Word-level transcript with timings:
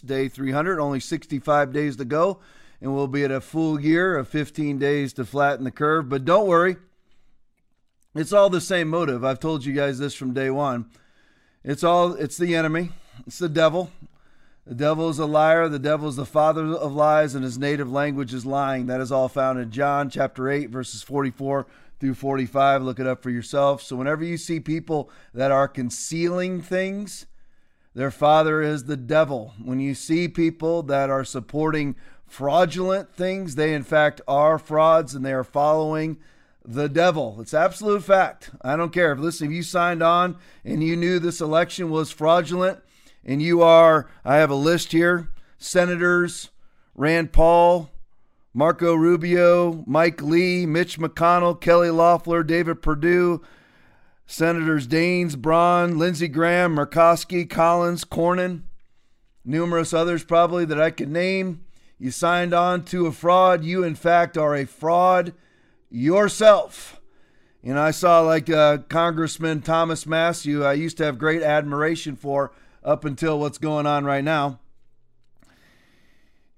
day 0.00 0.28
300, 0.28 0.80
only 0.80 1.00
65 1.00 1.72
days 1.72 1.96
to 1.96 2.04
go, 2.04 2.40
and 2.80 2.94
we'll 2.94 3.06
be 3.06 3.24
at 3.24 3.30
a 3.30 3.40
full 3.40 3.80
year 3.80 4.16
of 4.16 4.28
15 4.28 4.78
days 4.78 5.12
to 5.14 5.24
flatten 5.24 5.64
the 5.64 5.70
curve. 5.70 6.08
But 6.08 6.24
don't 6.24 6.46
worry, 6.46 6.76
it's 8.14 8.32
all 8.32 8.50
the 8.50 8.60
same 8.60 8.88
motive. 8.88 9.24
I've 9.24 9.40
told 9.40 9.64
you 9.64 9.72
guys 9.72 9.98
this 9.98 10.14
from 10.14 10.34
day 10.34 10.50
one. 10.50 10.90
It's 11.64 11.84
all 11.84 12.12
it's 12.12 12.36
the 12.36 12.54
enemy. 12.54 12.90
It's 13.26 13.38
the 13.38 13.48
devil. 13.48 13.90
The 14.66 14.74
devil 14.74 15.08
is 15.08 15.18
a 15.18 15.26
liar. 15.26 15.68
The 15.68 15.78
devil 15.78 16.08
is 16.08 16.16
the 16.16 16.24
father 16.24 16.64
of 16.64 16.94
lies, 16.94 17.34
and 17.34 17.44
his 17.44 17.58
native 17.58 17.90
language 17.90 18.32
is 18.32 18.46
lying. 18.46 18.86
That 18.86 19.00
is 19.00 19.10
all 19.10 19.28
found 19.28 19.58
in 19.58 19.70
John 19.70 20.08
chapter 20.08 20.48
8, 20.48 20.70
verses 20.70 21.02
44 21.02 21.66
through 21.98 22.14
45. 22.14 22.82
Look 22.82 23.00
it 23.00 23.06
up 23.06 23.22
for 23.22 23.30
yourself. 23.30 23.82
So, 23.82 23.96
whenever 23.96 24.24
you 24.24 24.36
see 24.36 24.60
people 24.60 25.10
that 25.34 25.50
are 25.50 25.66
concealing 25.66 26.62
things, 26.62 27.26
their 27.94 28.10
father 28.10 28.62
is 28.62 28.84
the 28.84 28.96
devil. 28.96 29.54
When 29.62 29.80
you 29.80 29.94
see 29.94 30.28
people 30.28 30.82
that 30.84 31.10
are 31.10 31.24
supporting 31.24 31.96
fraudulent 32.26 33.14
things, 33.14 33.54
they 33.54 33.74
in 33.74 33.82
fact 33.82 34.20
are 34.26 34.58
frauds 34.58 35.14
and 35.14 35.24
they 35.24 35.32
are 35.32 35.44
following 35.44 36.18
the 36.64 36.88
devil. 36.88 37.38
It's 37.40 37.54
absolute 37.54 38.04
fact. 38.04 38.50
I 38.62 38.76
don't 38.76 38.92
care. 38.92 39.16
Listen, 39.16 39.48
if 39.48 39.52
you 39.52 39.62
signed 39.62 40.02
on 40.02 40.38
and 40.64 40.82
you 40.82 40.96
knew 40.96 41.18
this 41.18 41.40
election 41.40 41.90
was 41.90 42.10
fraudulent, 42.10 42.80
and 43.24 43.42
you 43.42 43.62
are, 43.62 44.08
I 44.24 44.36
have 44.36 44.50
a 44.50 44.56
list 44.56 44.92
here 44.92 45.28
Senators 45.58 46.50
Rand 46.94 47.32
Paul, 47.32 47.90
Marco 48.52 48.94
Rubio, 48.94 49.84
Mike 49.86 50.20
Lee, 50.20 50.66
Mitch 50.66 50.98
McConnell, 50.98 51.58
Kelly 51.58 51.90
Loeffler, 51.90 52.42
David 52.42 52.82
Perdue, 52.82 53.42
Senators 54.32 54.86
Daines, 54.86 55.36
Braun, 55.36 55.98
Lindsey 55.98 56.26
Graham, 56.26 56.74
Murkowski, 56.74 57.48
Collins, 57.48 58.02
Cornyn, 58.06 58.62
numerous 59.44 59.92
others 59.92 60.24
probably 60.24 60.64
that 60.64 60.80
I 60.80 60.90
could 60.90 61.10
name. 61.10 61.66
You 61.98 62.10
signed 62.10 62.54
on 62.54 62.86
to 62.86 63.06
a 63.06 63.12
fraud. 63.12 63.62
You, 63.62 63.84
in 63.84 63.94
fact, 63.94 64.38
are 64.38 64.56
a 64.56 64.64
fraud 64.64 65.34
yourself. 65.90 66.98
You 67.62 67.74
know, 67.74 67.82
I 67.82 67.90
saw 67.90 68.20
like 68.20 68.48
uh, 68.48 68.78
Congressman 68.88 69.60
Thomas 69.60 70.06
Massie, 70.06 70.64
I 70.64 70.72
used 70.72 70.96
to 70.96 71.04
have 71.04 71.18
great 71.18 71.42
admiration 71.42 72.16
for 72.16 72.52
up 72.82 73.04
until 73.04 73.38
what's 73.38 73.58
going 73.58 73.84
on 73.84 74.06
right 74.06 74.24
now. 74.24 74.60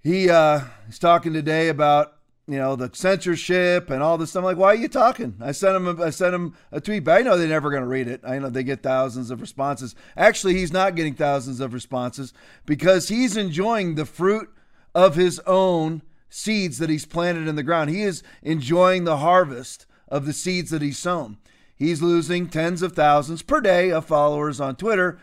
He 0.00 0.30
uh, 0.30 0.60
he's 0.86 1.00
talking 1.00 1.32
today 1.32 1.68
about 1.68 2.13
you 2.46 2.58
know 2.58 2.76
the 2.76 2.90
censorship 2.92 3.90
and 3.90 4.02
all 4.02 4.18
this. 4.18 4.34
I'm 4.36 4.44
like, 4.44 4.56
why 4.56 4.68
are 4.68 4.74
you 4.74 4.88
talking? 4.88 5.34
I 5.40 5.52
sent 5.52 5.76
him 5.76 5.86
a, 5.86 6.04
I 6.04 6.10
sent 6.10 6.34
him 6.34 6.54
a 6.70 6.80
tweet, 6.80 7.04
but 7.04 7.18
I 7.18 7.22
know 7.22 7.38
they're 7.38 7.48
never 7.48 7.70
going 7.70 7.82
to 7.82 7.88
read 7.88 8.08
it. 8.08 8.20
I 8.24 8.38
know 8.38 8.50
they 8.50 8.62
get 8.62 8.82
thousands 8.82 9.30
of 9.30 9.40
responses. 9.40 9.94
Actually, 10.16 10.54
he's 10.54 10.72
not 10.72 10.94
getting 10.94 11.14
thousands 11.14 11.60
of 11.60 11.72
responses 11.72 12.32
because 12.66 13.08
he's 13.08 13.36
enjoying 13.36 13.94
the 13.94 14.04
fruit 14.04 14.50
of 14.94 15.14
his 15.14 15.40
own 15.40 16.02
seeds 16.28 16.78
that 16.78 16.90
he's 16.90 17.06
planted 17.06 17.48
in 17.48 17.56
the 17.56 17.62
ground. 17.62 17.90
He 17.90 18.02
is 18.02 18.22
enjoying 18.42 19.04
the 19.04 19.18
harvest 19.18 19.86
of 20.08 20.26
the 20.26 20.32
seeds 20.32 20.70
that 20.70 20.82
he's 20.82 20.98
sown. 20.98 21.38
He's 21.76 22.02
losing 22.02 22.48
tens 22.48 22.82
of 22.82 22.92
thousands 22.92 23.42
per 23.42 23.60
day 23.60 23.90
of 23.90 24.04
followers 24.04 24.60
on 24.60 24.76
Twitter 24.76 25.18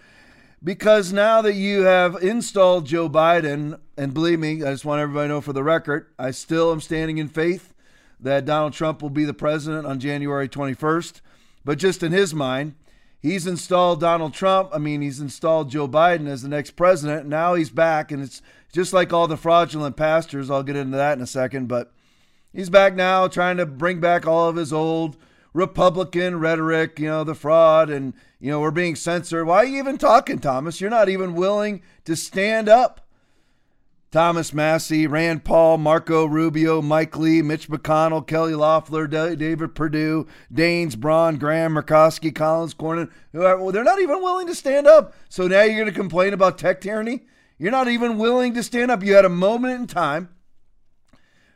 because 0.64 1.12
now 1.12 1.42
that 1.42 1.56
you 1.56 1.84
have 1.84 2.16
installed 2.22 2.86
Joe 2.86 3.10
Biden, 3.10 3.80
and 4.02 4.16
believe 4.16 4.40
me, 4.40 4.64
I 4.64 4.72
just 4.72 4.84
want 4.84 5.00
everybody 5.00 5.26
to 5.26 5.36
know 5.36 5.42
for 5.42 5.54
the 5.54 5.62
record, 5.62 6.08
I 6.18 6.32
still 6.32 6.72
am 6.72 6.82
standing 6.82 7.20
in 7.20 7.28
faith 7.28 7.72
that 8.20 8.46
Donald 8.46 8.74
Trump 8.74 9.00
will 9.00 9.12
be 9.12 9.26
the 9.26 9.34
president 9.34 9.86
on 9.86 10.00
January 10.00 10.50
21st. 10.50 11.22
But 11.64 11.78
just 11.78 12.02
in 12.02 12.12
his 12.12 12.34
mind, 12.34 12.74
he's 13.20 13.46
installed 13.46 14.00
Donald 14.00 14.34
Trump. 14.34 14.72
I 14.74 14.80
mean, 14.80 15.04
he's 15.04 15.20
installed 15.20 15.70
Joe 15.70 15.88
Biden 15.88 16.28
as 16.28 16.42
the 16.42 16.50
next 16.50 16.72
president. 16.72 17.28
Now 17.28 17.54
he's 17.54 17.70
back, 17.70 18.12
and 18.12 18.24
it's 18.24 18.42
just 18.74 18.92
like 18.92 19.14
all 19.14 19.28
the 19.28 19.38
fraudulent 19.38 19.98
pastors. 19.98 20.50
I'll 20.50 20.64
get 20.64 20.76
into 20.76 20.98
that 20.98 21.20
in 21.20 21.24
a 21.24 21.28
second. 21.28 21.68
But 21.68 21.94
he's 22.52 22.72
back 22.72 22.96
now 22.96 23.28
trying 23.28 23.58
to 23.58 23.68
bring 23.68 24.00
back 24.00 24.26
all 24.26 24.50
of 24.50 24.56
his 24.56 24.74
old 24.74 25.16
Republican 25.54 26.40
rhetoric, 26.40 26.98
you 26.98 27.06
know, 27.06 27.24
the 27.24 27.36
fraud 27.36 27.92
and, 27.92 28.16
you 28.40 28.50
know, 28.50 28.62
we're 28.62 28.72
being 28.72 28.96
censored. 28.96 29.46
Why 29.46 29.58
are 29.58 29.66
you 29.66 29.78
even 29.78 30.00
talking, 30.00 30.40
Thomas? 30.40 30.82
You're 30.82 30.90
not 30.90 31.08
even 31.08 31.36
willing 31.36 31.84
to 32.06 32.16
stand 32.16 32.68
up. 32.68 33.08
Thomas 34.12 34.54
Massie, 34.54 35.08
Rand 35.08 35.46
Paul, 35.46 35.78
Marco 35.78 36.26
Rubio, 36.26 36.82
Mike 36.82 37.18
Lee, 37.18 37.42
Mitch 37.42 37.70
McConnell, 37.70 38.28
Kelly 38.28 38.54
Loeffler, 38.54 39.08
David 39.08 39.74
Perdue, 39.74 40.28
Daines, 40.54 40.98
Braun, 40.98 41.38
Graham, 41.38 41.76
Murkowski, 41.76 42.36
Collins, 42.36 42.74
Cornyn. 42.74 43.10
Well, 43.32 43.72
they're 43.72 43.86
not 43.86 44.02
even 44.02 44.22
willing 44.22 44.48
to 44.48 44.56
stand 44.56 44.86
up. 44.86 45.14
So 45.30 45.48
now 45.48 45.62
you're 45.62 45.76
going 45.76 45.86
to 45.86 45.94
complain 45.94 46.34
about 46.34 46.58
tech 46.58 46.82
tyranny? 46.82 47.22
You're 47.58 47.72
not 47.72 47.88
even 47.88 48.18
willing 48.18 48.54
to 48.56 48.64
stand 48.64 48.92
up. 48.92 49.02
You 49.02 49.14
had 49.14 49.24
a 49.24 49.30
moment 49.30 49.80
in 49.80 49.88
time 49.88 50.28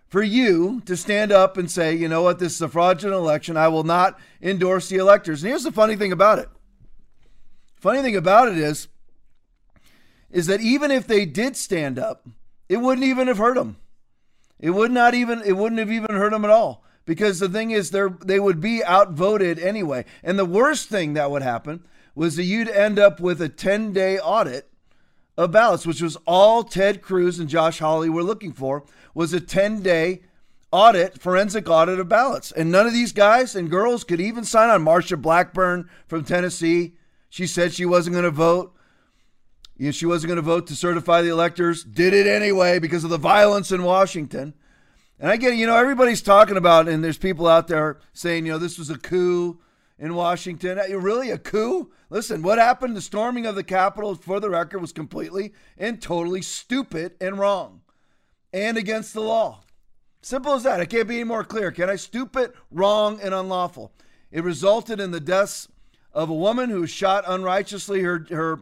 for 0.07 0.23
you 0.23 0.81
to 0.85 0.95
stand 0.95 1.33
up 1.33 1.57
and 1.57 1.69
say, 1.69 1.93
you 1.93 2.07
know 2.07 2.21
what, 2.21 2.39
this 2.39 2.53
is 2.53 2.61
a 2.61 2.69
fraudulent 2.69 3.17
election. 3.17 3.57
I 3.57 3.67
will 3.67 3.83
not 3.83 4.17
endorse 4.41 4.87
the 4.87 4.95
electors. 4.95 5.43
And 5.43 5.49
here's 5.49 5.63
the 5.63 5.73
funny 5.73 5.97
thing 5.97 6.13
about 6.13 6.39
it. 6.39 6.47
Funny 7.75 8.01
thing 8.01 8.15
about 8.15 8.47
it 8.47 8.57
is, 8.57 8.87
is 10.31 10.45
that 10.45 10.61
even 10.61 10.89
if 10.89 11.05
they 11.05 11.25
did 11.25 11.57
stand 11.57 11.99
up, 11.99 12.25
it 12.69 12.77
wouldn't 12.77 13.05
even 13.05 13.27
have 13.27 13.37
hurt 13.37 13.55
them. 13.55 13.77
It 14.59 14.71
would 14.71 14.91
not 14.91 15.13
even 15.13 15.41
it 15.45 15.57
wouldn't 15.57 15.79
have 15.79 15.91
even 15.91 16.15
hurt 16.15 16.31
them 16.31 16.45
at 16.45 16.51
all 16.51 16.83
because 17.05 17.39
the 17.39 17.49
thing 17.49 17.71
is 17.71 17.91
they 17.91 18.07
they 18.23 18.39
would 18.39 18.61
be 18.61 18.83
outvoted 18.83 19.59
anyway. 19.59 20.05
And 20.23 20.39
the 20.39 20.45
worst 20.45 20.89
thing 20.89 21.13
that 21.13 21.31
would 21.31 21.43
happen 21.43 21.85
was 22.15 22.35
that 22.35 22.43
you'd 22.43 22.69
end 22.69 22.97
up 22.97 23.19
with 23.19 23.41
a 23.41 23.49
10-day 23.49 24.17
audit 24.19 24.69
of 25.37 25.51
ballots, 25.51 25.85
which 25.85 26.01
was 26.01 26.17
all 26.25 26.63
Ted 26.63 27.01
Cruz 27.01 27.39
and 27.39 27.49
Josh 27.49 27.79
Hawley 27.79 28.09
were 28.09 28.23
looking 28.23 28.53
for, 28.53 28.85
was 29.13 29.33
a 29.33 29.41
10 29.41 29.81
day 29.81 30.21
audit, 30.71 31.21
forensic 31.21 31.69
audit 31.69 31.99
of 31.99 32.09
ballots. 32.09 32.51
And 32.51 32.71
none 32.71 32.87
of 32.87 32.93
these 32.93 33.11
guys 33.11 33.55
and 33.55 33.69
girls 33.69 34.03
could 34.03 34.21
even 34.21 34.43
sign 34.43 34.69
on. 34.69 34.83
Marsha 34.83 35.21
Blackburn 35.21 35.89
from 36.07 36.23
Tennessee, 36.23 36.95
she 37.29 37.47
said 37.47 37.73
she 37.73 37.85
wasn't 37.85 38.13
going 38.13 38.23
to 38.23 38.31
vote. 38.31 38.73
You 39.77 39.87
know, 39.87 39.91
she 39.91 40.05
wasn't 40.05 40.29
going 40.29 40.37
to 40.37 40.41
vote 40.41 40.67
to 40.67 40.75
certify 40.75 41.21
the 41.21 41.29
electors, 41.29 41.83
did 41.83 42.13
it 42.13 42.27
anyway 42.27 42.79
because 42.79 43.03
of 43.03 43.09
the 43.09 43.17
violence 43.17 43.71
in 43.71 43.83
Washington. 43.83 44.53
And 45.19 45.29
I 45.29 45.37
get, 45.37 45.53
it, 45.53 45.57
you 45.57 45.67
know, 45.67 45.75
everybody's 45.75 46.21
talking 46.21 46.57
about, 46.57 46.87
and 46.87 47.03
there's 47.03 47.17
people 47.17 47.47
out 47.47 47.67
there 47.67 47.99
saying, 48.13 48.45
you 48.45 48.53
know, 48.53 48.57
this 48.57 48.77
was 48.77 48.89
a 48.89 48.97
coup 48.97 49.59
in 49.97 50.15
Washington. 50.15 50.79
Uh, 50.79 50.97
really, 50.97 51.29
a 51.31 51.37
coup? 51.37 51.91
Listen, 52.09 52.41
what 52.41 52.57
happened? 52.57 52.95
The 52.95 53.01
storming 53.01 53.45
of 53.45 53.55
the 53.55 53.63
Capitol, 53.63 54.15
for 54.15 54.39
the 54.39 54.49
record, 54.49 54.79
was 54.79 54.91
completely 54.91 55.53
and 55.77 56.01
totally 56.01 56.41
stupid 56.41 57.13
and 57.19 57.37
wrong 57.37 57.81
and 58.53 58.77
against 58.77 59.13
the 59.13 59.21
law. 59.21 59.61
Simple 60.21 60.53
as 60.53 60.63
that. 60.63 60.79
It 60.79 60.87
can't 60.87 61.07
be 61.07 61.15
any 61.15 61.23
more 61.23 61.43
clear. 61.43 61.71
Can 61.71 61.89
I? 61.89 61.97
Stupid, 61.97 62.53
wrong, 62.71 63.19
and 63.21 63.33
unlawful. 63.33 63.91
It 64.31 64.43
resulted 64.43 64.99
in 64.99 65.11
the 65.11 65.19
deaths 65.19 65.67
of 66.13 66.29
a 66.29 66.33
woman 66.33 66.69
who 66.69 66.81
was 66.81 66.89
shot 66.89 67.25
unrighteously. 67.27 68.01
Her 68.01 68.25
her 68.29 68.59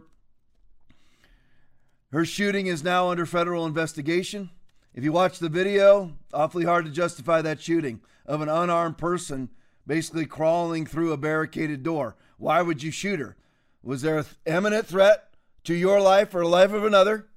her 2.14 2.26
shooting 2.26 2.68
is 2.68 2.84
now 2.84 3.10
under 3.10 3.26
federal 3.26 3.66
investigation. 3.66 4.52
If 4.94 5.04
you 5.04 5.12
watch 5.12 5.40
the 5.40 5.50
video, 5.50 6.14
awfully 6.32 6.64
hard 6.64 6.86
to 6.86 6.92
justify 6.92 7.42
that 7.42 7.60
shooting 7.60 8.02
of 8.28 8.40
an 8.40 8.50
unarmed 8.50 9.00
person 9.00 9.50
basically 9.88 10.28
crawling 10.28 10.86
through 10.86 11.12
a 11.12 11.18
barricaded 11.18 11.82
door. 11.82 12.16
Why 12.38 12.62
would 12.62 12.84
you 12.84 12.92
shoot 12.92 13.20
her? 13.20 13.36
Was 13.82 14.04
there 14.04 14.20
an 14.20 14.26
imminent 14.46 14.86
threat 14.86 15.34
to 15.64 15.74
your 15.74 16.00
life 16.00 16.36
or 16.36 16.42
the 16.42 16.48
life 16.48 16.72
of 16.72 16.86
another? 16.86 17.30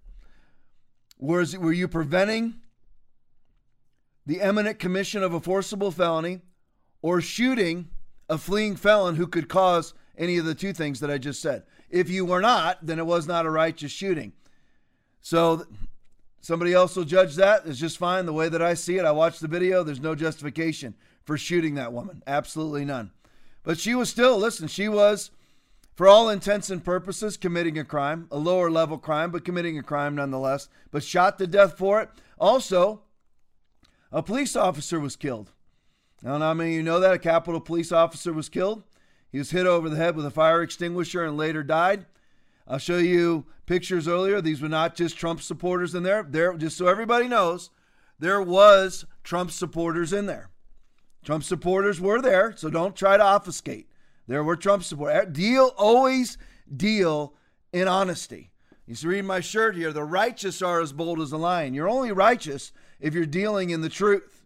Was, 1.19 1.57
were 1.57 1.73
you 1.73 1.89
preventing 1.89 2.57
the 4.27 4.41
imminent 4.41 4.79
commission 4.79 5.23
of 5.23 5.33
a 5.33 5.41
forcible 5.41 5.91
felony 5.91 6.43
or 7.01 7.23
shooting 7.23 7.89
a 8.29 8.37
fleeing 8.37 8.77
felon 8.77 9.17
who 9.17 9.27
could 9.27 9.49
cause 9.49 9.95
any 10.19 10.37
of 10.37 10.45
the 10.45 10.55
two 10.55 10.75
things 10.75 11.01
that 11.01 11.11
I 11.11 11.17
just 11.17 11.41
said? 11.41 11.63
If 11.89 12.11
you 12.11 12.27
were 12.27 12.43
not, 12.43 12.85
then 12.85 12.99
it 12.99 13.07
was 13.07 13.27
not 13.27 13.47
a 13.47 13.51
righteous 13.51 13.91
shooting. 13.91 14.35
So 15.27 15.67
somebody 16.41 16.73
else 16.73 16.95
will 16.95 17.03
judge 17.03 17.35
that. 17.35 17.63
It's 17.67 17.81
just 17.81 17.99
fine 17.99 18.27
the 18.27 18.33
way 18.33 18.49
that 18.49 18.63
I 18.63 18.75
see 18.75 18.97
it. 18.97 19.05
I 19.05 19.11
watched 19.11 19.41
the 19.41 19.49
video. 19.49 19.83
There's 19.83 19.99
no 19.99 20.15
justification 20.15 20.95
for 21.25 21.37
shooting 21.37 21.75
that 21.75 21.93
woman. 21.93 22.23
Absolutely 22.29 22.85
none. 22.85 23.11
But 23.65 23.77
she 23.77 23.97
was 23.97 24.09
still, 24.09 24.39
listen, 24.39 24.69
she 24.69 24.89
was, 24.89 25.33
for 25.97 26.07
all 26.07 26.29
intents 26.29 26.71
and 26.71 26.85
purposes, 26.85 27.37
committing 27.37 27.77
a 27.77 27.85
crime, 27.85 28.29
a 28.31 28.39
lower 28.39 28.71
level 28.71 28.99
crime, 28.99 29.33
but 29.33 29.45
committing 29.45 29.77
a 29.77 29.83
crime 29.83 30.15
nonetheless, 30.15 30.69
but 30.93 31.03
shot 31.03 31.41
to 31.41 31.49
death 31.49 31.77
for 31.77 32.01
it. 32.01 32.09
Also, 32.39 33.01
a 34.13 34.23
police 34.23 34.55
officer 34.55 35.01
was 35.01 35.17
killed. 35.17 35.51
I 36.25 36.29
don't 36.29 36.39
know 36.39 36.47
how 36.47 36.55
many 36.55 36.71
of 36.71 36.77
you 36.77 36.83
know 36.85 37.01
that. 37.01 37.15
A 37.15 37.19
Capitol 37.19 37.61
police 37.61 37.91
officer 37.91 38.33
was 38.33 38.49
killed. 38.49 38.85
He 39.33 39.39
was 39.39 39.51
hit 39.51 39.67
over 39.67 39.89
the 39.89 39.97
head 39.97 40.15
with 40.15 40.25
a 40.25 40.31
fire 40.31 40.63
extinguisher 40.63 41.25
and 41.25 41.37
later 41.37 41.65
died. 41.65 42.07
I'll 42.69 42.79
show 42.79 42.99
you 42.99 43.47
pictures 43.67 44.09
earlier. 44.09 44.41
These 44.41 44.61
were 44.61 44.69
not 44.69 44.97
just 44.97 45.17
Trump 45.17 45.41
supporters 45.41 45.95
in 45.95 46.03
there. 46.03 46.25
There, 46.29 46.57
just 46.57 46.77
so 46.77 46.89
everybody 46.89 47.29
knows, 47.29 47.71
there 48.19 48.43
was 48.43 49.05
Trump 49.23 49.51
supporters 49.51 50.13
in 50.13 50.27
there. 50.27 50.51
Trump 51.25 51.45
supporters 51.45 52.01
were 52.01 52.21
there, 52.21 52.55
so 52.57 52.71
don't 52.71 52.97
try 52.97 53.17
to 53.17 53.23
obfuscate. 53.23 53.89
There 54.27 54.45
were 54.45 54.57
Trump 54.57 54.85
supporters. 54.85 55.23
Eh, 55.23 55.31
deal 55.31 55.73
always 55.77 56.39
deal 56.75 57.35
in 57.73 57.89
honesty. 57.89 58.53
You 58.87 58.95
see, 58.95 59.09
read 59.09 59.25
my 59.25 59.41
shirt 59.41 59.77
here. 59.77 59.93
The 59.93 60.05
righteous 60.05 60.63
are 60.63 60.81
as 60.81 60.93
bold 60.93 61.21
as 61.21 61.33
a 61.33 61.37
lion. 61.37 61.75
You're 61.75 61.89
only 61.89 62.13
righteous 62.13 62.73
if 63.01 63.15
you're 63.15 63.27
dealing 63.27 63.71
in 63.71 63.81
the 63.81 63.89
truth. 63.89 64.45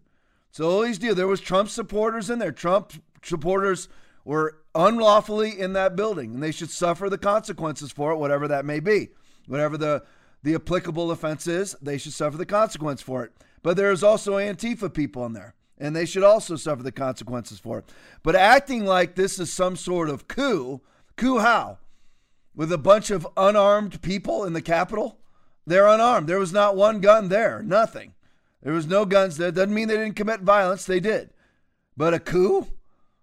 So 0.50 0.68
always 0.68 0.98
deal. 0.98 1.14
There 1.14 1.26
was 1.26 1.40
Trump 1.40 1.68
supporters 1.68 2.30
in 2.30 2.38
there. 2.38 2.52
Trump 2.52 2.92
supporters 3.22 3.88
were 4.24 4.59
unlawfully 4.74 5.58
in 5.58 5.72
that 5.74 5.96
building, 5.96 6.34
and 6.34 6.42
they 6.42 6.52
should 6.52 6.70
suffer 6.70 7.08
the 7.08 7.18
consequences 7.18 7.92
for 7.92 8.12
it, 8.12 8.16
whatever 8.16 8.48
that 8.48 8.64
may 8.64 8.80
be. 8.80 9.08
Whatever 9.46 9.76
the, 9.76 10.04
the 10.42 10.54
applicable 10.54 11.10
offense 11.10 11.46
is, 11.46 11.76
they 11.82 11.98
should 11.98 12.12
suffer 12.12 12.36
the 12.36 12.46
consequence 12.46 13.02
for 13.02 13.24
it. 13.24 13.32
But 13.62 13.76
there 13.76 13.92
is 13.92 14.04
also 14.04 14.36
Antifa 14.36 14.92
people 14.92 15.26
in 15.26 15.32
there, 15.32 15.54
and 15.78 15.94
they 15.94 16.06
should 16.06 16.22
also 16.22 16.56
suffer 16.56 16.82
the 16.82 16.92
consequences 16.92 17.58
for 17.58 17.78
it. 17.78 17.90
But 18.22 18.36
acting 18.36 18.84
like 18.84 19.14
this 19.14 19.38
is 19.38 19.52
some 19.52 19.76
sort 19.76 20.08
of 20.08 20.28
coup, 20.28 20.80
coup 21.16 21.38
how? 21.38 21.78
With 22.54 22.72
a 22.72 22.78
bunch 22.78 23.10
of 23.10 23.26
unarmed 23.36 24.02
people 24.02 24.44
in 24.44 24.52
the 24.52 24.62
Capitol? 24.62 25.18
They're 25.66 25.86
unarmed. 25.86 26.26
There 26.26 26.38
was 26.38 26.52
not 26.52 26.76
one 26.76 27.00
gun 27.00 27.28
there, 27.28 27.62
nothing. 27.62 28.14
There 28.62 28.72
was 28.72 28.86
no 28.86 29.04
guns 29.04 29.36
there. 29.36 29.50
Doesn't 29.50 29.74
mean 29.74 29.88
they 29.88 29.96
didn't 29.96 30.16
commit 30.16 30.40
violence. 30.40 30.84
They 30.84 31.00
did. 31.00 31.30
But 31.96 32.14
a 32.14 32.18
coup? 32.18 32.66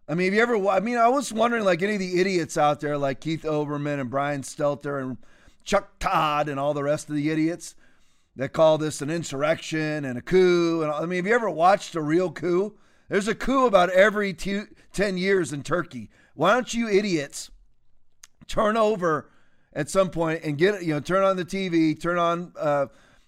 I 0.10 0.16
mean, 0.16 0.26
have 0.26 0.34
you 0.34 0.42
ever? 0.42 0.68
I 0.68 0.80
mean, 0.80 0.98
I 0.98 1.10
was 1.10 1.34
wondering, 1.34 1.66
like 1.66 1.82
any 1.82 1.94
of 1.94 2.00
the 2.00 2.20
idiots 2.20 2.58
out 2.58 2.80
there, 2.80 2.98
like 2.98 3.20
Keith 3.20 3.44
Olbermann 3.44 4.00
and 4.00 4.10
Brian 4.10 4.42
Stelter 4.42 5.02
and 5.02 5.18
Chuck 5.64 6.00
Todd 6.00 6.48
and 6.48 6.60
all 6.60 6.74
the 6.74 6.84
rest 6.84 7.10
of 7.10 7.16
the 7.16 7.30
idiots 7.30 7.76
that 8.38 8.54
call 8.54 8.78
this 8.78 9.02
an 9.02 9.10
insurrection 9.10 10.06
and 10.06 10.18
a 10.18 10.22
coup. 10.22 10.82
And 10.82 10.92
I 10.92 11.06
mean, 11.06 11.18
have 11.18 11.28
you 11.28 11.34
ever 11.34 11.50
watched 11.50 11.96
a 11.96 12.02
real 12.02 12.32
coup? 12.32 12.78
There's 13.10 13.28
a 13.28 13.36
coup 13.36 13.66
about 13.66 13.90
every 13.90 14.34
two, 14.34 14.68
10 14.94 15.18
years 15.18 15.52
in 15.52 15.64
Turkey. 15.64 16.10
Why 16.36 16.54
don't 16.54 16.74
you 16.74 16.88
idiots 16.88 17.50
turn 18.48 18.78
over 18.78 19.30
at 19.74 19.90
some 19.90 20.10
point 20.10 20.44
and 20.44 20.58
get, 20.58 20.84
you 20.84 20.94
know, 20.94 21.00
turn 21.00 21.24
on 21.24 21.36
the 21.36 21.46
TV, 21.46 22.00
turn 22.00 22.18
on, 22.18 22.54
uh, 22.60 22.88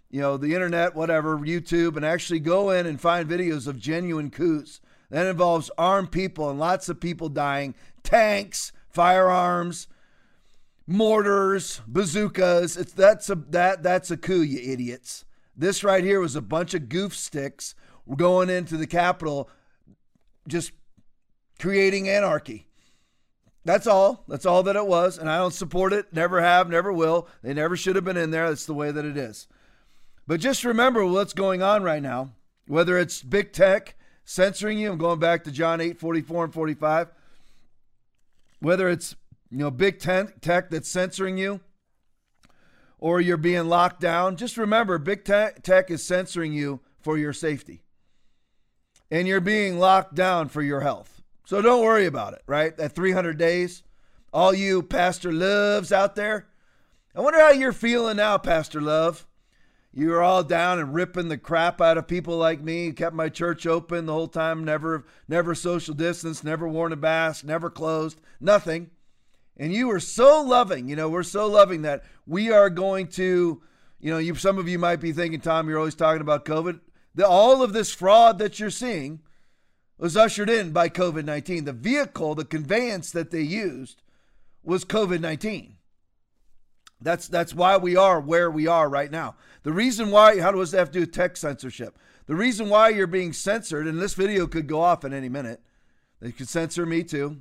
you 0.09 0.21
know, 0.21 0.37
the 0.37 0.53
internet, 0.53 0.95
whatever, 0.95 1.37
YouTube, 1.39 1.95
and 1.95 2.05
actually 2.05 2.39
go 2.39 2.69
in 2.69 2.85
and 2.85 3.01
find 3.01 3.27
videos 3.27 3.67
of 3.67 3.79
genuine 3.79 4.29
coups. 4.29 4.79
That 5.09 5.25
involves 5.25 5.71
armed 5.77 6.11
people 6.11 6.49
and 6.49 6.59
lots 6.59 6.89
of 6.89 6.99
people 6.99 7.29
dying, 7.29 7.75
tanks, 8.03 8.71
firearms, 8.89 9.87
mortars, 10.85 11.81
bazookas. 11.87 12.77
It's 12.77 12.93
that's 12.93 13.29
a 13.29 13.35
that 13.35 13.83
that's 13.83 14.11
a 14.11 14.17
coup, 14.17 14.41
you 14.41 14.71
idiots. 14.71 15.25
This 15.55 15.83
right 15.83 16.03
here 16.03 16.19
was 16.19 16.35
a 16.35 16.41
bunch 16.41 16.73
of 16.73 16.89
goof 16.89 17.15
sticks 17.15 17.75
going 18.15 18.49
into 18.49 18.77
the 18.77 18.87
Capitol, 18.87 19.49
just 20.47 20.71
creating 21.59 22.07
anarchy. 22.07 22.67
That's 23.65 23.87
all. 23.87 24.23
That's 24.27 24.45
all 24.45 24.63
that 24.63 24.75
it 24.75 24.87
was. 24.87 25.17
And 25.17 25.29
I 25.29 25.37
don't 25.37 25.53
support 25.53 25.93
it. 25.93 26.13
Never 26.13 26.41
have, 26.41 26.69
never 26.69 26.93
will. 26.93 27.27
They 27.43 27.53
never 27.53 27.75
should 27.75 27.95
have 27.95 28.05
been 28.05 28.17
in 28.17 28.31
there. 28.31 28.47
That's 28.47 28.65
the 28.65 28.73
way 28.73 28.91
that 28.91 29.05
it 29.05 29.17
is. 29.17 29.47
But 30.25 30.39
just 30.39 30.63
remember 30.63 31.05
what's 31.05 31.33
going 31.33 31.61
on 31.61 31.83
right 31.83 32.01
now, 32.01 32.31
whether 32.67 32.97
it's 32.97 33.21
big 33.21 33.51
tech 33.51 33.95
censoring 34.29 34.77
you, 34.77 34.91
I'm 34.91 34.99
going 34.99 35.19
back 35.19 35.43
to 35.45 35.51
John 35.51 35.81
8, 35.81 35.97
44 35.99 36.43
and 36.45 36.53
45, 36.53 37.11
whether 38.59 38.87
it's 38.87 39.15
you 39.49 39.57
know 39.57 39.71
big 39.71 39.99
tech 39.99 40.69
that's 40.69 40.87
censoring 40.87 41.37
you 41.37 41.61
or 42.99 43.19
you're 43.19 43.37
being 43.37 43.67
locked 43.67 43.99
down, 43.99 44.35
just 44.35 44.57
remember 44.57 44.99
big 44.99 45.23
tech 45.23 45.89
is 45.89 46.03
censoring 46.03 46.53
you 46.53 46.79
for 46.99 47.17
your 47.17 47.33
safety. 47.33 47.81
And 49.09 49.27
you're 49.27 49.41
being 49.41 49.79
locked 49.79 50.13
down 50.13 50.49
for 50.49 50.61
your 50.61 50.81
health. 50.81 51.23
So 51.45 51.61
don't 51.61 51.83
worry 51.83 52.05
about 52.05 52.33
it, 52.33 52.43
right? 52.45 52.75
That 52.77 52.93
300 52.93 53.37
days, 53.37 53.81
all 54.31 54.53
you 54.53 54.83
Pastor 54.83 55.31
Loves 55.31 55.91
out 55.91 56.15
there, 56.15 56.47
I 57.15 57.21
wonder 57.21 57.39
how 57.39 57.49
you're 57.49 57.73
feeling 57.73 58.17
now, 58.17 58.37
Pastor 58.37 58.81
Love. 58.81 59.25
You 59.91 60.09
were 60.09 60.21
all 60.21 60.43
down 60.43 60.79
and 60.79 60.93
ripping 60.93 61.29
the 61.29 61.37
crap 61.37 61.81
out 61.81 61.97
of 61.97 62.07
people 62.07 62.37
like 62.37 62.61
me. 62.61 62.91
Kept 62.91 63.15
my 63.15 63.29
church 63.29 63.65
open 63.65 64.05
the 64.05 64.13
whole 64.13 64.27
time. 64.27 64.63
Never, 64.63 65.05
never 65.27 65.55
social 65.55 65.95
distance. 65.95 66.43
Never 66.43 66.67
worn 66.67 66.93
a 66.93 66.95
mask. 66.95 67.43
Never 67.43 67.69
closed. 67.69 68.21
Nothing. 68.39 68.91
And 69.57 69.73
you 69.73 69.87
were 69.87 69.99
so 69.99 70.41
loving. 70.41 70.87
You 70.87 70.95
know, 70.95 71.09
we're 71.09 71.23
so 71.23 71.47
loving 71.47 71.81
that 71.81 72.03
we 72.27 72.51
are 72.51 72.69
going 72.69 73.07
to. 73.07 73.61
You 73.99 74.11
know, 74.11 74.19
you 74.19 74.35
some 74.35 74.57
of 74.57 74.69
you 74.69 74.79
might 74.79 75.01
be 75.01 75.11
thinking, 75.11 75.41
Tom, 75.41 75.67
you're 75.67 75.79
always 75.79 75.95
talking 75.95 76.21
about 76.21 76.45
COVID. 76.45 76.79
The, 77.15 77.27
all 77.27 77.61
of 77.61 77.73
this 77.73 77.93
fraud 77.93 78.39
that 78.39 78.59
you're 78.59 78.69
seeing 78.69 79.19
was 79.97 80.15
ushered 80.15 80.49
in 80.49 80.71
by 80.71 80.87
COVID 80.87 81.25
19. 81.25 81.65
The 81.65 81.73
vehicle, 81.73 82.35
the 82.35 82.45
conveyance 82.45 83.11
that 83.11 83.31
they 83.31 83.41
used 83.41 84.01
was 84.63 84.85
COVID 84.85 85.19
19. 85.19 85.75
That's, 87.01 87.27
that's 87.27 87.53
why 87.53 87.77
we 87.77 87.95
are 87.95 88.19
where 88.19 88.51
we 88.51 88.67
are 88.67 88.89
right 88.89 89.11
now. 89.11 89.35
The 89.63 89.73
reason 89.73 90.11
why, 90.11 90.39
how 90.39 90.51
does 90.51 90.71
that 90.71 90.79
have 90.79 90.91
to 90.91 90.93
do 90.93 90.99
with 91.01 91.11
tech 91.11 91.37
censorship? 91.37 91.97
The 92.27 92.35
reason 92.35 92.69
why 92.69 92.89
you're 92.89 93.07
being 93.07 93.33
censored, 93.33 93.87
and 93.87 93.99
this 93.99 94.13
video 94.13 94.47
could 94.47 94.67
go 94.67 94.81
off 94.81 95.03
at 95.03 95.13
any 95.13 95.29
minute, 95.29 95.61
they 96.19 96.31
could 96.31 96.47
censor 96.47 96.85
me 96.85 97.03
too. 97.03 97.37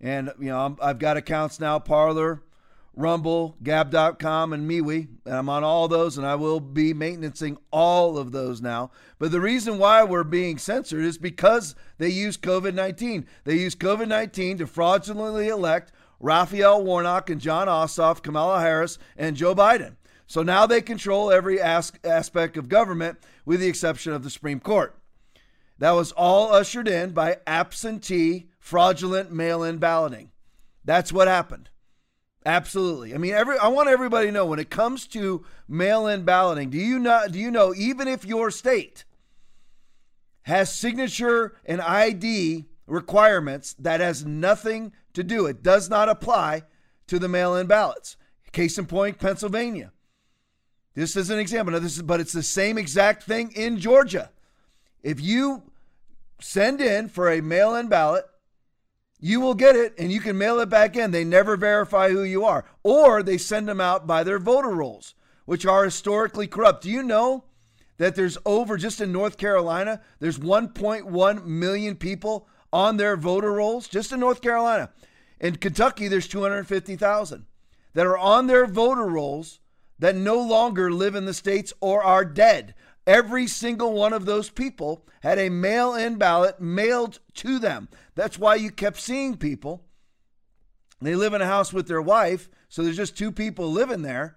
And, 0.00 0.32
you 0.38 0.48
know, 0.48 0.76
i 0.82 0.88
have 0.88 0.98
got 0.98 1.16
accounts 1.16 1.60
now, 1.60 1.78
Parler, 1.78 2.42
Rumble, 2.94 3.56
Gab.com, 3.62 4.52
and 4.52 4.68
MeWe. 4.68 5.08
And 5.24 5.34
I'm 5.34 5.48
on 5.48 5.64
all 5.64 5.88
those, 5.88 6.18
and 6.18 6.26
I 6.26 6.34
will 6.34 6.60
be 6.60 6.92
maintaining 6.92 7.58
all 7.70 8.18
of 8.18 8.32
those 8.32 8.60
now. 8.60 8.90
But 9.18 9.30
the 9.30 9.40
reason 9.40 9.78
why 9.78 10.02
we're 10.04 10.24
being 10.24 10.58
censored 10.58 11.04
is 11.04 11.16
because 11.16 11.74
they 11.98 12.08
use 12.08 12.36
COVID 12.36 12.74
19. 12.74 13.26
They 13.44 13.56
use 13.56 13.74
COVID 13.74 14.08
19 14.08 14.58
to 14.58 14.66
fraudulently 14.66 15.48
elect 15.48 15.92
Raphael 16.20 16.82
Warnock 16.82 17.30
and 17.30 17.40
Jon 17.40 17.68
Ossoff, 17.68 18.22
Kamala 18.22 18.60
Harris, 18.60 18.98
and 19.16 19.36
Joe 19.36 19.54
Biden. 19.54 19.96
So 20.26 20.42
now 20.42 20.66
they 20.66 20.80
control 20.80 21.30
every 21.30 21.60
as- 21.60 21.92
aspect 22.04 22.56
of 22.56 22.68
government 22.68 23.18
with 23.44 23.60
the 23.60 23.68
exception 23.68 24.12
of 24.12 24.22
the 24.22 24.30
Supreme 24.30 24.60
Court. 24.60 24.96
That 25.78 25.92
was 25.92 26.12
all 26.12 26.52
ushered 26.52 26.88
in 26.88 27.10
by 27.10 27.38
absentee, 27.46 28.48
fraudulent 28.58 29.32
mail 29.32 29.62
in 29.62 29.78
balloting. 29.78 30.30
That's 30.84 31.12
what 31.12 31.28
happened. 31.28 31.70
Absolutely. 32.44 33.14
I 33.14 33.18
mean, 33.18 33.34
every 33.34 33.56
I 33.58 33.68
want 33.68 33.88
everybody 33.88 34.26
to 34.26 34.32
know 34.32 34.46
when 34.46 34.58
it 34.58 34.70
comes 34.70 35.06
to 35.08 35.44
mail-in 35.68 36.24
balloting, 36.24 36.70
do 36.70 36.78
you 36.78 36.98
not 36.98 37.32
do 37.32 37.38
you 37.38 37.50
know 37.50 37.72
even 37.74 38.08
if 38.08 38.24
your 38.24 38.50
state 38.50 39.04
has 40.42 40.74
signature 40.74 41.54
and 41.64 41.80
ID 41.80 42.66
requirements 42.86 43.74
that 43.78 44.00
has 44.00 44.24
nothing 44.24 44.92
to 45.14 45.22
do 45.22 45.46
it 45.46 45.62
does 45.62 45.88
not 45.88 46.08
apply 46.08 46.62
to 47.06 47.18
the 47.18 47.28
mail-in 47.28 47.66
ballots. 47.66 48.16
Case 48.50 48.76
in 48.76 48.86
point, 48.86 49.18
Pennsylvania. 49.18 49.92
This 50.94 51.16
is 51.16 51.30
an 51.30 51.38
example. 51.38 51.72
Now, 51.72 51.78
this 51.78 51.96
is, 51.96 52.02
but 52.02 52.20
it's 52.20 52.32
the 52.32 52.42
same 52.42 52.78
exact 52.78 53.22
thing 53.22 53.52
in 53.52 53.78
Georgia. 53.78 54.30
If 55.02 55.20
you 55.20 55.62
send 56.40 56.80
in 56.80 57.08
for 57.08 57.30
a 57.30 57.40
mail-in 57.40 57.88
ballot 57.88 58.24
you 59.24 59.40
will 59.40 59.54
get 59.54 59.76
it 59.76 59.94
and 59.98 60.10
you 60.10 60.18
can 60.18 60.36
mail 60.36 60.58
it 60.58 60.68
back 60.68 60.96
in. 60.96 61.12
They 61.12 61.22
never 61.22 61.56
verify 61.56 62.10
who 62.10 62.24
you 62.24 62.44
are, 62.44 62.64
or 62.82 63.22
they 63.22 63.38
send 63.38 63.68
them 63.68 63.80
out 63.80 64.04
by 64.04 64.24
their 64.24 64.40
voter 64.40 64.70
rolls, 64.70 65.14
which 65.44 65.64
are 65.64 65.84
historically 65.84 66.48
corrupt. 66.48 66.82
Do 66.82 66.90
you 66.90 67.04
know 67.04 67.44
that 67.98 68.16
there's 68.16 68.36
over 68.44 68.76
just 68.76 69.00
in 69.00 69.12
North 69.12 69.38
Carolina, 69.38 70.00
there's 70.18 70.40
1.1 70.40 71.44
million 71.46 71.94
people 71.94 72.48
on 72.72 72.96
their 72.96 73.16
voter 73.16 73.52
rolls 73.52 73.86
just 73.86 74.10
in 74.10 74.18
North 74.18 74.42
Carolina. 74.42 74.90
In 75.38 75.54
Kentucky, 75.54 76.08
there's 76.08 76.26
250,000 76.26 77.46
that 77.94 78.06
are 78.06 78.18
on 78.18 78.48
their 78.48 78.66
voter 78.66 79.06
rolls 79.06 79.60
that 80.02 80.16
no 80.16 80.36
longer 80.40 80.90
live 80.90 81.14
in 81.14 81.26
the 81.26 81.32
states 81.32 81.72
or 81.80 82.02
are 82.02 82.24
dead. 82.24 82.74
Every 83.06 83.46
single 83.46 83.92
one 83.92 84.12
of 84.12 84.24
those 84.24 84.50
people 84.50 85.06
had 85.20 85.38
a 85.38 85.48
mail 85.48 85.94
in 85.94 86.16
ballot 86.16 86.60
mailed 86.60 87.20
to 87.34 87.60
them. 87.60 87.88
That's 88.16 88.36
why 88.36 88.56
you 88.56 88.72
kept 88.72 88.98
seeing 88.98 89.36
people. 89.36 89.84
They 91.00 91.14
live 91.14 91.34
in 91.34 91.40
a 91.40 91.46
house 91.46 91.72
with 91.72 91.86
their 91.86 92.02
wife, 92.02 92.50
so 92.68 92.82
there's 92.82 92.96
just 92.96 93.16
two 93.16 93.30
people 93.30 93.70
living 93.70 94.02
there, 94.02 94.34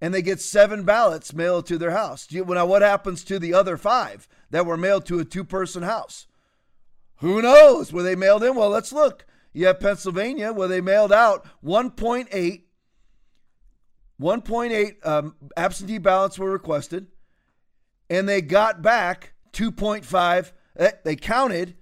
and 0.00 0.12
they 0.12 0.20
get 0.20 0.40
seven 0.40 0.82
ballots 0.82 1.32
mailed 1.32 1.66
to 1.66 1.78
their 1.78 1.92
house. 1.92 2.26
Now, 2.32 2.66
what 2.66 2.82
happens 2.82 3.22
to 3.24 3.38
the 3.38 3.54
other 3.54 3.76
five 3.76 4.28
that 4.50 4.66
were 4.66 4.76
mailed 4.76 5.06
to 5.06 5.20
a 5.20 5.24
two 5.24 5.44
person 5.44 5.84
house? 5.84 6.26
Who 7.18 7.40
knows? 7.40 7.92
Were 7.92 8.02
they 8.02 8.16
mailed 8.16 8.42
in? 8.42 8.56
Well, 8.56 8.70
let's 8.70 8.92
look. 8.92 9.26
You 9.52 9.66
have 9.66 9.78
Pennsylvania 9.78 10.52
where 10.52 10.66
they 10.66 10.80
mailed 10.80 11.12
out 11.12 11.46
1.8 11.64 12.62
1.8 14.20 15.06
um, 15.06 15.34
absentee 15.56 15.98
ballots 15.98 16.38
were 16.38 16.50
requested 16.50 17.06
and 18.10 18.28
they 18.28 18.40
got 18.40 18.82
back 18.82 19.32
2.5. 19.52 20.52
Eh, 20.76 20.90
they 21.04 21.16
counted 21.16 21.76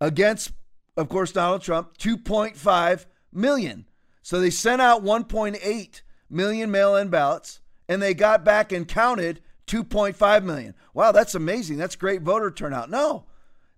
against, 0.00 0.52
of 0.96 1.08
course, 1.08 1.32
Donald 1.32 1.62
Trump, 1.62 1.96
2.5 1.98 3.06
million. 3.32 3.86
So 4.22 4.40
they 4.40 4.50
sent 4.50 4.82
out 4.82 5.02
1.8 5.02 6.00
million 6.28 6.70
mail 6.70 6.96
in 6.96 7.08
ballots 7.08 7.60
and 7.88 8.00
they 8.00 8.14
got 8.14 8.44
back 8.44 8.72
and 8.72 8.86
counted 8.86 9.40
2.5 9.66 10.44
million. 10.44 10.74
Wow, 10.94 11.12
that's 11.12 11.34
amazing. 11.34 11.78
That's 11.78 11.96
great 11.96 12.22
voter 12.22 12.50
turnout. 12.50 12.90
No, 12.90 13.26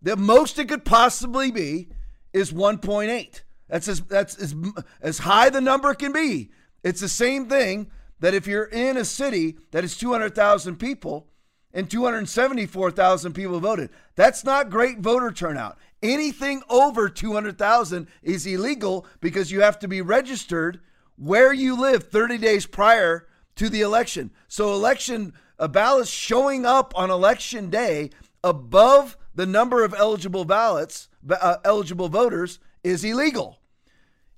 the 0.01 0.17
most 0.17 0.59
it 0.59 0.69
could 0.69 0.85
possibly 0.85 1.51
be 1.51 1.89
is 2.33 2.53
1.8. 2.53 3.43
That's 3.69 3.89
as 3.89 4.01
that's 4.01 4.37
as 4.37 4.55
as 5.01 5.19
high 5.19 5.49
the 5.49 5.61
number 5.61 5.95
can 5.95 6.13
be. 6.13 6.51
It's 6.83 7.01
the 7.01 7.09
same 7.09 7.47
thing 7.49 7.91
that 8.21 8.35
if 8.35 8.47
you're 8.47 8.65
in 8.65 8.97
a 8.97 9.05
city 9.05 9.57
that 9.71 9.85
is 9.85 9.97
200,000 9.97 10.77
people 10.77 11.29
and 11.73 11.91
274,000 11.91 13.33
people 13.33 13.61
voted, 13.61 13.91
that's 14.15 14.45
not 14.45 14.71
great 14.71 14.99
voter 14.99 15.33
turnout. 15.33 15.79
Anything 16.03 16.63
over 16.69 17.09
200,000 17.09 18.07
is 18.23 18.47
illegal 18.47 19.07
because 19.21 19.51
you 19.51 19.61
have 19.61 19.79
to 19.81 19.89
be 19.89 20.01
registered 20.01 20.81
where 21.17 21.53
you 21.53 21.79
live 21.79 22.05
30 22.09 22.39
days 22.39 22.67
prior 22.67 23.29
to 23.57 23.69
the 23.69 23.81
election. 23.81 24.31
So 24.49 24.73
election 24.73 25.33
uh, 25.59 25.69
ballots 25.69 26.11
showing 26.11 26.67
up 26.67 26.93
on 26.97 27.11
election 27.11 27.71
day 27.71 28.11
above 28.43 29.17
the 29.35 29.47
number 29.47 29.85
of 29.85 29.95
eligible 29.95 30.45
ballots, 30.45 31.09
uh, 31.29 31.57
eligible 31.65 32.09
voters 32.09 32.59
is 32.83 33.05
illegal. 33.05 33.59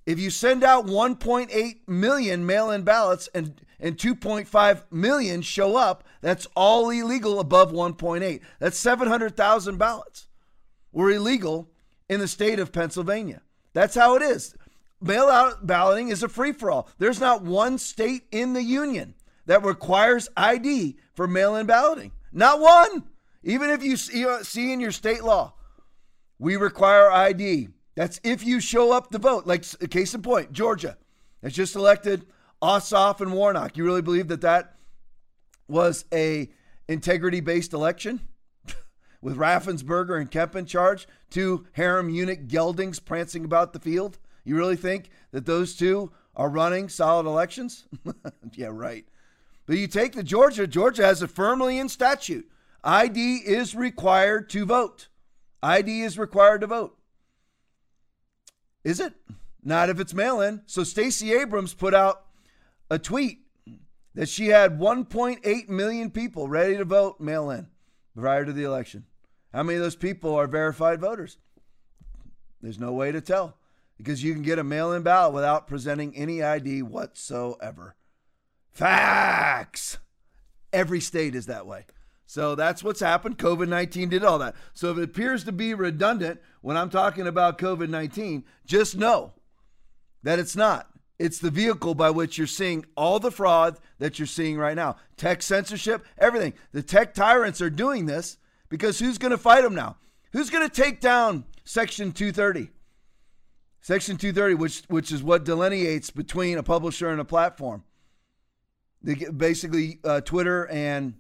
If 0.06 0.18
you 0.18 0.30
send 0.30 0.64
out 0.64 0.87
1.8 0.87 1.88
million 1.88 2.44
mail-in 2.46 2.82
ballots 2.82 3.28
and 3.34 3.61
and 3.80 3.99
2.5 3.99 4.84
million 4.90 5.42
show 5.42 5.76
up, 5.76 6.04
that's 6.23 6.46
all 6.56 6.88
illegal 6.88 7.38
above 7.38 7.70
1.8. 7.70 8.40
That's 8.58 8.78
700,000 8.78 9.76
ballots 9.76 10.28
were 10.90 11.11
illegal 11.11 11.68
in 12.08 12.20
the 12.20 12.28
state 12.28 12.58
of 12.58 12.73
Pennsylvania. 12.73 13.42
That's 13.75 13.94
how 13.94 14.14
it 14.16 14.23
is. 14.23 14.56
Mail 15.02 15.25
out 15.25 15.66
balloting 15.66 16.08
is 16.08 16.23
a 16.23 16.28
free 16.28 16.52
for 16.52 16.70
all. 16.70 16.88
There's 16.99 17.20
not 17.20 17.42
one 17.42 17.76
state 17.76 18.23
in 18.30 18.54
the 18.54 18.62
union 18.62 19.14
that 19.46 19.64
requires 19.64 20.30
ID 20.37 20.96
for 21.12 21.26
mail 21.26 21.56
in 21.56 21.66
balloting. 21.66 22.12
Not 22.32 22.61
one. 22.61 23.04
Even 23.42 23.68
if 23.68 23.84
you 23.84 23.96
see 23.99 24.25
uh, 24.25 24.42
in 24.56 24.80
your 24.80 24.92
state 24.92 25.23
law, 25.23 25.52
we 26.38 26.56
require 26.56 27.11
ID. 27.11 27.68
That's 27.94 28.20
if 28.24 28.44
you 28.44 28.60
show 28.60 28.92
up 28.92 29.10
to 29.10 29.18
vote. 29.18 29.46
Like, 29.46 29.64
case 29.90 30.14
in 30.14 30.22
point, 30.22 30.52
Georgia 30.52 30.96
has 31.42 31.52
just 31.52 31.76
elected 31.76 32.26
Ossoff 32.62 33.20
and 33.20 33.32
Warnock. 33.32 33.76
You 33.76 33.84
really 33.84 34.02
believe 34.02 34.28
that 34.28 34.40
that 34.40 34.76
was 35.68 36.04
a 36.12 36.50
integrity 36.88 37.40
based 37.40 37.72
election? 37.72 38.20
with 39.22 39.36
Raffensperger 39.36 40.20
and 40.20 40.30
Kemp 40.30 40.56
in 40.56 40.66
charge, 40.66 41.06
two 41.30 41.66
harem 41.72 42.10
eunuch 42.10 42.46
geldings 42.46 42.98
prancing 43.00 43.44
about 43.44 43.72
the 43.72 43.80
field? 43.80 44.18
You 44.44 44.56
really 44.56 44.76
think 44.76 45.08
that 45.32 45.46
those 45.46 45.74
two 45.74 46.12
are 46.36 46.48
running 46.48 46.88
solid 46.88 47.26
elections? 47.26 47.86
yeah, 48.52 48.68
right. 48.70 49.06
But 49.66 49.78
you 49.78 49.86
take 49.86 50.12
the 50.12 50.22
Georgia, 50.22 50.66
Georgia 50.66 51.04
has 51.04 51.22
it 51.22 51.30
firmly 51.30 51.78
in 51.78 51.88
statute. 51.88 52.50
ID 52.82 53.36
is 53.46 53.74
required 53.74 54.50
to 54.50 54.66
vote. 54.66 55.08
ID 55.62 56.02
is 56.02 56.18
required 56.18 56.60
to 56.60 56.66
vote. 56.66 56.98
Is 58.84 59.00
it? 59.00 59.14
Not 59.62 59.88
if 59.88 59.98
it's 59.98 60.14
mail 60.14 60.40
in. 60.40 60.62
So 60.66 60.84
Stacey 60.84 61.32
Abrams 61.32 61.74
put 61.74 61.94
out 61.94 62.26
a 62.90 62.98
tweet 62.98 63.38
that 64.14 64.28
she 64.28 64.48
had 64.48 64.78
1.8 64.78 65.68
million 65.68 66.10
people 66.10 66.48
ready 66.48 66.76
to 66.76 66.84
vote 66.84 67.18
mail 67.18 67.50
in 67.50 67.66
prior 68.14 68.44
to 68.44 68.52
the 68.52 68.64
election. 68.64 69.06
How 69.52 69.62
many 69.62 69.76
of 69.76 69.82
those 69.82 69.96
people 69.96 70.34
are 70.34 70.46
verified 70.46 71.00
voters? 71.00 71.38
There's 72.60 72.78
no 72.78 72.92
way 72.92 73.10
to 73.12 73.20
tell 73.20 73.56
because 73.96 74.22
you 74.22 74.32
can 74.32 74.42
get 74.42 74.58
a 74.58 74.64
mail 74.64 74.92
in 74.92 75.02
ballot 75.02 75.34
without 75.34 75.66
presenting 75.66 76.14
any 76.16 76.42
ID 76.42 76.82
whatsoever. 76.82 77.96
Facts. 78.72 79.98
Every 80.72 81.00
state 81.00 81.34
is 81.34 81.46
that 81.46 81.66
way. 81.66 81.86
So 82.26 82.54
that's 82.54 82.82
what's 82.82 83.00
happened. 83.00 83.38
COVID 83.38 83.68
19 83.68 84.08
did 84.08 84.24
all 84.24 84.38
that. 84.38 84.54
So 84.72 84.90
if 84.90 84.98
it 84.98 85.04
appears 85.04 85.44
to 85.44 85.52
be 85.52 85.74
redundant 85.74 86.40
when 86.62 86.76
I'm 86.76 86.90
talking 86.90 87.26
about 87.26 87.58
COVID 87.58 87.88
19, 87.88 88.44
just 88.66 88.96
know 88.96 89.32
that 90.22 90.38
it's 90.38 90.56
not. 90.56 90.88
It's 91.18 91.38
the 91.38 91.50
vehicle 91.50 91.94
by 91.94 92.10
which 92.10 92.38
you're 92.38 92.46
seeing 92.46 92.84
all 92.96 93.20
the 93.20 93.30
fraud 93.30 93.78
that 93.98 94.18
you're 94.18 94.26
seeing 94.26 94.58
right 94.58 94.74
now. 94.74 94.96
Tech 95.16 95.42
censorship, 95.42 96.04
everything. 96.18 96.54
The 96.72 96.82
tech 96.82 97.14
tyrants 97.14 97.60
are 97.60 97.70
doing 97.70 98.06
this 98.06 98.38
because 98.68 98.98
who's 98.98 99.18
going 99.18 99.30
to 99.30 99.38
fight 99.38 99.62
them 99.62 99.74
now? 99.74 99.96
Who's 100.32 100.50
going 100.50 100.68
to 100.68 100.82
take 100.82 101.00
down 101.00 101.44
Section 101.64 102.12
230? 102.12 102.70
Section 103.80 104.16
230, 104.16 104.54
which 104.54 104.82
which 104.88 105.12
is 105.12 105.22
what 105.22 105.44
delineates 105.44 106.10
between 106.10 106.56
a 106.56 106.62
publisher 106.62 107.10
and 107.10 107.20
a 107.20 107.24
platform. 107.24 107.84
They 109.02 109.14
basically, 109.14 110.00
uh, 110.02 110.22
Twitter 110.22 110.66
and 110.68 111.14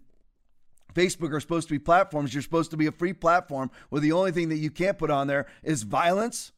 Facebook 0.94 1.32
are 1.32 1.40
supposed 1.40 1.68
to 1.68 1.74
be 1.74 1.78
platforms. 1.78 2.32
You're 2.32 2.42
supposed 2.42 2.70
to 2.70 2.76
be 2.76 2.86
a 2.86 2.92
free 2.92 3.12
platform 3.12 3.70
where 3.90 4.00
the 4.00 4.12
only 4.12 4.32
thing 4.32 4.48
that 4.48 4.56
you 4.58 4.70
can't 4.70 4.96
put 4.98 5.10
on 5.10 5.26
there 5.26 5.46
is 5.62 5.82
violence, 5.82 6.52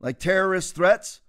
like 0.00 0.18
terrorist 0.18 0.74
threats, 0.74 1.20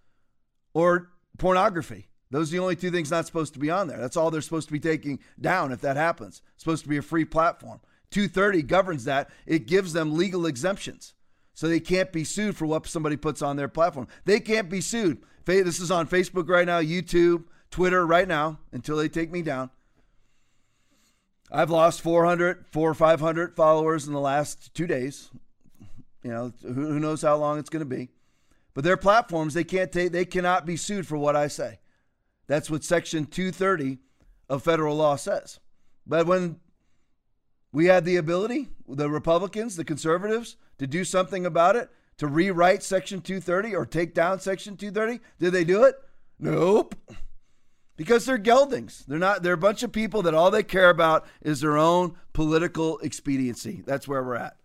or 0.73 1.11
pornography. 1.37 2.07
Those 2.31 2.49
are 2.49 2.57
the 2.57 2.63
only 2.63 2.75
two 2.75 2.91
things 2.91 3.11
not 3.11 3.25
supposed 3.25 3.53
to 3.53 3.59
be 3.59 3.69
on 3.69 3.87
there. 3.87 3.99
That's 3.99 4.17
all 4.17 4.31
they're 4.31 4.41
supposed 4.41 4.67
to 4.67 4.73
be 4.73 4.79
taking 4.79 5.19
down 5.39 5.71
if 5.71 5.81
that 5.81 5.95
happens. 5.95 6.41
It's 6.53 6.63
supposed 6.63 6.83
to 6.83 6.89
be 6.89 6.97
a 6.97 7.01
free 7.01 7.25
platform. 7.25 7.81
230 8.11 8.63
governs 8.63 9.05
that. 9.05 9.29
It 9.45 9.67
gives 9.67 9.93
them 9.93 10.15
legal 10.15 10.45
exemptions. 10.45 11.13
So 11.53 11.67
they 11.67 11.79
can't 11.79 12.11
be 12.11 12.23
sued 12.23 12.57
for 12.57 12.65
what 12.65 12.87
somebody 12.87 13.15
puts 13.15 13.41
on 13.41 13.55
their 13.55 13.67
platform. 13.67 14.07
They 14.25 14.39
can't 14.39 14.69
be 14.69 14.81
sued. 14.81 15.23
This 15.45 15.79
is 15.79 15.91
on 15.91 16.07
Facebook 16.07 16.49
right 16.49 16.65
now, 16.65 16.81
YouTube, 16.81 17.45
Twitter 17.71 18.05
right 18.05 18.27
now 18.27 18.59
until 18.71 18.97
they 18.97 19.07
take 19.07 19.31
me 19.31 19.41
down. 19.41 19.69
I've 21.55 21.69
lost 21.69 22.01
400, 22.01 22.65
4 22.69 22.89
or 22.89 22.93
500 22.93 23.55
followers 23.55 24.07
in 24.07 24.13
the 24.13 24.19
last 24.19 24.73
two 24.73 24.87
days. 24.87 25.29
You 26.21 26.31
know, 26.31 26.53
who 26.61 26.99
knows 26.99 27.21
how 27.21 27.37
long 27.37 27.59
it's 27.59 27.69
going 27.69 27.87
to 27.87 27.95
be. 27.95 28.09
But 28.73 28.83
their 28.83 28.97
platforms, 28.97 29.53
they 29.53 29.63
can't 29.63 29.89
take, 29.89 30.11
they 30.11 30.25
cannot 30.25 30.65
be 30.65 30.75
sued 30.75 31.07
for 31.07 31.17
what 31.17 31.37
I 31.37 31.47
say. 31.47 31.79
That's 32.47 32.69
what 32.69 32.83
Section 32.83 33.25
230 33.25 33.99
of 34.49 34.63
federal 34.63 34.97
law 34.97 35.15
says. 35.15 35.59
But 36.05 36.27
when 36.27 36.59
we 37.71 37.85
had 37.85 38.03
the 38.03 38.17
ability, 38.17 38.67
the 38.89 39.09
Republicans, 39.09 39.77
the 39.77 39.85
conservatives, 39.85 40.57
to 40.77 40.87
do 40.87 41.05
something 41.05 41.45
about 41.45 41.77
it, 41.77 41.89
to 42.17 42.27
rewrite 42.27 42.83
Section 42.83 43.21
230 43.21 43.73
or 43.75 43.85
take 43.85 44.13
down 44.13 44.41
Section 44.41 44.75
230, 44.75 45.23
did 45.39 45.51
they 45.51 45.63
do 45.63 45.85
it? 45.85 45.95
Nope 46.37 46.95
because 47.97 48.25
they're 48.25 48.37
geldings. 48.37 49.05
They're 49.07 49.19
not. 49.19 49.43
They're 49.43 49.53
a 49.53 49.57
bunch 49.57 49.83
of 49.83 49.91
people 49.91 50.21
that 50.23 50.33
all 50.33 50.51
they 50.51 50.63
care 50.63 50.89
about 50.89 51.25
is 51.41 51.61
their 51.61 51.77
own 51.77 52.15
political 52.33 52.99
expediency. 52.99 53.83
That's 53.85 54.07
where 54.07 54.23
we're 54.23 54.35
at. 54.35 54.57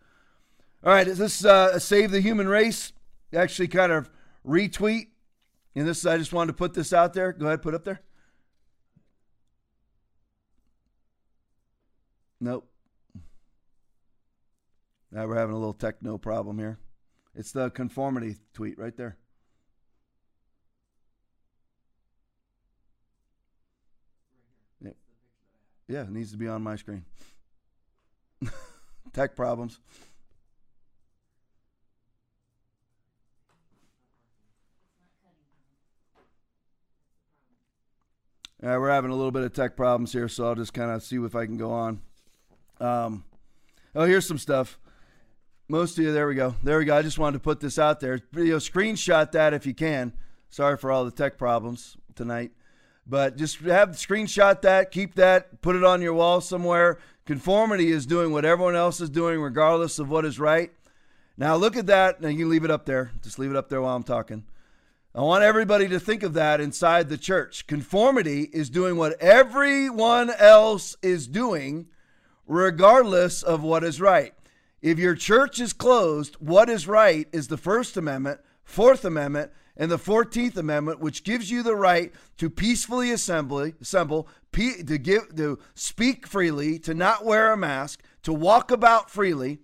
All 0.82 0.92
right, 0.92 1.06
is 1.06 1.18
this 1.18 1.44
uh, 1.44 1.78
save 1.78 2.10
the 2.10 2.20
human 2.20 2.48
race? 2.48 2.92
Actually, 3.34 3.68
kind 3.68 3.92
of 3.92 4.10
retweet. 4.46 5.08
And 5.74 5.86
this, 5.86 6.04
I 6.04 6.16
just 6.18 6.32
wanted 6.32 6.48
to 6.48 6.56
put 6.56 6.74
this 6.74 6.92
out 6.92 7.12
there. 7.12 7.32
Go 7.32 7.46
ahead, 7.46 7.62
put 7.62 7.74
it 7.74 7.76
up 7.76 7.84
there. 7.84 8.00
Nope. 12.40 12.66
Now 15.12 15.26
we're 15.26 15.36
having 15.36 15.54
a 15.54 15.58
little 15.58 15.74
techno 15.74 16.18
problem 16.18 16.58
here. 16.58 16.78
It's 17.34 17.52
the 17.52 17.70
conformity 17.70 18.36
tweet 18.54 18.78
right 18.78 18.96
there. 18.96 19.18
Yeah, 25.90 26.02
it 26.02 26.10
needs 26.10 26.30
to 26.30 26.36
be 26.36 26.46
on 26.46 26.62
my 26.62 26.76
screen. 26.76 27.04
Tech 29.12 29.34
problems. 29.34 29.80
Yeah, 38.62 38.76
we're 38.76 38.90
having 38.90 39.10
a 39.10 39.16
little 39.16 39.32
bit 39.32 39.42
of 39.42 39.52
tech 39.52 39.74
problems 39.74 40.12
here, 40.12 40.28
so 40.28 40.46
I'll 40.46 40.54
just 40.54 40.72
kind 40.72 40.92
of 40.92 41.02
see 41.02 41.16
if 41.16 41.34
I 41.34 41.46
can 41.46 41.56
go 41.56 41.72
on. 41.72 42.02
Um, 42.78 43.24
oh, 43.96 44.04
here's 44.04 44.28
some 44.28 44.38
stuff. 44.38 44.78
Most 45.66 45.98
of 45.98 46.04
you, 46.04 46.12
there 46.12 46.28
we 46.28 46.36
go. 46.36 46.54
There 46.62 46.78
we 46.78 46.84
go. 46.84 46.96
I 46.96 47.02
just 47.02 47.18
wanted 47.18 47.38
to 47.38 47.42
put 47.42 47.58
this 47.58 47.80
out 47.80 47.98
there. 47.98 48.20
Know, 48.32 48.58
screenshot 48.58 49.32
that 49.32 49.54
if 49.54 49.66
you 49.66 49.74
can. 49.74 50.12
Sorry 50.50 50.76
for 50.76 50.92
all 50.92 51.04
the 51.04 51.10
tech 51.10 51.36
problems 51.36 51.96
tonight. 52.14 52.52
But 53.10 53.36
just 53.36 53.58
have 53.58 53.90
screenshot 53.90 54.62
that, 54.62 54.92
keep 54.92 55.16
that, 55.16 55.60
put 55.62 55.74
it 55.74 55.82
on 55.82 56.00
your 56.00 56.14
wall 56.14 56.40
somewhere. 56.40 57.00
Conformity 57.26 57.90
is 57.90 58.06
doing 58.06 58.30
what 58.30 58.44
everyone 58.44 58.76
else 58.76 59.00
is 59.00 59.10
doing, 59.10 59.40
regardless 59.40 59.98
of 59.98 60.08
what 60.08 60.24
is 60.24 60.38
right. 60.38 60.70
Now 61.36 61.56
look 61.56 61.76
at 61.76 61.86
that. 61.86 62.20
Now 62.20 62.28
you 62.28 62.46
leave 62.46 62.64
it 62.64 62.70
up 62.70 62.86
there. 62.86 63.10
Just 63.20 63.36
leave 63.36 63.50
it 63.50 63.56
up 63.56 63.68
there 63.68 63.82
while 63.82 63.96
I'm 63.96 64.04
talking. 64.04 64.44
I 65.12 65.22
want 65.22 65.42
everybody 65.42 65.88
to 65.88 65.98
think 65.98 66.22
of 66.22 66.34
that 66.34 66.60
inside 66.60 67.08
the 67.08 67.18
church. 67.18 67.66
Conformity 67.66 68.48
is 68.52 68.70
doing 68.70 68.96
what 68.96 69.20
everyone 69.20 70.30
else 70.30 70.96
is 71.02 71.26
doing, 71.26 71.88
regardless 72.46 73.42
of 73.42 73.64
what 73.64 73.82
is 73.82 74.00
right. 74.00 74.34
If 74.82 75.00
your 75.00 75.16
church 75.16 75.58
is 75.58 75.72
closed, 75.72 76.36
what 76.36 76.70
is 76.70 76.86
right 76.86 77.26
is 77.32 77.48
the 77.48 77.56
First 77.56 77.96
Amendment, 77.96 78.38
Fourth 78.62 79.04
Amendment, 79.04 79.50
and 79.76 79.90
the 79.90 79.98
14th 79.98 80.56
Amendment, 80.56 81.00
which 81.00 81.24
gives 81.24 81.50
you 81.50 81.62
the 81.62 81.76
right 81.76 82.12
to 82.38 82.50
peacefully 82.50 83.10
assembly, 83.10 83.74
assemble, 83.80 84.28
to 84.52 84.98
give, 84.98 85.34
to 85.36 85.58
speak 85.74 86.26
freely, 86.26 86.78
to 86.80 86.94
not 86.94 87.24
wear 87.24 87.52
a 87.52 87.56
mask, 87.56 88.02
to 88.22 88.32
walk 88.32 88.70
about 88.70 89.10
freely. 89.10 89.60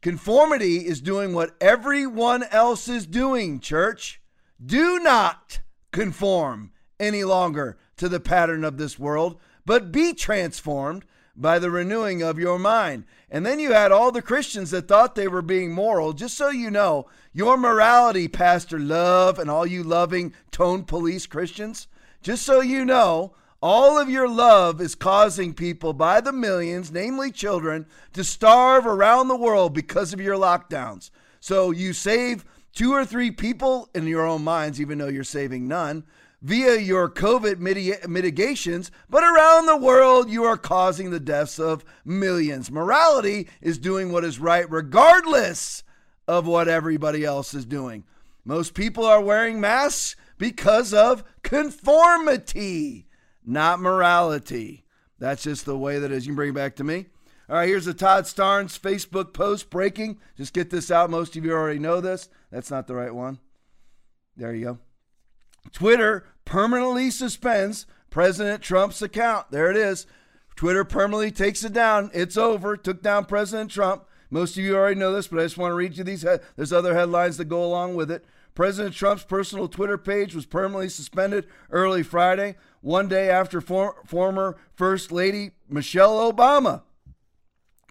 Conformity 0.00 0.86
is 0.86 1.00
doing 1.00 1.34
what 1.34 1.56
everyone 1.60 2.44
else 2.44 2.88
is 2.88 3.06
doing, 3.06 3.60
church. 3.60 4.20
Do 4.64 4.98
not 4.98 5.60
conform. 5.92 6.72
any 6.98 7.24
longer 7.24 7.78
to 7.96 8.08
the 8.08 8.20
pattern 8.20 8.62
of 8.62 8.76
this 8.76 8.98
world, 8.98 9.40
but 9.64 9.90
be 9.90 10.12
transformed 10.12 11.04
by 11.36 11.58
the 11.58 11.70
renewing 11.70 12.22
of 12.22 12.38
your 12.38 12.58
mind. 12.58 13.04
And 13.30 13.46
then 13.46 13.58
you 13.58 13.72
had 13.72 13.92
all 13.92 14.12
the 14.12 14.22
Christians 14.22 14.70
that 14.70 14.88
thought 14.88 15.14
they 15.14 15.28
were 15.28 15.42
being 15.42 15.72
moral. 15.72 16.12
Just 16.12 16.36
so 16.36 16.50
you 16.50 16.70
know, 16.70 17.06
your 17.32 17.56
morality, 17.56 18.28
Pastor 18.28 18.78
Love, 18.78 19.38
and 19.38 19.50
all 19.50 19.66
you 19.66 19.82
loving 19.82 20.34
tone 20.50 20.84
police 20.84 21.26
Christians, 21.26 21.86
just 22.22 22.44
so 22.44 22.60
you 22.60 22.84
know, 22.84 23.34
all 23.62 23.98
of 23.98 24.08
your 24.08 24.28
love 24.28 24.80
is 24.80 24.94
causing 24.94 25.52
people 25.52 25.92
by 25.92 26.20
the 26.20 26.32
millions, 26.32 26.90
namely 26.90 27.30
children, 27.30 27.86
to 28.14 28.24
starve 28.24 28.86
around 28.86 29.28
the 29.28 29.36
world 29.36 29.74
because 29.74 30.12
of 30.12 30.20
your 30.20 30.36
lockdowns. 30.36 31.10
So 31.40 31.70
you 31.70 31.92
save 31.92 32.44
two 32.74 32.92
or 32.92 33.04
three 33.04 33.30
people 33.30 33.88
in 33.94 34.06
your 34.06 34.26
own 34.26 34.42
minds, 34.42 34.80
even 34.80 34.98
though 34.98 35.08
you're 35.08 35.24
saving 35.24 35.68
none 35.68 36.04
via 36.42 36.76
your 36.76 37.08
COVID 37.08 37.58
mitigations, 37.58 38.90
but 39.08 39.22
around 39.22 39.66
the 39.66 39.76
world, 39.76 40.30
you 40.30 40.44
are 40.44 40.56
causing 40.56 41.10
the 41.10 41.20
deaths 41.20 41.58
of 41.58 41.84
millions. 42.04 42.70
Morality 42.70 43.48
is 43.60 43.78
doing 43.78 44.10
what 44.10 44.24
is 44.24 44.38
right, 44.38 44.70
regardless 44.70 45.82
of 46.26 46.46
what 46.46 46.68
everybody 46.68 47.24
else 47.24 47.52
is 47.52 47.66
doing. 47.66 48.04
Most 48.44 48.74
people 48.74 49.04
are 49.04 49.20
wearing 49.20 49.60
masks 49.60 50.16
because 50.38 50.94
of 50.94 51.22
conformity, 51.42 53.06
not 53.44 53.80
morality. 53.80 54.84
That's 55.18 55.42
just 55.42 55.66
the 55.66 55.76
way 55.76 55.98
that 55.98 56.10
is. 56.10 56.26
You 56.26 56.30
can 56.30 56.36
bring 56.36 56.50
it 56.50 56.54
back 56.54 56.76
to 56.76 56.84
me. 56.84 57.06
All 57.50 57.56
right, 57.56 57.68
here's 57.68 57.86
a 57.86 57.92
Todd 57.92 58.24
Starnes 58.24 58.78
Facebook 58.78 59.34
post 59.34 59.68
breaking. 59.68 60.18
Just 60.36 60.54
get 60.54 60.70
this 60.70 60.90
out. 60.90 61.10
Most 61.10 61.36
of 61.36 61.44
you 61.44 61.52
already 61.52 61.80
know 61.80 62.00
this. 62.00 62.30
That's 62.50 62.70
not 62.70 62.86
the 62.86 62.94
right 62.94 63.14
one. 63.14 63.40
There 64.36 64.54
you 64.54 64.64
go. 64.64 64.78
Twitter 65.72 66.24
permanently 66.44 67.10
suspends 67.10 67.86
President 68.10 68.62
Trump's 68.62 69.02
account. 69.02 69.50
There 69.50 69.70
it 69.70 69.76
is. 69.76 70.06
Twitter 70.56 70.84
permanently 70.84 71.30
takes 71.30 71.64
it 71.64 71.72
down. 71.72 72.10
It's 72.12 72.36
over. 72.36 72.76
Took 72.76 73.02
down 73.02 73.24
President 73.24 73.70
Trump. 73.70 74.04
Most 74.30 74.56
of 74.56 74.64
you 74.64 74.76
already 74.76 74.98
know 74.98 75.12
this, 75.12 75.28
but 75.28 75.40
I 75.40 75.44
just 75.44 75.58
want 75.58 75.72
to 75.72 75.76
read 75.76 75.96
you 75.96 76.04
these. 76.04 76.24
There's 76.56 76.72
other 76.72 76.94
headlines 76.94 77.36
that 77.38 77.46
go 77.46 77.64
along 77.64 77.94
with 77.94 78.10
it. 78.10 78.24
President 78.54 78.94
Trump's 78.94 79.24
personal 79.24 79.68
Twitter 79.68 79.96
page 79.96 80.34
was 80.34 80.46
permanently 80.46 80.88
suspended 80.88 81.46
early 81.70 82.02
Friday, 82.02 82.56
one 82.80 83.08
day 83.08 83.30
after 83.30 83.60
for, 83.60 84.02
former 84.04 84.56
First 84.74 85.12
Lady 85.12 85.52
Michelle 85.68 86.32
Obama 86.32 86.82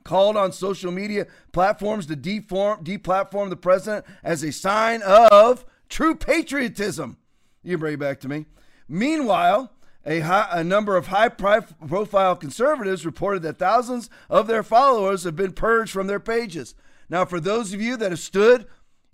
called 0.03 0.35
on 0.35 0.51
social 0.51 0.91
media 0.91 1.27
platforms 1.51 2.07
to 2.07 2.15
deform, 2.15 2.83
deplatform 2.83 3.49
the 3.49 3.55
president 3.55 4.05
as 4.23 4.43
a 4.43 4.51
sign 4.51 5.01
of 5.03 5.65
true 5.87 6.15
patriotism. 6.15 7.17
You 7.63 7.77
bring 7.77 7.95
it 7.95 7.99
back 7.99 8.19
to 8.21 8.27
me. 8.27 8.45
Meanwhile, 8.87 9.71
a, 10.05 10.21
high, 10.21 10.47
a 10.51 10.63
number 10.63 10.95
of 10.95 11.07
high 11.07 11.29
profile 11.29 12.35
conservatives 12.35 13.05
reported 13.05 13.41
that 13.43 13.59
thousands 13.59 14.09
of 14.29 14.47
their 14.47 14.63
followers 14.63 15.23
have 15.23 15.35
been 15.35 15.51
purged 15.51 15.91
from 15.91 16.07
their 16.07 16.19
pages. 16.19 16.73
Now, 17.09 17.25
for 17.25 17.39
those 17.39 17.73
of 17.73 17.81
you 17.81 17.97
that 17.97 18.11
have 18.11 18.19
stood 18.19 18.65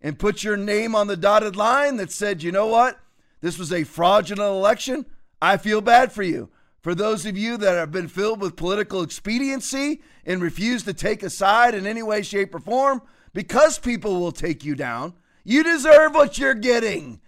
and 0.02 0.20
put 0.20 0.44
your 0.44 0.58
name 0.58 0.96
on 0.96 1.08
the 1.08 1.18
dotted 1.18 1.56
line 1.56 1.98
that 1.98 2.12
said, 2.12 2.44
you 2.44 2.52
know 2.52 2.68
what, 2.68 3.00
this 3.42 3.58
was 3.58 3.74
a 3.74 3.84
fraudulent 3.84 4.50
election, 4.50 5.06
I 5.42 5.58
feel 5.58 5.82
bad 5.82 6.12
for 6.12 6.24
you. 6.24 6.50
For 6.82 6.94
those 6.94 7.26
of 7.26 7.36
you 7.36 7.58
that 7.58 7.76
have 7.76 7.92
been 7.92 8.08
filled 8.08 8.42
with 8.42 8.56
political 8.56 9.02
expediency 9.02 10.02
and 10.24 10.42
refuse 10.42 10.84
to 10.84 10.94
take 10.94 11.24
a 11.24 11.30
side 11.32 11.74
in 11.74 11.88
any 11.88 12.04
way, 12.04 12.22
shape, 12.22 12.54
or 12.54 12.60
form, 12.60 13.02
because 13.34 13.80
people 13.80 14.20
will 14.20 14.32
take 14.32 14.64
you 14.64 14.76
down, 14.76 15.14
you 15.44 15.64
deserve 15.64 16.14
what 16.14 16.38
you're 16.38 16.54
getting. 16.54 17.20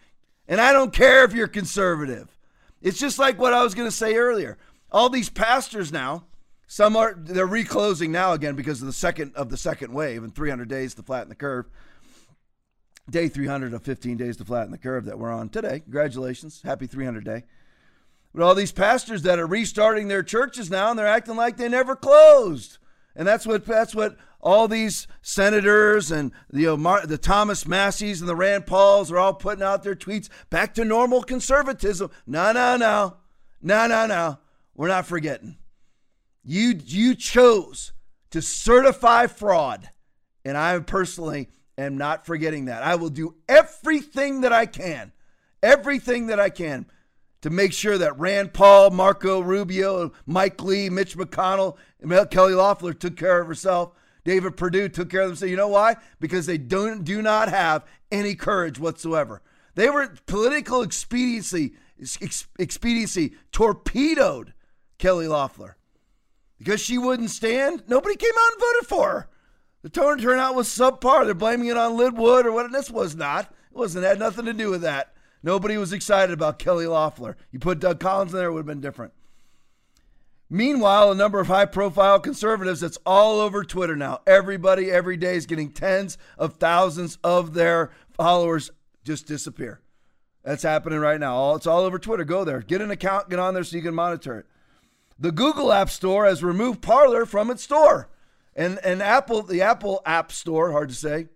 And 0.48 0.62
I 0.62 0.72
don't 0.72 0.94
care 0.94 1.24
if 1.24 1.34
you're 1.34 1.48
conservative. 1.48 2.36
It's 2.82 3.00
just 3.00 3.20
like 3.20 3.40
what 3.40 3.54
I 3.54 3.64
was 3.64 3.76
going 3.76 3.88
to 3.88 3.96
say 3.96 4.16
earlier. 4.16 4.58
All 4.92 5.10
these 5.10 5.30
pastors 5.30 5.92
now, 5.92 6.24
some 6.68 6.96
are 6.96 7.16
they're 7.18 7.46
reclosing 7.46 8.12
now 8.12 8.34
again 8.34 8.56
because 8.56 8.82
of 8.82 8.88
the 8.88 8.94
second 8.94 9.34
of 9.36 9.50
the 9.50 9.58
second 9.58 9.94
wave 9.94 10.24
and 10.24 10.34
300 10.34 10.68
days 10.68 10.94
to 10.96 11.04
flatten 11.04 11.30
the 11.30 11.36
curve. 11.36 11.70
Day 13.10 13.30
300 13.30 13.74
of 13.74 13.84
15 13.84 14.18
days 14.18 14.36
to 14.38 14.46
flatten 14.46 14.72
the 14.72 14.78
curve 14.78 15.06
that 15.06 15.18
we're 15.18 15.32
on 15.32 15.48
today. 15.50 15.80
Congratulations. 15.80 16.62
Happy 16.64 16.88
300 16.88 17.24
day. 17.24 17.44
But 18.34 18.44
all 18.44 18.54
these 18.54 18.74
pastors 18.74 19.22
that 19.24 19.40
are 19.40 19.48
restarting 19.48 20.10
their 20.10 20.24
churches 20.24 20.70
now 20.70 20.90
and 20.90 21.00
they're 21.00 21.08
acting 21.08 21.38
like 21.38 21.58
they 21.58 21.70
never 21.70 21.96
closed. 21.96 22.78
And 23.16 23.28
that's 23.28 23.48
what 23.48 23.66
that's 23.66 23.96
what 23.96 24.18
all 24.40 24.68
these 24.68 25.08
senators 25.22 26.12
and 26.12 26.32
the, 26.50 26.68
uh, 26.68 26.72
you 26.72 26.78
know, 26.78 27.06
the 27.06 27.18
Thomas 27.18 27.68
Massie's 27.68 28.22
and 28.22 28.30
the 28.30 28.36
Rand 28.36 28.66
Pauls 28.66 29.12
are 29.12 29.18
all 29.18 29.34
putting 29.34 29.64
out 29.64 29.84
their 29.84 29.96
tweets 29.96 30.30
back 30.50 30.74
to 30.76 30.86
normal 30.86 31.24
conservatism. 31.24 32.12
No, 32.26 32.52
no, 32.52 32.78
no. 32.78 33.18
No, 33.62 33.88
no, 33.88 34.06
no. 34.06 34.38
We're 34.76 34.88
not 34.88 35.08
forgetting. 35.08 35.58
You, 36.44 36.80
you 36.86 37.16
chose 37.16 37.94
to 38.30 38.42
certify 38.42 39.28
fraud. 39.28 39.90
And 40.46 40.56
I 40.56 40.80
personally 40.80 41.50
am 41.78 41.98
not 41.98 42.26
forgetting 42.26 42.66
that. 42.66 42.84
I 42.84 42.96
will 42.96 43.10
do 43.10 43.36
everything 43.50 44.42
that 44.42 44.54
I 44.54 44.66
can, 44.66 45.12
everything 45.62 46.28
that 46.28 46.40
I 46.40 46.50
can 46.50 46.86
to 47.42 47.50
make 47.50 47.74
sure 47.74 47.98
that 47.98 48.18
Rand 48.18 48.54
Paul, 48.54 48.92
Marco 48.92 49.42
Rubio, 49.42 50.12
Mike 50.26 50.62
Lee, 50.64 50.90
Mitch 50.90 51.18
McConnell, 51.18 51.78
Kelly 52.30 52.54
Loeffler 52.54 52.94
took 52.94 53.18
care 53.18 53.42
of 53.42 53.48
herself 53.48 53.92
David 54.28 54.58
Perdue 54.58 54.90
took 54.90 55.10
care 55.10 55.22
of 55.22 55.30
them. 55.30 55.36
So 55.38 55.46
you 55.46 55.56
know 55.56 55.70
why? 55.70 55.96
Because 56.20 56.46
they 56.46 56.58
don't 56.58 57.06
do 57.06 57.22
not 57.22 57.48
have 57.48 57.86
any 58.12 58.36
courage 58.36 58.78
whatsoever. 58.78 59.42
They 59.76 59.90
were 59.90 60.14
political 60.26 60.82
expediency 60.82 61.76
expediency 62.60 63.36
torpedoed 63.54 64.54
Kelly 64.98 65.30
Loeffler 65.30 65.78
because 66.58 66.82
she 66.82 66.98
wouldn't 66.98 67.30
stand. 67.30 67.84
Nobody 67.88 68.18
came 68.18 68.34
out 68.38 68.52
and 68.52 68.60
voted 68.60 68.88
for 68.90 69.10
her. 69.12 69.30
The 69.82 69.90
turnout 69.90 70.56
was 70.56 70.68
subpar. 70.68 71.24
They're 71.24 71.34
blaming 71.34 71.68
it 71.68 71.78
on 71.78 71.96
Lin 71.96 72.16
Wood 72.16 72.46
or 72.46 72.52
what. 72.52 72.70
This 72.74 72.92
was 72.92 73.16
not. 73.16 73.46
It 73.46 73.78
wasn't 73.78 74.04
had 74.04 74.20
nothing 74.20 74.44
to 74.44 74.54
do 74.54 74.70
with 74.70 74.82
that. 74.82 75.14
Nobody 75.42 75.78
was 75.78 75.94
excited 75.94 76.34
about 76.34 76.60
Kelly 76.60 76.86
Loeffler. 76.86 77.38
You 77.54 77.60
put 77.60 77.80
Doug 77.80 78.02
Collins 78.02 78.34
in 78.34 78.40
there, 78.40 78.50
it 78.50 78.52
would 78.52 78.60
have 78.60 78.66
been 78.66 78.82
different. 78.82 79.14
Meanwhile, 80.50 81.12
a 81.12 81.16
number 81.16 81.40
of 81.40 81.48
high 81.48 81.66
profile 81.66 82.20
conservatives 82.20 82.80
that's 82.80 82.98
all 83.06 83.42
over 83.42 83.64
Twitter 83.64 83.96
now. 83.96 84.22
Everybody 84.26 84.90
every 84.90 85.18
day 85.18 85.36
is 85.36 85.46
getting 85.46 85.72
tens 85.72 86.18
of 86.38 86.54
thousands 86.54 87.18
of 87.24 87.54
their 87.54 87.92
followers 88.12 88.72
just 89.04 89.28
disappear. 89.28 89.82
That's 90.44 90.64
happening 90.64 91.00
right 91.00 91.20
now. 91.20 91.36
All 91.36 91.56
it's 91.58 91.68
all 91.68 91.82
over 91.82 92.00
Twitter. 92.00 92.24
Go 92.24 92.46
there. 92.46 92.62
Get 92.62 92.82
an 92.82 92.92
account, 92.92 93.30
get 93.30 93.40
on 93.40 93.54
there 93.54 93.66
so 93.66 93.76
you 93.76 93.84
can 93.84 93.94
monitor 93.94 94.40
it. 94.40 94.46
The 95.20 95.34
Google 95.34 95.74
App 95.74 95.90
Store 95.90 96.26
has 96.26 96.42
removed 96.44 96.82
Parler 96.82 97.26
from 97.26 97.50
its 97.52 97.64
store. 97.64 98.10
And 98.56 98.80
and 98.84 99.04
Apple, 99.04 99.44
the 99.44 99.62
Apple 99.62 100.02
App 100.06 100.32
Store, 100.32 100.72
hard 100.72 100.90
to 100.90 100.96
say, 100.96 101.28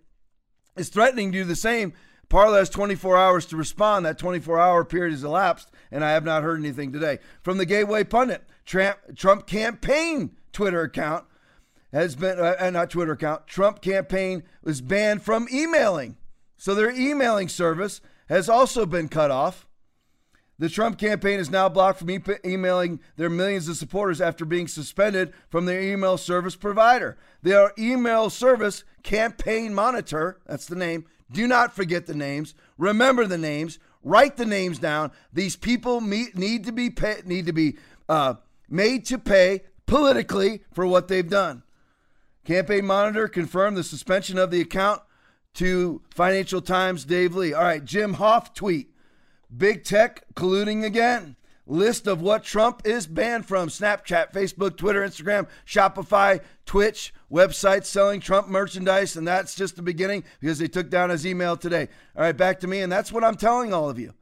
is 0.76 0.88
threatening 0.88 1.32
to 1.32 1.38
do 1.38 1.44
the 1.44 1.54
same. 1.54 1.92
Parler 2.30 2.58
has 2.60 2.70
24 2.70 3.18
hours 3.18 3.44
to 3.46 3.56
respond. 3.56 4.06
That 4.06 4.16
24 4.16 4.58
hour 4.58 4.84
period 4.86 5.12
has 5.12 5.22
elapsed, 5.22 5.70
and 5.90 6.02
I 6.02 6.12
have 6.12 6.24
not 6.24 6.42
heard 6.42 6.58
anything 6.58 6.90
today. 6.90 7.18
From 7.42 7.58
the 7.58 7.66
Gateway 7.66 8.04
Pundit, 8.04 8.42
Trump, 8.72 8.98
Trump 9.16 9.46
campaign 9.46 10.30
Twitter 10.50 10.80
account 10.80 11.26
has 11.92 12.16
been, 12.16 12.38
uh, 12.38 12.70
not 12.70 12.88
Twitter 12.88 13.12
account, 13.12 13.46
Trump 13.46 13.82
campaign 13.82 14.44
was 14.62 14.80
banned 14.80 15.22
from 15.22 15.46
emailing. 15.52 16.16
So 16.56 16.74
their 16.74 16.90
emailing 16.90 17.50
service 17.50 18.00
has 18.30 18.48
also 18.48 18.86
been 18.86 19.10
cut 19.10 19.30
off. 19.30 19.66
The 20.58 20.70
Trump 20.70 20.96
campaign 20.96 21.38
is 21.38 21.50
now 21.50 21.68
blocked 21.68 21.98
from 21.98 22.08
e- 22.08 22.20
emailing 22.46 23.00
their 23.16 23.28
millions 23.28 23.68
of 23.68 23.76
supporters 23.76 24.22
after 24.22 24.46
being 24.46 24.68
suspended 24.68 25.34
from 25.50 25.66
their 25.66 25.82
email 25.82 26.16
service 26.16 26.56
provider. 26.56 27.18
Their 27.42 27.72
email 27.78 28.30
service, 28.30 28.84
Campaign 29.02 29.74
Monitor, 29.74 30.40
that's 30.46 30.64
the 30.64 30.76
name. 30.76 31.04
Do 31.30 31.46
not 31.46 31.76
forget 31.76 32.06
the 32.06 32.14
names. 32.14 32.54
Remember 32.78 33.26
the 33.26 33.36
names. 33.36 33.78
Write 34.02 34.38
the 34.38 34.46
names 34.46 34.78
down. 34.78 35.12
These 35.30 35.56
people 35.56 36.00
meet, 36.00 36.38
need 36.38 36.64
to 36.64 36.72
be 36.72 36.88
pay, 36.88 37.20
need 37.26 37.44
to 37.44 37.52
be 37.52 37.76
uh, 38.08 38.34
made 38.72 39.04
to 39.06 39.18
pay 39.18 39.62
politically 39.86 40.62
for 40.72 40.86
what 40.86 41.08
they've 41.08 41.28
done. 41.28 41.62
Campaign 42.44 42.86
Monitor 42.86 43.28
confirmed 43.28 43.76
the 43.76 43.84
suspension 43.84 44.38
of 44.38 44.50
the 44.50 44.60
account 44.60 45.02
to 45.54 46.02
Financial 46.10 46.60
Times 46.60 47.04
Dave 47.04 47.36
Lee. 47.36 47.52
All 47.52 47.62
right, 47.62 47.84
Jim 47.84 48.16
Hoft 48.16 48.54
tweet. 48.54 48.90
Big 49.54 49.84
tech 49.84 50.24
colluding 50.34 50.84
again. 50.84 51.36
List 51.66 52.08
of 52.08 52.20
what 52.20 52.42
Trump 52.42 52.82
is 52.84 53.06
banned 53.06 53.46
from 53.46 53.68
Snapchat, 53.68 54.32
Facebook, 54.32 54.76
Twitter, 54.76 55.06
Instagram, 55.06 55.46
Shopify, 55.64 56.40
Twitch, 56.66 57.14
websites 57.30 57.84
selling 57.84 58.20
Trump 58.20 58.48
merchandise. 58.48 59.16
And 59.16 59.28
that's 59.28 59.54
just 59.54 59.76
the 59.76 59.82
beginning 59.82 60.24
because 60.40 60.58
they 60.58 60.66
took 60.66 60.90
down 60.90 61.10
his 61.10 61.24
email 61.24 61.56
today. 61.56 61.88
All 62.16 62.22
right, 62.22 62.36
back 62.36 62.58
to 62.60 62.66
me. 62.66 62.80
And 62.80 62.90
that's 62.90 63.12
what 63.12 63.22
I'm 63.22 63.36
telling 63.36 63.72
all 63.72 63.88
of 63.88 63.98
you. 63.98 64.12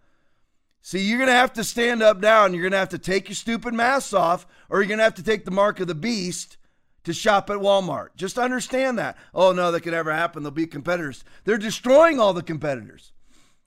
See, 0.83 1.01
you're 1.01 1.19
going 1.19 1.29
to 1.29 1.35
have 1.35 1.53
to 1.55 1.65
stand 1.65 2.03
up 2.03 2.21
now 2.21 2.45
and 2.45 2.55
you're 2.55 2.63
going 2.63 2.73
to 2.73 2.79
have 2.79 2.89
to 2.91 2.99
take 2.99 3.29
your 3.29 3.37
stupid 3.37 3.75
masks 3.75 4.15
off 4.15 4.47
or 4.69 4.79
you're 4.79 4.89
going 4.89 4.99
to 4.99 5.05
have 5.05 5.15
to 5.17 5.23
take 5.23 5.45
the 5.45 5.51
mark 5.51 5.79
of 5.81 5.89
the 5.89 5.95
beast 5.95 6.57
to 7.05 7.13
shop 7.13 7.51
at 7.51 7.59
Walmart. 7.59 8.09
Just 8.17 8.39
understand 8.39 8.99
that. 8.99 9.17
Oh, 9.35 9.53
no, 9.53 9.71
that 9.71 9.83
could 9.83 9.93
never 9.93 10.13
happen. 10.13 10.43
There'll 10.43 10.55
be 10.55 10.67
competitors. 10.67 11.25
They're 11.45 11.59
destroying 11.59 12.19
all 12.19 12.33
the 12.33 12.43
competitors. 12.43 13.13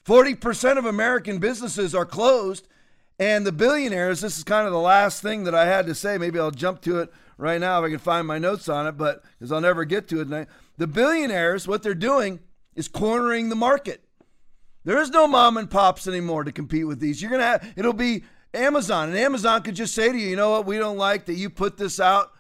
40% 0.06 0.78
of 0.78 0.86
American 0.86 1.40
businesses 1.40 1.96
are 1.96 2.06
closed 2.06 2.68
And 3.20 3.46
the 3.46 3.52
billionaires, 3.52 4.22
this 4.22 4.38
is 4.38 4.44
kind 4.44 4.66
of 4.66 4.74
the 4.74 4.80
last 4.80 5.22
thing 5.22 5.44
that 5.44 5.56
I 5.56 5.66
had 5.66 5.86
to 5.86 5.96
say. 5.96 6.18
Maybe 6.18 6.40
I'll 6.40 6.52
jump 6.52 6.82
to 6.82 7.00
it 7.00 7.14
right 7.38 7.62
now 7.62 7.80
if 7.80 7.88
I 7.88 7.90
can 7.90 8.00
find 8.00 8.28
my 8.28 8.40
notes 8.40 8.68
on 8.68 8.88
it, 8.88 8.98
but 8.98 9.24
because 9.38 9.52
I'll 9.52 9.62
never 9.62 9.86
get 9.86 10.08
to 10.10 10.22
it. 10.22 10.48
The 10.78 10.88
billionaires, 10.88 11.68
what 11.68 11.84
they're 11.84 11.94
doing 11.94 12.40
is 12.76 12.88
cornering 12.88 13.50
the 13.50 13.56
market. 13.56 14.03
There 14.86 15.00
is 15.00 15.10
no 15.10 15.28
mom 15.28 15.58
and 15.58 15.70
pops 15.70 16.08
anymore 16.08 16.44
to 16.44 16.52
compete 16.52 16.88
with 16.88 17.00
these. 17.00 17.22
You're 17.22 17.32
gonna 17.32 17.44
have 17.44 17.74
it'll 17.76 17.94
be 17.94 18.24
Amazon, 18.54 19.10
and 19.10 19.18
Amazon 19.18 19.62
could 19.64 19.76
just 19.76 19.96
say 19.96 20.12
to 20.12 20.18
you, 20.18 20.30
you 20.30 20.36
know 20.36 20.52
what, 20.52 20.66
we 20.66 20.78
don't 20.78 20.98
like 20.98 21.26
that 21.26 21.36
you 21.36 21.50
put 21.50 21.78
this 21.78 22.00
out 22.00 22.32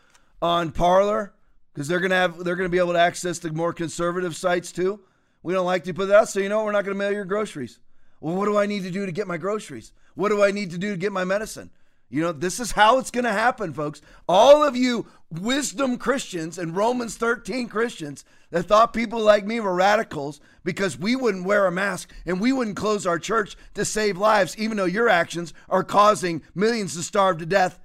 on 0.41 0.71
Parler 0.71 1.34
because 1.73 1.88
they're 1.88 1.99
gonna 1.99 2.15
have 2.15 2.43
they're 2.43 2.56
gonna 2.56 2.69
be 2.69 2.77
able 2.77 2.93
to 2.93 2.99
access 2.99 3.39
the 3.39 3.51
more 3.51 3.73
conservative 3.73 4.36
sites 4.36 4.71
too. 4.71 4.99
We 5.41 5.53
don't 5.53 5.65
like 5.65 5.84
to 5.86 5.93
put 5.93 6.08
that 6.08 6.17
out, 6.17 6.29
so 6.29 6.39
you 6.39 6.49
know 6.49 6.58
what, 6.58 6.65
we're 6.65 6.71
not 6.73 6.86
gonna 6.86 6.95
mail 6.95 7.12
your 7.12 7.25
groceries. 7.25 7.79
Well, 8.19 8.36
what 8.36 8.45
do 8.45 8.58
I 8.58 8.65
need 8.65 8.84
to 8.84 8.91
do 8.91 9.06
to 9.06 9.12
get 9.12 9.27
my 9.27 9.38
groceries? 9.38 9.91
What 10.15 10.29
do 10.29 10.43
I 10.43 10.51
need 10.51 10.71
to 10.71 10.77
do 10.77 10.91
to 10.91 10.97
get 10.97 11.12
my 11.12 11.23
medicine? 11.23 11.71
You 12.13 12.21
know, 12.21 12.32
this 12.32 12.60
is 12.60 12.73
how 12.73 12.99
it's 12.99 13.10
going 13.10 13.23
to 13.23 13.32
happen, 13.32 13.73
folks. 13.73 13.99
All 14.30 14.63
of 14.63 14.78
you 14.78 15.08
wisdom 15.32 15.97
Christians 15.97 16.60
and 16.60 16.76
Romans 16.76 17.17
13 17.17 17.67
Christians 17.67 18.23
that 18.52 18.67
thought 18.67 18.93
people 18.93 19.19
like 19.19 19.47
me 19.47 19.60
were 19.60 19.73
radicals 19.73 20.39
because 20.63 20.95
we 20.95 21.15
wouldn't 21.15 21.47
wear 21.47 21.65
a 21.65 21.71
mask 21.71 22.13
and 22.28 22.39
we 22.39 22.54
wouldn't 22.54 22.78
close 22.78 23.08
our 23.08 23.17
church 23.17 23.58
to 23.73 23.84
save 23.84 24.15
lives, 24.15 24.56
even 24.60 24.78
though 24.78 24.86
your 24.86 25.10
actions 25.10 25.56
are 25.67 25.84
causing 25.84 26.43
millions 26.54 26.95
to 26.95 27.02
starve 27.02 27.39
to 27.39 27.47
death 27.47 27.80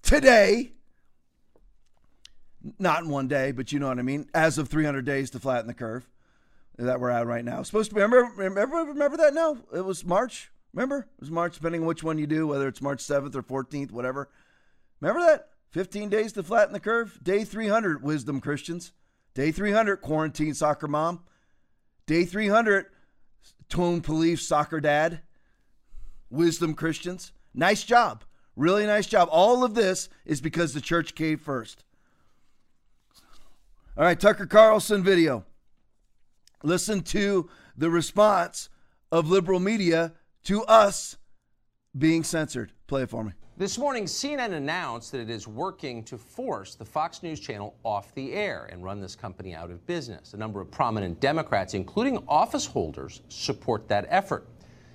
today. 0.00 0.72
Not 2.78 3.02
in 3.02 3.10
one 3.10 3.28
day, 3.28 3.52
but 3.52 3.70
you 3.70 3.78
know 3.78 3.88
what 3.88 3.98
I 3.98 4.02
mean. 4.02 4.30
As 4.32 4.56
of 4.56 4.70
300 4.70 5.04
days 5.04 5.28
to 5.28 5.38
flatten 5.38 5.66
the 5.66 5.74
curve 5.74 6.08
that 6.78 7.00
we're 7.00 7.10
at 7.10 7.26
right 7.26 7.44
now. 7.44 7.62
Supposed 7.64 7.90
to 7.90 7.96
be, 7.96 8.00
remember, 8.00 8.32
remember, 8.34 8.76
remember 8.78 9.18
that? 9.18 9.34
No, 9.34 9.58
it 9.74 9.84
was 9.84 10.06
March. 10.06 10.51
Remember? 10.72 11.08
It 11.16 11.20
was 11.20 11.30
March, 11.30 11.54
depending 11.54 11.82
on 11.82 11.86
which 11.86 12.02
one 12.02 12.18
you 12.18 12.26
do, 12.26 12.46
whether 12.46 12.66
it's 12.66 12.80
March 12.80 13.02
7th 13.02 13.34
or 13.34 13.42
14th, 13.42 13.90
whatever. 13.90 14.30
Remember 15.00 15.20
that? 15.20 15.48
15 15.70 16.08
days 16.08 16.32
to 16.32 16.42
flatten 16.42 16.72
the 16.72 16.80
curve. 16.80 17.18
Day 17.22 17.44
300, 17.44 18.02
wisdom 18.02 18.40
Christians. 18.40 18.92
Day 19.34 19.52
300, 19.52 19.96
quarantine 19.98 20.54
soccer 20.54 20.88
mom. 20.88 21.20
Day 22.06 22.24
300, 22.24 22.86
tone 23.68 24.00
police 24.00 24.46
soccer 24.46 24.80
dad. 24.80 25.20
Wisdom 26.30 26.74
Christians. 26.74 27.32
Nice 27.54 27.84
job. 27.84 28.24
Really 28.56 28.86
nice 28.86 29.06
job. 29.06 29.28
All 29.30 29.64
of 29.64 29.74
this 29.74 30.08
is 30.24 30.40
because 30.40 30.72
the 30.72 30.80
church 30.80 31.14
came 31.14 31.38
first. 31.38 31.84
All 33.96 34.04
right, 34.04 34.18
Tucker 34.18 34.46
Carlson 34.46 35.02
video. 35.02 35.44
Listen 36.62 37.02
to 37.02 37.50
the 37.76 37.90
response 37.90 38.68
of 39.10 39.28
liberal 39.28 39.60
media 39.60 40.12
to 40.44 40.64
us 40.64 41.16
being 41.96 42.24
censored. 42.24 42.72
Play 42.86 43.02
it 43.02 43.10
for 43.10 43.24
me. 43.24 43.32
This 43.58 43.76
morning, 43.76 44.04
CNN 44.04 44.54
announced 44.54 45.12
that 45.12 45.20
it 45.20 45.28
is 45.28 45.46
working 45.46 46.02
to 46.04 46.16
force 46.16 46.74
the 46.74 46.84
Fox 46.84 47.22
News 47.22 47.38
channel 47.38 47.76
off 47.84 48.14
the 48.14 48.32
air 48.32 48.68
and 48.72 48.82
run 48.82 49.00
this 49.00 49.14
company 49.14 49.54
out 49.54 49.70
of 49.70 49.86
business. 49.86 50.32
A 50.32 50.36
number 50.38 50.60
of 50.60 50.70
prominent 50.70 51.20
Democrats, 51.20 51.74
including 51.74 52.24
office 52.26 52.64
holders, 52.64 53.20
support 53.28 53.86
that 53.88 54.06
effort. 54.08 54.48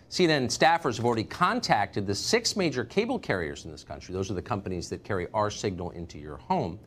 CNN 0.10 0.47
staffers 0.47 0.97
have 0.97 1.05
already 1.05 1.23
contacted 1.23 2.07
the 2.07 2.15
six 2.15 2.55
major 2.55 2.83
cable 2.83 3.19
carriers 3.19 3.65
in 3.65 3.71
this 3.71 3.83
country. 3.83 4.13
Those 4.13 4.31
are 4.31 4.36
the 4.36 4.41
companies 4.41 4.89
that 4.89 5.03
carry 5.03 5.27
our 5.33 5.51
signal 5.51 5.91
into 5.91 6.17
your 6.17 6.38
home 6.38 6.79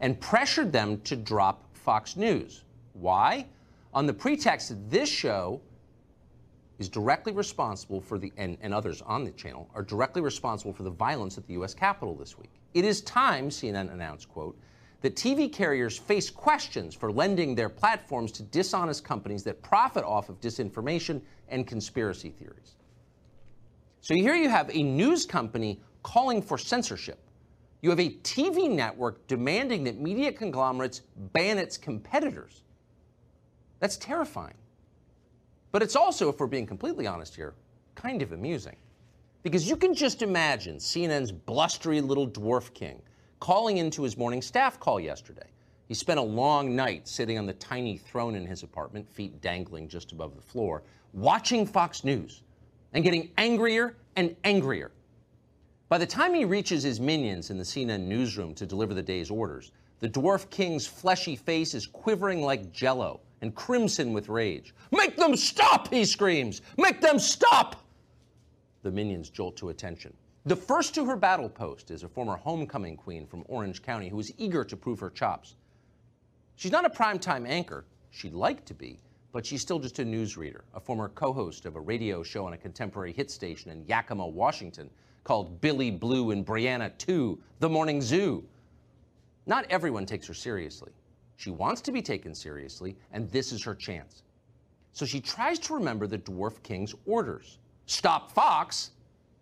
and 0.00 0.18
pressured 0.20 0.72
them 0.72 1.00
to 1.02 1.16
drop 1.16 1.76
Fox 1.76 2.16
News. 2.16 2.64
Why? 2.94 3.46
On 3.92 4.06
the 4.06 4.12
pretext 4.12 4.70
that 4.70 4.90
this 4.90 5.08
show 5.08 5.60
is 6.80 6.88
directly 6.88 7.32
responsible 7.32 8.00
for 8.00 8.18
the, 8.18 8.32
and, 8.38 8.56
and 8.62 8.72
others 8.72 9.02
on 9.02 9.22
the 9.22 9.30
channel 9.32 9.68
are 9.74 9.82
directly 9.82 10.22
responsible 10.22 10.72
for 10.72 10.82
the 10.82 10.90
violence 10.90 11.36
at 11.36 11.46
the 11.46 11.52
U.S. 11.52 11.74
Capitol 11.74 12.14
this 12.16 12.38
week. 12.38 12.50
It 12.72 12.86
is 12.86 13.02
time, 13.02 13.50
CNN 13.50 13.92
announced, 13.92 14.30
quote, 14.30 14.58
that 15.02 15.14
TV 15.14 15.52
carriers 15.52 15.98
face 15.98 16.30
questions 16.30 16.94
for 16.94 17.12
lending 17.12 17.54
their 17.54 17.68
platforms 17.68 18.32
to 18.32 18.42
dishonest 18.44 19.04
companies 19.04 19.44
that 19.44 19.62
profit 19.62 20.04
off 20.04 20.30
of 20.30 20.40
disinformation 20.40 21.20
and 21.48 21.66
conspiracy 21.66 22.30
theories. 22.30 22.76
So 24.00 24.14
here 24.14 24.34
you 24.34 24.48
have 24.48 24.70
a 24.74 24.82
news 24.82 25.26
company 25.26 25.82
calling 26.02 26.40
for 26.40 26.56
censorship. 26.56 27.18
You 27.82 27.90
have 27.90 28.00
a 28.00 28.10
TV 28.22 28.70
network 28.70 29.26
demanding 29.26 29.84
that 29.84 30.00
media 30.00 30.32
conglomerates 30.32 31.02
ban 31.34 31.58
its 31.58 31.76
competitors. 31.76 32.62
That's 33.80 33.98
terrifying. 33.98 34.54
But 35.72 35.82
it's 35.82 35.96
also, 35.96 36.28
if 36.28 36.40
we're 36.40 36.46
being 36.46 36.66
completely 36.66 37.06
honest 37.06 37.36
here, 37.36 37.54
kind 37.94 38.22
of 38.22 38.32
amusing. 38.32 38.76
Because 39.42 39.68
you 39.68 39.76
can 39.76 39.94
just 39.94 40.22
imagine 40.22 40.76
CNN's 40.76 41.32
blustery 41.32 42.00
little 42.00 42.28
dwarf 42.28 42.72
king 42.74 43.00
calling 43.38 43.78
into 43.78 44.02
his 44.02 44.16
morning 44.16 44.42
staff 44.42 44.78
call 44.78 45.00
yesterday. 45.00 45.46
He 45.88 45.94
spent 45.94 46.20
a 46.20 46.22
long 46.22 46.76
night 46.76 47.08
sitting 47.08 47.38
on 47.38 47.46
the 47.46 47.54
tiny 47.54 47.96
throne 47.96 48.34
in 48.34 48.46
his 48.46 48.62
apartment, 48.62 49.10
feet 49.10 49.40
dangling 49.40 49.88
just 49.88 50.12
above 50.12 50.36
the 50.36 50.42
floor, 50.42 50.82
watching 51.12 51.66
Fox 51.66 52.04
News 52.04 52.42
and 52.92 53.02
getting 53.02 53.30
angrier 53.38 53.96
and 54.16 54.36
angrier. 54.44 54.92
By 55.88 55.98
the 55.98 56.06
time 56.06 56.34
he 56.34 56.44
reaches 56.44 56.82
his 56.82 57.00
minions 57.00 57.50
in 57.50 57.58
the 57.58 57.64
CNN 57.64 58.02
newsroom 58.02 58.54
to 58.54 58.66
deliver 58.66 58.94
the 58.94 59.02
day's 59.02 59.30
orders, 59.30 59.72
the 59.98 60.08
dwarf 60.08 60.48
king's 60.50 60.86
fleshy 60.86 61.34
face 61.34 61.74
is 61.74 61.86
quivering 61.86 62.42
like 62.42 62.72
jello 62.72 63.20
and 63.42 63.54
crimson 63.54 64.12
with 64.12 64.28
rage. 64.28 64.74
Make 64.90 65.16
them 65.16 65.36
stop, 65.36 65.88
he 65.88 66.04
screams. 66.04 66.62
Make 66.76 67.00
them 67.00 67.18
stop. 67.18 67.76
The 68.82 68.90
minions 68.90 69.30
jolt 69.30 69.56
to 69.58 69.68
attention. 69.68 70.14
The 70.46 70.56
first 70.56 70.94
to 70.94 71.04
her 71.04 71.16
battle 71.16 71.48
post 71.48 71.90
is 71.90 72.02
a 72.02 72.08
former 72.08 72.36
homecoming 72.36 72.96
queen 72.96 73.26
from 73.26 73.44
Orange 73.46 73.82
County 73.82 74.08
who 74.08 74.18
is 74.18 74.32
eager 74.38 74.64
to 74.64 74.76
prove 74.76 75.00
her 75.00 75.10
chops. 75.10 75.54
She's 76.56 76.72
not 76.72 76.86
a 76.86 76.90
primetime 76.90 77.46
anchor. 77.46 77.84
She'd 78.10 78.32
like 78.32 78.64
to 78.66 78.74
be, 78.74 78.98
but 79.32 79.44
she's 79.44 79.62
still 79.62 79.78
just 79.78 79.98
a 79.98 80.04
newsreader, 80.04 80.62
a 80.74 80.80
former 80.80 81.08
co 81.10 81.32
host 81.32 81.66
of 81.66 81.76
a 81.76 81.80
radio 81.80 82.22
show 82.22 82.46
on 82.46 82.54
a 82.54 82.58
contemporary 82.58 83.12
hit 83.12 83.30
station 83.30 83.70
in 83.70 83.84
Yakima, 83.86 84.26
Washington 84.26 84.90
called 85.24 85.60
Billy 85.60 85.90
Blue 85.90 86.30
and 86.30 86.44
Brianna 86.44 86.96
2, 86.98 87.38
The 87.60 87.68
Morning 87.68 88.00
Zoo. 88.00 88.42
Not 89.46 89.66
everyone 89.70 90.06
takes 90.06 90.26
her 90.26 90.34
seriously. 90.34 90.92
She 91.40 91.50
wants 91.50 91.80
to 91.82 91.90
be 91.90 92.02
taken 92.02 92.34
seriously, 92.34 92.98
and 93.12 93.30
this 93.30 93.50
is 93.50 93.64
her 93.64 93.74
chance. 93.74 94.24
So 94.92 95.06
she 95.06 95.22
tries 95.22 95.58
to 95.60 95.72
remember 95.72 96.06
the 96.06 96.18
Dwarf 96.18 96.62
King's 96.62 96.94
orders. 97.06 97.56
Stop 97.86 98.30
Fox! 98.30 98.90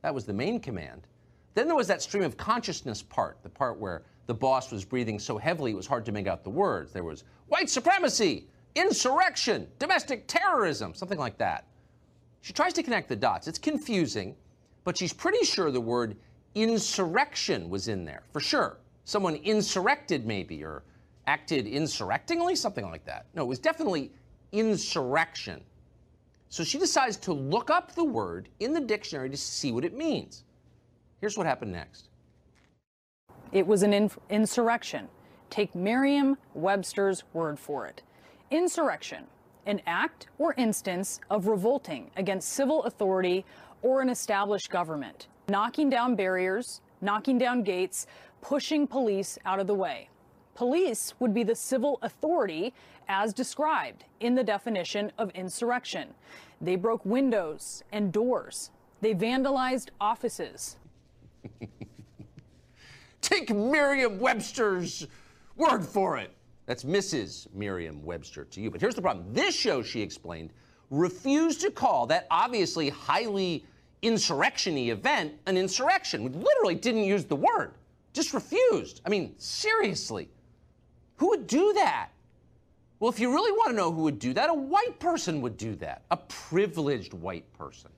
That 0.02 0.14
was 0.14 0.24
the 0.24 0.32
main 0.32 0.60
command. 0.60 1.08
Then 1.54 1.66
there 1.66 1.74
was 1.74 1.88
that 1.88 2.00
stream 2.00 2.22
of 2.22 2.36
consciousness 2.36 3.02
part, 3.02 3.38
the 3.42 3.48
part 3.48 3.80
where 3.80 4.02
the 4.28 4.34
boss 4.34 4.70
was 4.70 4.84
breathing 4.84 5.18
so 5.18 5.38
heavily 5.38 5.72
it 5.72 5.74
was 5.74 5.88
hard 5.88 6.04
to 6.04 6.12
make 6.12 6.28
out 6.28 6.44
the 6.44 6.50
words. 6.50 6.92
There 6.92 7.02
was 7.02 7.24
white 7.48 7.68
supremacy, 7.68 8.46
insurrection, 8.76 9.66
domestic 9.80 10.28
terrorism, 10.28 10.94
something 10.94 11.18
like 11.18 11.36
that. 11.38 11.64
She 12.42 12.52
tries 12.52 12.74
to 12.74 12.84
connect 12.84 13.08
the 13.08 13.16
dots. 13.16 13.48
It's 13.48 13.58
confusing, 13.58 14.36
but 14.84 14.96
she's 14.96 15.12
pretty 15.12 15.44
sure 15.44 15.72
the 15.72 15.80
word 15.80 16.16
insurrection 16.54 17.68
was 17.68 17.88
in 17.88 18.04
there, 18.04 18.22
for 18.32 18.38
sure. 18.38 18.78
Someone 19.04 19.34
insurrected, 19.34 20.26
maybe, 20.26 20.62
or 20.62 20.84
acted 21.28 21.66
insurrectingly, 21.66 22.56
something 22.56 22.86
like 22.90 23.04
that. 23.04 23.26
No, 23.34 23.42
it 23.42 23.48
was 23.48 23.58
definitely 23.58 24.10
insurrection. 24.52 25.62
So 26.48 26.64
she 26.64 26.78
decides 26.78 27.18
to 27.18 27.34
look 27.34 27.68
up 27.68 27.94
the 27.94 28.02
word 28.02 28.48
in 28.60 28.72
the 28.72 28.80
dictionary 28.80 29.28
to 29.28 29.36
see 29.36 29.70
what 29.70 29.84
it 29.84 29.94
means. 29.94 30.44
Here's 31.20 31.36
what 31.36 31.46
happened 31.46 31.72
next. 31.72 32.08
It 33.52 33.66
was 33.66 33.82
an 33.82 33.92
in- 33.92 34.10
insurrection. 34.30 35.06
Take 35.50 35.74
Merriam 35.74 36.38
Webster's 36.54 37.24
word 37.34 37.58
for 37.58 37.86
it. 37.86 38.02
Insurrection, 38.50 39.24
an 39.66 39.82
act 39.86 40.28
or 40.38 40.54
instance 40.56 41.20
of 41.28 41.46
revolting 41.46 42.10
against 42.16 42.48
civil 42.48 42.84
authority 42.84 43.44
or 43.82 44.00
an 44.00 44.08
established 44.08 44.70
government, 44.70 45.28
knocking 45.50 45.90
down 45.90 46.16
barriers, 46.16 46.80
knocking 47.02 47.36
down 47.36 47.62
gates, 47.62 48.06
pushing 48.40 48.86
police 48.86 49.38
out 49.44 49.60
of 49.60 49.66
the 49.66 49.74
way. 49.74 50.08
Police 50.58 51.14
would 51.20 51.32
be 51.32 51.44
the 51.44 51.54
civil 51.54 52.00
authority 52.02 52.74
as 53.06 53.32
described 53.32 54.02
in 54.18 54.34
the 54.34 54.42
definition 54.42 55.12
of 55.16 55.30
insurrection. 55.30 56.08
They 56.60 56.74
broke 56.74 57.04
windows 57.04 57.84
and 57.92 58.12
doors. 58.12 58.72
They 59.00 59.14
vandalized 59.14 59.90
offices. 60.00 60.74
Take 63.20 63.54
Merriam 63.54 64.18
Webster's 64.18 65.06
word 65.56 65.84
for 65.84 66.18
it. 66.18 66.32
That's 66.66 66.82
Mrs. 66.82 67.46
Merriam 67.54 68.02
Webster 68.02 68.44
to 68.46 68.60
you. 68.60 68.68
But 68.68 68.80
here's 68.80 68.96
the 68.96 69.02
problem 69.02 69.32
this 69.32 69.54
show, 69.54 69.80
she 69.80 70.00
explained, 70.00 70.50
refused 70.90 71.60
to 71.60 71.70
call 71.70 72.04
that 72.08 72.26
obviously 72.32 72.88
highly 72.88 73.64
insurrection 74.02 74.76
event 74.76 75.34
an 75.46 75.56
insurrection. 75.56 76.24
We 76.24 76.30
literally 76.30 76.74
didn't 76.74 77.04
use 77.04 77.24
the 77.26 77.36
word, 77.36 77.74
just 78.12 78.34
refused. 78.34 79.02
I 79.06 79.08
mean, 79.08 79.36
seriously. 79.38 80.28
Who 81.18 81.28
would 81.28 81.46
do 81.46 81.72
that? 81.74 82.08
Well, 83.00 83.10
if 83.10 83.20
you 83.20 83.32
really 83.32 83.52
want 83.52 83.70
to 83.70 83.76
know 83.76 83.92
who 83.92 84.02
would 84.02 84.18
do 84.18 84.32
that, 84.34 84.50
a 84.50 84.54
white 84.54 84.98
person 84.98 85.40
would 85.42 85.56
do 85.56 85.76
that, 85.76 86.02
a 86.10 86.16
privileged 86.16 87.14
white 87.14 87.52
person. 87.52 87.90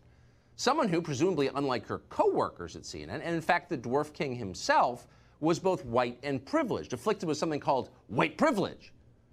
Someone 0.56 0.88
who, 0.88 1.00
presumably, 1.00 1.48
unlike 1.54 1.86
her 1.86 2.00
co-workers 2.10 2.76
at 2.76 2.82
CNN, 2.82 3.20
and 3.22 3.34
in 3.34 3.40
fact 3.40 3.70
the 3.70 3.78
Dwarf 3.78 4.12
King 4.12 4.34
himself, 4.34 5.06
was 5.40 5.58
both 5.58 5.86
white 5.86 6.18
and 6.22 6.44
privileged, 6.44 6.92
afflicted 6.92 7.26
with 7.26 7.38
something 7.38 7.60
called 7.60 7.88
white 8.08 8.36
privilege. 8.36 8.92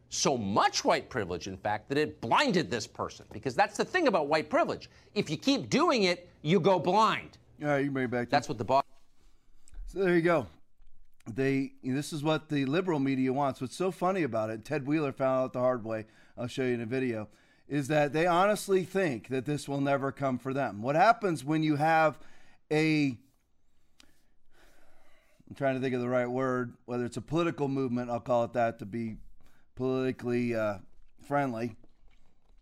So 0.10 0.38
much 0.38 0.86
white 0.86 1.10
privilege, 1.10 1.48
in 1.48 1.58
fact, 1.58 1.90
that 1.90 1.98
it 1.98 2.22
blinded 2.22 2.72
this 2.72 2.88
person. 2.88 3.26
Because 3.34 3.56
that's 3.56 3.76
the 3.76 3.84
thing 3.84 4.08
about 4.08 4.28
white 4.28 4.50
privilege. 4.50 4.90
If 5.16 5.30
you 5.30 5.36
keep 5.36 5.70
doing 5.70 6.04
it, 6.04 6.30
you 6.44 6.62
go 6.62 6.80
blind. 6.80 7.38
All 7.62 7.68
right, 7.68 7.80
you 7.80 7.86
can 7.86 7.94
bring 7.94 8.06
it 8.06 8.12
back. 8.12 8.30
That's 8.30 8.48
what 8.48 8.58
the 8.58 8.64
boss. 8.64 8.86
So 9.88 10.00
there 10.00 10.16
you 10.16 10.22
go. 10.22 10.48
They 11.34 11.74
this 11.84 12.14
is 12.14 12.24
what 12.24 12.50
the 12.50 12.66
liberal 12.66 13.00
media 13.00 13.34
wants. 13.34 13.60
What's 13.62 13.76
so 13.76 13.92
funny 13.92 14.24
about 14.24 14.50
it, 14.50 14.64
Ted 14.64 14.88
Wheeler 14.88 15.12
found 15.12 15.44
out 15.44 15.54
the 15.54 15.60
hard 15.60 15.84
way. 15.84 16.06
I'll 16.38 16.48
show 16.48 16.64
you 16.64 16.74
in 16.74 16.82
a 16.82 16.86
video. 16.86 17.28
Is 17.68 17.90
that 17.90 18.14
they 18.14 18.26
honestly 18.26 18.84
think 18.84 19.28
that 19.28 19.46
this 19.46 19.68
will 19.68 19.82
never 19.82 20.12
come 20.12 20.38
for 20.38 20.54
them. 20.54 20.82
What 20.82 20.96
happens 20.96 21.44
when 21.44 21.64
you 21.64 21.76
have 21.76 22.18
a 22.72 23.18
I'm 25.50 25.56
trying 25.56 25.76
to 25.76 25.82
think 25.82 25.96
of 25.96 26.02
the 26.02 26.10
right 26.10 26.30
word, 26.30 26.74
whether 26.86 27.06
it's 27.06 27.18
a 27.18 27.22
political 27.22 27.70
movement, 27.70 28.10
I'll 28.10 28.20
call 28.20 28.44
it 28.44 28.54
that 28.54 28.80
to 28.80 28.86
be 28.86 29.16
politically 29.76 30.54
uh, 30.54 30.80
friendly, 31.26 31.76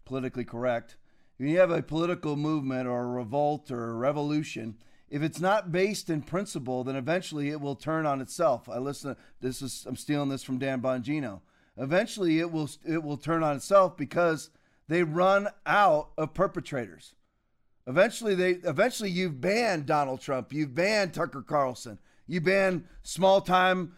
politically 0.06 0.46
correct. 0.46 0.98
When 1.38 1.50
you 1.50 1.60
have 1.60 1.72
a 1.72 1.82
political 1.82 2.36
movement 2.36 2.88
or 2.88 3.04
a 3.04 3.08
revolt 3.08 3.72
or 3.72 3.90
a 3.90 3.94
revolution, 3.94 4.78
if 5.10 5.22
it's 5.22 5.40
not 5.40 5.72
based 5.72 6.10
in 6.10 6.22
principle, 6.22 6.84
then 6.84 6.96
eventually 6.96 7.50
it 7.50 7.62
will 7.62 7.76
turn 7.76 8.06
on 8.06 8.22
itself. 8.22 8.68
I 8.68 8.80
listen. 8.80 9.16
This 9.40 9.62
is 9.62 9.86
I'm 9.88 9.96
stealing 9.96 10.30
this 10.30 10.44
from 10.44 10.58
Dan 10.58 10.82
Bongino. 10.82 11.42
Eventually, 11.78 12.40
it 12.40 12.52
will 12.52 12.70
it 12.88 13.04
will 13.04 13.18
turn 13.18 13.44
on 13.44 13.56
itself 13.56 13.98
because 13.98 14.50
they 14.88 15.04
run 15.04 15.50
out 15.66 16.10
of 16.18 16.34
perpetrators. 16.34 17.16
Eventually, 17.88 18.34
they 18.34 18.52
eventually 18.52 19.10
you've 19.10 19.40
banned 19.40 19.86
Donald 19.86 20.22
Trump, 20.22 20.52
you've 20.52 20.74
banned 20.74 21.14
Tucker 21.14 21.42
Carlson, 21.42 22.00
you 22.26 22.42
ban 22.42 22.88
small 23.04 23.42
time 23.42 23.94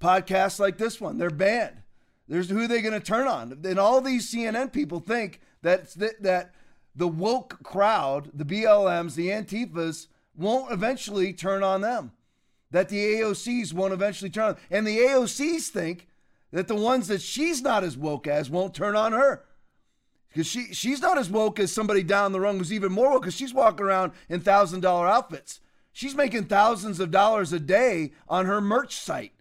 podcasts 0.00 0.58
like 0.58 0.78
this 0.78 1.00
one. 1.00 1.18
They're 1.18 1.30
banned. 1.30 1.82
There's 2.26 2.48
who 2.48 2.66
they 2.66 2.80
going 2.80 2.98
to 2.98 3.00
turn 3.00 3.28
on? 3.28 3.60
And 3.64 3.78
all 3.78 4.00
these 4.00 4.32
CNN 4.32 4.72
people 4.72 5.00
think 5.00 5.40
that 5.60 5.90
that 6.20 6.54
the 6.94 7.08
woke 7.08 7.62
crowd, 7.62 8.30
the 8.32 8.44
BLMs, 8.44 9.14
the 9.14 9.28
Antifas, 9.28 10.06
won't 10.36 10.72
eventually 10.72 11.32
turn 11.32 11.62
on 11.62 11.80
them. 11.80 12.12
That 12.70 12.88
the 12.88 12.98
AOCs 12.98 13.72
won't 13.72 13.92
eventually 13.92 14.30
turn 14.30 14.50
on. 14.50 14.56
And 14.70 14.86
the 14.86 14.98
AOCs 14.98 15.68
think 15.68 16.08
that 16.52 16.68
the 16.68 16.74
ones 16.74 17.08
that 17.08 17.20
she's 17.20 17.60
not 17.60 17.84
as 17.84 17.96
woke 17.96 18.26
as 18.26 18.48
won't 18.48 18.74
turn 18.74 18.96
on 18.96 19.12
her. 19.12 19.44
Because 20.28 20.46
she, 20.46 20.72
she's 20.72 21.02
not 21.02 21.18
as 21.18 21.28
woke 21.28 21.60
as 21.60 21.70
somebody 21.70 22.02
down 22.02 22.32
the 22.32 22.40
rung 22.40 22.58
who's 22.58 22.72
even 22.72 22.92
more 22.92 23.10
woke 23.10 23.22
because 23.22 23.34
she's 23.34 23.52
walking 23.52 23.84
around 23.84 24.12
in 24.30 24.40
$1,000 24.40 24.84
outfits. 24.84 25.60
She's 25.92 26.14
making 26.14 26.44
thousands 26.44 27.00
of 27.00 27.10
dollars 27.10 27.52
a 27.52 27.60
day 27.60 28.12
on 28.26 28.46
her 28.46 28.62
merch 28.62 28.96
site. 28.96 29.32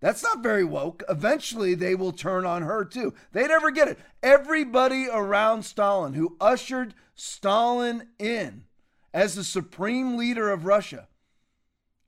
That's 0.00 0.22
not 0.22 0.42
very 0.42 0.62
woke. 0.62 1.02
Eventually, 1.08 1.74
they 1.74 1.96
will 1.96 2.12
turn 2.12 2.46
on 2.46 2.62
her 2.62 2.84
too. 2.84 3.14
They 3.32 3.48
never 3.48 3.72
get 3.72 3.88
it. 3.88 3.98
Everybody 4.22 5.08
around 5.10 5.64
Stalin 5.64 6.12
who 6.12 6.36
ushered 6.40 6.94
Stalin 7.14 8.08
in 8.18 8.65
as 9.16 9.34
the 9.34 9.42
supreme 9.42 10.18
leader 10.18 10.50
of 10.50 10.66
Russia, 10.66 11.08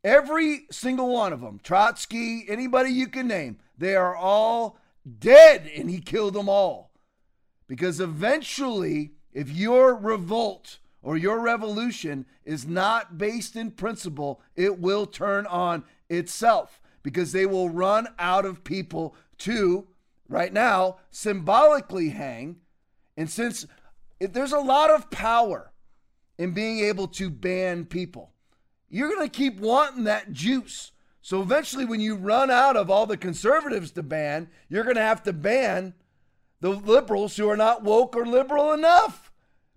every 0.05 0.67
single 0.71 1.09
one 1.09 1.33
of 1.33 1.41
them, 1.41 1.59
Trotsky, 1.63 2.45
anybody 2.47 2.91
you 2.91 3.09
can 3.09 3.27
name, 3.27 3.57
they 3.79 3.97
are 3.97 4.15
all 4.15 4.77
dead 5.19 5.71
and 5.75 5.89
he 5.89 6.01
killed 6.01 6.35
them 6.35 6.51
all. 6.51 6.91
Because 7.67 7.99
eventually, 7.99 9.13
if 9.33 9.51
your 9.51 9.95
revolt 9.95 10.81
or 11.01 11.17
your 11.17 11.41
revolution 11.41 12.27
is 12.45 12.67
not 12.67 13.17
based 13.17 13.57
in 13.57 13.71
principle, 13.71 14.43
it 14.55 14.79
will 14.79 15.07
turn 15.07 15.47
on 15.47 15.85
itself 16.11 16.83
because 17.03 17.33
they 17.33 17.47
will 17.47 17.71
run 17.71 18.09
out 18.19 18.45
of 18.45 18.65
people 18.65 19.17
to, 19.39 19.87
right 20.29 20.53
now, 20.53 20.99
symbolically 21.11 22.11
hang. 22.11 22.57
And 23.17 23.31
since 23.31 23.67
there's 24.21 24.53
a 24.53 24.61
lot 24.61 24.91
of 24.91 25.11
power 25.11 25.73
in 26.39 26.53
being 26.53 26.81
able 26.81 27.09
to 27.09 27.29
ban 27.29 27.85
people, 27.85 28.33
you're 28.89 29.15
going 29.15 29.29
to 29.29 29.37
keep 29.37 29.59
wanting 29.59 30.05
that 30.05 30.33
juice. 30.33 30.93
So 31.21 31.43
eventually, 31.43 31.85
when 31.85 32.01
you 32.01 32.15
run 32.15 32.51
out 32.51 32.77
of 32.77 32.91
all 32.91 33.05
the 33.05 33.17
conservatives 33.17 33.91
to 33.93 34.03
ban, 34.03 34.49
you're 34.69 34.85
going 34.85 34.97
to 34.97 35.03
have 35.03 35.23
to 35.25 35.33
ban 35.33 35.95
the 36.61 36.71
liberals 36.71 37.37
who 37.37 37.49
are 37.51 37.57
not 37.57 37.85
woke 37.85 38.17
or 38.17 38.25
liberal 38.25 38.73
enough 38.73 39.31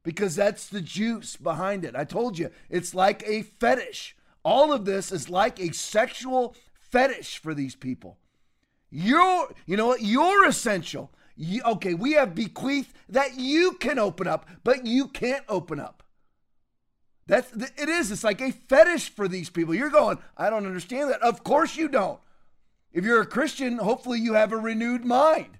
because 0.03 0.35
that's 0.35 0.67
the 0.67 0.81
juice 0.81 1.35
behind 1.35 1.85
it. 1.85 1.95
I 1.95 2.05
told 2.05 2.37
you, 2.37 2.49
it's 2.69 2.95
like 2.95 3.23
a 3.27 3.43
fetish. 3.43 4.15
All 4.43 4.71
of 4.71 4.85
this 4.85 5.11
is 5.11 5.29
like 5.29 5.59
a 5.59 5.73
sexual 5.73 6.55
fetish 6.79 7.37
for 7.37 7.53
these 7.53 7.75
people. 7.75 8.17
You're, 8.89 9.53
you 9.65 9.77
know 9.77 9.87
what? 9.87 10.01
You're 10.01 10.47
essential. 10.47 11.11
You, 11.35 11.61
okay, 11.63 11.93
we 11.93 12.13
have 12.13 12.35
bequeath 12.35 12.93
that 13.09 13.39
you 13.39 13.73
can 13.73 13.99
open 13.99 14.27
up, 14.27 14.47
but 14.63 14.85
you 14.85 15.07
can't 15.07 15.45
open 15.47 15.79
up. 15.79 16.00
That's 17.31 17.49
it 17.53 17.87
is. 17.87 18.11
It's 18.11 18.25
like 18.25 18.41
a 18.41 18.51
fetish 18.51 19.11
for 19.11 19.25
these 19.25 19.49
people. 19.49 19.73
You're 19.73 19.89
going, 19.89 20.17
I 20.35 20.49
don't 20.49 20.65
understand 20.65 21.09
that. 21.11 21.21
Of 21.21 21.45
course 21.45 21.77
you 21.77 21.87
don't. 21.87 22.19
If 22.91 23.05
you're 23.05 23.21
a 23.21 23.25
Christian, 23.25 23.77
hopefully 23.77 24.19
you 24.19 24.33
have 24.33 24.51
a 24.51 24.57
renewed 24.57 25.05
mind. 25.05 25.57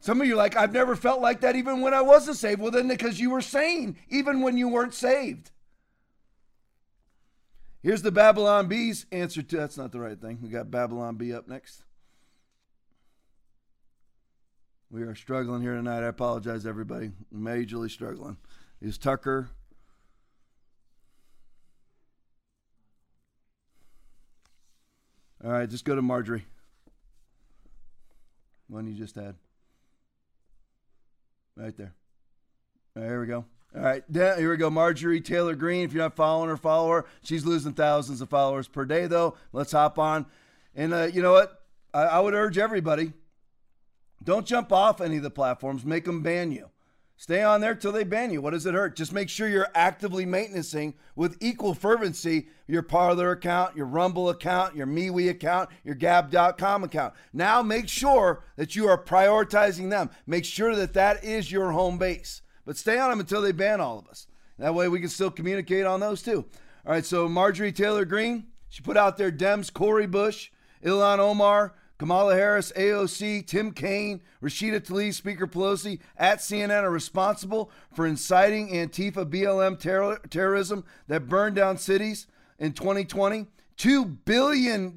Some 0.00 0.20
of 0.20 0.26
you 0.26 0.34
like, 0.34 0.56
I've 0.56 0.72
never 0.72 0.96
felt 0.96 1.20
like 1.20 1.42
that 1.42 1.54
even 1.54 1.80
when 1.80 1.94
I 1.94 2.00
wasn't 2.00 2.38
saved. 2.38 2.60
Well, 2.60 2.72
then 2.72 2.88
because 2.88 3.20
you 3.20 3.30
were 3.30 3.40
sane, 3.40 3.98
even 4.08 4.40
when 4.40 4.58
you 4.58 4.66
weren't 4.66 4.94
saved. 4.94 5.52
Here's 7.80 8.02
the 8.02 8.10
Babylon 8.10 8.66
Bee's 8.66 9.06
answer 9.12 9.42
to 9.42 9.56
that's 9.56 9.78
not 9.78 9.92
the 9.92 10.00
right 10.00 10.20
thing. 10.20 10.40
We 10.42 10.48
got 10.48 10.72
Babylon 10.72 11.14
Bee 11.14 11.32
up 11.34 11.46
next. 11.46 11.84
We 14.90 15.02
are 15.02 15.14
struggling 15.14 15.62
here 15.62 15.76
tonight. 15.76 16.02
I 16.02 16.08
apologize, 16.08 16.66
everybody. 16.66 17.12
Majorly 17.32 17.92
struggling. 17.92 18.38
Is 18.80 18.98
Tucker. 18.98 19.50
All 25.44 25.50
right, 25.50 25.68
just 25.68 25.84
go 25.84 25.94
to 25.94 26.02
Marjorie. 26.02 26.46
One 28.68 28.86
you 28.86 28.94
just 28.94 29.14
had. 29.14 29.34
Right 31.56 31.76
there. 31.76 31.94
Right, 32.94 33.04
here 33.04 33.20
we 33.20 33.26
go. 33.26 33.44
All 33.74 33.82
right, 33.82 34.02
here 34.12 34.50
we 34.50 34.56
go. 34.56 34.70
Marjorie 34.70 35.20
Taylor 35.20 35.54
Greene. 35.54 35.84
If 35.84 35.92
you're 35.92 36.02
not 36.02 36.16
following 36.16 36.48
her, 36.48 36.56
follow 36.56 36.90
her. 36.90 37.06
She's 37.22 37.44
losing 37.44 37.74
thousands 37.74 38.20
of 38.20 38.28
followers 38.28 38.68
per 38.68 38.84
day, 38.84 39.06
though. 39.06 39.36
Let's 39.52 39.72
hop 39.72 39.98
on. 39.98 40.26
And 40.74 40.94
uh, 40.94 41.04
you 41.12 41.22
know 41.22 41.32
what? 41.32 41.62
I, 41.92 42.02
I 42.02 42.20
would 42.20 42.34
urge 42.34 42.58
everybody 42.58 43.12
don't 44.22 44.46
jump 44.46 44.72
off 44.72 45.00
any 45.00 45.16
of 45.18 45.22
the 45.22 45.30
platforms, 45.30 45.84
make 45.84 46.04
them 46.04 46.22
ban 46.22 46.50
you. 46.50 46.68
Stay 47.16 47.42
on 47.42 47.60
there 47.60 47.74
till 47.74 47.92
they 47.92 48.04
ban 48.04 48.30
you. 48.30 48.42
What 48.42 48.50
does 48.50 48.66
it 48.66 48.74
hurt? 48.74 48.94
Just 48.94 49.12
make 49.12 49.28
sure 49.28 49.48
you're 49.48 49.68
actively 49.74 50.26
maintaining 50.26 50.94
with 51.14 51.38
equal 51.40 51.74
fervency 51.74 52.48
your 52.66 52.82
Parler 52.82 53.30
account, 53.30 53.76
your 53.76 53.86
Rumble 53.86 54.28
account, 54.28 54.76
your 54.76 54.86
MeWe 54.86 55.30
account, 55.30 55.70
your 55.82 55.94
Gab.com 55.94 56.84
account. 56.84 57.14
Now 57.32 57.62
make 57.62 57.88
sure 57.88 58.44
that 58.56 58.76
you 58.76 58.86
are 58.88 59.02
prioritizing 59.02 59.88
them. 59.88 60.10
Make 60.26 60.44
sure 60.44 60.76
that 60.76 60.92
that 60.94 61.24
is 61.24 61.50
your 61.50 61.72
home 61.72 61.96
base 61.96 62.42
but 62.66 62.76
stay 62.76 62.98
on 62.98 63.08
them 63.10 63.20
until 63.20 63.40
they 63.40 63.52
ban 63.52 63.80
all 63.80 63.98
of 63.98 64.08
us. 64.08 64.26
That 64.58 64.74
way 64.74 64.88
we 64.88 65.00
can 65.00 65.08
still 65.08 65.30
communicate 65.30 65.86
on 65.86 66.00
those 66.00 66.20
too. 66.20 66.44
All 66.84 66.92
right, 66.92 67.06
so 67.06 67.28
Marjorie 67.28 67.72
Taylor 67.72 68.04
Greene, 68.04 68.48
she 68.68 68.82
put 68.82 68.96
out 68.96 69.16
there 69.16 69.32
Dems, 69.32 69.72
Cori 69.72 70.06
Bush, 70.06 70.50
Ilhan 70.84 71.18
Omar, 71.18 71.74
Kamala 71.98 72.34
Harris, 72.34 72.72
AOC, 72.76 73.46
Tim 73.46 73.72
Kaine, 73.72 74.20
Rashida 74.42 74.80
Tlaib, 74.80 75.14
Speaker 75.14 75.46
Pelosi 75.46 75.98
at 76.16 76.38
CNN 76.38 76.82
are 76.82 76.90
responsible 76.90 77.70
for 77.92 78.06
inciting 78.06 78.68
Antifa 78.68 79.24
BLM 79.24 79.78
terror, 79.78 80.20
terrorism 80.28 80.84
that 81.08 81.28
burned 81.28 81.56
down 81.56 81.78
cities 81.78 82.26
in 82.58 82.72
2020. 82.72 83.46
$2 83.78 84.16
billion 84.24 84.94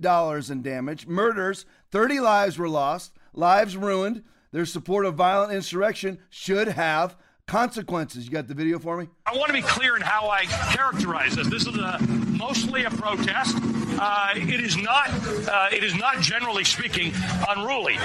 in 0.52 0.62
damage, 0.62 1.06
murders, 1.06 1.66
30 1.92 2.20
lives 2.22 2.58
were 2.58 2.70
lost, 2.70 3.14
lives 3.34 3.76
ruined. 3.76 4.24
Their 4.52 4.66
support 4.66 5.06
of 5.06 5.16
violent 5.16 5.54
insurrection 5.54 6.20
should 6.30 6.70
have 6.70 7.18
consequences. 7.46 8.26
You 8.26 8.32
got 8.32 8.48
the 8.48 8.54
video 8.54 8.80
for 8.80 8.96
me? 8.98 9.10
I 9.26 9.36
want 9.36 9.48
to 9.48 9.54
be 9.54 9.62
clear 9.62 9.96
in 9.96 10.02
how 10.02 10.30
I 10.30 10.46
characterize 10.46 11.36
this. 11.36 11.48
This 11.50 11.68
is 11.68 11.76
a, 11.78 11.98
mostly 12.30 12.86
a 12.86 12.90
protest. 12.90 13.58
Uh, 14.00 14.32
it 14.36 14.62
is 14.62 14.78
not. 14.78 15.10
Uh, 15.10 15.68
it 15.74 15.84
is 15.84 15.94
not 15.96 16.22
generally 16.22 16.64
speaking 16.64 17.12
unruly. 17.50 17.98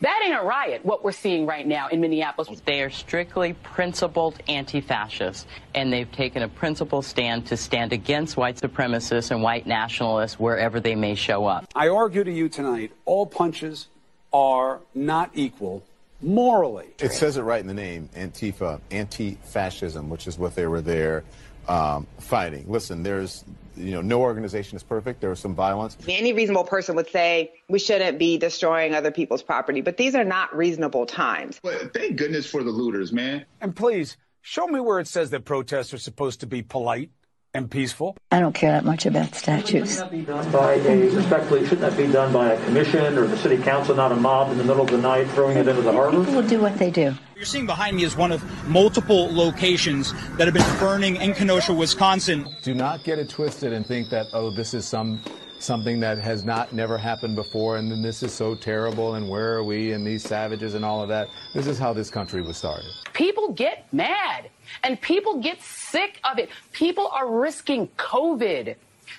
That 0.00 0.20
ain't 0.24 0.38
a 0.38 0.44
riot, 0.44 0.84
what 0.84 1.02
we're 1.02 1.10
seeing 1.10 1.46
right 1.46 1.66
now 1.66 1.88
in 1.88 2.00
Minneapolis. 2.00 2.60
They 2.64 2.82
are 2.82 2.90
strictly 2.90 3.54
principled 3.54 4.40
anti 4.46 4.82
fascists, 4.82 5.46
and 5.74 5.90
they've 5.92 6.10
taken 6.12 6.42
a 6.42 6.48
principled 6.48 7.06
stand 7.06 7.46
to 7.46 7.56
stand 7.56 7.94
against 7.94 8.36
white 8.36 8.56
supremacists 8.56 9.30
and 9.30 9.42
white 9.42 9.66
nationalists 9.66 10.38
wherever 10.38 10.80
they 10.80 10.94
may 10.94 11.14
show 11.14 11.46
up. 11.46 11.66
I 11.74 11.88
argue 11.88 12.24
to 12.24 12.30
you 12.30 12.48
tonight 12.50 12.92
all 13.06 13.24
punches 13.24 13.88
are 14.32 14.80
not 14.94 15.30
equal 15.32 15.82
morally. 16.20 16.88
It 16.98 17.12
says 17.12 17.38
it 17.38 17.42
right 17.42 17.60
in 17.60 17.66
the 17.66 17.74
name, 17.74 18.10
Antifa, 18.14 18.80
anti-fascism, 18.90 20.10
which 20.10 20.26
is 20.26 20.38
what 20.38 20.54
they 20.54 20.66
were 20.66 20.82
there 20.82 21.24
um, 21.68 22.06
fighting. 22.18 22.64
Listen, 22.68 23.02
there's 23.02 23.44
you 23.76 23.92
know 23.92 24.00
no 24.00 24.20
organization 24.20 24.76
is 24.76 24.82
perfect. 24.82 25.20
There 25.20 25.30
was 25.30 25.40
some 25.40 25.54
violence. 25.54 25.96
Any 26.08 26.32
reasonable 26.32 26.64
person 26.64 26.96
would 26.96 27.08
say 27.10 27.52
we 27.68 27.78
shouldn't 27.78 28.18
be 28.18 28.38
destroying 28.38 28.94
other 28.94 29.10
people's 29.10 29.42
property, 29.42 29.80
but 29.80 29.96
these 29.96 30.14
are 30.14 30.24
not 30.24 30.54
reasonable 30.56 31.06
times. 31.06 31.60
But 31.62 31.94
thank 31.94 32.16
goodness 32.16 32.46
for 32.46 32.62
the 32.62 32.70
looters, 32.70 33.12
man. 33.12 33.44
And 33.60 33.74
please 33.76 34.16
show 34.40 34.66
me 34.66 34.80
where 34.80 34.98
it 34.98 35.06
says 35.06 35.30
that 35.30 35.44
protests 35.44 35.94
are 35.94 35.98
supposed 35.98 36.40
to 36.40 36.46
be 36.46 36.62
polite 36.62 37.10
and 37.54 37.70
peaceful. 37.70 38.16
I 38.30 38.40
don't 38.40 38.54
care 38.54 38.72
that 38.72 38.84
much 38.84 39.06
about 39.06 39.34
statues. 39.34 39.94
Shouldn't 39.94 40.10
that 40.10 40.16
be 40.18 40.22
done 40.22 40.52
by 40.52 40.74
a, 40.74 41.10
respectfully, 41.10 41.64
shouldn't 41.64 41.80
that 41.80 41.96
be 41.96 42.10
done 42.10 42.32
by 42.32 42.52
a 42.52 42.64
commission 42.64 43.16
or 43.16 43.26
the 43.26 43.38
city 43.38 43.58
council, 43.62 43.94
not 43.94 44.12
a 44.12 44.16
mob 44.16 44.50
in 44.52 44.58
the 44.58 44.64
middle 44.64 44.82
of 44.82 44.90
the 44.90 44.98
night 44.98 45.28
throwing 45.30 45.56
it 45.56 45.66
into 45.66 45.82
the 45.82 45.92
harbor? 45.92 46.18
People 46.18 46.34
will 46.34 46.48
do 46.48 46.60
what 46.60 46.78
they 46.78 46.90
do. 46.90 47.14
You're 47.38 47.46
seeing 47.46 47.66
behind 47.66 47.96
me 47.96 48.02
is 48.02 48.16
one 48.16 48.32
of 48.32 48.42
multiple 48.68 49.32
locations 49.32 50.12
that 50.38 50.48
have 50.48 50.54
been 50.54 50.78
burning 50.80 51.14
in 51.14 51.34
Kenosha, 51.34 51.72
Wisconsin. 51.72 52.52
Do 52.62 52.74
not 52.74 53.04
get 53.04 53.20
it 53.20 53.28
twisted 53.28 53.72
and 53.72 53.86
think 53.86 54.10
that, 54.10 54.26
oh, 54.32 54.50
this 54.50 54.74
is 54.74 54.84
some 54.84 55.22
something 55.60 56.00
that 56.00 56.18
has 56.18 56.44
not 56.44 56.72
never 56.72 56.98
happened 56.98 57.36
before 57.36 57.76
and 57.76 57.92
then 57.92 58.02
this 58.02 58.24
is 58.24 58.34
so 58.34 58.56
terrible 58.56 59.14
and 59.14 59.28
where 59.28 59.54
are 59.54 59.62
we 59.62 59.92
and 59.92 60.04
these 60.04 60.24
savages 60.24 60.74
and 60.74 60.84
all 60.84 61.00
of 61.00 61.08
that. 61.10 61.28
This 61.54 61.68
is 61.68 61.78
how 61.78 61.92
this 61.92 62.10
country 62.10 62.42
was 62.42 62.56
started. 62.56 62.90
People 63.12 63.52
get 63.52 63.92
mad 63.92 64.50
and 64.82 65.00
people 65.00 65.40
get 65.40 65.62
sick 65.62 66.20
of 66.24 66.40
it. 66.40 66.48
People 66.72 67.06
are 67.06 67.30
risking 67.30 67.86
COVID 67.98 68.74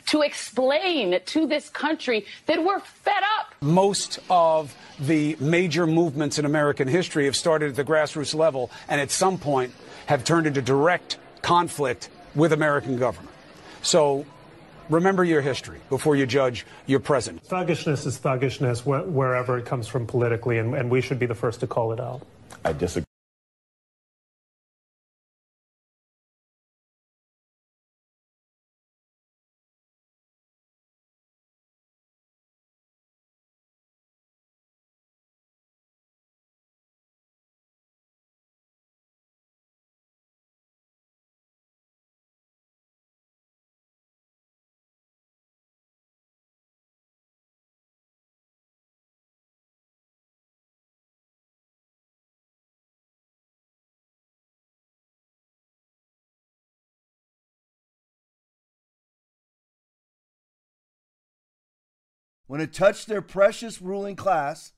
to 0.07 0.21
explain 0.21 1.19
to 1.25 1.47
this 1.47 1.69
country 1.69 2.25
that 2.47 2.63
we're 2.63 2.79
fed 2.79 3.23
up. 3.39 3.55
Most 3.61 4.19
of 4.29 4.75
the 4.99 5.35
major 5.39 5.87
movements 5.87 6.39
in 6.39 6.45
American 6.45 6.87
history 6.87 7.25
have 7.25 7.35
started 7.35 7.69
at 7.69 7.75
the 7.75 7.83
grassroots 7.83 8.35
level 8.35 8.69
and 8.87 8.99
at 8.99 9.11
some 9.11 9.37
point 9.37 9.73
have 10.07 10.23
turned 10.23 10.47
into 10.47 10.61
direct 10.61 11.17
conflict 11.41 12.09
with 12.35 12.51
American 12.51 12.97
government. 12.97 13.35
So 13.81 14.25
remember 14.89 15.23
your 15.23 15.41
history 15.41 15.79
before 15.89 16.15
you 16.15 16.25
judge 16.25 16.65
your 16.85 16.99
present. 16.99 17.43
Thuggishness 17.43 18.05
is 18.05 18.17
thuggishness 18.17 18.81
wh- 18.81 19.07
wherever 19.07 19.57
it 19.57 19.65
comes 19.65 19.87
from 19.87 20.05
politically, 20.05 20.57
and, 20.57 20.75
and 20.75 20.89
we 20.89 21.01
should 21.01 21.19
be 21.19 21.25
the 21.25 21.35
first 21.35 21.61
to 21.61 21.67
call 21.67 21.91
it 21.93 21.99
out. 21.99 22.21
I 22.65 22.73
disagree. 22.73 23.08
When 62.49 62.61
it 62.61 62.73
touched 62.73 63.05
their 63.05 63.21
precious 63.21 63.79
ruling 63.79 64.15
class, 64.15 64.71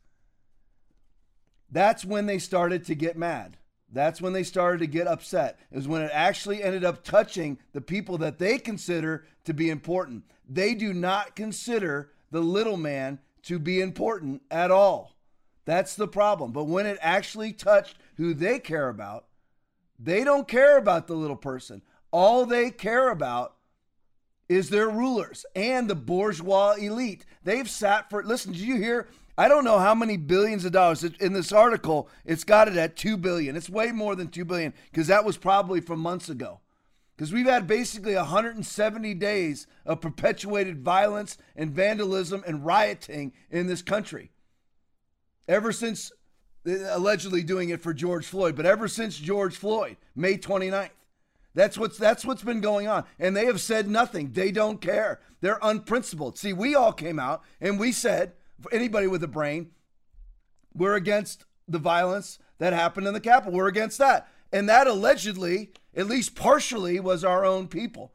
that's 1.72 2.04
when 2.04 2.26
they 2.26 2.38
started 2.38 2.84
to 2.88 2.96
get 2.96 3.18
mad. 3.18 3.56
That's 3.90 4.20
when 4.20 4.34
they 4.34 4.44
started 4.44 4.80
to 4.80 4.88
get 4.88 5.08
upset. 5.08 5.58
Is 5.72 5.88
when 5.88 6.02
it 6.02 6.12
actually 6.14 6.62
ended 6.62 6.84
up 6.84 7.02
touching 7.02 7.60
the 7.72 7.80
people 7.80 8.18
that 8.18 8.40
they 8.40 8.58
consider 8.58 9.24
to 9.46 9.54
be 9.54 9.70
important. 9.70 10.26
They 10.46 10.76
do 10.76 10.94
not 10.94 11.38
consider 11.38 12.12
the 12.30 12.42
little 12.42 12.76
man 12.76 13.20
to 13.44 13.58
be 13.58 13.80
important 13.80 14.42
at 14.52 14.70
all. 14.70 15.16
That's 15.64 15.96
the 15.96 16.10
problem. 16.10 16.52
But 16.52 16.66
when 16.66 16.86
it 16.86 16.98
actually 17.00 17.54
touched 17.54 17.96
who 18.18 18.34
they 18.34 18.60
care 18.60 18.90
about, 18.90 19.28
they 19.98 20.26
don't 20.26 20.46
care 20.46 20.78
about 20.78 21.08
the 21.08 21.16
little 21.16 21.38
person. 21.38 21.84
All 22.12 22.46
they 22.46 22.70
care 22.70 23.10
about 23.10 23.56
is 24.52 24.70
their 24.70 24.90
rulers 24.90 25.46
and 25.56 25.90
the 25.90 25.96
bourgeois 25.96 26.74
elite. 26.74 27.26
They've 27.46 27.70
sat 27.70 28.10
for, 28.10 28.22
listen, 28.22 28.52
did 28.52 28.62
you 28.62 28.76
hear? 28.76 29.08
I 29.38 29.48
don't 29.48 29.64
know 29.64 29.80
how 29.80 29.96
many 29.96 30.18
billions 30.18 30.66
of 30.66 30.74
dollars 30.74 31.06
in 31.06 31.32
this 31.32 31.54
article. 31.54 32.10
It's 32.26 32.44
got 32.44 32.68
it 32.68 32.76
at 32.76 32.98
2 32.98 33.16
billion. 33.16 33.56
It's 33.56 33.70
way 33.70 33.94
more 33.94 34.14
than 34.14 34.28
2 34.28 34.44
billion 34.44 34.74
because 34.92 35.08
that 35.08 35.24
was 35.24 35.38
probably 35.38 35.80
from 35.80 36.02
months 36.02 36.28
ago. 36.28 36.60
Because 37.16 37.32
we've 37.32 37.46
had 37.46 37.66
basically 37.66 38.14
170 38.14 39.14
days 39.14 39.68
of 39.86 40.02
perpetuated 40.02 40.84
violence 40.84 41.38
and 41.56 41.72
vandalism 41.72 42.44
and 42.46 42.66
rioting 42.66 43.32
in 43.50 43.68
this 43.68 43.82
country. 43.82 44.32
Ever 45.48 45.72
since 45.72 46.12
uh, 46.68 46.74
allegedly 46.90 47.42
doing 47.42 47.70
it 47.70 47.82
for 47.82 47.94
George 47.94 48.26
Floyd, 48.26 48.58
but 48.58 48.66
ever 48.66 48.90
since 48.90 49.18
George 49.18 49.56
Floyd, 49.56 49.96
May 50.14 50.38
29th. 50.38 50.90
That's 51.54 51.78
what's 51.78 51.98
that's 51.98 52.24
what's 52.24 52.44
been 52.44 52.62
going 52.62 52.88
on. 52.88 53.04
And 53.20 53.36
they 53.36 53.46
have 53.46 53.60
said 53.60 53.90
nothing. 53.90 54.32
They 54.32 54.52
don't 54.52 54.80
care. 54.80 55.20
They're 55.42 55.60
unprincipled. 55.62 56.38
See, 56.38 56.54
we 56.54 56.76
all 56.76 56.94
came 56.94 57.20
out 57.20 57.42
and 57.60 57.80
we 57.80 57.92
said, 57.92 58.34
for 58.60 58.74
anybody 58.74 59.08
with 59.08 59.24
a 59.24 59.28
brain, 59.28 59.72
we're 60.74 60.96
against 60.96 61.46
the 61.68 61.80
violence 61.80 62.40
that 62.60 62.74
happened 62.74 63.08
in 63.08 63.14
the 63.14 63.20
Capitol. 63.20 63.54
We're 63.54 63.68
against 63.68 63.98
that. 63.98 64.30
And 64.54 64.70
that 64.70 64.88
allegedly, 64.88 65.72
at 65.96 66.08
least 66.08 66.36
partially, 66.36 67.00
was 67.00 67.24
our 67.24 67.44
own 67.46 67.68
people. 67.68 68.14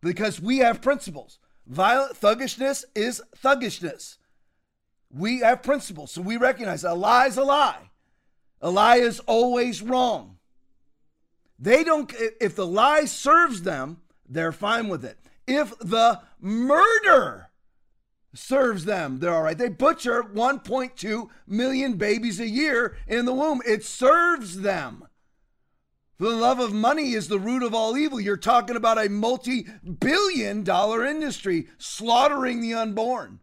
Because 0.00 0.40
we 0.40 0.58
have 0.58 0.82
principles. 0.82 1.38
Violent 1.66 2.16
thuggishness 2.16 2.84
is 2.94 3.22
thuggishness. 3.36 4.18
We 5.10 5.40
have 5.40 5.62
principles. 5.62 6.12
So 6.12 6.22
we 6.22 6.36
recognize 6.36 6.84
a 6.84 6.94
lie 6.94 7.26
is 7.26 7.36
a 7.36 7.44
lie. 7.44 7.90
A 8.60 8.70
lie 8.70 8.96
is 8.96 9.20
always 9.20 9.82
wrong. 9.82 10.37
They 11.58 11.82
don't, 11.82 12.12
if 12.40 12.54
the 12.54 12.66
lie 12.66 13.04
serves 13.04 13.62
them, 13.62 14.00
they're 14.28 14.52
fine 14.52 14.88
with 14.88 15.04
it. 15.04 15.18
If 15.46 15.76
the 15.78 16.20
murder 16.40 17.48
serves 18.34 18.84
them, 18.84 19.18
they're 19.18 19.34
all 19.34 19.42
right. 19.42 19.58
They 19.58 19.68
butcher 19.68 20.22
1.2 20.22 21.28
million 21.46 21.94
babies 21.94 22.38
a 22.38 22.48
year 22.48 22.96
in 23.06 23.24
the 23.24 23.34
womb. 23.34 23.60
It 23.66 23.84
serves 23.84 24.60
them. 24.60 25.08
The 26.18 26.30
love 26.30 26.58
of 26.58 26.72
money 26.72 27.12
is 27.12 27.28
the 27.28 27.38
root 27.38 27.62
of 27.62 27.74
all 27.74 27.96
evil. 27.96 28.20
You're 28.20 28.36
talking 28.36 28.76
about 28.76 29.04
a 29.04 29.08
multi 29.08 29.66
billion 30.00 30.64
dollar 30.64 31.04
industry 31.06 31.68
slaughtering 31.78 32.60
the 32.60 32.74
unborn. 32.74 33.38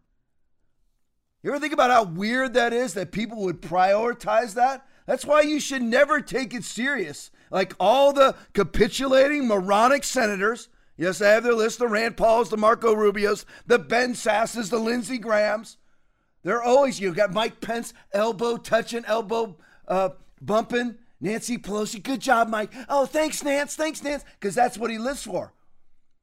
You 1.42 1.50
ever 1.50 1.60
think 1.60 1.72
about 1.72 1.90
how 1.90 2.04
weird 2.04 2.54
that 2.54 2.72
is 2.72 2.94
that 2.94 3.12
people 3.12 3.38
would 3.42 3.62
prioritize 3.62 4.54
that? 4.54 4.86
That's 5.06 5.24
why 5.24 5.42
you 5.42 5.58
should 5.58 5.82
never 5.82 6.20
take 6.20 6.52
it 6.52 6.64
serious. 6.64 7.30
Like 7.50 7.74
all 7.78 8.12
the 8.12 8.34
capitulating 8.52 9.46
moronic 9.46 10.04
senators, 10.04 10.68
yes, 10.96 11.20
I 11.20 11.28
have 11.28 11.44
their 11.44 11.54
list 11.54 11.78
the 11.78 11.88
Rand 11.88 12.16
Pauls, 12.16 12.50
the 12.50 12.56
Marco 12.56 12.94
Rubios, 12.94 13.44
the 13.66 13.78
Ben 13.78 14.14
Sasses, 14.14 14.70
the 14.70 14.78
Lindsey 14.78 15.18
Grahams. 15.18 15.76
They're 16.42 16.62
always, 16.62 17.00
you've 17.00 17.16
got 17.16 17.32
Mike 17.32 17.60
Pence, 17.60 17.92
elbow 18.12 18.56
touching, 18.56 19.04
elbow 19.04 19.58
uh, 19.88 20.10
bumping. 20.40 20.96
Nancy 21.20 21.56
Pelosi, 21.58 22.02
good 22.02 22.20
job, 22.20 22.48
Mike. 22.48 22.72
Oh, 22.88 23.06
thanks, 23.06 23.42
Nance. 23.42 23.74
Thanks, 23.74 24.02
Nance. 24.02 24.24
Because 24.38 24.54
that's 24.54 24.76
what 24.76 24.90
he 24.90 24.98
lives 24.98 25.22
for, 25.22 25.54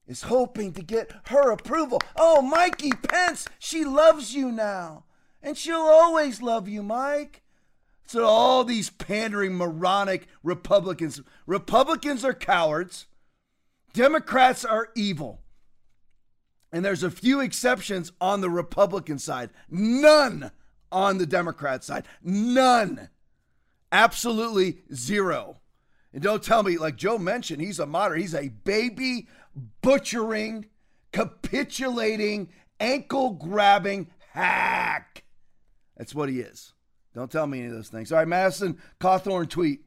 is 0.08 0.24
hoping 0.24 0.72
to 0.74 0.84
get 0.84 1.12
her 1.26 1.52
approval. 1.52 2.00
Oh, 2.16 2.42
Mikey 2.42 2.92
Pence, 2.92 3.48
she 3.60 3.84
loves 3.84 4.36
you 4.36 4.52
now. 4.52 5.06
And 5.42 5.58
she'll 5.58 5.76
always 5.78 6.42
love 6.42 6.70
you, 6.70 6.84
Mike. 6.84 7.43
So 8.06 8.26
all 8.26 8.64
these 8.64 8.90
pandering, 8.90 9.56
moronic 9.56 10.28
Republicans. 10.44 11.22
Republicans 11.46 12.24
are 12.24 12.34
cowards. 12.34 13.08
Democrats 13.94 14.66
are 14.66 14.90
evil. 14.96 15.42
And 16.72 16.84
there's 16.84 17.04
a 17.04 17.12
few 17.12 17.40
exceptions 17.40 18.12
on 18.20 18.42
the 18.42 18.50
Republican 18.50 19.20
side. 19.20 19.52
None 19.70 20.52
on 20.92 21.18
the 21.18 21.26
Democrat 21.26 21.84
side. 21.84 22.06
None. 22.24 23.10
Absolutely 23.92 24.80
zero. 24.94 25.62
And 26.12 26.22
don't 26.22 26.44
tell 26.44 26.64
me, 26.64 26.78
like 26.78 26.96
Joe 26.96 27.18
mentioned, 27.18 27.62
he's 27.62 27.80
a 27.80 27.86
moderate. 27.86 28.22
He's 28.22 28.36
a 28.36 28.50
baby 28.50 29.28
butchering, 29.82 30.66
capitulating, 31.12 32.50
ankle 32.80 33.32
grabbing 33.32 34.08
hack. 34.32 35.24
That's 35.98 36.16
what 36.16 36.30
he 36.30 36.40
is. 36.40 36.73
Don't 37.14 37.32
tell 37.32 37.48
me 37.48 37.60
any 37.60 37.68
of 37.68 37.74
those 37.74 37.90
things. 37.90 38.12
All 38.12 38.20
right, 38.20 38.28
Madison 38.28 38.80
Cawthorn 39.00 39.50
tweet. 39.50 39.82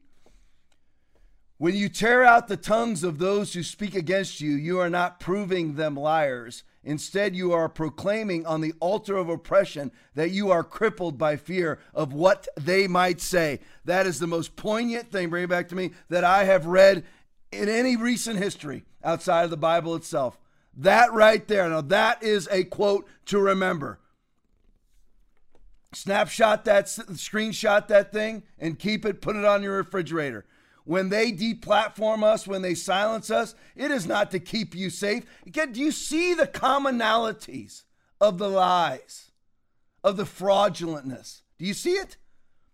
When 1.57 1.75
you 1.75 1.89
tear 1.89 2.23
out 2.23 2.47
the 2.47 2.55
tongues 2.55 3.03
of 3.03 3.17
those 3.17 3.53
who 3.53 3.63
speak 3.63 3.95
against 3.95 4.41
you, 4.41 4.51
you 4.51 4.79
are 4.79 4.91
not 4.91 5.19
proving 5.19 5.73
them 5.73 5.95
liars. 5.95 6.63
Instead, 6.83 7.35
you 7.35 7.51
are 7.51 7.67
proclaiming 7.67 8.45
on 8.45 8.61
the 8.61 8.73
altar 8.79 9.17
of 9.17 9.27
oppression 9.27 9.91
that 10.13 10.29
you 10.29 10.51
are 10.51 10.63
crippled 10.63 11.17
by 11.17 11.35
fear 11.35 11.79
of 11.93 12.13
what 12.13 12.47
they 12.55 12.87
might 12.87 13.19
say. 13.19 13.59
That 13.85 14.05
is 14.05 14.19
the 14.19 14.27
most 14.27 14.55
poignant 14.55 15.11
thing, 15.11 15.29
bring 15.29 15.45
it 15.45 15.49
back 15.49 15.67
to 15.69 15.75
me, 15.75 15.91
that 16.09 16.23
I 16.23 16.43
have 16.43 16.67
read 16.67 17.03
in 17.51 17.67
any 17.67 17.95
recent 17.95 18.37
history 18.37 18.85
outside 19.03 19.43
of 19.43 19.49
the 19.49 19.57
Bible 19.57 19.95
itself. 19.95 20.39
That 20.75 21.11
right 21.11 21.45
there. 21.47 21.67
Now, 21.67 21.81
that 21.81 22.21
is 22.21 22.47
a 22.51 22.63
quote 22.65 23.07
to 23.25 23.39
remember. 23.39 23.99
Snapshot 25.93 26.65
that, 26.65 26.85
screenshot 26.85 27.87
that 27.87 28.11
thing, 28.11 28.43
and 28.59 28.77
keep 28.77 29.05
it, 29.05 29.21
put 29.21 29.35
it 29.35 29.45
on 29.45 29.63
your 29.63 29.77
refrigerator. 29.77 30.45
When 30.83 31.09
they 31.09 31.31
deplatform 31.31 32.23
us, 32.23 32.47
when 32.47 32.61
they 32.61 32.73
silence 32.73 33.29
us, 33.29 33.55
it 33.75 33.91
is 33.91 34.05
not 34.05 34.31
to 34.31 34.39
keep 34.39 34.75
you 34.75 34.89
safe. 34.89 35.25
Again, 35.45 35.73
do 35.73 35.81
you 35.81 35.91
see 35.91 36.33
the 36.33 36.47
commonalities 36.47 37.83
of 38.21 38.37
the 38.37 38.49
lies, 38.49 39.31
of 40.03 40.17
the 40.17 40.23
fraudulentness? 40.23 41.41
Do 41.57 41.65
you 41.65 41.73
see 41.73 41.91
it? 41.91 42.17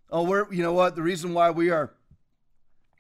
Oh, 0.10 0.24
we're, 0.24 0.52
you 0.54 0.62
know 0.62 0.74
what? 0.74 0.96
The 0.96 1.02
reason 1.02 1.34
why 1.34 1.50
we 1.50 1.72
are 1.72 1.94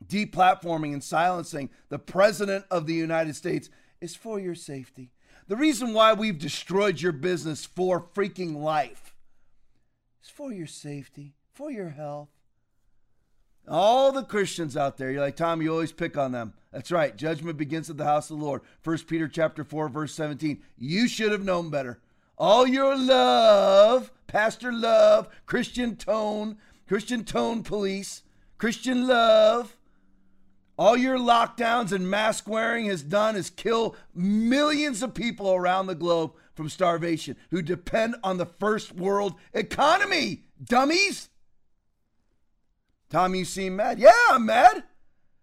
deplatforming 0.07 0.93
and 0.93 1.03
silencing 1.03 1.69
the 1.89 1.99
President 1.99 2.65
of 2.71 2.87
the 2.87 2.95
United 2.95 3.35
States 3.35 3.69
is 4.01 4.15
for 4.15 4.39
your 4.39 4.55
safety. 4.55 5.11
The 5.47 5.55
reason 5.55 5.93
why 5.93 6.13
we've 6.13 6.39
destroyed 6.39 7.01
your 7.01 7.11
business 7.11 7.65
for 7.65 8.01
freaking 8.01 8.55
life 8.55 9.12
is 10.23 10.29
for 10.29 10.53
your 10.53 10.67
safety, 10.67 11.35
for 11.53 11.69
your 11.69 11.89
health. 11.89 12.29
All 13.67 14.11
the 14.11 14.23
Christians 14.23 14.75
out 14.75 14.97
there, 14.97 15.11
you're 15.11 15.21
like, 15.21 15.35
Tom, 15.35 15.61
you 15.61 15.71
always 15.71 15.91
pick 15.91 16.17
on 16.17 16.31
them. 16.31 16.53
That's 16.71 16.91
right. 16.91 17.15
Judgment 17.15 17.57
begins 17.57 17.89
at 17.89 17.97
the 17.97 18.05
house 18.05 18.29
of 18.29 18.39
the 18.39 18.45
Lord. 18.45 18.61
1 18.83 18.97
Peter 18.99 19.27
chapter 19.27 19.63
4, 19.63 19.89
verse 19.89 20.13
17. 20.13 20.61
You 20.77 21.07
should 21.07 21.31
have 21.31 21.43
known 21.43 21.69
better. 21.69 21.99
All 22.37 22.67
your 22.67 22.97
love, 22.97 24.11
Pastor 24.27 24.71
Love, 24.71 25.29
Christian 25.45 25.95
Tone, 25.95 26.57
Christian 26.87 27.23
Tone 27.23 27.63
Police, 27.63 28.23
Christian 28.57 29.07
Love, 29.07 29.77
all 30.77 30.97
your 30.97 31.19
lockdowns 31.19 31.91
and 31.91 32.09
mask 32.09 32.47
wearing 32.47 32.85
has 32.87 33.03
done 33.03 33.35
is 33.35 33.49
kill 33.49 33.95
millions 34.15 35.03
of 35.03 35.13
people 35.13 35.53
around 35.53 35.85
the 35.85 35.95
globe 35.95 36.33
from 36.53 36.69
starvation 36.69 37.35
who 37.49 37.61
depend 37.61 38.15
on 38.23 38.37
the 38.37 38.45
first 38.45 38.93
world 38.93 39.35
economy. 39.53 40.43
Dummies. 40.63 41.29
Tom, 43.09 43.35
you 43.35 43.45
seem 43.45 43.75
mad. 43.75 43.99
Yeah, 43.99 44.11
I'm 44.29 44.45
mad. 44.45 44.83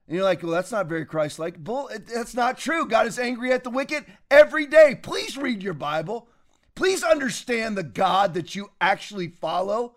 And 0.07 0.17
you're 0.17 0.25
like, 0.25 0.43
well, 0.43 0.53
that's 0.53 0.73
not 0.73 0.89
very 0.89 1.05
Christ 1.05 1.39
like. 1.39 1.63
Bull, 1.63 1.89
that's 2.13 2.35
not 2.35 2.59
true. 2.59 2.87
God 2.87 3.07
is 3.07 3.19
angry 3.19 3.53
at 3.53 3.63
the 3.63 3.71
wicked 3.71 4.05
every 4.29 4.67
day. 4.67 4.99
Please 5.01 5.37
read 5.37 5.63
your 5.63 5.75
Bible. 5.75 6.29
Please 6.75 7.05
understand 7.05 7.77
the 7.77 7.85
God 7.85 8.35
that 8.35 8.55
you 8.57 8.71
actually 8.81 9.29
follow 9.29 9.95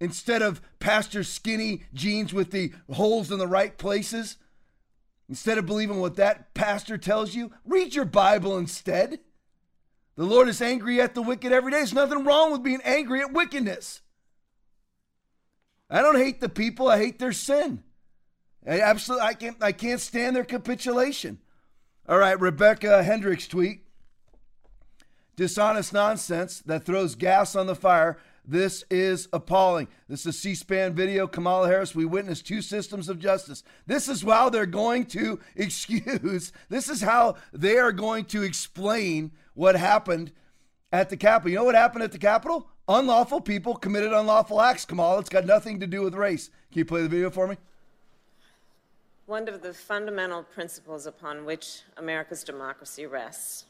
instead 0.00 0.42
of 0.42 0.60
Pastor 0.80 1.22
Skinny 1.22 1.82
jeans 1.94 2.32
with 2.32 2.50
the 2.50 2.72
holes 2.90 3.30
in 3.30 3.38
the 3.38 3.46
right 3.46 3.76
places. 3.78 4.36
Instead 5.28 5.58
of 5.58 5.66
believing 5.66 6.00
what 6.00 6.16
that 6.16 6.52
pastor 6.54 6.98
tells 6.98 7.36
you, 7.36 7.52
read 7.64 7.94
your 7.94 8.04
Bible 8.04 8.58
instead. 8.58 9.20
The 10.20 10.26
Lord 10.26 10.50
is 10.50 10.60
angry 10.60 11.00
at 11.00 11.14
the 11.14 11.22
wicked 11.22 11.50
every 11.50 11.72
day. 11.72 11.78
There's 11.78 11.94
nothing 11.94 12.24
wrong 12.24 12.52
with 12.52 12.62
being 12.62 12.82
angry 12.84 13.22
at 13.22 13.32
wickedness. 13.32 14.02
I 15.88 16.02
don't 16.02 16.18
hate 16.18 16.42
the 16.42 16.48
people, 16.50 16.88
I 16.88 16.98
hate 16.98 17.18
their 17.18 17.32
sin. 17.32 17.82
I 18.68 18.82
absolutely 18.82 19.26
I 19.26 19.32
can't 19.32 19.56
I 19.62 19.72
can't 19.72 19.98
stand 19.98 20.36
their 20.36 20.44
capitulation. 20.44 21.38
All 22.06 22.18
right, 22.18 22.38
Rebecca 22.38 23.02
Hendricks 23.02 23.48
tweet. 23.48 23.86
Dishonest 25.36 25.94
nonsense 25.94 26.60
that 26.66 26.84
throws 26.84 27.14
gas 27.14 27.56
on 27.56 27.66
the 27.66 27.74
fire. 27.74 28.18
This 28.44 28.84
is 28.90 29.26
appalling. 29.32 29.88
This 30.06 30.26
is 30.26 30.38
C 30.38 30.54
SPAN 30.54 30.94
video. 30.94 31.28
Kamala 31.28 31.66
Harris, 31.66 31.94
we 31.94 32.04
witnessed 32.04 32.46
two 32.46 32.60
systems 32.60 33.08
of 33.08 33.18
justice. 33.18 33.62
This 33.86 34.06
is 34.06 34.20
how 34.20 34.50
they're 34.50 34.66
going 34.66 35.06
to 35.06 35.40
excuse, 35.56 36.52
this 36.68 36.90
is 36.90 37.00
how 37.00 37.36
they 37.54 37.78
are 37.78 37.92
going 37.92 38.26
to 38.26 38.42
explain 38.42 39.32
what 39.60 39.76
happened 39.76 40.32
at 40.90 41.10
the 41.10 41.16
Capitol. 41.18 41.50
You 41.50 41.56
know 41.58 41.64
what 41.64 41.74
happened 41.74 42.02
at 42.02 42.12
the 42.12 42.18
Capitol? 42.18 42.66
Unlawful 42.88 43.42
people 43.42 43.76
committed 43.76 44.10
unlawful 44.10 44.58
acts, 44.58 44.86
Kamala. 44.86 45.20
It's 45.20 45.28
got 45.28 45.44
nothing 45.44 45.78
to 45.80 45.86
do 45.86 46.00
with 46.00 46.14
race. 46.14 46.48
Can 46.72 46.78
you 46.78 46.86
play 46.86 47.02
the 47.02 47.10
video 47.10 47.28
for 47.28 47.46
me? 47.46 47.58
One 49.26 49.46
of 49.48 49.60
the 49.60 49.74
fundamental 49.74 50.44
principles 50.44 51.04
upon 51.04 51.44
which 51.44 51.82
America's 51.98 52.42
democracy 52.42 53.04
rests, 53.04 53.66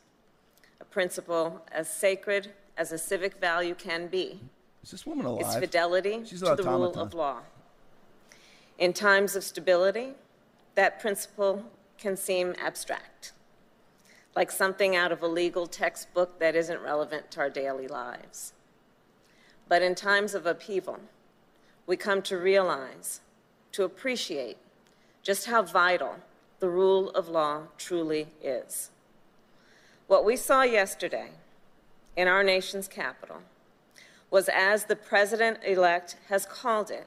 a 0.81 0.85
principle 0.85 1.61
as 1.73 1.93
sacred 1.93 2.53
as 2.77 2.93
a 2.93 2.97
civic 2.97 3.41
value 3.41 3.75
can 3.75 4.07
be, 4.07 4.41
is 4.85 4.93
this 4.93 5.05
woman 5.05 5.27
alive? 5.27 5.45
It's 5.45 5.57
fidelity 5.57 6.21
She's 6.25 6.41
to 6.41 6.55
the 6.55 6.63
rule 6.63 6.95
of 6.95 7.15
law. 7.15 7.41
In 8.79 8.93
times 8.93 9.35
of 9.35 9.43
stability, 9.43 10.13
that 10.77 11.01
principle 11.01 11.65
can 11.99 12.17
seem 12.17 12.55
abstract, 12.63 13.33
like 14.35 14.51
something 14.51 14.95
out 14.95 15.13
of 15.13 15.23
a 15.23 15.29
legal 15.29 15.67
textbook 15.67 16.39
that 16.39 16.55
isn't 16.55 16.83
relevant 16.83 17.31
to 17.33 17.41
our 17.41 17.51
daily 17.51 17.89
lives. 17.89 18.53
But 19.69 19.83
in 19.83 19.95
times 19.95 20.35
of 20.35 20.47
upheaval, 20.47 21.01
we 21.87 21.97
come 21.97 22.23
to 22.23 22.37
realize, 22.37 23.21
to 23.73 23.85
appreciate 23.85 24.57
just 25.23 25.47
how 25.47 25.63
vital 25.63 26.17
the 26.61 26.69
rule 26.69 27.11
of 27.11 27.29
law 27.29 27.63
truly 27.79 28.29
is. 28.43 28.91
What 30.07 30.25
we 30.25 30.37
saw 30.37 30.63
yesterday 30.63 31.31
in 32.17 32.29
our 32.29 32.43
nation's 32.43 32.89
capital 32.89 33.43
was, 34.31 34.49
as 34.49 34.85
the 34.85 34.97
president 34.97 35.59
elect 35.65 36.17
has 36.29 36.47
called 36.47 36.91
it, 36.91 37.07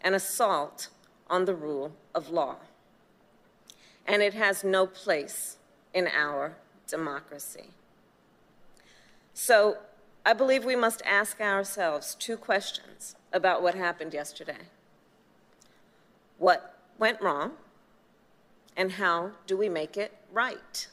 an 0.00 0.14
assault 0.14 0.88
on 1.28 1.44
the 1.44 1.54
rule 1.54 1.92
of 2.14 2.30
law. 2.30 2.56
And 4.06 4.22
it 4.22 4.34
has 4.34 4.64
no 4.64 4.86
place 4.86 5.57
in 5.94 6.06
our 6.08 6.56
democracy. 6.86 7.70
So 9.34 9.78
I 10.26 10.32
believe 10.32 10.64
we 10.64 10.76
must 10.76 11.02
ask 11.06 11.40
ourselves 11.40 12.14
two 12.14 12.36
questions 12.36 13.16
about 13.32 13.62
what 13.62 13.74
happened 13.74 14.12
yesterday. 14.12 14.68
What 16.38 16.74
went 16.98 17.20
wrong? 17.20 17.52
And 18.76 18.92
how 18.92 19.32
do 19.46 19.56
we 19.56 19.68
make 19.68 19.96
it 19.96 20.12
right? 20.32 20.88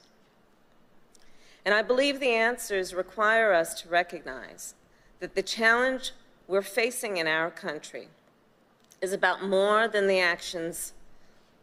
And 1.65 1.73
I 1.73 1.81
believe 1.81 2.19
the 2.19 2.33
answers 2.33 2.93
require 2.93 3.51
us 3.51 3.79
to 3.81 3.89
recognize 3.89 4.75
that 5.19 5.35
the 5.35 5.41
challenge 5.41 6.11
we're 6.47 6.61
facing 6.61 7.17
in 7.17 7.27
our 7.27 7.49
country 7.49 8.09
is 9.01 9.13
about 9.13 9.43
more 9.43 9.87
than 9.87 10.07
the 10.07 10.19
actions 10.19 10.93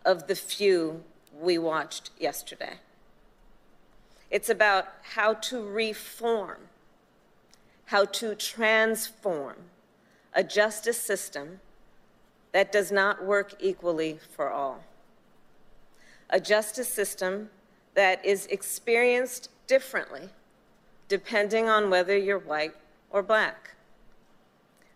of 0.04 0.26
the 0.26 0.34
few 0.34 1.04
we 1.40 1.58
watched 1.58 2.10
yesterday. 2.18 2.74
It's 4.32 4.48
about 4.48 4.88
how 5.02 5.34
to 5.34 5.62
reform 5.62 6.56
how 7.86 8.06
to 8.06 8.34
transform 8.34 9.56
a 10.32 10.42
justice 10.42 10.98
system 10.98 11.60
that 12.52 12.72
does 12.72 12.90
not 12.90 13.22
work 13.22 13.52
equally 13.60 14.18
for 14.34 14.50
all. 14.50 14.82
A 16.30 16.40
justice 16.40 16.88
system 16.88 17.50
that 17.92 18.24
is 18.24 18.46
experienced 18.46 19.50
differently 19.66 20.30
depending 21.06 21.68
on 21.68 21.90
whether 21.90 22.16
you're 22.16 22.38
white 22.38 22.72
or 23.10 23.22
black. 23.22 23.74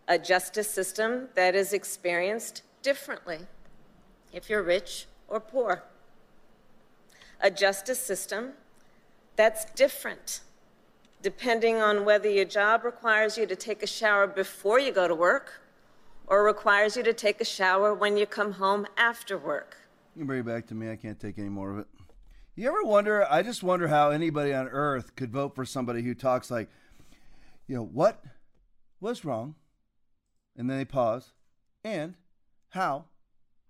A 0.08 0.18
justice 0.18 0.70
system 0.70 1.28
that 1.34 1.54
is 1.54 1.74
experienced 1.74 2.62
differently 2.80 3.40
if 4.32 4.48
you're 4.48 4.62
rich 4.62 5.04
or 5.28 5.38
poor. 5.38 5.82
A 7.42 7.50
justice 7.50 8.00
system 8.00 8.54
that's 9.36 9.64
different 9.76 10.40
depending 11.26 11.76
on 11.76 12.04
whether 12.04 12.28
your 12.28 12.44
job 12.44 12.84
requires 12.84 13.36
you 13.36 13.46
to 13.46 13.56
take 13.56 13.82
a 13.82 13.86
shower 13.86 14.28
before 14.28 14.78
you 14.78 14.92
go 14.92 15.08
to 15.08 15.14
work 15.14 15.60
or 16.28 16.44
requires 16.44 16.96
you 16.96 17.02
to 17.02 17.12
take 17.12 17.40
a 17.40 17.44
shower 17.44 17.92
when 17.92 18.16
you 18.16 18.24
come 18.24 18.52
home 18.52 18.86
after 18.96 19.36
work. 19.36 19.76
You 20.14 20.20
can 20.20 20.26
bring 20.28 20.40
it 20.40 20.46
back 20.46 20.66
to 20.68 20.74
me. 20.76 20.88
I 20.88 20.94
can't 20.94 21.18
take 21.18 21.38
any 21.38 21.48
more 21.48 21.72
of 21.72 21.78
it. 21.78 21.86
You 22.54 22.68
ever 22.68 22.84
wonder? 22.84 23.26
I 23.28 23.42
just 23.42 23.64
wonder 23.64 23.88
how 23.88 24.10
anybody 24.10 24.54
on 24.54 24.68
earth 24.68 25.16
could 25.16 25.32
vote 25.32 25.56
for 25.56 25.64
somebody 25.64 26.02
who 26.02 26.14
talks 26.14 26.48
like, 26.48 26.68
you 27.66 27.74
know, 27.74 27.84
what 27.84 28.22
was 29.00 29.24
wrong? 29.24 29.56
And 30.56 30.70
then 30.70 30.78
they 30.78 30.84
pause. 30.84 31.32
And 31.82 32.14
how 32.68 33.06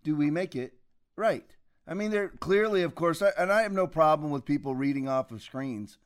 do 0.05 0.15
we 0.15 0.31
make 0.31 0.55
it 0.55 0.75
right? 1.17 1.56
I 1.87 1.95
mean, 1.95 2.11
they're 2.11 2.29
clearly, 2.29 2.83
of 2.83 2.95
course, 2.95 3.23
and 3.23 3.53
I 3.53 3.63
have 3.63 3.73
no 3.73 3.87
problem 3.87 4.31
with 4.31 4.45
people 4.45 4.75
reading 4.75 5.09
off 5.09 5.31
of 5.31 5.43
screens. 5.43 5.99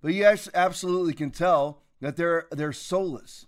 But 0.00 0.14
you 0.14 0.24
absolutely 0.24 1.14
can 1.14 1.30
tell 1.30 1.82
that 2.00 2.16
they're 2.16 2.46
they're 2.50 2.72
soulless. 2.72 3.46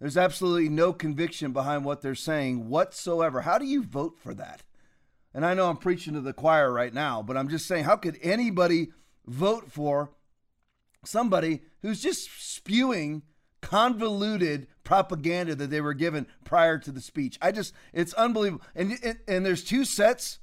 There's 0.00 0.16
absolutely 0.16 0.68
no 0.68 0.92
conviction 0.92 1.52
behind 1.52 1.84
what 1.84 2.02
they're 2.02 2.14
saying 2.14 2.68
whatsoever. 2.68 3.42
How 3.42 3.58
do 3.58 3.64
you 3.64 3.82
vote 3.82 4.18
for 4.18 4.34
that? 4.34 4.62
and 5.36 5.44
I 5.44 5.52
know 5.52 5.68
I'm 5.68 5.76
preaching 5.76 6.14
to 6.14 6.22
the 6.22 6.32
choir 6.32 6.72
right 6.72 6.94
now, 6.94 7.22
but 7.22 7.36
I'm 7.36 7.50
just 7.50 7.66
saying, 7.66 7.84
how 7.84 7.96
could 7.96 8.18
anybody 8.22 8.88
vote 9.26 9.70
for 9.70 10.10
somebody 11.04 11.60
who's 11.82 12.00
just 12.00 12.30
spewing 12.54 13.22
convoluted 13.60 14.66
propaganda 14.82 15.54
that 15.54 15.68
they 15.68 15.82
were 15.82 15.92
given 15.92 16.26
prior 16.44 16.78
to 16.78 16.90
the 16.90 17.02
speech? 17.02 17.38
I 17.42 17.52
just, 17.52 17.74
it's 17.92 18.14
unbelievable. 18.14 18.64
And, 18.74 18.96
and, 19.04 19.18
and 19.28 19.44
there's 19.44 19.62
two 19.62 19.84
sets, 19.84 20.38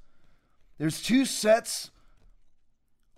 there's 0.77 1.01
two 1.01 1.25
sets 1.25 1.91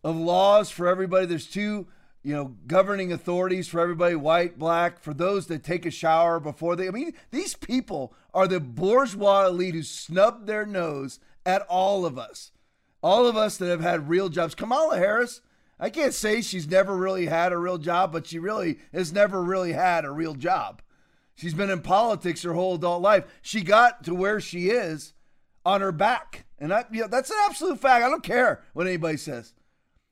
of 0.03 0.15
laws 0.15 0.69
for 0.69 0.87
everybody. 0.87 1.25
There's 1.25 1.47
two 1.47 1.87
you 2.25 2.33
know, 2.33 2.55
governing 2.65 3.11
authorities 3.11 3.67
for 3.67 3.79
everybody, 3.79 4.15
white, 4.15 4.57
black, 4.57 4.99
for 4.99 5.13
those 5.13 5.45
that 5.45 5.63
take 5.63 5.85
a 5.85 5.91
shower 5.91 6.39
before 6.39 6.75
they. 6.75 6.87
I 6.87 6.91
mean, 6.91 7.13
these 7.29 7.53
people 7.53 8.15
are 8.33 8.47
the 8.47 8.59
bourgeois 8.59 9.45
elite 9.45 9.75
who 9.75 9.83
snub 9.83 10.47
their 10.47 10.65
nose 10.65 11.19
at 11.45 11.61
all 11.69 12.03
of 12.03 12.17
us. 12.17 12.51
All 13.03 13.27
of 13.27 13.37
us 13.37 13.57
that 13.57 13.67
have 13.67 13.81
had 13.81 14.09
real 14.09 14.29
jobs. 14.29 14.55
Kamala 14.55 14.97
Harris, 14.97 15.41
I 15.79 15.91
can't 15.91 16.15
say 16.15 16.41
she's 16.41 16.67
never 16.67 16.97
really 16.97 17.27
had 17.27 17.51
a 17.51 17.57
real 17.59 17.77
job, 17.77 18.11
but 18.11 18.25
she 18.25 18.39
really 18.39 18.79
has 18.91 19.13
never 19.13 19.43
really 19.43 19.73
had 19.73 20.03
a 20.03 20.09
real 20.09 20.33
job. 20.33 20.81
She's 21.35 21.53
been 21.53 21.69
in 21.69 21.81
politics 21.81 22.41
her 22.41 22.53
whole 22.53 22.73
adult 22.73 23.03
life. 23.03 23.25
She 23.43 23.61
got 23.61 24.03
to 24.05 24.15
where 24.15 24.39
she 24.39 24.69
is 24.69 25.13
on 25.63 25.81
her 25.81 25.91
back. 25.91 26.44
And 26.59 26.73
I, 26.73 26.85
know, 26.89 27.07
that's 27.07 27.29
an 27.29 27.37
absolute 27.45 27.79
fact. 27.79 28.03
I 28.03 28.09
don't 28.09 28.23
care 28.23 28.63
what 28.73 28.87
anybody 28.87 29.17
says. 29.17 29.53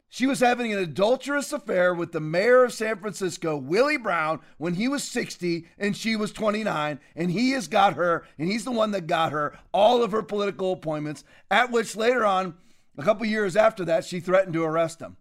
She 0.09 0.27
was 0.27 0.41
having 0.41 0.71
an 0.71 0.77
adulterous 0.77 1.51
affair 1.51 1.91
with 1.91 2.11
the 2.11 2.19
mayor 2.19 2.63
of 2.63 2.73
San 2.73 2.99
Francisco, 2.99 3.57
Willie 3.57 3.97
Brown, 3.97 4.41
when 4.57 4.75
he 4.75 4.87
was 4.87 5.03
60 5.03 5.65
and 5.79 5.97
she 5.97 6.15
was 6.15 6.31
29. 6.31 6.99
And 7.15 7.31
he 7.31 7.51
has 7.51 7.67
got 7.67 7.95
her, 7.95 8.23
and 8.37 8.47
he's 8.47 8.63
the 8.63 8.71
one 8.71 8.91
that 8.91 9.07
got 9.07 9.31
her 9.31 9.57
all 9.73 10.03
of 10.03 10.11
her 10.11 10.21
political 10.21 10.73
appointments, 10.73 11.23
at 11.49 11.71
which 11.71 11.95
later 11.95 12.25
on, 12.25 12.55
a 12.95 13.03
couple 13.03 13.25
years 13.25 13.55
after 13.55 13.83
that, 13.85 14.05
she 14.05 14.19
threatened 14.19 14.53
to 14.53 14.63
arrest 14.63 15.01
him. 15.01 15.17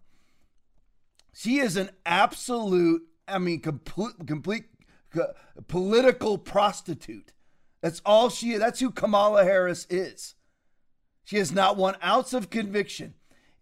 She 1.33 1.57
is 1.57 1.75
an 1.75 1.89
absolute, 2.05 3.01
I 3.27 3.39
mean, 3.39 3.61
complete, 3.61 4.27
complete 4.27 4.65
political 5.67 6.37
prostitute. 6.37 7.33
That's 7.81 8.01
all 8.05 8.29
she 8.29 8.51
is. 8.51 8.59
That's 8.59 8.79
who 8.79 8.91
Kamala 8.91 9.43
Harris 9.43 9.87
is. 9.89 10.35
She 11.23 11.37
has 11.37 11.51
not 11.51 11.77
one 11.77 11.95
ounce 12.03 12.33
of 12.33 12.49
conviction. 12.49 13.13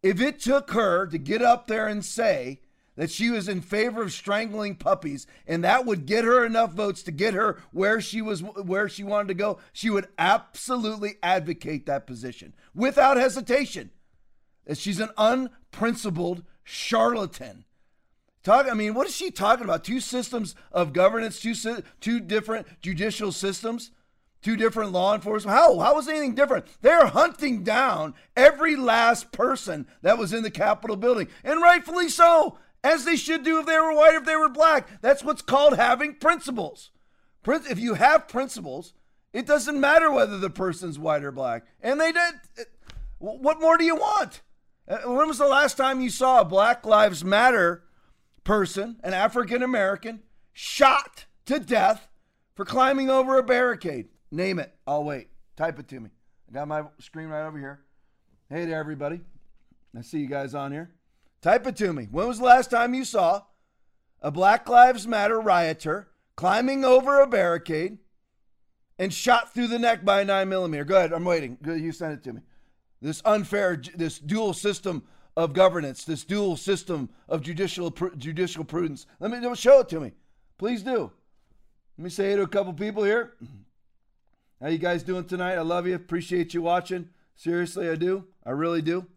If 0.02 0.20
it 0.20 0.40
took 0.40 0.72
her 0.72 1.06
to 1.08 1.18
get 1.18 1.42
up 1.42 1.68
there 1.68 1.88
and 1.88 2.04
say 2.04 2.62
that 2.96 3.12
she 3.12 3.30
was 3.30 3.48
in 3.48 3.62
favor 3.62 4.02
of 4.02 4.12
strangling 4.12 4.76
puppies 4.76 5.28
and 5.48 5.64
that 5.64 5.86
would 5.86 6.06
get 6.06 6.26
her 6.26 6.46
enough 6.46 6.74
votes 6.74 7.04
to 7.04 7.12
get 7.12 7.34
her 7.34 7.60
where 7.72 8.02
she 8.02 8.22
was 8.22 8.42
where 8.42 8.90
she 8.90 9.04
wanted 9.04 9.30
to 9.30 9.34
go, 9.34 9.60
she 9.72 9.90
would 9.90 10.08
absolutely 10.18 11.16
advocate 11.24 11.86
that 11.86 12.08
position 12.08 12.54
without 12.74 13.18
hesitation. 13.18 13.92
She's 14.74 15.00
an 15.00 15.10
unprincipled 15.18 16.44
charlatan. 16.64 17.66
Talk, 18.44 18.68
I 18.70 18.74
mean, 18.74 18.96
what 18.96 19.08
is 19.08 19.16
she 19.16 19.30
talking 19.30 19.66
about? 19.66 19.84
Two 19.84 20.00
systems 20.00 20.56
of 20.72 20.94
governance, 20.94 21.40
two 21.40 21.54
two 22.00 22.20
different 22.20 22.68
judicial 22.82 23.32
systems 23.32 23.92
two 24.42 24.56
different 24.56 24.92
law 24.92 25.14
enforcement. 25.14 25.56
How? 25.56 25.80
How 25.80 25.96
was 25.96 26.08
anything 26.08 26.36
different? 26.36 26.66
They're 26.82 27.08
hunting 27.08 27.64
down 27.64 28.14
every 28.36 28.76
last 28.76 29.32
person 29.32 29.88
that 30.02 30.18
was 30.18 30.34
in 30.34 30.44
the 30.44 30.52
Capitol 30.52 30.96
building, 30.96 31.28
and 31.44 31.62
rightfully 31.62 32.10
so, 32.10 32.58
as 32.84 33.06
they 33.06 33.16
should 33.16 33.44
do 33.44 33.60
if 33.60 33.66
they 33.66 33.80
were 33.80 33.94
white, 33.94 34.16
if 34.16 34.26
they 34.26 34.36
were 34.36 34.50
black. 34.50 34.88
That's 35.02 35.24
what's 35.24 35.42
called 35.42 35.76
having 35.76 36.16
principles. 36.16 36.92
If 37.46 37.80
you 37.80 37.96
have 37.96 38.28
principles, 38.28 38.94
it 39.34 39.46
doesn't 39.46 39.80
matter 39.80 40.12
whether 40.12 40.38
the 40.38 40.50
person's 40.50 41.00
white 41.00 41.24
or 41.24 41.32
black. 41.32 41.66
And 41.82 42.00
they 42.00 42.12
did. 42.12 42.34
What 43.20 43.62
more 43.62 43.78
do 43.78 43.86
you 43.86 43.96
want? 43.96 44.42
Uh, 44.88 44.98
when 45.06 45.28
was 45.28 45.38
the 45.38 45.48
last 45.48 45.78
time 45.78 46.02
you 46.02 46.10
saw 46.10 46.42
a 46.42 46.46
Black 46.46 46.86
Lives 46.86 47.24
Matter 47.24 47.84
person, 48.44 48.98
an 49.04 49.14
African 49.14 49.62
American, 49.62 50.24
shot 50.52 51.26
to 51.46 51.60
death 51.60 52.08
for 52.56 52.66
climbing 52.66 53.10
over 53.10 53.38
a 53.38 53.44
barricade? 53.44 54.10
Name 54.32 54.60
it. 54.60 54.74
I'll 54.88 55.04
wait. 55.04 55.28
Type 55.58 55.78
it 55.80 55.88
to 55.90 56.00
me. 56.00 56.10
I 56.50 56.54
got 56.54 56.68
my 56.68 56.84
screen 57.00 57.28
right 57.28 57.46
over 57.46 57.58
here. 57.58 57.82
Hey 58.50 58.66
there, 58.66 58.80
everybody. 58.80 59.22
I 59.98 60.02
see 60.02 60.20
you 60.20 60.28
guys 60.28 60.56
on 60.56 60.72
here. 60.72 60.92
Type 61.42 61.68
it 61.68 61.76
to 61.78 61.92
me. 61.92 62.08
When 62.10 62.28
was 62.28 62.40
the 62.40 62.46
last 62.46 62.72
time 62.72 62.94
you 62.94 63.04
saw 63.04 63.42
a 64.22 64.32
Black 64.32 64.70
Lives 64.70 65.08
Matter 65.08 65.40
rioter 65.40 66.08
climbing 66.36 66.86
over 66.86 67.20
a 67.20 67.28
barricade 67.28 67.98
and 68.98 69.14
shot 69.14 69.54
through 69.54 69.68
the 69.68 69.80
neck 69.80 70.06
by 70.06 70.22
a 70.22 70.26
9 70.26 70.48
millimeter? 70.48 70.86
Go 70.86 70.98
ahead. 70.98 71.12
I'm 71.12 71.26
waiting. 71.26 71.58
You 71.66 71.92
send 71.92 72.14
it 72.14 72.24
to 72.24 72.34
me. 72.34 72.42
This 73.02 73.22
unfair, 73.26 73.82
this 73.96 74.20
dual 74.20 74.54
system 74.54 75.04
of 75.36 75.54
governance, 75.54 76.04
this 76.06 76.24
dual 76.24 76.56
system 76.56 77.10
of 77.28 77.42
judicial 77.42 77.90
judicial 78.18 78.64
prudence. 78.64 79.08
Let 79.20 79.32
me 79.32 79.56
show 79.56 79.80
it 79.80 79.90
to 79.90 80.00
me. 80.00 80.12
Please 80.58 80.84
do. 80.84 81.12
Let 81.98 82.04
me 82.04 82.10
say 82.10 82.34
it 82.34 82.36
to 82.38 82.44
a 82.44 82.48
couple 82.48 82.74
people 82.74 83.04
here. 83.04 83.34
How 84.62 84.68
you 84.68 84.78
guys 84.78 85.02
doing 85.02 85.26
tonight? 85.26 85.56
I 85.56 85.62
love 85.62 85.88
you. 85.88 85.96
Appreciate 85.96 86.54
you 86.54 86.62
watching. 86.62 87.10
Seriously, 87.36 87.90
I 87.90 87.96
do. 87.96 88.26
I 88.46 88.52
really 88.52 88.84
do. 88.84 89.08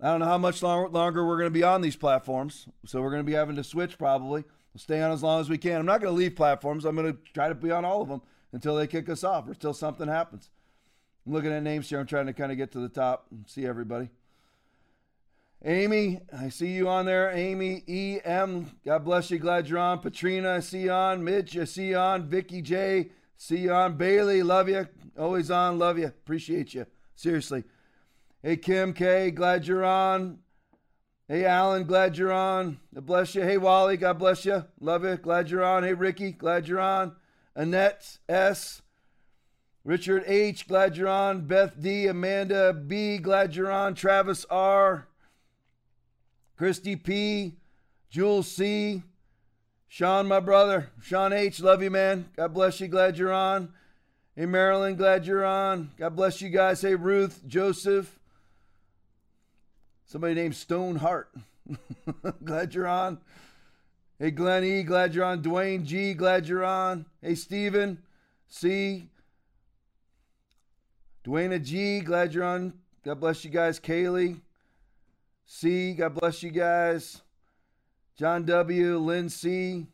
I 0.00 0.12
don't 0.12 0.20
know 0.20 0.26
how 0.26 0.38
much 0.38 0.62
long, 0.62 0.92
longer 0.92 1.26
we're 1.26 1.38
going 1.38 1.50
to 1.50 1.58
be 1.58 1.64
on 1.64 1.80
these 1.80 1.96
platforms, 1.96 2.68
so 2.86 3.02
we're 3.02 3.10
going 3.10 3.24
to 3.24 3.28
be 3.28 3.32
having 3.32 3.56
to 3.56 3.64
switch 3.64 3.98
probably. 3.98 4.44
We'll 4.72 4.78
stay 4.78 5.02
on 5.02 5.10
as 5.10 5.24
long 5.24 5.40
as 5.40 5.50
we 5.50 5.58
can. 5.58 5.80
I'm 5.80 5.86
not 5.86 6.00
going 6.00 6.12
to 6.12 6.16
leave 6.16 6.36
platforms. 6.36 6.84
I'm 6.84 6.94
going 6.94 7.12
to 7.12 7.18
try 7.32 7.48
to 7.48 7.54
be 7.56 7.72
on 7.72 7.84
all 7.84 8.00
of 8.00 8.08
them 8.08 8.22
until 8.52 8.76
they 8.76 8.86
kick 8.86 9.08
us 9.08 9.24
off 9.24 9.48
or 9.48 9.50
until 9.50 9.74
something 9.74 10.06
happens. 10.06 10.50
I'm 11.26 11.32
looking 11.32 11.50
at 11.50 11.64
names 11.64 11.88
here. 11.88 11.98
I'm 11.98 12.06
trying 12.06 12.26
to 12.26 12.32
kind 12.32 12.52
of 12.52 12.58
get 12.58 12.70
to 12.72 12.78
the 12.78 12.88
top 12.88 13.26
and 13.32 13.48
see 13.48 13.66
everybody. 13.66 14.08
Amy, 15.64 16.20
I 16.32 16.48
see 16.48 16.68
you 16.68 16.88
on 16.88 17.06
there. 17.06 17.32
Amy 17.32 17.82
E 17.88 18.20
M, 18.24 18.70
God 18.84 19.04
bless 19.04 19.32
you. 19.32 19.38
Glad 19.38 19.68
you're 19.68 19.80
on. 19.80 19.98
Patrina, 19.98 20.52
I 20.52 20.60
see 20.60 20.82
you 20.82 20.92
on. 20.92 21.24
Mitch, 21.24 21.56
I 21.56 21.64
see 21.64 21.88
you 21.88 21.96
on. 21.96 22.28
Vicky 22.28 22.62
J, 22.62 23.10
See 23.36 23.58
you 23.58 23.72
on 23.72 23.96
Bailey. 23.96 24.42
Love 24.42 24.68
you. 24.68 24.88
Always 25.18 25.50
on. 25.50 25.78
Love 25.78 25.98
you. 25.98 26.06
Appreciate 26.06 26.74
you. 26.74 26.86
Seriously. 27.14 27.64
Hey, 28.42 28.56
Kim 28.56 28.92
K. 28.92 29.30
Glad 29.30 29.66
you're 29.66 29.84
on. 29.84 30.38
Hey, 31.28 31.44
Alan. 31.44 31.84
Glad 31.84 32.16
you're 32.16 32.32
on. 32.32 32.78
God 32.94 33.06
bless 33.06 33.34
you. 33.34 33.42
Hey, 33.42 33.56
Wally. 33.56 33.96
God 33.96 34.18
bless 34.18 34.44
you. 34.44 34.64
Love 34.80 35.04
you. 35.04 35.16
Glad 35.16 35.50
you're 35.50 35.64
on. 35.64 35.82
Hey, 35.82 35.94
Ricky. 35.94 36.32
Glad 36.32 36.68
you're 36.68 36.80
on. 36.80 37.16
Annette 37.54 38.18
S. 38.28 38.82
Richard 39.84 40.24
H. 40.26 40.66
Glad 40.66 40.96
you're 40.96 41.08
on. 41.08 41.46
Beth 41.46 41.80
D. 41.80 42.06
Amanda 42.06 42.72
B. 42.72 43.18
Glad 43.18 43.54
you're 43.54 43.70
on. 43.70 43.94
Travis 43.94 44.46
R. 44.50 45.08
Christy 46.56 46.96
P. 46.96 47.56
Jules 48.10 48.48
C. 48.48 49.02
Sean, 49.94 50.26
my 50.26 50.40
brother. 50.40 50.90
Sean 51.02 51.32
H., 51.32 51.60
love 51.60 51.80
you, 51.80 51.88
man. 51.88 52.28
God 52.36 52.52
bless 52.52 52.80
you. 52.80 52.88
Glad 52.88 53.16
you're 53.16 53.32
on. 53.32 53.72
Hey, 54.34 54.44
Marilyn, 54.44 54.96
glad 54.96 55.24
you're 55.24 55.44
on. 55.44 55.92
God 55.96 56.16
bless 56.16 56.42
you 56.42 56.48
guys. 56.48 56.82
Hey, 56.82 56.96
Ruth, 56.96 57.40
Joseph. 57.46 58.18
Somebody 60.04 60.34
named 60.34 60.56
Stoneheart. 60.56 61.32
glad 62.44 62.74
you're 62.74 62.88
on. 62.88 63.18
Hey, 64.18 64.32
Glenn 64.32 64.64
E., 64.64 64.82
glad 64.82 65.14
you're 65.14 65.24
on. 65.24 65.44
Dwayne 65.44 65.84
G., 65.84 66.12
glad 66.12 66.48
you're 66.48 66.64
on. 66.64 67.06
Hey, 67.22 67.36
Stephen 67.36 68.02
C. 68.48 69.06
Dwayne 71.24 71.62
G., 71.62 72.00
glad 72.00 72.34
you're 72.34 72.42
on. 72.42 72.72
God 73.04 73.20
bless 73.20 73.44
you 73.44 73.50
guys. 73.52 73.78
Kaylee 73.78 74.40
C., 75.46 75.94
God 75.94 76.16
bless 76.16 76.42
you 76.42 76.50
guys. 76.50 77.22
John 78.16 78.44
W., 78.44 78.98
Lynn 78.98 79.28
C., 79.28 79.86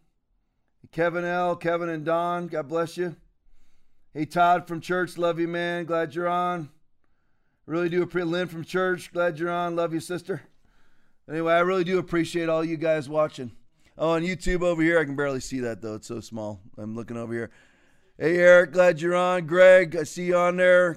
Kevin 0.93 1.25
L., 1.25 1.57
Kevin 1.57 1.89
and 1.89 2.05
Don, 2.05 2.49
God 2.49 2.68
bless 2.68 2.97
you. 2.97 3.16
Hey, 4.12 4.27
Todd 4.27 4.66
from 4.66 4.81
church, 4.81 5.16
love 5.16 5.39
you, 5.39 5.49
man. 5.49 5.85
Glad 5.85 6.14
you're 6.14 6.29
on. 6.29 6.68
Really 7.66 7.89
do 7.89 8.03
appreciate 8.03 8.31
Lynn 8.31 8.49
from 8.49 8.64
church, 8.64 9.12
glad 9.12 9.39
you're 9.39 9.51
on. 9.51 9.77
Love 9.77 9.95
you, 9.95 10.01
sister. 10.01 10.43
Anyway, 11.31 11.53
I 11.55 11.61
really 11.61 11.85
do 11.85 11.99
appreciate 11.99 12.49
all 12.49 12.64
you 12.64 12.77
guys 12.77 13.09
watching. 13.09 13.53
Oh, 13.97 14.11
on 14.11 14.23
YouTube 14.23 14.62
over 14.62 14.83
here, 14.83 14.99
I 14.99 15.05
can 15.05 15.14
barely 15.14 15.41
see 15.41 15.61
that 15.61 15.81
though. 15.81 15.95
It's 15.95 16.09
so 16.09 16.21
small. 16.21 16.61
I'm 16.77 16.97
looking 16.97 17.16
over 17.16 17.33
here. 17.33 17.51
Hey, 18.18 18.39
Eric, 18.39 18.73
glad 18.73 19.01
you're 19.01 19.14
on. 19.14 19.47
Greg, 19.47 19.97
I 19.97 20.03
see 20.03 20.27
you 20.27 20.37
on 20.37 20.57
there. 20.57 20.97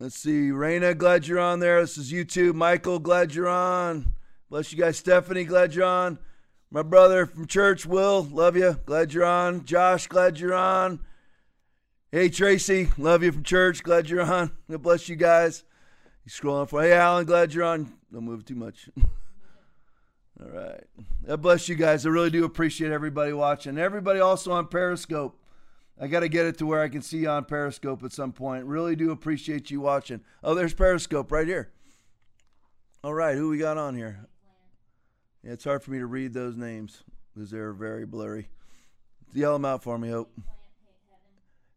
Let's 0.00 0.16
see. 0.16 0.50
Raina, 0.50 0.96
glad 0.96 1.26
you're 1.26 1.38
on 1.38 1.60
there. 1.60 1.80
This 1.80 1.98
is 1.98 2.12
YouTube. 2.12 2.54
Michael, 2.54 2.98
glad 2.98 3.34
you're 3.34 3.48
on. 3.48 4.14
Bless 4.52 4.70
you 4.70 4.78
guys. 4.78 4.98
Stephanie, 4.98 5.44
glad 5.44 5.74
you're 5.74 5.86
on. 5.86 6.18
My 6.70 6.82
brother 6.82 7.24
from 7.24 7.46
church, 7.46 7.86
Will, 7.86 8.22
love 8.22 8.54
you. 8.54 8.78
Glad 8.84 9.14
you're 9.14 9.24
on. 9.24 9.64
Josh, 9.64 10.08
glad 10.08 10.38
you're 10.38 10.52
on. 10.52 11.00
Hey, 12.10 12.28
Tracy, 12.28 12.90
love 12.98 13.22
you 13.22 13.32
from 13.32 13.44
church. 13.44 13.82
Glad 13.82 14.10
you're 14.10 14.20
on. 14.20 14.52
God 14.70 14.82
bless 14.82 15.08
you 15.08 15.16
guys. 15.16 15.64
You 16.26 16.30
scrolling 16.30 16.68
for. 16.68 16.82
Hey, 16.82 16.92
Alan, 16.92 17.24
glad 17.24 17.54
you're 17.54 17.64
on. 17.64 17.94
Don't 18.12 18.24
move 18.24 18.44
too 18.44 18.54
much. 18.54 18.90
All 20.38 20.50
right. 20.50 20.84
God 21.26 21.40
bless 21.40 21.70
you 21.70 21.74
guys. 21.74 22.04
I 22.04 22.10
really 22.10 22.28
do 22.28 22.44
appreciate 22.44 22.92
everybody 22.92 23.32
watching. 23.32 23.78
Everybody 23.78 24.20
also 24.20 24.52
on 24.52 24.66
Periscope. 24.66 25.34
I 25.98 26.08
got 26.08 26.20
to 26.20 26.28
get 26.28 26.44
it 26.44 26.58
to 26.58 26.66
where 26.66 26.82
I 26.82 26.90
can 26.90 27.00
see 27.00 27.20
you 27.20 27.30
on 27.30 27.46
Periscope 27.46 28.04
at 28.04 28.12
some 28.12 28.34
point. 28.34 28.66
Really 28.66 28.96
do 28.96 29.12
appreciate 29.12 29.70
you 29.70 29.80
watching. 29.80 30.20
Oh, 30.44 30.54
there's 30.54 30.74
Periscope 30.74 31.32
right 31.32 31.46
here. 31.46 31.72
All 33.02 33.14
right, 33.14 33.34
who 33.34 33.48
we 33.48 33.56
got 33.56 33.78
on 33.78 33.96
here? 33.96 34.28
Yeah, 35.42 35.52
it's 35.52 35.64
hard 35.64 35.82
for 35.82 35.90
me 35.90 35.98
to 35.98 36.06
read 36.06 36.32
those 36.32 36.56
names 36.56 37.02
because 37.34 37.50
they're 37.50 37.72
very 37.72 38.06
blurry. 38.06 38.48
Yell 39.32 39.54
them 39.54 39.64
out 39.64 39.82
for 39.82 39.98
me, 39.98 40.10
Hope. 40.10 40.30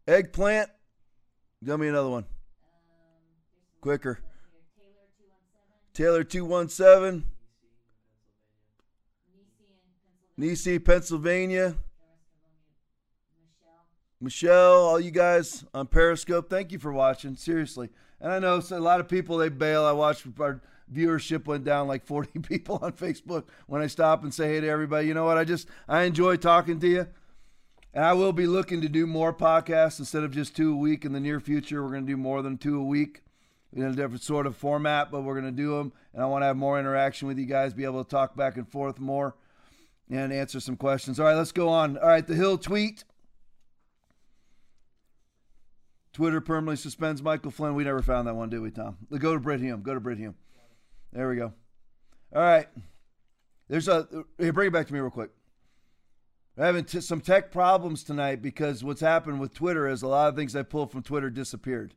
Eggplant. 0.08 0.70
Give 1.64 1.80
me 1.80 1.88
another 1.88 2.10
one. 2.10 2.26
Quicker. 3.82 4.20
Taylor 5.94 6.24
217. 6.24 7.24
Nisi, 10.38 10.80
Pennsylvania. 10.80 11.76
Michelle, 14.20 14.86
all 14.86 15.00
you 15.00 15.12
guys 15.12 15.64
on 15.74 15.88
Periscope, 15.88 16.50
thank 16.50 16.72
you 16.72 16.80
for 16.80 16.92
watching. 16.92 17.36
Seriously. 17.36 17.90
And 18.20 18.32
I 18.32 18.40
know 18.40 18.62
a 18.70 18.80
lot 18.80 19.00
of 19.00 19.08
people, 19.08 19.38
they 19.38 19.50
bail. 19.50 19.86
I 19.86 19.92
watched 19.92 20.26
our 20.40 20.62
viewership 20.94 21.46
went 21.46 21.64
down 21.64 21.88
like 21.88 22.04
40 22.06 22.40
people 22.40 22.80
on 22.82 22.94
Facebook 22.94 23.46
when 23.68 23.82
I 23.82 23.88
stop 23.88 24.24
and 24.24 24.34
say 24.34 24.56
hey 24.56 24.62
to 24.62 24.70
everybody. 24.70 25.08
You 25.08 25.14
know 25.14 25.26
what? 25.26 25.38
I 25.38 25.44
just, 25.44 25.68
I 25.88 26.04
enjoy 26.04 26.38
talking 26.38 26.80
to 26.80 26.88
you. 26.88 27.08
And 27.94 28.04
I 28.04 28.12
will 28.12 28.34
be 28.34 28.46
looking 28.46 28.82
to 28.82 28.90
do 28.90 29.08
more 29.08 29.34
podcasts 29.34 30.00
instead 30.00 30.24
of 30.24 30.32
just 30.32 30.54
two 30.54 30.74
a 30.74 30.76
week 30.76 31.06
in 31.06 31.14
the 31.14 31.20
near 31.20 31.40
future. 31.40 31.82
We're 31.82 31.92
going 31.92 32.06
to 32.06 32.12
do 32.12 32.18
more 32.18 32.42
than 32.42 32.58
two 32.58 32.78
a 32.78 32.84
week 32.84 33.24
in 33.72 33.84
a 33.84 33.94
different 33.94 34.22
sort 34.22 34.48
of 34.48 34.58
format, 34.58 35.12
but 35.12 35.22
we're 35.22 35.40
going 35.40 35.46
to 35.46 35.62
do 35.62 35.78
them. 35.78 35.94
And 36.14 36.22
I 36.22 36.26
want 36.26 36.42
to 36.42 36.48
have 36.48 36.58
more 36.58 36.78
interaction 36.78 37.28
with 37.28 37.38
you 37.38 37.46
guys, 37.46 37.74
be 37.74 37.86
able 37.86 38.04
to 38.04 38.10
talk 38.10 38.36
back 38.36 38.58
and 38.58 38.70
forth 38.70 39.00
more 39.00 39.36
and 40.10 40.34
answer 40.34 40.60
some 40.60 40.76
questions. 40.76 41.20
All 41.20 41.26
right, 41.26 41.36
let's 41.36 41.54
go 41.54 41.70
on. 41.70 41.98
All 41.98 42.08
right, 42.08 42.26
the 42.26 42.36
Hill 42.36 42.58
tweet. 42.58 43.06
Twitter 46.12 46.40
permanently 46.40 46.78
suspends 46.78 47.22
Michael 47.22 47.52
Flynn. 47.52 47.76
We 47.76 47.84
never 47.84 48.02
found 48.02 48.28
that 48.28 48.36
one, 48.36 48.50
did 48.50 48.62
we, 48.62 48.72
Tom? 48.72 48.98
Go 49.18 49.34
to 49.34 49.40
Brit 49.40 49.60
Hume. 49.60 49.82
Go 49.82 49.94
to 49.94 50.00
Brit 50.00 50.18
Hume. 50.18 50.36
There 51.16 51.30
we 51.30 51.38
go. 51.38 51.54
All 52.36 52.42
right. 52.42 52.68
There's 53.70 53.88
a 53.88 54.06
here. 54.38 54.52
Bring 54.52 54.68
it 54.68 54.74
back 54.74 54.88
to 54.88 54.94
me 54.94 55.00
real 55.00 55.10
quick. 55.10 55.30
We're 56.58 56.66
having 56.66 56.84
t- 56.84 57.00
some 57.00 57.22
tech 57.22 57.54
problems 57.54 58.04
tonight 58.04 58.42
because 58.42 58.84
what's 58.84 59.00
happened 59.00 59.40
with 59.40 59.54
Twitter 59.54 59.88
is 59.88 60.04
a 60.04 60.10
lot 60.10 60.28
of 60.28 60.36
things 60.36 60.58
I 60.58 60.64
pulled 60.64 60.92
from 60.92 61.04
Twitter 61.04 61.30
disappeared. 61.30 61.94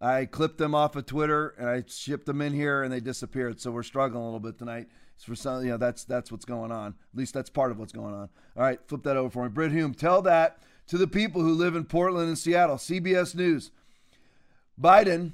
I 0.00 0.26
clipped 0.26 0.58
them 0.58 0.76
off 0.76 0.94
of 0.94 1.06
Twitter 1.06 1.54
and 1.58 1.68
I 1.68 1.82
shipped 1.88 2.26
them 2.26 2.40
in 2.40 2.52
here 2.52 2.84
and 2.84 2.92
they 2.92 3.00
disappeared. 3.00 3.60
So 3.60 3.72
we're 3.72 3.82
struggling 3.82 4.22
a 4.22 4.24
little 4.24 4.38
bit 4.38 4.58
tonight. 4.58 4.86
It's 5.16 5.24
for 5.24 5.34
some, 5.34 5.64
you 5.64 5.70
know, 5.70 5.76
that's 5.76 6.04
that's 6.04 6.30
what's 6.30 6.44
going 6.44 6.70
on. 6.70 6.94
At 7.12 7.18
least 7.18 7.34
that's 7.34 7.50
part 7.50 7.72
of 7.72 7.80
what's 7.80 7.92
going 7.92 8.14
on. 8.14 8.28
All 8.56 8.62
right, 8.62 8.78
flip 8.86 9.02
that 9.02 9.16
over 9.16 9.30
for 9.30 9.42
me. 9.42 9.48
Brit 9.48 9.72
Hume, 9.72 9.92
tell 9.92 10.22
that 10.22 10.58
to 10.86 10.98
the 10.98 11.08
people 11.08 11.42
who 11.42 11.52
live 11.52 11.74
in 11.74 11.84
Portland 11.84 12.28
and 12.28 12.38
Seattle. 12.38 12.76
CBS 12.76 13.34
News. 13.34 13.72
Biden, 14.80 15.32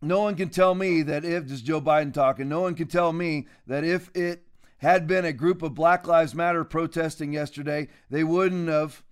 no 0.00 0.20
one 0.20 0.34
can 0.34 0.48
tell 0.48 0.74
me 0.74 1.02
that 1.02 1.24
if, 1.24 1.44
this 1.44 1.52
is 1.52 1.62
Joe 1.62 1.80
Biden 1.80 2.12
talking, 2.12 2.48
no 2.48 2.60
one 2.60 2.74
can 2.74 2.88
tell 2.88 3.12
me 3.12 3.46
that 3.66 3.84
if 3.84 4.10
it 4.14 4.46
had 4.78 5.06
been 5.06 5.24
a 5.24 5.32
group 5.32 5.62
of 5.62 5.74
Black 5.74 6.06
Lives 6.06 6.34
Matter 6.34 6.64
protesting 6.64 7.32
yesterday, 7.32 7.88
they 8.10 8.24
wouldn't 8.24 8.68
have 8.68 9.02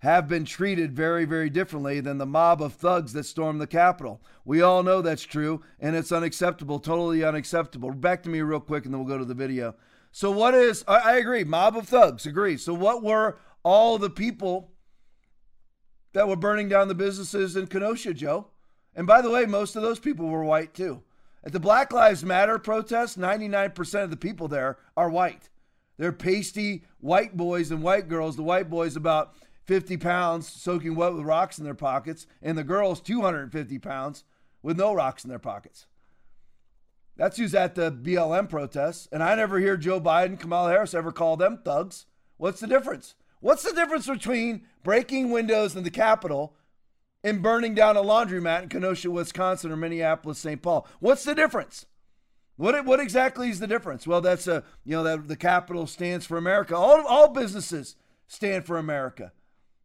have 0.00 0.26
been 0.26 0.44
treated 0.44 0.92
very, 0.92 1.24
very 1.24 1.48
differently 1.48 2.00
than 2.00 2.18
the 2.18 2.26
mob 2.26 2.60
of 2.60 2.72
thugs 2.72 3.12
that 3.12 3.22
stormed 3.22 3.60
the 3.60 3.68
Capitol. 3.68 4.20
We 4.44 4.60
all 4.60 4.82
know 4.82 5.00
that's 5.00 5.22
true, 5.22 5.62
and 5.78 5.94
it's 5.94 6.10
unacceptable, 6.10 6.80
totally 6.80 7.22
unacceptable. 7.22 7.92
Back 7.92 8.24
to 8.24 8.28
me 8.28 8.40
real 8.40 8.58
quick, 8.58 8.84
and 8.84 8.92
then 8.92 8.98
we'll 9.00 9.08
go 9.08 9.18
to 9.18 9.24
the 9.24 9.32
video. 9.32 9.76
So, 10.10 10.32
what 10.32 10.54
is, 10.54 10.84
I 10.88 11.18
agree, 11.18 11.44
mob 11.44 11.76
of 11.76 11.86
thugs, 11.86 12.26
agree. 12.26 12.56
So, 12.56 12.74
what 12.74 13.04
were 13.04 13.38
all 13.62 13.96
the 13.96 14.10
people 14.10 14.72
that 16.14 16.26
were 16.26 16.34
burning 16.34 16.68
down 16.68 16.88
the 16.88 16.96
businesses 16.96 17.54
in 17.54 17.68
Kenosha, 17.68 18.12
Joe? 18.12 18.48
And 18.94 19.06
by 19.06 19.22
the 19.22 19.30
way, 19.30 19.46
most 19.46 19.76
of 19.76 19.82
those 19.82 19.98
people 19.98 20.26
were 20.28 20.44
white 20.44 20.74
too. 20.74 21.02
At 21.44 21.52
the 21.52 21.60
Black 21.60 21.92
Lives 21.92 22.24
Matter 22.24 22.58
protest, 22.58 23.18
99% 23.18 24.04
of 24.04 24.10
the 24.10 24.16
people 24.16 24.48
there 24.48 24.78
are 24.96 25.10
white. 25.10 25.48
They're 25.98 26.12
pasty 26.12 26.84
white 27.00 27.36
boys 27.36 27.70
and 27.70 27.82
white 27.82 28.08
girls. 28.08 28.36
The 28.36 28.42
white 28.42 28.70
boys 28.70 28.96
about 28.96 29.34
50 29.64 29.96
pounds 29.96 30.48
soaking 30.48 30.94
wet 30.94 31.14
with 31.14 31.24
rocks 31.24 31.58
in 31.58 31.64
their 31.64 31.74
pockets, 31.74 32.26
and 32.42 32.58
the 32.58 32.64
girls 32.64 33.00
250 33.00 33.78
pounds 33.78 34.24
with 34.62 34.76
no 34.76 34.92
rocks 34.92 35.24
in 35.24 35.30
their 35.30 35.38
pockets. 35.38 35.86
That's 37.16 37.36
who's 37.36 37.54
at 37.54 37.74
the 37.74 37.92
BLM 37.92 38.48
protests. 38.48 39.08
And 39.12 39.22
I 39.22 39.34
never 39.34 39.58
hear 39.58 39.76
Joe 39.76 40.00
Biden, 40.00 40.38
Kamala 40.38 40.70
Harris 40.70 40.94
ever 40.94 41.12
call 41.12 41.36
them 41.36 41.60
thugs. 41.64 42.06
What's 42.36 42.60
the 42.60 42.66
difference? 42.66 43.14
What's 43.40 43.62
the 43.62 43.74
difference 43.74 44.06
between 44.06 44.62
breaking 44.82 45.30
windows 45.30 45.76
in 45.76 45.84
the 45.84 45.90
Capitol 45.90 46.54
and 47.24 47.42
burning 47.42 47.74
down 47.74 47.96
a 47.96 48.02
laundromat 48.02 48.64
in 48.64 48.68
Kenosha, 48.68 49.10
Wisconsin, 49.10 49.70
or 49.70 49.76
Minneapolis, 49.76 50.38
St. 50.38 50.60
Paul? 50.60 50.86
What's 51.00 51.24
the 51.24 51.34
difference? 51.34 51.86
What, 52.56 52.84
what 52.84 53.00
exactly 53.00 53.48
is 53.48 53.60
the 53.60 53.66
difference? 53.66 54.06
Well, 54.06 54.20
that's 54.20 54.46
a 54.46 54.64
you 54.84 54.96
know 54.96 55.02
that 55.02 55.28
the 55.28 55.36
capital 55.36 55.86
stands 55.86 56.26
for 56.26 56.36
America. 56.36 56.76
All 56.76 57.04
all 57.06 57.28
businesses 57.28 57.96
stand 58.28 58.66
for 58.66 58.78
America. 58.78 59.32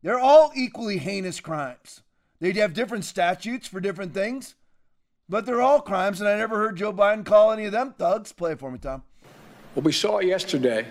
They're 0.03 0.19
all 0.19 0.51
equally 0.55 0.97
heinous 0.97 1.39
crimes. 1.39 2.03
They 2.39 2.51
have 2.53 2.73
different 2.73 3.05
statutes 3.05 3.67
for 3.67 3.79
different 3.79 4.13
things, 4.13 4.55
but 5.27 5.45
they're 5.45 5.61
all 5.61 5.81
crimes. 5.81 6.21
And 6.21 6.29
I 6.29 6.37
never 6.37 6.57
heard 6.57 6.75
Joe 6.75 6.93
Biden 6.93 7.25
call 7.25 7.51
any 7.51 7.65
of 7.65 7.71
them 7.71 7.93
thugs. 7.97 8.31
Play 8.31 8.51
it 8.51 8.59
for 8.59 8.69
me, 8.69 8.77
Tom. 8.77 9.03
What 9.73 9.83
we 9.83 9.91
saw 9.91 10.19
yesterday 10.19 10.87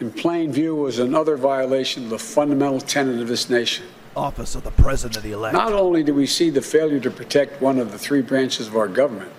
in 0.00 0.10
plain 0.10 0.50
view 0.50 0.74
was 0.74 0.98
another 0.98 1.36
violation 1.36 2.04
of 2.04 2.10
the 2.10 2.18
fundamental 2.18 2.80
tenet 2.80 3.20
of 3.20 3.28
this 3.28 3.48
nation. 3.48 3.86
Office 4.16 4.54
of 4.54 4.64
the 4.64 4.70
President 4.70 5.16
of 5.16 5.22
the 5.22 5.32
elect. 5.32 5.54
Not 5.54 5.72
only 5.72 6.02
do 6.02 6.14
we 6.14 6.26
see 6.26 6.50
the 6.50 6.62
failure 6.62 7.00
to 7.00 7.10
protect 7.10 7.60
one 7.62 7.78
of 7.78 7.92
the 7.92 7.98
three 7.98 8.22
branches 8.22 8.66
of 8.66 8.76
our 8.76 8.88
government, 8.88 9.32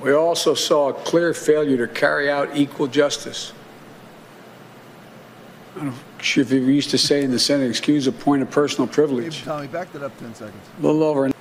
we 0.00 0.12
also 0.12 0.54
saw 0.54 0.88
a 0.88 0.94
clear 0.94 1.34
failure 1.34 1.76
to 1.86 1.92
carry 1.92 2.30
out 2.30 2.56
equal 2.56 2.86
justice. 2.86 3.52
I 5.76 5.78
don't 5.80 5.86
know 5.88 5.94
if 6.18 6.50
you 6.52 6.60
used 6.60 6.90
to 6.90 6.98
say 6.98 7.22
in 7.22 7.30
the 7.30 7.38
Senate, 7.38 7.68
excuse 7.68 8.06
a 8.06 8.12
point 8.12 8.42
of 8.42 8.50
personal 8.50 8.88
privilege. 8.88 9.42
Tommy, 9.42 9.66
back 9.66 9.92
that 9.92 10.02
up 10.02 10.18
10 10.18 10.34
seconds. 10.34 10.68
A 10.78 10.82
little 10.82 11.02
over. 11.02 11.26
An- 11.26 11.34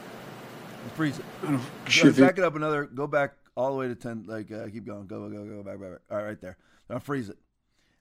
Freeze 0.95 1.19
it. 1.19 1.25
I 1.41 1.45
don't 1.45 1.53
know 1.53 1.61
if 2.09 2.17
back 2.17 2.37
it 2.37 2.43
up 2.43 2.55
another. 2.55 2.85
Go 2.85 3.07
back 3.07 3.33
all 3.55 3.71
the 3.71 3.77
way 3.77 3.87
to 3.87 3.95
10. 3.95 4.25
Like, 4.27 4.51
uh, 4.51 4.65
keep 4.69 4.85
going. 4.85 5.07
Go, 5.07 5.29
go, 5.29 5.43
go, 5.43 5.45
go 5.45 5.63
back, 5.63 5.79
back, 5.79 5.91
back. 5.91 5.99
All 6.11 6.17
right, 6.17 6.25
right 6.25 6.41
there. 6.41 6.57
Now 6.89 6.99
freeze 6.99 7.29
it. 7.29 7.37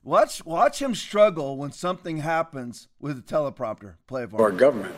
Watch, 0.05 0.45
watch 0.45 0.81
him 0.81 0.95
struggle 0.95 1.57
when 1.57 1.73
something 1.73 2.19
happens 2.19 2.89
with 3.01 3.17
the 3.17 3.35
teleprompter. 3.35 3.95
Play 4.07 4.23
it 4.23 4.31
for 4.31 4.43
our 4.43 4.53
government. 4.53 4.95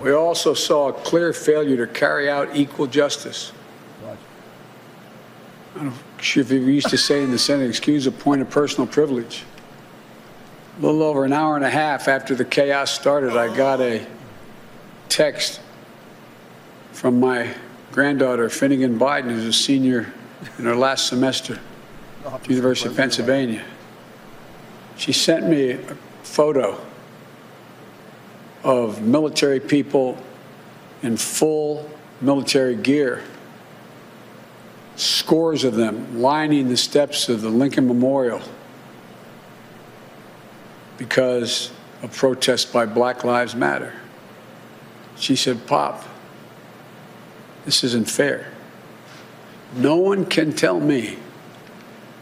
We 0.00 0.12
also 0.12 0.54
saw 0.54 0.88
a 0.88 0.92
clear 0.92 1.32
failure 1.32 1.86
to 1.86 1.92
carry 1.92 2.30
out 2.30 2.56
equal 2.56 2.86
justice. 2.86 3.52
Watch. 4.02 4.18
I 5.74 5.78
don't 5.78 5.86
know 5.88 5.92
if 6.18 6.50
you 6.50 6.58
used 6.60 6.88
to 6.88 6.98
say 6.98 7.22
in 7.22 7.30
the 7.30 7.38
Senate, 7.38 7.68
excuse 7.68 8.06
a 8.06 8.12
point 8.12 8.40
of 8.40 8.48
personal 8.48 8.86
privilege. 8.86 9.44
A 10.78 10.80
little 10.80 11.02
over 11.02 11.24
an 11.24 11.32
hour 11.32 11.56
and 11.56 11.64
a 11.64 11.70
half 11.70 12.08
after 12.08 12.34
the 12.34 12.44
chaos 12.44 12.90
started, 12.90 13.36
I 13.36 13.54
got 13.54 13.80
a 13.80 14.06
text 15.10 15.60
from 16.92 17.20
my 17.20 17.52
granddaughter, 17.90 18.48
Finnegan 18.48 18.98
Biden, 18.98 19.30
who's 19.30 19.44
a 19.44 19.52
senior 19.52 20.12
in 20.58 20.64
her 20.64 20.76
last 20.76 21.08
semester 21.08 21.58
the 22.22 22.48
University 22.48 22.88
of 22.88 22.96
Pennsylvania. 22.96 23.64
She 24.96 25.12
sent 25.12 25.48
me 25.48 25.72
a 25.72 25.78
photo 26.22 26.78
of 28.62 29.02
military 29.02 29.60
people 29.60 30.16
in 31.02 31.16
full 31.16 31.90
military 32.20 32.76
gear, 32.76 33.22
scores 34.94 35.64
of 35.64 35.74
them 35.74 36.20
lining 36.20 36.68
the 36.68 36.76
steps 36.76 37.28
of 37.28 37.42
the 37.42 37.48
Lincoln 37.48 37.88
Memorial 37.88 38.40
because 40.98 41.72
of 42.02 42.14
protests 42.16 42.64
by 42.64 42.86
Black 42.86 43.24
Lives 43.24 43.56
Matter. 43.56 43.94
She 45.16 45.34
said, 45.34 45.66
Pop, 45.66 46.04
this 47.64 47.82
isn't 47.82 48.08
fair. 48.08 48.52
No 49.74 49.96
one 49.96 50.26
can 50.26 50.52
tell 50.52 50.78
me 50.78 51.16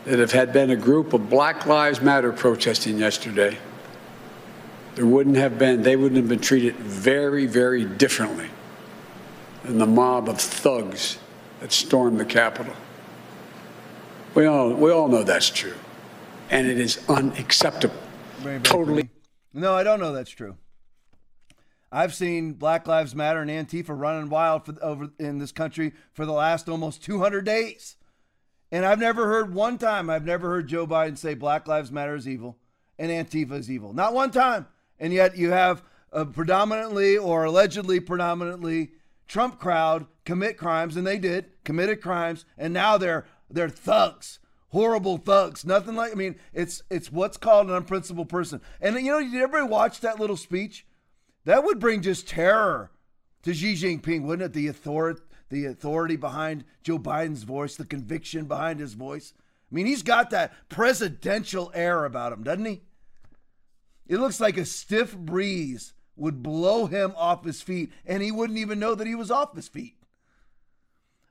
that 0.04 0.18
if 0.18 0.32
had 0.32 0.52
been 0.52 0.70
a 0.70 0.76
group 0.76 1.12
of 1.12 1.28
Black 1.28 1.66
Lives 1.66 2.00
Matter 2.00 2.32
protesting 2.32 2.98
yesterday, 2.98 3.58
there 4.94 5.06
wouldn't 5.06 5.36
have 5.36 5.58
been, 5.58 5.82
they 5.82 5.96
wouldn't 5.96 6.16
have 6.16 6.28
been 6.28 6.40
treated 6.40 6.76
very, 6.76 7.46
very 7.46 7.84
differently 7.84 8.48
than 9.64 9.78
the 9.78 9.86
mob 9.86 10.28
of 10.28 10.40
thugs 10.40 11.18
that 11.60 11.72
stormed 11.72 12.18
the 12.18 12.24
Capitol. 12.24 12.74
We 14.34 14.46
all, 14.46 14.72
we 14.72 14.90
all 14.90 15.08
know 15.08 15.22
that's 15.22 15.50
true. 15.50 15.74
And 16.50 16.66
it 16.66 16.78
is 16.78 17.00
unacceptable. 17.08 17.94
Totally. 18.62 19.08
No, 19.52 19.74
I 19.74 19.82
don't 19.82 20.00
know 20.00 20.12
that's 20.12 20.30
true. 20.30 20.56
I've 21.92 22.14
seen 22.14 22.52
Black 22.52 22.86
Lives 22.86 23.14
Matter 23.14 23.40
and 23.40 23.50
Antifa 23.50 23.98
running 23.98 24.30
wild 24.30 24.64
for, 24.64 24.76
over 24.82 25.10
in 25.18 25.38
this 25.38 25.50
country 25.50 25.92
for 26.12 26.24
the 26.24 26.32
last 26.32 26.68
almost 26.68 27.02
200 27.02 27.44
days. 27.44 27.96
And 28.72 28.86
I've 28.86 29.00
never 29.00 29.26
heard 29.26 29.54
one 29.54 29.78
time, 29.78 30.08
I've 30.08 30.24
never 30.24 30.48
heard 30.48 30.68
Joe 30.68 30.86
Biden 30.86 31.18
say 31.18 31.34
Black 31.34 31.66
Lives 31.66 31.90
Matter 31.90 32.14
is 32.14 32.28
evil 32.28 32.56
and 32.98 33.10
Antifa 33.10 33.52
is 33.52 33.70
evil. 33.70 33.92
Not 33.92 34.14
one 34.14 34.30
time. 34.30 34.66
And 34.98 35.12
yet 35.12 35.36
you 35.36 35.50
have 35.50 35.82
a 36.12 36.24
predominantly 36.24 37.16
or 37.16 37.44
allegedly 37.44 37.98
predominantly 37.98 38.92
Trump 39.26 39.58
crowd 39.58 40.06
commit 40.24 40.56
crimes, 40.56 40.96
and 40.96 41.06
they 41.06 41.18
did 41.18 41.46
committed 41.64 42.00
crimes, 42.00 42.44
and 42.58 42.74
now 42.74 42.98
they're 42.98 43.26
they're 43.48 43.68
thugs, 43.68 44.40
horrible 44.70 45.18
thugs. 45.18 45.64
Nothing 45.64 45.94
like 45.94 46.12
I 46.12 46.14
mean, 46.16 46.36
it's 46.52 46.82
it's 46.90 47.12
what's 47.12 47.36
called 47.36 47.68
an 47.68 47.74
unprincipled 47.74 48.28
person. 48.28 48.60
And 48.80 48.96
you 48.96 49.12
know, 49.12 49.20
did 49.20 49.34
everybody 49.34 49.70
watch 49.70 50.00
that 50.00 50.18
little 50.18 50.36
speech? 50.36 50.84
That 51.44 51.64
would 51.64 51.78
bring 51.78 52.02
just 52.02 52.28
terror 52.28 52.90
to 53.44 53.54
Xi 53.54 53.74
Jinping, 53.74 54.22
wouldn't 54.22 54.46
it? 54.46 54.52
The 54.52 54.66
authority, 54.66 55.22
the 55.50 55.66
authority 55.66 56.16
behind 56.16 56.64
Joe 56.82 56.98
Biden's 56.98 57.42
voice, 57.42 57.76
the 57.76 57.84
conviction 57.84 58.46
behind 58.46 58.80
his 58.80 58.94
voice. 58.94 59.34
I 59.70 59.74
mean, 59.74 59.86
he's 59.86 60.02
got 60.02 60.30
that 60.30 60.52
presidential 60.68 61.70
air 61.74 62.04
about 62.04 62.32
him, 62.32 62.42
doesn't 62.42 62.64
he? 62.64 62.82
It 64.06 64.18
looks 64.18 64.40
like 64.40 64.56
a 64.56 64.64
stiff 64.64 65.16
breeze 65.16 65.92
would 66.16 66.42
blow 66.42 66.86
him 66.86 67.12
off 67.16 67.44
his 67.44 67.62
feet, 67.62 67.92
and 68.06 68.22
he 68.22 68.32
wouldn't 68.32 68.58
even 68.58 68.78
know 68.78 68.94
that 68.94 69.06
he 69.06 69.14
was 69.14 69.30
off 69.30 69.54
his 69.54 69.68
feet. 69.68 69.96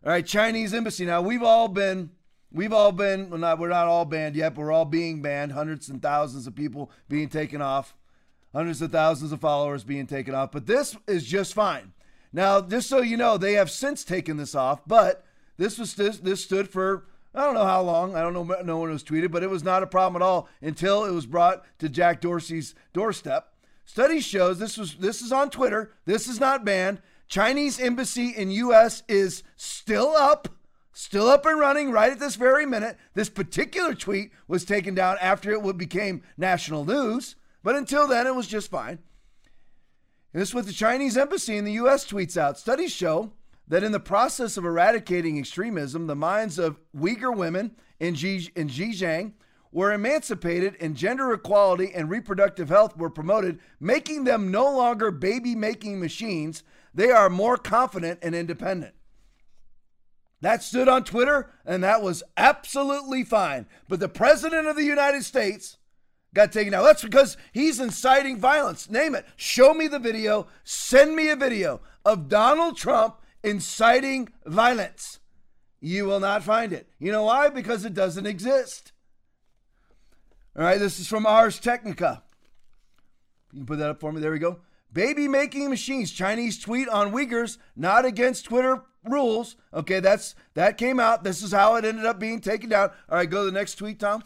All 0.06 0.12
right, 0.12 0.26
Chinese 0.26 0.74
embassy. 0.74 1.06
Now 1.06 1.22
we've 1.22 1.44
all 1.44 1.68
been, 1.68 2.12
we've 2.52 2.72
all 2.72 2.94
been. 2.94 3.30
Well, 3.30 3.40
not 3.40 3.60
we're 3.60 3.70
not 3.70 3.88
all 3.88 4.06
banned 4.06 4.36
yet, 4.36 4.56
but 4.56 4.62
we're 4.62 4.72
all 4.72 4.86
being 4.86 5.22
banned. 5.22 5.52
Hundreds 5.52 5.90
and 5.90 6.02
thousands 6.02 6.48
of 6.48 6.56
people 6.56 6.90
being 7.10 7.28
taken 7.28 7.62
off, 7.62 7.96
hundreds 8.54 8.82
of 8.82 8.92
thousands 8.92 9.34
of 9.34 9.42
followers 9.42 9.84
being 9.84 10.08
taken 10.08 10.34
off. 10.34 10.52
But 10.54 10.66
this 10.66 10.96
is 11.06 11.26
just 11.26 11.54
fine. 11.54 11.92
Now, 12.32 12.62
just 12.62 12.90
so 12.90 13.02
you 13.02 13.18
know, 13.18 13.38
they 13.38 13.54
have 13.54 13.72
since 13.72 14.04
taken 14.04 14.38
this 14.38 14.56
off, 14.56 14.82
but 14.86 15.26
this 15.58 15.78
was 15.78 15.96
this, 15.96 16.18
this 16.20 16.44
stood 16.44 16.70
for 16.70 17.06
I 17.34 17.46
don't 17.46 17.54
know 17.54 17.66
how 17.66 17.82
long. 17.82 18.16
I 18.16 18.22
don't 18.22 18.34
know 18.34 18.44
no 18.44 18.78
one 18.78 18.90
was 18.90 19.04
tweeted, 19.04 19.32
but 19.32 19.44
it 19.44 19.50
was 19.50 19.64
not 19.64 19.84
a 19.84 19.88
problem 19.88 20.22
at 20.22 20.26
all 20.26 20.50
until 20.62 21.06
it 21.06 21.12
was 21.12 21.26
brought 21.26 21.64
to 21.80 21.88
Jack 21.88 22.22
Dorsey's 22.22 22.74
doorstep. 22.92 23.54
Study 23.86 24.20
shows 24.20 24.58
this 24.58 24.78
was 24.78 24.96
this 24.96 25.22
is 25.22 25.32
on 25.32 25.50
Twitter. 25.50 25.92
This 26.06 26.28
is 26.28 26.40
not 26.40 26.66
banned. 26.66 27.02
Chinese 27.28 27.80
embassy 27.80 28.30
in 28.30 28.50
US 28.50 29.04
is 29.08 29.44
still 29.56 30.10
up, 30.10 30.48
still 30.92 31.28
up 31.28 31.46
and 31.46 31.60
running 31.60 31.92
right 31.92 32.12
at 32.12 32.20
this 32.20 32.36
very 32.36 32.66
minute. 32.66 32.98
This 33.14 33.30
particular 33.30 33.94
tweet 33.94 34.32
was 34.48 34.66
taken 34.66 34.96
down 34.96 35.18
after 35.22 35.52
it 35.52 35.78
became 35.78 36.24
national 36.38 36.86
news, 36.86 37.36
but 37.64 37.76
until 37.76 38.08
then 38.08 38.26
it 38.26 38.34
was 38.34 38.48
just 38.48 38.72
fine. 38.72 38.98
And 40.34 40.42
this 40.42 40.50
is 40.50 40.56
what 40.56 40.68
the 40.68 40.74
Chinese 40.74 41.18
embassy 41.18 41.58
in 41.58 41.66
the 41.66 41.74
US 41.74 42.06
tweets 42.06 42.38
out. 42.38 42.58
Studies 42.58 42.92
show 42.92 43.32
that 43.68 43.84
in 43.84 43.92
the 43.92 44.00
process 44.00 44.58
of 44.58 44.66
eradicating 44.66 45.38
extremism, 45.38 46.08
the 46.08 46.16
minds 46.16 46.60
of 46.60 46.80
Uyghur 46.96 47.36
women 47.36 47.76
in, 48.00 48.16
Xi, 48.16 48.52
in 48.56 48.70
Xinjiang 48.70 49.34
were 49.72 49.92
emancipated 49.92 50.76
and 50.80 50.96
gender 50.96 51.32
equality 51.32 51.92
and 51.94 52.10
reproductive 52.10 52.70
health 52.70 52.98
were 52.98 53.10
promoted, 53.10 53.60
making 53.80 54.24
them 54.24 54.52
no 54.52 54.64
longer 54.76 55.12
baby 55.12 55.56
making 55.56 56.00
machines. 56.00 56.64
They 56.94 57.12
are 57.12 57.30
more 57.30 57.58
confident 57.58 58.20
and 58.22 58.34
independent. 58.34 58.96
That 60.42 60.64
stood 60.64 60.88
on 60.88 61.04
Twitter, 61.04 61.52
and 61.66 61.84
that 61.84 62.02
was 62.02 62.24
absolutely 62.38 63.24
fine. 63.24 63.68
But 63.88 64.00
the 64.00 64.08
President 64.08 64.68
of 64.68 64.76
the 64.76 64.86
United 64.86 65.24
States 65.24 65.78
got 66.34 66.52
taken 66.52 66.74
out. 66.74 66.84
That's 66.84 67.04
because 67.04 67.38
he's 67.52 67.80
inciting 67.80 68.38
violence. 68.38 68.90
Name 68.90 69.16
it. 69.16 69.26
Show 69.36 69.74
me 69.74 69.88
the 69.88 70.00
video. 70.00 70.48
Send 70.64 71.16
me 71.16 71.30
a 71.30 71.36
video 71.36 71.82
of 72.06 72.30
Donald 72.30 72.78
Trump 72.78 73.18
inciting 73.44 74.30
violence. 74.46 75.20
You 75.82 76.06
will 76.06 76.20
not 76.20 76.44
find 76.44 76.74
it. 76.74 76.90
You 77.00 77.12
know 77.12 77.24
why? 77.24 77.50
Because 77.50 77.86
it 77.86 77.94
doesn't 77.94 78.26
exist. 78.26 78.92
All 80.56 80.64
right, 80.64 80.80
this 80.80 81.00
is 81.00 81.08
from 81.08 81.26
Ars 81.26 81.60
Technica. 81.60 82.24
You 83.54 83.60
can 83.60 83.66
put 83.66 83.80
that 83.80 83.90
up 83.90 84.00
for 84.00 84.12
me. 84.12 84.20
There 84.20 84.32
we 84.32 84.40
go. 84.40 84.60
Baby 84.92 85.28
making 85.28 85.70
machines. 85.70 86.12
Chinese 86.12 86.60
tweet 86.60 86.90
on 86.90 87.12
Uyghurs 87.12 87.58
not 87.76 88.06
against 88.06 88.46
Twitter 88.46 88.84
rules. 89.06 89.56
Okay, 89.74 90.00
that's 90.00 90.36
that 90.56 90.78
came 90.78 91.00
out. 91.00 91.24
This 91.24 91.44
is 91.44 91.52
how 91.52 91.76
it 91.76 91.86
ended 91.86 92.06
up 92.06 92.20
being 92.20 92.42
taken 92.42 92.70
down. 92.70 92.90
All 93.08 93.18
right, 93.18 93.30
go 93.30 93.46
to 93.46 93.52
the 93.52 93.58
next 93.58 93.76
tweet, 93.76 94.00
Tom. 94.00 94.24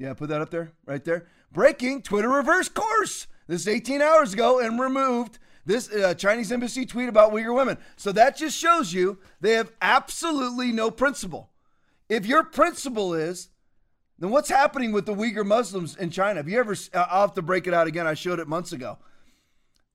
Yeah, 0.00 0.14
put 0.14 0.30
that 0.30 0.40
up 0.40 0.48
there, 0.48 0.72
right 0.86 1.04
there. 1.04 1.26
Breaking 1.52 2.00
Twitter 2.00 2.30
reverse 2.30 2.70
course. 2.70 3.26
This 3.46 3.60
is 3.60 3.68
18 3.68 4.00
hours 4.00 4.32
ago 4.32 4.58
and 4.58 4.80
removed 4.80 5.38
this 5.66 5.92
uh, 5.92 6.14
Chinese 6.14 6.50
embassy 6.50 6.86
tweet 6.86 7.10
about 7.10 7.32
Uyghur 7.32 7.54
women. 7.54 7.76
So 7.96 8.10
that 8.12 8.34
just 8.34 8.56
shows 8.56 8.94
you 8.94 9.18
they 9.42 9.52
have 9.52 9.70
absolutely 9.82 10.72
no 10.72 10.90
principle. 10.90 11.50
If 12.08 12.24
your 12.24 12.44
principle 12.44 13.12
is, 13.12 13.50
then 14.18 14.30
what's 14.30 14.48
happening 14.48 14.92
with 14.92 15.04
the 15.04 15.14
Uyghur 15.14 15.44
Muslims 15.44 15.96
in 15.96 16.08
China? 16.08 16.36
Have 16.36 16.48
you 16.48 16.58
ever, 16.58 16.72
uh, 16.94 17.06
I'll 17.10 17.20
have 17.20 17.34
to 17.34 17.42
break 17.42 17.66
it 17.66 17.74
out 17.74 17.86
again. 17.86 18.06
I 18.06 18.14
showed 18.14 18.40
it 18.40 18.48
months 18.48 18.72
ago. 18.72 18.96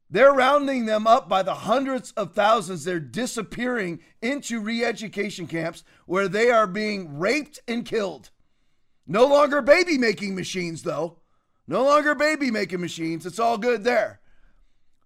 They're 0.07 0.33
rounding 0.33 0.85
them 0.85 1.07
up 1.07 1.27
by 1.27 1.41
the 1.41 1.55
hundreds 1.55 2.11
of 2.11 2.33
thousands. 2.33 2.83
They're 2.83 2.99
disappearing 2.99 4.01
into 4.21 4.59
re 4.59 4.85
education 4.85 5.47
camps 5.47 5.83
where 6.05 6.27
they 6.27 6.51
are 6.51 6.67
being 6.67 7.17
raped 7.17 7.59
and 7.67 7.83
killed. 7.83 8.29
No 9.07 9.25
longer 9.25 9.61
baby 9.61 9.97
making 9.97 10.35
machines, 10.35 10.83
though. 10.83 11.19
No 11.67 11.83
longer 11.83 12.15
baby 12.15 12.51
making 12.51 12.81
machines. 12.81 13.25
It's 13.25 13.39
all 13.39 13.57
good 13.57 13.83
there. 13.83 14.19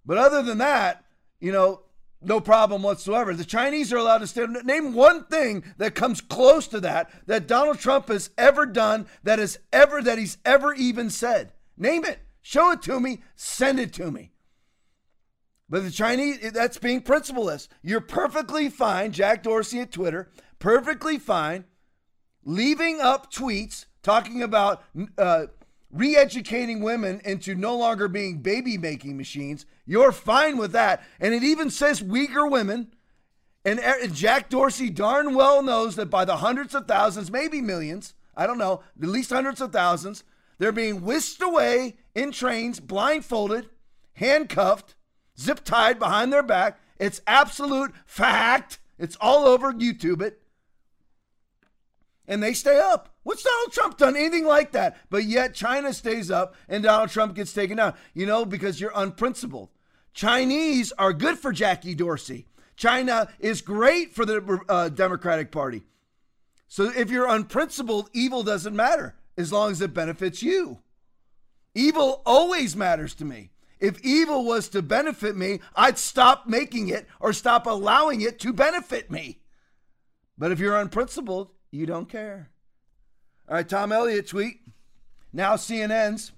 But 0.06 0.18
other 0.18 0.42
than 0.42 0.58
that, 0.60 1.04
you 1.40 1.52
know, 1.52 1.82
no 2.22 2.42
problem 2.42 2.84
whatsoever. 2.84 3.34
The 3.34 3.46
Chinese 3.46 3.94
are 3.94 3.98
allowed 3.98 4.20
to 4.20 4.28
stand. 4.28 4.58
Name 4.66 4.94
one 4.94 5.26
thing 5.26 5.64
that 5.78 5.96
comes 5.96 6.20
close 6.20 6.68
to 6.68 6.80
that 6.82 7.10
that 7.28 7.48
Donald 7.48 7.80
Trump 7.80 8.10
has 8.10 8.30
ever 8.38 8.66
done 8.66 9.08
that 9.24 9.40
is 9.40 9.60
ever 9.72 10.02
that 10.02 10.18
he's 10.18 10.38
ever 10.44 10.74
even 10.74 11.10
said. 11.10 11.54
Name 11.78 12.04
it. 12.04 12.20
Show 12.42 12.72
it 12.72 12.82
to 12.84 13.00
me. 13.00 13.22
Send 13.36 13.80
it 13.80 13.94
to 13.94 14.12
me. 14.12 14.32
But 15.70 15.84
the 15.84 15.92
Chinese, 15.92 16.52
that's 16.52 16.80
being 16.80 17.02
principleless. 17.02 17.68
You're 17.84 18.02
perfectly 18.02 18.70
fine, 18.70 19.12
Jack 19.12 19.44
Dorsey 19.44 19.80
at 19.82 19.92
Twitter, 19.92 20.32
perfectly 20.58 21.20
fine, 21.20 21.66
leaving 22.44 23.00
up 23.00 23.32
tweets 23.32 23.86
talking 24.02 24.42
about 24.42 24.84
uh, 25.18 25.48
re 25.92 26.16
educating 26.16 26.82
women 26.82 27.22
into 27.26 27.56
no 27.56 27.76
longer 27.76 28.08
being 28.08 28.42
baby 28.42 28.78
making 28.78 29.18
machines. 29.18 29.66
You're 29.86 30.12
fine 30.12 30.58
with 30.58 30.72
that. 30.74 31.04
And 31.20 31.34
it 31.34 31.44
even 31.44 31.70
says 31.70 32.02
Uyghur 32.02 32.50
women. 32.50 32.92
And 33.66 33.80
Jack 34.16 34.50
Dorsey 34.50 34.90
darn 34.90 35.36
well 35.36 35.62
knows 35.62 35.96
that 35.98 36.10
by 36.10 36.26
the 36.26 36.38
hundreds 36.38 36.74
of 36.74 36.88
thousands, 36.88 37.30
maybe 37.30 37.62
millions, 37.62 38.16
I 38.36 38.48
don't 38.48 38.58
know, 38.58 38.82
at 39.02 39.10
least 39.10 39.32
hundreds 39.32 39.60
of 39.60 39.74
thousands, 39.74 40.24
they're 40.60 40.72
being 40.72 41.04
whisked 41.04 41.42
away 41.42 41.98
in 42.16 42.32
trains, 42.32 42.80
blindfolded, 42.80 43.70
handcuffed, 44.14 44.96
zip 45.38 45.64
tied 45.64 46.00
behind 46.00 46.32
their 46.32 46.44
back. 46.44 46.80
It's 47.00 47.22
absolute 47.28 47.94
fact. 48.06 48.80
It's 48.98 49.18
all 49.22 49.46
over 49.46 49.74
YouTube 49.74 50.22
it. 50.22 50.42
And 52.28 52.44
they 52.44 52.54
stay 52.54 52.80
up. 52.80 53.14
What's 53.30 53.44
Donald 53.44 53.72
Trump 53.72 53.98
done? 54.00 54.16
Anything 54.16 54.46
like 54.46 54.72
that. 54.72 54.98
But 55.12 55.24
yet 55.26 55.54
China 55.54 55.94
stays 55.94 56.32
up 56.32 56.56
and 56.68 56.82
Donald 56.82 57.12
Trump 57.12 57.36
gets 57.36 57.54
taken 57.54 57.78
down. 57.78 57.94
You 58.16 58.26
know, 58.26 58.44
because 58.44 58.82
you're 58.82 58.92
unprincipled. 58.96 59.70
Chinese 60.16 60.92
are 60.94 61.14
good 61.14 61.38
for 61.38 61.52
Jackie 61.52 61.94
Dorsey. 61.94 62.48
China 62.76 63.30
is 63.38 63.62
great 63.62 64.16
for 64.16 64.26
the 64.26 64.60
uh, 64.68 64.90
Democratic 64.90 65.52
Party. 65.52 65.84
So 66.68 66.86
if 66.90 67.12
you're 67.12 67.30
unprincipled, 67.30 68.10
evil 68.14 68.42
doesn't 68.42 68.76
matter 68.76 69.14
as 69.38 69.52
long 69.52 69.70
as 69.70 69.80
it 69.80 69.94
benefits 69.94 70.42
you. 70.42 70.80
Evil 71.76 72.24
always 72.26 72.76
matters 72.76 73.14
to 73.14 73.26
me. 73.26 73.52
If 73.80 74.04
evil 74.04 74.44
was 74.44 74.70
to 74.70 74.82
benefit 74.82 75.38
me, 75.38 75.60
I'd 75.76 76.00
stop 76.00 76.48
making 76.48 76.88
it 76.88 77.08
or 77.20 77.32
stop 77.34 77.68
allowing 77.68 78.22
it 78.22 78.40
to 78.40 78.52
benefit 78.52 79.12
me. 79.12 79.44
But 80.36 80.52
if 80.52 80.58
you're 80.58 80.80
unprincipled, 80.80 81.52
you 81.70 81.86
don't 81.86 82.10
care. 82.10 82.50
All 83.50 83.56
right, 83.56 83.68
Tom 83.68 83.92
Elliott 83.92 84.28
tweet. 84.28 84.60
Now 85.34 85.56
CNN's 85.56 86.34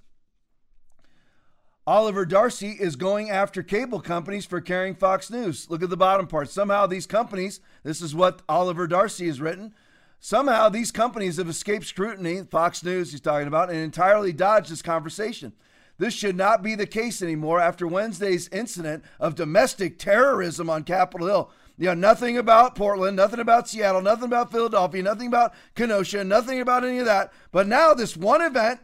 Oliver 1.86 2.24
Darcy 2.24 2.70
is 2.70 2.96
going 2.96 3.28
after 3.28 3.62
cable 3.62 4.00
companies 4.00 4.46
for 4.46 4.62
carrying 4.62 4.94
Fox 4.94 5.30
News. 5.30 5.68
Look 5.68 5.82
at 5.82 5.90
the 5.90 5.96
bottom 5.96 6.26
part. 6.26 6.48
Somehow 6.48 6.86
these 6.86 7.06
companies, 7.06 7.60
this 7.82 8.00
is 8.00 8.14
what 8.14 8.40
Oliver 8.48 8.86
Darcy 8.86 9.26
has 9.26 9.42
written. 9.42 9.74
Somehow 10.20 10.70
these 10.70 10.90
companies 10.90 11.36
have 11.36 11.50
escaped 11.50 11.84
scrutiny, 11.84 12.44
Fox 12.44 12.82
News 12.82 13.10
he's 13.10 13.20
talking 13.20 13.48
about, 13.48 13.68
and 13.68 13.78
entirely 13.78 14.32
dodged 14.32 14.70
this 14.70 14.80
conversation. 14.80 15.52
This 15.98 16.14
should 16.14 16.36
not 16.36 16.62
be 16.62 16.74
the 16.74 16.86
case 16.86 17.20
anymore 17.20 17.60
after 17.60 17.86
Wednesday's 17.86 18.48
incident 18.48 19.04
of 19.20 19.34
domestic 19.34 19.98
terrorism 19.98 20.70
on 20.70 20.84
Capitol 20.84 21.26
Hill. 21.26 21.50
You 21.78 21.86
know, 21.86 21.94
nothing 21.94 22.36
about 22.36 22.74
Portland, 22.74 23.16
nothing 23.16 23.40
about 23.40 23.68
Seattle, 23.68 24.02
nothing 24.02 24.24
about 24.24 24.52
Philadelphia, 24.52 25.02
nothing 25.02 25.28
about 25.28 25.54
Kenosha, 25.74 26.22
nothing 26.22 26.60
about 26.60 26.84
any 26.84 26.98
of 26.98 27.06
that. 27.06 27.32
But 27.50 27.66
now 27.66 27.94
this 27.94 28.16
one 28.16 28.42
event 28.42 28.80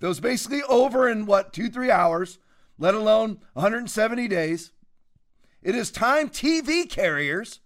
that 0.00 0.08
was 0.08 0.20
basically 0.20 0.62
over 0.62 1.08
in 1.08 1.26
what, 1.26 1.52
two, 1.52 1.68
three 1.68 1.90
hours, 1.90 2.38
let 2.78 2.94
alone 2.94 3.40
170 3.52 4.26
days. 4.28 4.72
It 5.62 5.76
is 5.76 5.90
time 5.90 6.28
TV 6.28 6.88
carriers 6.88 7.60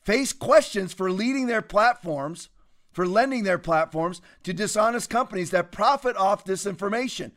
face 0.00 0.32
questions 0.32 0.92
for 0.92 1.10
leading 1.10 1.46
their 1.46 1.62
platforms, 1.62 2.48
for 2.92 3.06
lending 3.06 3.44
their 3.44 3.58
platforms 3.58 4.20
to 4.44 4.52
dishonest 4.52 5.10
companies 5.10 5.50
that 5.50 5.72
profit 5.72 6.16
off 6.16 6.44
disinformation. 6.44 7.32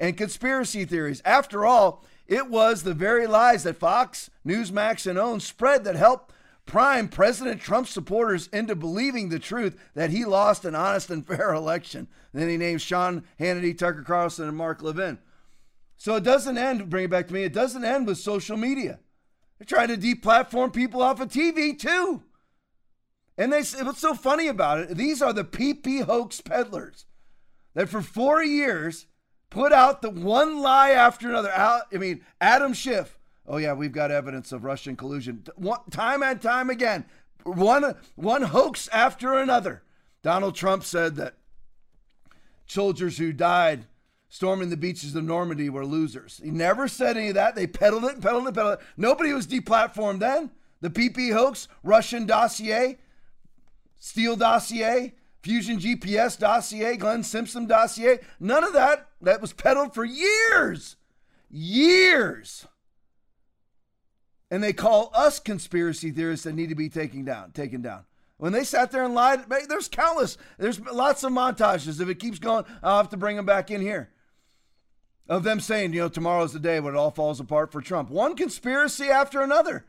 and 0.00 0.16
conspiracy 0.16 0.86
theories. 0.86 1.20
After 1.26 1.66
all, 1.66 2.02
it 2.30 2.48
was 2.48 2.84
the 2.84 2.94
very 2.94 3.26
lies 3.26 3.64
that 3.64 3.76
Fox, 3.76 4.30
Newsmax, 4.46 5.04
and 5.04 5.18
OAN 5.18 5.42
spread 5.42 5.82
that 5.82 5.96
helped 5.96 6.32
prime 6.64 7.08
President 7.08 7.60
Trump 7.60 7.88
supporters 7.88 8.46
into 8.52 8.76
believing 8.76 9.28
the 9.28 9.40
truth 9.40 9.76
that 9.94 10.10
he 10.10 10.24
lost 10.24 10.64
an 10.64 10.76
honest 10.76 11.10
and 11.10 11.26
fair 11.26 11.52
election. 11.54 12.06
then 12.32 12.48
he 12.48 12.56
named 12.56 12.80
Sean 12.80 13.24
Hannity, 13.40 13.76
Tucker 13.76 14.04
Carlson, 14.04 14.46
and 14.46 14.56
Mark 14.56 14.80
Levin. 14.80 15.18
So 15.96 16.14
it 16.14 16.22
doesn't 16.22 16.56
end, 16.56 16.88
bring 16.88 17.06
it 17.06 17.10
back 17.10 17.26
to 17.26 17.34
me, 17.34 17.42
it 17.42 17.52
doesn't 17.52 17.84
end 17.84 18.06
with 18.06 18.18
social 18.18 18.56
media. 18.56 19.00
They're 19.58 19.66
trying 19.66 19.88
to 19.88 19.96
deplatform 19.96 20.72
people 20.72 21.02
off 21.02 21.20
of 21.20 21.28
TV 21.28 21.76
too. 21.76 22.22
And 23.36 23.52
they 23.52 23.62
what's 23.82 24.00
so 24.00 24.14
funny 24.14 24.46
about 24.46 24.78
it, 24.78 24.96
these 24.96 25.20
are 25.20 25.32
the 25.32 25.44
PP 25.44 26.04
hoax 26.04 26.40
peddlers 26.40 27.06
that 27.74 27.88
for 27.88 28.02
four 28.02 28.40
years 28.40 29.06
put 29.50 29.72
out 29.72 30.00
the 30.02 30.10
one 30.10 30.60
lie 30.60 30.90
after 30.90 31.28
another. 31.28 31.52
I 31.52 31.82
mean, 31.92 32.22
Adam 32.40 32.72
Schiff. 32.72 33.18
Oh 33.46 33.56
yeah, 33.56 33.72
we've 33.72 33.92
got 33.92 34.10
evidence 34.10 34.52
of 34.52 34.64
Russian 34.64 34.96
collusion. 34.96 35.44
Time 35.90 36.22
and 36.22 36.40
time 36.40 36.70
again, 36.70 37.04
one 37.42 37.96
one 38.14 38.42
hoax 38.42 38.88
after 38.88 39.36
another. 39.36 39.82
Donald 40.22 40.54
Trump 40.54 40.84
said 40.84 41.16
that 41.16 41.34
soldiers 42.66 43.18
who 43.18 43.32
died 43.32 43.86
storming 44.28 44.70
the 44.70 44.76
beaches 44.76 45.14
of 45.14 45.24
Normandy 45.24 45.68
were 45.68 45.84
losers. 45.84 46.40
He 46.42 46.50
never 46.50 46.86
said 46.86 47.16
any 47.16 47.28
of 47.28 47.34
that. 47.34 47.56
They 47.56 47.66
peddled 47.66 48.04
it, 48.04 48.20
peddled 48.20 48.46
it, 48.46 48.54
peddled 48.54 48.78
it. 48.78 48.86
Nobody 48.96 49.32
was 49.32 49.46
deplatformed 49.46 50.20
then. 50.20 50.50
The 50.80 50.90
PP 50.90 51.32
hoax, 51.32 51.68
Russian 51.82 52.26
dossier, 52.26 52.98
Steele 53.98 54.36
dossier, 54.36 55.14
Fusion 55.42 55.78
GPS 55.78 56.38
dossier, 56.38 56.96
Glenn 56.96 57.22
Simpson 57.22 57.66
dossier, 57.66 58.20
none 58.38 58.62
of 58.62 58.72
that. 58.74 59.08
That 59.22 59.40
was 59.40 59.52
peddled 59.52 59.94
for 59.94 60.04
years. 60.04 60.96
Years. 61.48 62.66
And 64.50 64.62
they 64.62 64.72
call 64.72 65.10
us 65.14 65.38
conspiracy 65.38 66.10
theorists 66.10 66.44
that 66.44 66.54
need 66.54 66.68
to 66.68 66.74
be 66.74 66.88
taken 66.88 67.24
down, 67.24 67.52
taken 67.52 67.82
down. 67.82 68.04
When 68.36 68.52
they 68.52 68.64
sat 68.64 68.90
there 68.90 69.04
and 69.04 69.14
lied, 69.14 69.44
there's 69.68 69.88
countless, 69.88 70.36
there's 70.58 70.80
lots 70.80 71.22
of 71.24 71.32
montages. 71.32 72.00
If 72.00 72.08
it 72.08 72.18
keeps 72.18 72.38
going, 72.38 72.64
I'll 72.82 72.96
have 72.96 73.10
to 73.10 73.16
bring 73.16 73.36
them 73.36 73.46
back 73.46 73.70
in 73.70 73.80
here. 73.80 74.10
Of 75.28 75.44
them 75.44 75.60
saying, 75.60 75.92
you 75.92 76.00
know, 76.00 76.08
tomorrow's 76.08 76.52
the 76.52 76.58
day 76.58 76.80
when 76.80 76.94
it 76.94 76.98
all 76.98 77.10
falls 77.10 77.38
apart 77.38 77.70
for 77.70 77.80
Trump. 77.80 78.10
One 78.10 78.34
conspiracy 78.34 79.06
after 79.06 79.42
another 79.42 79.84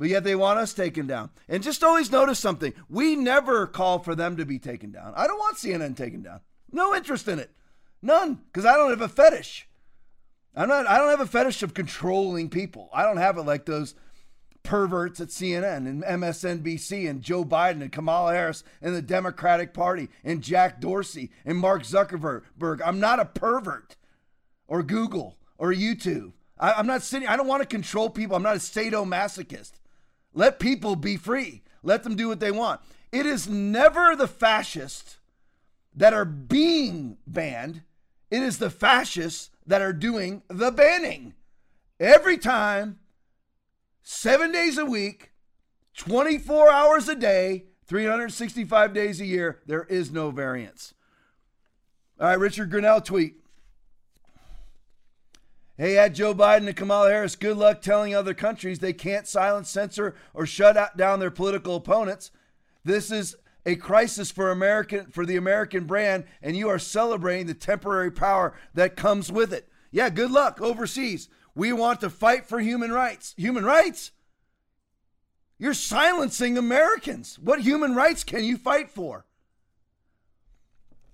but 0.00 0.08
yet 0.08 0.24
they 0.24 0.34
want 0.34 0.58
us 0.58 0.72
taken 0.72 1.06
down. 1.06 1.28
And 1.46 1.62
just 1.62 1.84
always 1.84 2.10
notice 2.10 2.38
something. 2.38 2.72
We 2.88 3.16
never 3.16 3.66
call 3.66 3.98
for 3.98 4.14
them 4.14 4.38
to 4.38 4.46
be 4.46 4.58
taken 4.58 4.90
down. 4.90 5.12
I 5.14 5.26
don't 5.26 5.36
want 5.36 5.58
CNN 5.58 5.94
taken 5.94 6.22
down. 6.22 6.40
No 6.72 6.94
interest 6.94 7.28
in 7.28 7.38
it. 7.38 7.50
None, 8.00 8.40
because 8.46 8.64
I 8.64 8.76
don't 8.76 8.88
have 8.88 9.02
a 9.02 9.08
fetish. 9.08 9.68
I'm 10.56 10.68
not 10.68 10.86
I 10.86 10.96
don't 10.96 11.10
have 11.10 11.20
a 11.20 11.26
fetish 11.26 11.62
of 11.62 11.74
controlling 11.74 12.48
people. 12.48 12.88
I 12.94 13.02
don't 13.02 13.18
have 13.18 13.36
it 13.36 13.42
like 13.42 13.66
those 13.66 13.94
perverts 14.62 15.20
at 15.20 15.28
CNN 15.28 15.86
and 15.86 16.02
MSNBC 16.02 17.08
and 17.08 17.20
Joe 17.20 17.44
Biden 17.44 17.82
and 17.82 17.92
Kamala 17.92 18.32
Harris 18.32 18.64
and 18.80 18.96
the 18.96 19.02
Democratic 19.02 19.74
Party 19.74 20.08
and 20.24 20.42
Jack 20.42 20.80
Dorsey 20.80 21.30
and 21.44 21.58
Mark 21.58 21.82
Zuckerberg. 21.82 22.80
I'm 22.82 23.00
not 23.00 23.20
a 23.20 23.26
pervert 23.26 23.96
or 24.66 24.82
Google 24.82 25.36
or 25.58 25.74
YouTube. 25.74 26.32
I, 26.58 26.80
am 26.80 26.86
not 26.86 27.02
sitting, 27.02 27.28
I 27.28 27.36
don't 27.36 27.46
want 27.46 27.62
to 27.62 27.68
control 27.68 28.08
people. 28.08 28.34
I'm 28.34 28.42
not 28.42 28.56
a 28.56 28.60
sadomasochist. 28.60 29.72
Let 30.34 30.58
people 30.58 30.96
be 30.96 31.16
free. 31.16 31.62
Let 31.82 32.02
them 32.02 32.16
do 32.16 32.28
what 32.28 32.40
they 32.40 32.50
want. 32.50 32.80
It 33.12 33.26
is 33.26 33.48
never 33.48 34.14
the 34.14 34.28
fascists 34.28 35.18
that 35.94 36.12
are 36.12 36.24
being 36.24 37.18
banned, 37.26 37.82
it 38.30 38.42
is 38.42 38.58
the 38.58 38.70
fascists 38.70 39.50
that 39.66 39.82
are 39.82 39.92
doing 39.92 40.42
the 40.48 40.70
banning. 40.70 41.34
Every 41.98 42.38
time, 42.38 43.00
seven 44.02 44.52
days 44.52 44.78
a 44.78 44.84
week, 44.84 45.32
24 45.96 46.70
hours 46.70 47.08
a 47.08 47.16
day, 47.16 47.64
365 47.86 48.94
days 48.94 49.20
a 49.20 49.26
year, 49.26 49.60
there 49.66 49.82
is 49.84 50.12
no 50.12 50.30
variance. 50.30 50.94
All 52.20 52.28
right, 52.28 52.38
Richard 52.38 52.70
Grenell 52.70 53.04
tweet. 53.04 53.39
Hey, 55.80 55.96
at 55.96 56.12
Joe 56.12 56.34
Biden 56.34 56.66
and 56.66 56.76
Kamala 56.76 57.08
Harris, 57.08 57.36
good 57.36 57.56
luck 57.56 57.80
telling 57.80 58.14
other 58.14 58.34
countries 58.34 58.80
they 58.80 58.92
can't 58.92 59.26
silence, 59.26 59.70
censor, 59.70 60.14
or 60.34 60.44
shut 60.44 60.94
down 60.94 61.20
their 61.20 61.30
political 61.30 61.74
opponents. 61.74 62.30
This 62.84 63.10
is 63.10 63.34
a 63.64 63.76
crisis 63.76 64.30
for 64.30 64.50
American 64.50 65.06
for 65.06 65.24
the 65.24 65.36
American 65.36 65.84
brand, 65.84 66.24
and 66.42 66.54
you 66.54 66.68
are 66.68 66.78
celebrating 66.78 67.46
the 67.46 67.54
temporary 67.54 68.10
power 68.10 68.52
that 68.74 68.94
comes 68.94 69.32
with 69.32 69.54
it. 69.54 69.70
Yeah, 69.90 70.10
good 70.10 70.30
luck 70.30 70.60
overseas. 70.60 71.30
We 71.54 71.72
want 71.72 72.02
to 72.02 72.10
fight 72.10 72.44
for 72.44 72.60
human 72.60 72.92
rights. 72.92 73.32
Human 73.38 73.64
rights? 73.64 74.10
You're 75.58 75.72
silencing 75.72 76.58
Americans. 76.58 77.38
What 77.38 77.62
human 77.62 77.94
rights 77.94 78.22
can 78.22 78.44
you 78.44 78.58
fight 78.58 78.90
for? 78.90 79.24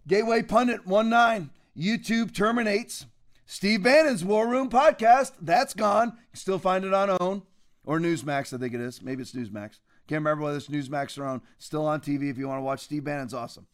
Gateway 0.09 0.43
Pundit 0.43 0.89
19. 0.89 1.51
YouTube 1.79 2.35
terminates 2.35 3.07
Steve 3.47 3.85
Bannon's 3.85 4.25
War 4.25 4.49
Room 4.49 4.69
podcast, 4.69 5.33
that's 5.41 5.73
gone. 5.73 6.09
You 6.33 6.37
still 6.37 6.59
find 6.59 6.85
it 6.85 6.93
on 6.93 7.09
OAN 7.09 7.43
or 7.85 8.01
Newsmax, 8.01 8.53
I 8.53 8.59
think 8.59 8.75
it 8.75 8.81
is. 8.81 9.01
Maybe 9.01 9.23
it's 9.23 9.33
Newsmax. 9.33 9.79
Can't 10.09 10.21
remember 10.21 10.43
whether 10.43 10.57
it's 10.57 10.67
Newsmax 10.67 11.17
or 11.17 11.23
OAN. 11.23 11.41
Still 11.59 11.87
on 11.87 12.01
TV 12.01 12.29
if 12.29 12.39
you 12.39 12.49
want 12.49 12.59
to 12.59 12.63
watch 12.65 12.81
Steve 12.81 13.05
Bannon's 13.05 13.33
awesome. 13.33 13.67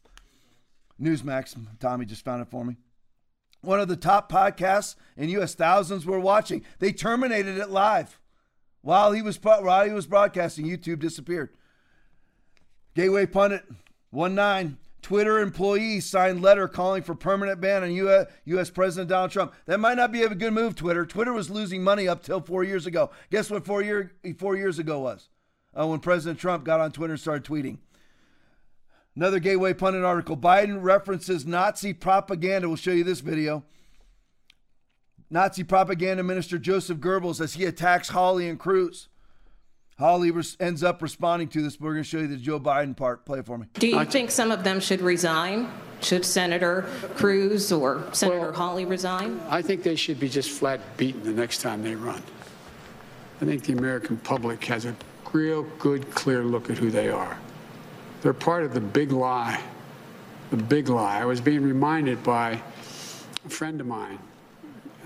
Newsmax, 1.01 1.57
Tommy 1.81 2.05
just 2.05 2.25
found 2.25 2.43
it 2.43 2.49
for 2.51 2.65
me. 2.65 2.77
One 3.63 3.81
of 3.81 3.89
the 3.89 3.97
top 3.97 4.31
podcasts 4.31 4.95
in 5.17 5.31
U.S. 5.31 5.55
Thousands 5.55 6.05
were 6.05 6.21
watching. 6.21 6.65
They 6.79 6.93
terminated 6.93 7.57
it 7.59 7.71
live 7.71 8.19
while 8.83 9.13
he 9.13 9.23
was 9.23 9.37
while 9.43 9.87
he 9.87 9.93
was 9.93 10.07
broadcasting. 10.07 10.67
YouTube 10.67 10.99
disappeared. 10.99 11.51
Gateway 12.95 13.25
pundit 13.25 13.65
one 14.11 14.35
nine 14.35 14.79
Twitter 15.03 15.41
employees 15.41 16.07
signed 16.07 16.41
letter 16.41 16.69
calling 16.69 17.03
for 17.03 17.15
permanent 17.17 17.61
ban 17.61 17.83
on 17.83 17.93
US, 17.93 18.29
US 18.45 18.71
President 18.71 19.11
Donald 19.11 19.33
Trump. 19.33 19.53
That 19.67 19.81
might 19.81 19.97
not 19.97 20.13
be 20.13 20.23
a 20.23 20.35
good 20.35 20.53
move, 20.53 20.77
Twitter. 20.77 21.05
Twitter 21.05 21.33
was 21.33 21.51
losing 21.51 21.83
money 21.83 22.07
up 22.07 22.23
till 22.23 22.41
four 22.41 22.63
years 22.63 22.87
ago. 22.87 23.11
Guess 23.31 23.51
what 23.51 23.67
four, 23.67 23.83
year, 23.83 24.13
four 24.39 24.57
years 24.57 24.79
ago 24.79 25.01
was? 25.01 25.29
Uh, 25.79 25.87
when 25.89 25.99
President 25.99 26.39
Trump 26.39 26.65
got 26.65 26.81
on 26.81 26.93
Twitter 26.93 27.15
and 27.15 27.21
started 27.21 27.45
tweeting. 27.45 27.79
Another 29.17 29.41
Gateway 29.41 29.75
Pundit 29.75 30.05
article. 30.05 30.37
Biden 30.37 30.83
references 30.83 31.45
Nazi 31.45 31.93
propaganda. 31.93 32.69
We'll 32.69 32.77
show 32.77 32.93
you 32.93 33.05
this 33.05 33.21
video. 33.21 33.65
Nazi 35.29 35.65
propaganda 35.65 36.23
minister 36.23 36.59
Joseph 36.59 36.99
Goebbels 36.99 37.41
as 37.41 37.55
he 37.55 37.65
attacks 37.65 38.11
Hawley 38.11 38.49
and 38.49 38.59
Cruz. 38.59 39.09
Hawley 39.99 40.31
res- 40.31 40.57
ends 40.59 40.83
up 40.83 41.03
responding 41.03 41.49
to 41.49 41.63
this. 41.63 41.79
We're 41.79 41.93
going 41.93 42.03
to 42.03 42.09
show 42.09 42.19
you 42.19 42.27
the 42.27 42.37
Joe 42.37 42.59
Biden 42.59 42.97
part. 42.97 43.25
Play 43.25 43.41
it 43.41 43.47
for 43.47 43.59
me. 43.59 43.67
Do 43.75 43.87
you 43.87 44.05
think 44.05 44.31
some 44.31 44.51
of 44.51 44.65
them 44.65 44.81
should 44.81 45.01
resign? 45.01 45.71
Should 46.01 46.25
Senator 46.25 46.83
Cruz 47.15 47.71
or 47.71 48.03
Senator 48.13 48.41
well, 48.41 48.53
Hawley 48.53 48.85
resign? 48.85 49.41
I 49.49 49.63
think 49.63 49.85
they 49.85 49.95
should 49.95 50.19
be 50.19 50.29
just 50.29 50.51
flat 50.51 50.81
beaten 50.97 51.23
the 51.23 51.31
next 51.31 51.61
time 51.61 51.85
they 51.85 51.95
run. 51.95 52.21
I 53.41 53.45
think 53.45 53.63
the 53.63 53.75
American 53.75 54.17
public 54.17 54.65
has 54.65 54.85
a 54.85 54.97
real 55.33 55.63
good, 55.79 56.11
clear 56.11 56.43
look 56.43 56.71
at 56.71 56.79
who 56.79 56.91
they 56.91 57.09
are. 57.09 57.39
They're 58.23 58.33
part 58.33 58.65
of 58.65 58.75
the 58.75 58.81
big 58.81 59.13
lie. 59.13 59.61
The 60.51 60.57
big 60.57 60.89
lie. 60.89 61.21
I 61.21 61.25
was 61.25 61.41
being 61.41 61.63
reminded 61.63 62.23
by 62.25 62.61
a 63.45 63.49
friend 63.49 63.81
of 63.81 63.87
mine 63.87 64.19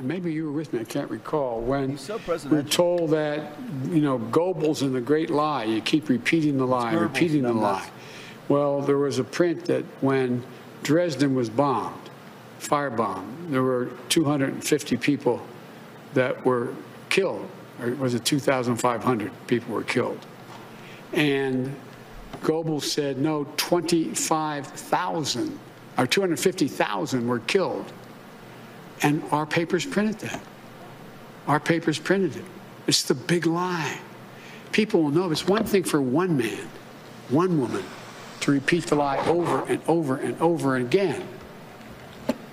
maybe 0.01 0.33
you 0.33 0.47
were 0.47 0.53
with 0.53 0.73
me, 0.73 0.81
I 0.81 0.85
can't 0.85 1.11
recall, 1.11 1.61
when 1.61 1.99
we're 2.51 2.63
told 2.63 3.11
that, 3.11 3.53
you 3.91 4.01
know, 4.01 4.19
Goebbels 4.19 4.83
and 4.83 4.95
the 4.95 5.01
great 5.01 5.31
lie, 5.31 5.65
you 5.65 5.81
keep 5.81 6.09
repeating 6.09 6.59
the 6.59 6.67
lie, 6.67 6.95
repeating 6.95 7.43
the 7.43 7.53
lie. 7.53 7.89
Well, 8.49 8.81
there 8.81 8.99
was 8.99 9.19
a 9.19 9.25
print 9.25 9.65
that 9.67 9.85
when 10.01 10.45
Dresden 10.83 11.35
was 11.35 11.51
bombed, 11.51 12.11
firebombed, 12.61 13.51
there 13.51 13.63
were 13.63 13.91
250 14.09 14.97
people 14.97 15.41
that 16.15 16.45
were 16.45 16.75
killed, 17.09 17.49
or 17.81 17.91
was 17.97 18.15
it 18.15 18.25
2,500 18.25 19.31
people 19.47 19.75
were 19.75 19.83
killed? 19.83 20.25
And 21.13 21.75
Goebbels 22.43 22.83
said, 22.83 23.19
no, 23.19 23.47
25,000 23.57 25.59
or 25.99 26.07
250,000 26.07 27.27
were 27.27 27.41
killed. 27.41 27.93
And 29.03 29.23
our 29.31 29.47
papers 29.47 29.85
printed 29.85 30.19
that. 30.21 30.43
Our 31.47 31.61
papers 31.61 31.99
printed 31.99 32.37
it. 32.37 32.45
It's 32.87 33.03
the 33.03 33.15
big 33.15 33.47
lie. 33.47 33.99
People 34.73 35.03
will 35.03 35.11
know 35.11 35.31
it's 35.31 35.47
one 35.47 35.65
thing 35.65 35.85
for 35.85 36.01
one 36.01 36.37
man, 36.37 36.69
one 37.29 37.61
woman, 37.61 37.85
to 38.41 38.51
repeat 38.51 38.87
the 38.87 38.95
lie 38.95 39.19
over 39.27 39.65
and 39.67 39.81
over 39.89 40.17
and 40.17 40.41
over 40.41 40.77
again. 40.77 41.27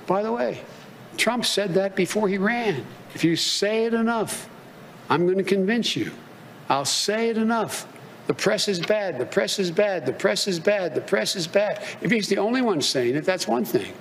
By 0.08 0.24
the 0.24 0.32
way, 0.32 0.62
Trump 1.18 1.46
said 1.46 1.74
that 1.76 1.96
before 1.96 2.28
he 2.28 2.38
ran. 2.38 2.86
If 3.14 3.24
you 3.24 3.36
say 3.36 3.86
it 3.86 3.94
enough, 3.94 4.50
I'm 5.10 5.26
going 5.26 5.38
to 5.38 5.44
convince 5.44 5.96
you. 5.96 6.12
I'll 6.70 6.86
say 6.86 7.30
it 7.30 7.38
enough. 7.38 7.88
The 8.28 8.34
press 8.34 8.68
is 8.68 8.80
bad. 8.80 9.20
The 9.20 9.26
press 9.26 9.60
is 9.60 9.70
bad. 9.70 10.06
The 10.06 10.14
press 10.14 10.48
is 10.48 10.60
bad. 10.60 10.96
The 10.96 11.02
press 11.02 11.36
is 11.36 11.46
bad. 11.46 11.84
If 12.02 12.10
he's 12.10 12.30
the 12.30 12.38
only 12.38 12.62
one 12.62 12.82
saying 12.82 13.16
it, 13.16 13.26
that's 13.26 13.48
one 13.48 13.66
thing. 13.66 13.94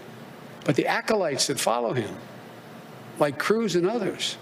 But 0.64 0.76
the 0.76 0.86
acolytes 0.86 1.48
that 1.48 1.58
follow 1.58 1.92
him, 1.92 2.14
like 3.18 3.38
Cruz 3.38 3.76
and 3.76 3.86
others, 3.86 4.36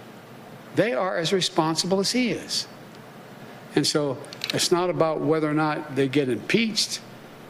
they 0.74 0.92
are 0.92 1.16
as 1.16 1.32
responsible 1.32 2.00
as 2.00 2.12
he 2.12 2.30
is. 2.30 2.66
And 3.74 3.86
so 3.86 4.18
it's 4.52 4.72
not 4.72 4.90
about 4.90 5.20
whether 5.20 5.48
or 5.48 5.54
not 5.54 5.94
they 5.96 6.08
get 6.08 6.28
impeached. 6.28 7.00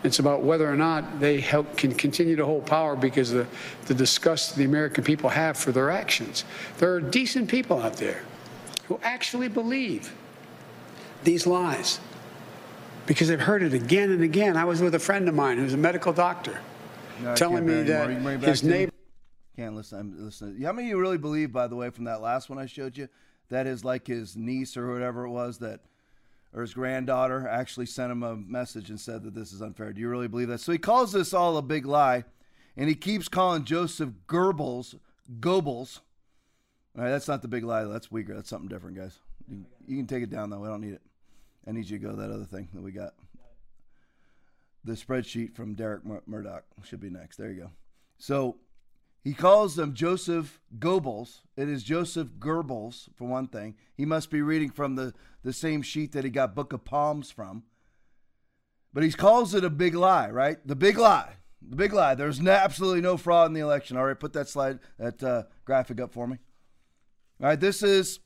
It's 0.03 0.19
about 0.19 0.43
whether 0.43 0.71
or 0.71 0.77
not 0.77 1.21
they 1.21 1.41
help, 1.41 1.77
can 1.77 1.95
continue 1.95 2.37
to 2.37 2.45
hold 2.45 2.67
power 2.67 2.97
because 2.97 3.33
of 3.33 3.39
the, 3.39 3.87
the 3.87 3.95
disgust 3.95 4.57
the 4.57 4.65
American 4.65 5.05
people 5.05 5.29
have 5.29 5.57
for 5.57 5.73
their 5.73 5.91
actions. 5.91 6.45
There 6.79 6.93
are 6.95 7.01
decent 7.01 7.49
people 7.51 7.83
out 7.83 7.95
there 7.95 8.23
who 8.89 8.99
actually 9.03 9.49
believe 9.49 10.15
these 11.23 11.47
lies 11.47 12.01
because 13.07 13.29
they've 13.29 13.41
heard 13.41 13.63
it 13.63 13.75
again 13.75 14.11
and 14.11 14.23
again. 14.23 14.57
I 14.57 14.65
was 14.65 14.81
with 14.81 14.95
a 14.95 14.99
friend 14.99 15.29
of 15.29 15.35
mine 15.35 15.59
who's 15.59 15.75
a 15.75 15.77
medical 15.79 16.13
doctor 16.13 16.61
No, 17.23 17.35
telling 17.35 17.67
me 17.67 17.83
that 17.83 18.09
anymore. 18.09 18.09
You 18.09 18.15
can 18.15 18.23
bring 18.23 18.35
it 18.37 18.41
back 18.41 18.49
his 18.49 18.63
neighbor. 18.63 18.93
Can't 19.61 19.77
listen. 19.77 20.01
I'm 20.01 20.25
listening. 20.25 20.63
How 20.63 20.73
many 20.73 20.89
of 20.89 20.91
you 20.93 20.99
really 20.99 21.19
believe, 21.19 21.53
by 21.53 21.67
the 21.67 21.77
way, 21.77 21.91
from 21.91 22.05
that 22.05 22.23
last 22.23 22.49
one 22.49 22.59
I 22.59 22.65
showed 22.65 22.97
you, 22.97 23.11
that 23.51 23.67
is 23.67 23.85
like 23.85 24.07
his 24.07 24.35
niece 24.35 24.75
or 24.75 24.91
whatever 24.91 25.27
it 25.27 25.31
was 25.31 25.59
that, 25.59 25.81
or 26.55 26.63
his 26.63 26.73
granddaughter 26.73 27.47
actually 27.47 27.85
sent 27.85 28.11
him 28.11 28.23
a 28.23 28.37
message 28.37 28.89
and 28.89 28.99
said 28.99 29.23
that 29.23 29.35
this 29.35 29.53
is 29.53 29.61
unfair? 29.61 29.93
Do 29.93 30.01
you 30.01 30.09
really 30.09 30.29
believe 30.29 30.49
that? 30.49 30.61
So 30.61 30.73
he 30.73 30.79
calls 30.79 31.13
this 31.13 31.35
all 31.35 31.59
a 31.59 31.63
big 31.63 31.85
lie, 31.85 32.25
and 32.75 32.89
he 32.89 32.95
keeps 32.95 33.29
calling 33.29 33.65
Joseph 33.65 34.09
Goebbels 34.27 34.99
Goebbels. 35.41 36.01
All 36.97 37.05
right, 37.05 37.11
that's 37.11 37.29
not 37.29 37.43
the 37.43 37.49
big 37.49 37.65
lie. 37.65 37.85
That's 37.85 38.11
weaker. 38.11 38.35
That's 38.35 38.49
something 38.49 38.69
different, 38.69 38.97
guys. 38.97 39.19
You, 39.47 39.67
you 39.87 39.99
can 39.99 40.07
take 40.07 40.23
it 40.23 40.31
down 40.31 40.49
though. 40.49 40.61
We 40.61 40.69
don't 40.69 40.81
need 40.81 40.95
it. 40.95 41.03
I 41.69 41.73
need 41.73 41.85
you 41.91 41.99
to 41.99 42.03
go 42.07 42.13
to 42.13 42.17
that 42.17 42.31
other 42.31 42.47
thing 42.47 42.69
that 42.73 42.83
we 42.83 42.93
got. 42.93 43.13
The 44.85 44.93
spreadsheet 44.93 45.55
from 45.55 45.75
Derek 45.75 46.07
Mur- 46.07 46.23
Murdoch 46.27 46.65
should 46.83 47.01
be 47.01 47.11
next. 47.11 47.37
There 47.37 47.51
you 47.51 47.61
go. 47.61 47.71
So 48.17 48.57
he 49.23 49.35
calls 49.35 49.77
them 49.77 49.95
Joseph 49.95 50.61
Goebbels. 50.79 51.41
It 51.57 51.69
is 51.69 51.83
Joseph 51.83 52.29
Goebbels, 52.39 53.09
for 53.15 53.27
one 53.27 53.49
thing. 53.49 53.77
He 53.95 54.07
must 54.07 54.31
be 54.31 54.41
reading 54.41 54.71
from 54.71 54.95
the, 54.95 55.13
the 55.43 55.53
same 55.53 55.83
sheet 55.83 56.13
that 56.13 56.25
he 56.25 56.31
got 56.31 56.55
Book 56.55 56.73
of 56.73 56.85
Palms 56.85 57.31
from. 57.31 57.65
But 58.93 59.03
he 59.03 59.13
calls 59.13 59.55
it 59.55 59.65
a 59.65 59.71
big 59.71 59.95
lie, 59.95 60.31
right? 60.31 60.57
The 60.67 60.75
big 60.75 60.99
lie. 60.99 61.35
The 61.63 61.77
big 61.77 61.93
lie. 61.93 62.15
There's 62.15 62.41
no, 62.41 62.51
absolutely 62.51 63.03
no 63.03 63.17
fraud 63.17 63.49
in 63.49 63.53
the 63.53 63.61
election. 63.61 63.97
All 63.97 64.07
right, 64.07 64.19
put 64.19 64.33
that 64.33 64.49
slide, 64.49 64.79
that 64.99 65.23
uh, 65.23 65.43
graphic 65.65 66.01
up 66.01 66.13
for 66.13 66.27
me. 66.27 66.39
All 67.41 67.49
right, 67.49 67.61
this 67.61 67.83
is 67.83 68.21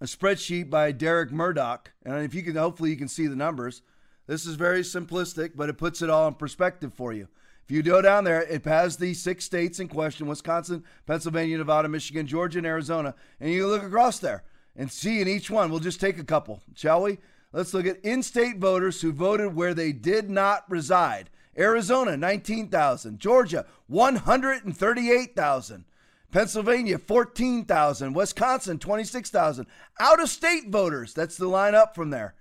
a 0.00 0.04
spreadsheet 0.04 0.68
by 0.68 0.92
Derek 0.92 1.32
Murdoch. 1.32 1.92
And 2.04 2.22
if 2.22 2.34
you 2.34 2.42
can, 2.42 2.56
hopefully, 2.56 2.90
you 2.90 2.96
can 2.96 3.08
see 3.08 3.26
the 3.26 3.36
numbers. 3.36 3.82
This 4.26 4.44
is 4.44 4.56
very 4.56 4.82
simplistic, 4.82 5.52
but 5.54 5.68
it 5.68 5.78
puts 5.78 6.02
it 6.02 6.10
all 6.10 6.28
in 6.28 6.34
perspective 6.34 6.92
for 6.92 7.12
you. 7.12 7.28
If 7.68 7.74
you 7.74 7.82
go 7.82 8.00
down 8.00 8.22
there, 8.22 8.42
it 8.42 8.64
has 8.64 8.96
the 8.96 9.12
six 9.12 9.44
states 9.44 9.80
in 9.80 9.88
question 9.88 10.28
Wisconsin, 10.28 10.84
Pennsylvania, 11.04 11.58
Nevada, 11.58 11.88
Michigan, 11.88 12.24
Georgia, 12.24 12.58
and 12.58 12.66
Arizona. 12.66 13.12
And 13.40 13.50
you 13.50 13.66
look 13.66 13.82
across 13.82 14.20
there 14.20 14.44
and 14.76 14.88
see 14.90 15.20
in 15.20 15.26
each 15.26 15.50
one. 15.50 15.68
We'll 15.70 15.80
just 15.80 16.00
take 16.00 16.16
a 16.20 16.24
couple, 16.24 16.62
shall 16.76 17.02
we? 17.02 17.18
Let's 17.52 17.74
look 17.74 17.86
at 17.86 18.04
in 18.04 18.22
state 18.22 18.58
voters 18.58 19.00
who 19.00 19.12
voted 19.12 19.56
where 19.56 19.74
they 19.74 19.90
did 19.90 20.30
not 20.30 20.70
reside. 20.70 21.28
Arizona, 21.58 22.16
19,000. 22.16 23.18
Georgia, 23.18 23.66
138,000. 23.88 25.84
Pennsylvania, 26.30 26.98
14,000. 26.98 28.12
Wisconsin, 28.12 28.78
26,000. 28.78 29.66
Out 29.98 30.20
of 30.20 30.28
state 30.28 30.68
voters, 30.68 31.14
that's 31.14 31.36
the 31.36 31.48
line 31.48 31.74
up 31.74 31.96
from 31.96 32.10
there, 32.10 32.34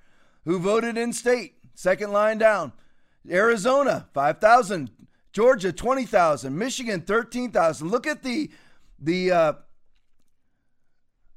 who 0.43 0.59
voted 0.59 0.99
in 0.99 1.13
state. 1.13 1.55
Second 1.73 2.11
line 2.11 2.37
down. 2.37 2.73
Arizona, 3.27 4.07
5,000. 4.13 4.91
Georgia, 5.35 5.73
20,000. 5.73 6.57
Michigan, 6.57 7.01
13,000. 7.01 7.89
Look 7.89 8.07
at 8.07 8.23
the, 8.23 8.49
the, 8.97 9.31
uh, 9.31 9.53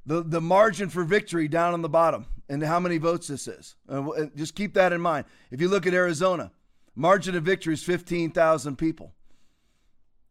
the, 0.06 0.22
the 0.22 0.40
margin 0.40 0.88
for 0.88 1.02
victory 1.02 1.48
down 1.48 1.74
on 1.74 1.82
the 1.82 1.88
bottom 1.88 2.26
and 2.48 2.62
how 2.62 2.78
many 2.78 2.98
votes 2.98 3.26
this 3.26 3.48
is. 3.48 3.74
Uh, 3.88 4.26
just 4.36 4.54
keep 4.54 4.74
that 4.74 4.92
in 4.92 5.00
mind. 5.00 5.24
If 5.50 5.60
you 5.60 5.66
look 5.66 5.84
at 5.84 5.94
Arizona, 5.94 6.52
margin 6.94 7.34
of 7.34 7.42
victory 7.42 7.74
is 7.74 7.82
15,000 7.82 8.76
people. 8.76 9.14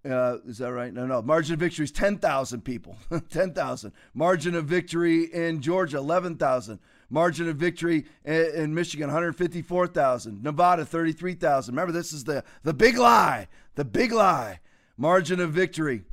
Uh, 0.09 0.37
is 0.47 0.59
that 0.59 0.71
right? 0.71 0.93
No, 0.93 1.05
no. 1.05 1.21
Margin 1.21 1.55
of 1.55 1.59
victory 1.59 1.83
is 1.83 1.91
10,000 1.91 2.61
people. 2.61 2.97
10,000. 3.29 3.91
Margin 4.13 4.55
of 4.55 4.63
victory 4.63 5.25
in 5.25 5.61
Georgia, 5.61 5.97
11,000. 5.97 6.79
Margin 7.09 7.47
of 7.47 7.55
victory 7.55 8.05
in, 8.25 8.73
Michigan, 8.73 9.07
154,000. 9.07 10.43
Nevada, 10.43 10.85
33,000. 10.85 11.73
Remember, 11.73 11.93
this 11.93 12.11
is 12.11 12.25
the, 12.25 12.43
the 12.63 12.73
big 12.73 12.97
lie. 12.97 13.47
The 13.75 13.85
big 13.85 14.11
lie. 14.11 14.59
Margin 14.97 15.39
of 15.39 15.51
victory 15.51 16.03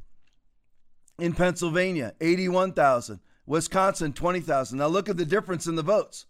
in 1.19 1.33
Pennsylvania, 1.33 2.15
81,000. 2.21 3.21
Wisconsin, 3.47 4.13
20,000. 4.13 4.79
Now 4.79 4.87
look 4.87 5.09
at 5.09 5.17
the 5.17 5.25
difference 5.25 5.67
in 5.67 5.75
the 5.75 5.83
votes. 5.83 6.27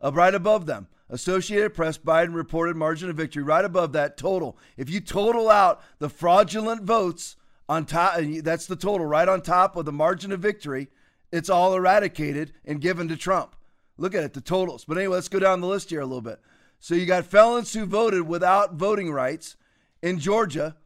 Up 0.00 0.14
right 0.14 0.34
above 0.34 0.66
them. 0.66 0.88
Associated 1.10 1.74
Press, 1.74 1.98
Biden 1.98 2.34
reported 2.34 2.76
margin 2.76 3.10
of 3.10 3.16
victory 3.16 3.42
right 3.42 3.64
above 3.64 3.92
that 3.92 4.16
total. 4.16 4.56
If 4.76 4.88
you 4.88 5.00
total 5.00 5.50
out 5.50 5.82
the 5.98 6.08
fraudulent 6.08 6.82
votes 6.82 7.36
on 7.68 7.84
top, 7.84 8.18
that's 8.42 8.66
the 8.66 8.76
total 8.76 9.06
right 9.06 9.28
on 9.28 9.42
top 9.42 9.76
of 9.76 9.84
the 9.84 9.92
margin 9.92 10.32
of 10.32 10.40
victory, 10.40 10.88
it's 11.30 11.50
all 11.50 11.74
eradicated 11.74 12.52
and 12.64 12.80
given 12.80 13.08
to 13.08 13.16
Trump. 13.16 13.53
Look 13.96 14.14
at 14.14 14.24
it, 14.24 14.32
the 14.32 14.40
totals. 14.40 14.84
But 14.84 14.98
anyway, 14.98 15.14
let's 15.14 15.28
go 15.28 15.38
down 15.38 15.60
the 15.60 15.66
list 15.66 15.90
here 15.90 16.00
a 16.00 16.06
little 16.06 16.20
bit. 16.20 16.40
So 16.80 16.94
you 16.94 17.06
got 17.06 17.26
felons 17.26 17.72
who 17.72 17.86
voted 17.86 18.26
without 18.28 18.74
voting 18.74 19.10
rights 19.12 19.56
in 20.02 20.18
Georgia, 20.18 20.76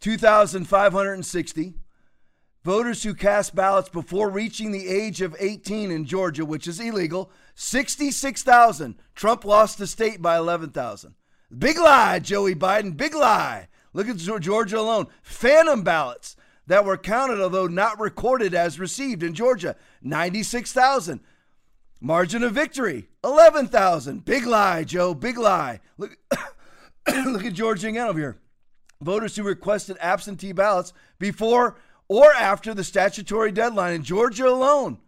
2,560. 0.00 1.74
Voters 2.62 3.02
who 3.02 3.14
cast 3.14 3.54
ballots 3.54 3.88
before 3.88 4.28
reaching 4.28 4.70
the 4.70 4.86
age 4.86 5.22
of 5.22 5.34
18 5.38 5.90
in 5.90 6.04
Georgia, 6.04 6.44
which 6.44 6.68
is 6.68 6.78
illegal, 6.78 7.30
66,000. 7.54 8.96
Trump 9.14 9.44
lost 9.46 9.78
the 9.78 9.86
state 9.86 10.20
by 10.20 10.36
11,000. 10.36 11.14
Big 11.56 11.78
lie, 11.78 12.18
Joey 12.18 12.54
Biden. 12.54 12.96
Big 12.96 13.14
lie. 13.14 13.68
Look 13.92 14.08
at 14.08 14.18
Georgia 14.18 14.78
alone. 14.78 15.06
Phantom 15.22 15.82
ballots 15.82 16.36
that 16.66 16.84
were 16.84 16.96
counted, 16.96 17.40
although 17.40 17.66
not 17.66 17.98
recorded 17.98 18.54
as 18.54 18.78
received 18.78 19.22
in 19.22 19.34
Georgia, 19.34 19.74
96,000. 20.02 21.20
Margin 22.00 22.42
of 22.42 22.52
victory, 22.52 23.08
11,000. 23.22 24.24
Big 24.24 24.46
lie, 24.46 24.84
Joe. 24.84 25.12
Big 25.14 25.36
lie. 25.36 25.80
Look, 25.98 26.16
look 27.26 27.44
at 27.44 27.52
Georgia 27.52 27.88
again 27.88 28.08
over 28.08 28.18
here. 28.18 28.38
Voters 29.02 29.36
who 29.36 29.42
requested 29.42 29.96
absentee 30.00 30.52
ballots 30.52 30.92
before 31.18 31.76
or 32.08 32.32
after 32.32 32.74
the 32.74 32.84
statutory 32.84 33.52
deadline 33.52 33.94
in 33.94 34.02
Georgia 34.02 34.48
alone, 34.48 34.98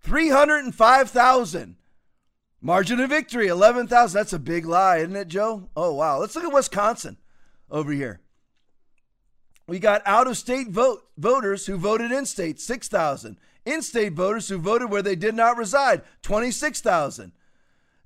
305,000. 0.00 1.76
Margin 2.60 3.00
of 3.00 3.10
victory, 3.10 3.46
11,000. 3.46 4.18
That's 4.18 4.32
a 4.32 4.38
big 4.38 4.66
lie, 4.66 4.98
isn't 4.98 5.16
it, 5.16 5.28
Joe? 5.28 5.70
Oh, 5.76 5.94
wow. 5.94 6.18
Let's 6.18 6.34
look 6.34 6.44
at 6.44 6.52
Wisconsin 6.52 7.16
over 7.70 7.92
here. 7.92 8.20
We 9.66 9.78
got 9.78 10.02
out 10.04 10.26
of 10.26 10.36
state 10.36 10.68
vote 10.68 11.04
voters 11.16 11.66
who 11.66 11.76
voted 11.76 12.12
in 12.12 12.26
state, 12.26 12.60
6,000. 12.60 13.38
In 13.66 13.82
state 13.82 14.12
voters 14.12 14.48
who 14.48 14.58
voted 14.58 14.90
where 14.90 15.02
they 15.02 15.16
did 15.16 15.34
not 15.34 15.58
reside, 15.58 16.02
26,000. 16.22 17.32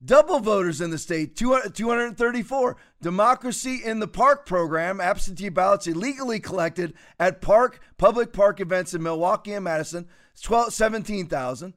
Double 0.03 0.41
voters 0.41 0.81
in 0.81 0.89
the 0.91 0.97
state, 0.97 1.37
234. 1.37 2.77
Democracy 3.03 3.83
in 3.85 4.01
the 4.01 4.09
Park 4.09 4.47
program, 4.47 4.99
absentee 4.99 5.51
ballots 5.51 5.87
illegally 5.87 6.41
collected 6.41 6.95
at 7.19 7.43
park 7.43 7.81
public 7.99 8.33
park 8.33 8.61
events 8.61 8.95
in 8.95 9.03
Milwaukee 9.03 9.53
and 9.53 9.65
Madison, 9.65 10.09
12, 10.43 10.73
17,000. 10.73 11.75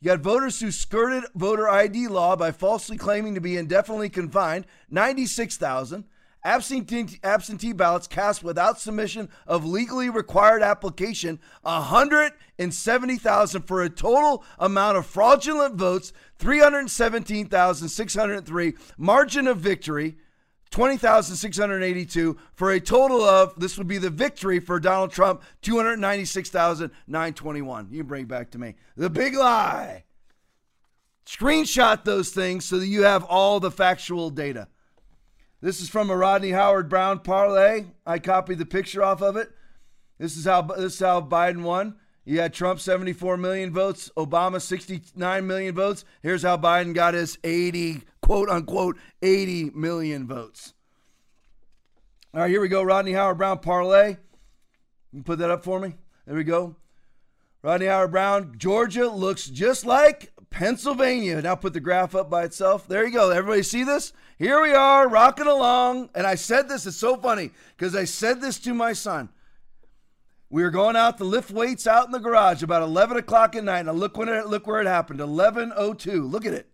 You 0.00 0.06
got 0.08 0.20
voters 0.20 0.60
who 0.60 0.70
skirted 0.70 1.24
voter 1.34 1.70
ID 1.70 2.08
law 2.08 2.36
by 2.36 2.50
falsely 2.50 2.98
claiming 2.98 3.34
to 3.34 3.40
be 3.40 3.56
indefinitely 3.56 4.10
confined, 4.10 4.66
96,000. 4.90 6.04
Absentee, 6.44 7.20
absentee 7.22 7.72
ballots 7.72 8.08
cast 8.08 8.42
without 8.42 8.80
submission 8.80 9.28
of 9.46 9.64
legally 9.64 10.10
required 10.10 10.60
application, 10.62 11.38
170,000 11.62 13.62
for 13.62 13.82
a 13.82 13.88
total 13.88 14.42
amount 14.58 14.96
of 14.96 15.06
fraudulent 15.06 15.76
votes, 15.76 16.12
317,603. 16.38 18.74
Margin 18.98 19.46
of 19.46 19.58
victory, 19.58 20.16
20,682 20.70 22.36
for 22.54 22.72
a 22.72 22.80
total 22.80 23.22
of, 23.22 23.54
this 23.60 23.78
would 23.78 23.86
be 23.86 23.98
the 23.98 24.10
victory 24.10 24.58
for 24.58 24.80
Donald 24.80 25.12
Trump, 25.12 25.42
296,921. 25.60 27.88
You 27.92 28.02
bring 28.02 28.24
back 28.24 28.50
to 28.50 28.58
me. 28.58 28.74
The 28.96 29.10
big 29.10 29.36
lie. 29.36 30.02
Screenshot 31.24 32.02
those 32.04 32.30
things 32.30 32.64
so 32.64 32.80
that 32.80 32.88
you 32.88 33.04
have 33.04 33.22
all 33.24 33.60
the 33.60 33.70
factual 33.70 34.30
data. 34.30 34.66
This 35.62 35.80
is 35.80 35.88
from 35.88 36.10
a 36.10 36.16
Rodney 36.16 36.50
Howard 36.50 36.88
Brown 36.88 37.20
Parler. 37.20 37.84
I 38.04 38.18
copied 38.18 38.58
the 38.58 38.66
picture 38.66 39.00
off 39.00 39.22
of 39.22 39.36
it. 39.36 39.48
This 40.18 40.36
is 40.36 40.44
how 40.44 40.62
this 40.62 40.94
is 40.94 41.00
how 41.00 41.20
Biden 41.20 41.62
won. 41.62 41.94
You 42.24 42.40
had 42.40 42.52
Trump 42.52 42.80
74 42.80 43.36
million 43.36 43.72
votes, 43.72 44.10
Obama 44.16 44.60
69 44.60 45.46
million 45.46 45.72
votes. 45.72 46.04
Here's 46.20 46.42
how 46.42 46.56
Biden 46.56 46.94
got 46.94 47.14
his 47.14 47.38
80, 47.44 48.02
quote 48.20 48.48
unquote, 48.48 48.98
80 49.22 49.70
million 49.70 50.26
votes. 50.26 50.74
All 52.34 52.40
right, 52.40 52.50
here 52.50 52.60
we 52.60 52.66
go. 52.66 52.82
Rodney 52.82 53.12
Howard 53.12 53.38
Brown 53.38 53.60
Parler. 53.60 54.18
You 55.12 55.22
put 55.22 55.38
that 55.38 55.50
up 55.50 55.62
for 55.62 55.78
me. 55.78 55.94
There 56.26 56.34
we 56.34 56.42
go. 56.42 56.74
Rodney 57.62 57.86
Howard-Browne, 57.86 58.54
Georgia 58.58 59.06
looks 59.06 59.46
just 59.46 59.86
like 59.86 60.31
Pennsylvania. 60.52 61.40
Now 61.42 61.56
put 61.56 61.72
the 61.72 61.80
graph 61.80 62.14
up 62.14 62.30
by 62.30 62.44
itself. 62.44 62.86
There 62.86 63.04
you 63.04 63.12
go. 63.12 63.30
Everybody 63.30 63.62
see 63.62 63.82
this? 63.82 64.12
Here 64.38 64.60
we 64.62 64.72
are 64.72 65.08
rocking 65.08 65.46
along. 65.46 66.10
And 66.14 66.26
I 66.26 66.36
said 66.36 66.68
this, 66.68 66.86
it's 66.86 66.96
so 66.96 67.16
funny 67.16 67.50
because 67.76 67.96
I 67.96 68.04
said 68.04 68.40
this 68.40 68.58
to 68.60 68.74
my 68.74 68.92
son. 68.92 69.30
We 70.50 70.62
were 70.62 70.70
going 70.70 70.96
out 70.96 71.16
to 71.18 71.24
lift 71.24 71.50
weights 71.50 71.86
out 71.86 72.04
in 72.04 72.12
the 72.12 72.18
garage 72.18 72.62
about 72.62 72.82
11 72.82 73.16
o'clock 73.16 73.56
at 73.56 73.64
night. 73.64 73.86
Now 73.86 73.92
look 73.92 74.18
when 74.18 74.28
it, 74.28 74.46
look 74.46 74.66
where 74.66 74.82
it 74.82 74.86
happened. 74.86 75.20
11:02. 75.20 76.30
Look 76.30 76.44
at 76.44 76.52
it. 76.52 76.68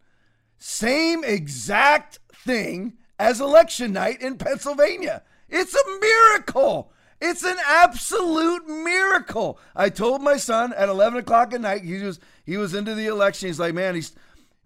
Same 0.59 1.23
exact 1.23 2.19
thing 2.35 2.99
as 3.19 3.41
election 3.41 3.93
night 3.93 4.21
in 4.21 4.37
Pennsylvania. 4.37 5.23
It's 5.49 5.75
a 5.75 6.01
miracle. 6.01 6.93
It's 7.21 7.45
an 7.45 7.57
absolute 7.65 8.67
miracle. 8.67 9.59
I 9.75 9.89
told 9.89 10.23
my 10.23 10.37
son 10.37 10.73
at 10.73 10.89
11 10.89 11.21
o'clock 11.21 11.53
at 11.53 11.61
night. 11.61 11.83
He 11.83 12.01
was 12.03 12.21
he 12.49 12.57
was 12.57 12.75
into 12.75 12.95
the 12.95 13.07
election. 13.07 13.49
He's 13.49 13.61
like, 13.61 13.75
man, 13.75 13.95
he's, 13.95 14.13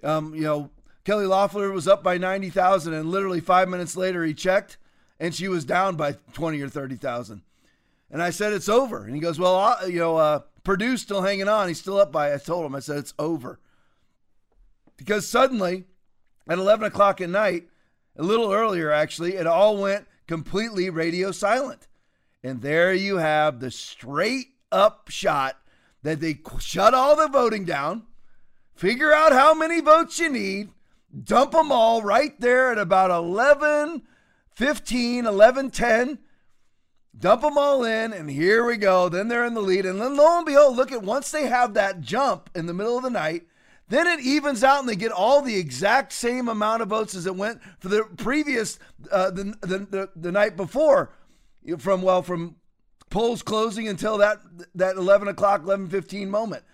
um, 0.05 0.37
you 0.37 0.43
know, 0.43 0.71
Kelly 1.05 1.27
Loeffler 1.27 1.73
was 1.73 1.89
up 1.89 2.05
by 2.05 2.17
90,000, 2.17 2.95
and 2.95 3.11
literally 3.11 3.41
five 3.41 3.69
minutes 3.69 3.97
later 3.97 4.25
he 4.25 4.35
checked, 4.35 4.77
and 5.19 5.35
she 5.35 5.49
was 5.49 5.65
down 5.65 5.97
by 5.97 6.13
20 6.33 6.61
or 6.61 6.69
30,000. 6.69 7.43
And 8.09 8.23
I 8.23 8.31
said, 8.31 8.53
it's 8.53 8.69
over. 8.69 9.05
And 9.05 9.17
he 9.17 9.21
goes, 9.21 9.37
well, 9.37 9.57
uh, 9.57 9.87
you 9.87 9.99
know, 9.99 10.17
uh, 10.17 10.41
Perdue's 10.63 11.03
still 11.03 11.23
hanging 11.23 11.49
on. 11.49 11.67
He's 11.67 11.81
still 11.81 11.99
up 11.99 12.13
by. 12.13 12.33
I 12.33 12.37
told 12.37 12.65
him, 12.65 12.77
I 12.77 12.79
said, 12.79 12.99
it's 12.99 13.15
over. 13.19 13.59
Because 14.97 15.27
suddenly, 15.27 15.83
at 16.47 16.59
11 16.59 16.87
o'clock 16.87 17.21
at 17.21 17.31
night, 17.31 17.65
a 18.17 18.23
little 18.23 18.53
earlier 18.53 18.93
actually, 18.93 19.35
it 19.35 19.47
all 19.49 19.77
went 19.77 20.07
completely 20.29 20.89
radio 20.89 21.33
silent. 21.33 21.89
And 22.45 22.63
there 22.63 22.95
you 22.95 23.17
have 23.17 23.59
the 23.59 23.73
straight 23.73 24.51
up 24.71 25.09
shot 25.09 25.57
that 26.03 26.21
they 26.21 26.41
shut 26.59 26.95
all 26.95 27.17
the 27.17 27.29
voting 27.29 27.65
down, 27.65 28.05
figure 28.75 29.13
out 29.13 29.33
how 29.33 29.55
many 29.55 29.81
votes 29.81 30.19
you 30.19 30.31
need, 30.31 30.71
dump 31.25 31.53
them 31.53 31.71
all 31.71 32.03
right 32.03 32.39
there 32.41 32.73
at 32.73 32.79
about 32.79 33.11
11 33.11 34.03
15, 34.55 35.27
11 35.27 35.71
10. 35.71 36.19
Dump 37.19 37.43
them 37.43 37.59
all 37.59 37.85
in, 37.85 38.13
and 38.13 38.31
here 38.31 38.65
we 38.65 38.77
go. 38.77 39.09
Then 39.09 39.29
they're 39.29 39.45
in 39.45 39.55
the 39.55 39.61
lead. 39.61 39.85
And 39.85 40.01
then 40.01 40.17
lo 40.17 40.39
and 40.39 40.47
behold, 40.47 40.77
look 40.77 40.93
at 40.93 41.03
once 41.03 41.31
they 41.31 41.47
have 41.47 41.75
that 41.75 42.01
jump 42.01 42.49
in 42.55 42.67
the 42.67 42.75
middle 42.75 42.97
of 42.97 43.03
the 43.03 43.11
night, 43.11 43.43
then 43.89 44.07
it 44.07 44.21
evens 44.21 44.65
out 44.65 44.81
and 44.81 44.89
they 44.89 44.97
get 44.97 45.13
all 45.13 45.43
the 45.43 45.57
exact 45.57 46.13
same 46.13 46.49
amount 46.49 46.81
of 46.81 46.89
votes 46.89 47.15
as 47.15 47.27
it 47.27 47.37
went 47.37 47.61
for 47.81 47.89
the 47.89 48.05
previous, 48.17 48.79
uh, 49.11 49.31
the, 49.31 49.55
the, 49.61 49.79
the, 49.79 50.11
the 50.17 50.33
night 50.33 50.57
before 50.57 51.13
from, 51.79 52.01
well, 52.01 52.23
from 52.23 52.57
polls 53.13 53.43
closing 53.43 53.87
until 53.87 54.19
that, 54.19 54.41
that 54.75 54.97
11 54.97 55.29
o'clock, 55.29 55.63
11.15 55.63 56.29
moment. 56.29 56.65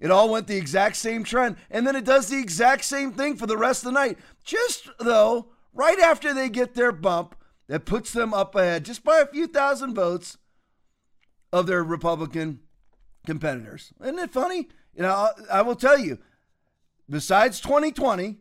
It 0.00 0.10
all 0.10 0.30
went 0.30 0.48
the 0.48 0.56
exact 0.56 0.96
same 0.96 1.22
trend. 1.22 1.56
And 1.70 1.86
then 1.86 1.94
it 1.94 2.04
does 2.04 2.28
the 2.28 2.40
exact 2.40 2.84
same 2.84 3.12
thing 3.12 3.36
for 3.36 3.46
the 3.46 3.56
rest 3.56 3.82
of 3.82 3.92
the 3.92 4.00
night. 4.00 4.18
Just 4.42 4.88
though, 4.98 5.50
right 5.72 6.00
after 6.00 6.34
they 6.34 6.48
get 6.48 6.74
their 6.74 6.90
bump, 6.90 7.36
that 7.68 7.84
puts 7.84 8.12
them 8.12 8.34
up 8.34 8.56
ahead 8.56 8.84
just 8.84 9.04
by 9.04 9.20
a 9.20 9.26
few 9.26 9.46
thousand 9.46 9.94
votes 9.94 10.38
of 11.52 11.66
their 11.66 11.84
Republican 11.84 12.60
competitors. 13.24 13.92
Isn't 14.02 14.18
it 14.18 14.32
funny? 14.32 14.68
You 14.94 15.02
know, 15.02 15.10
I, 15.10 15.30
I 15.58 15.62
will 15.62 15.76
tell 15.76 15.98
you, 15.98 16.18
besides 17.08 17.60
2020, 17.60 18.38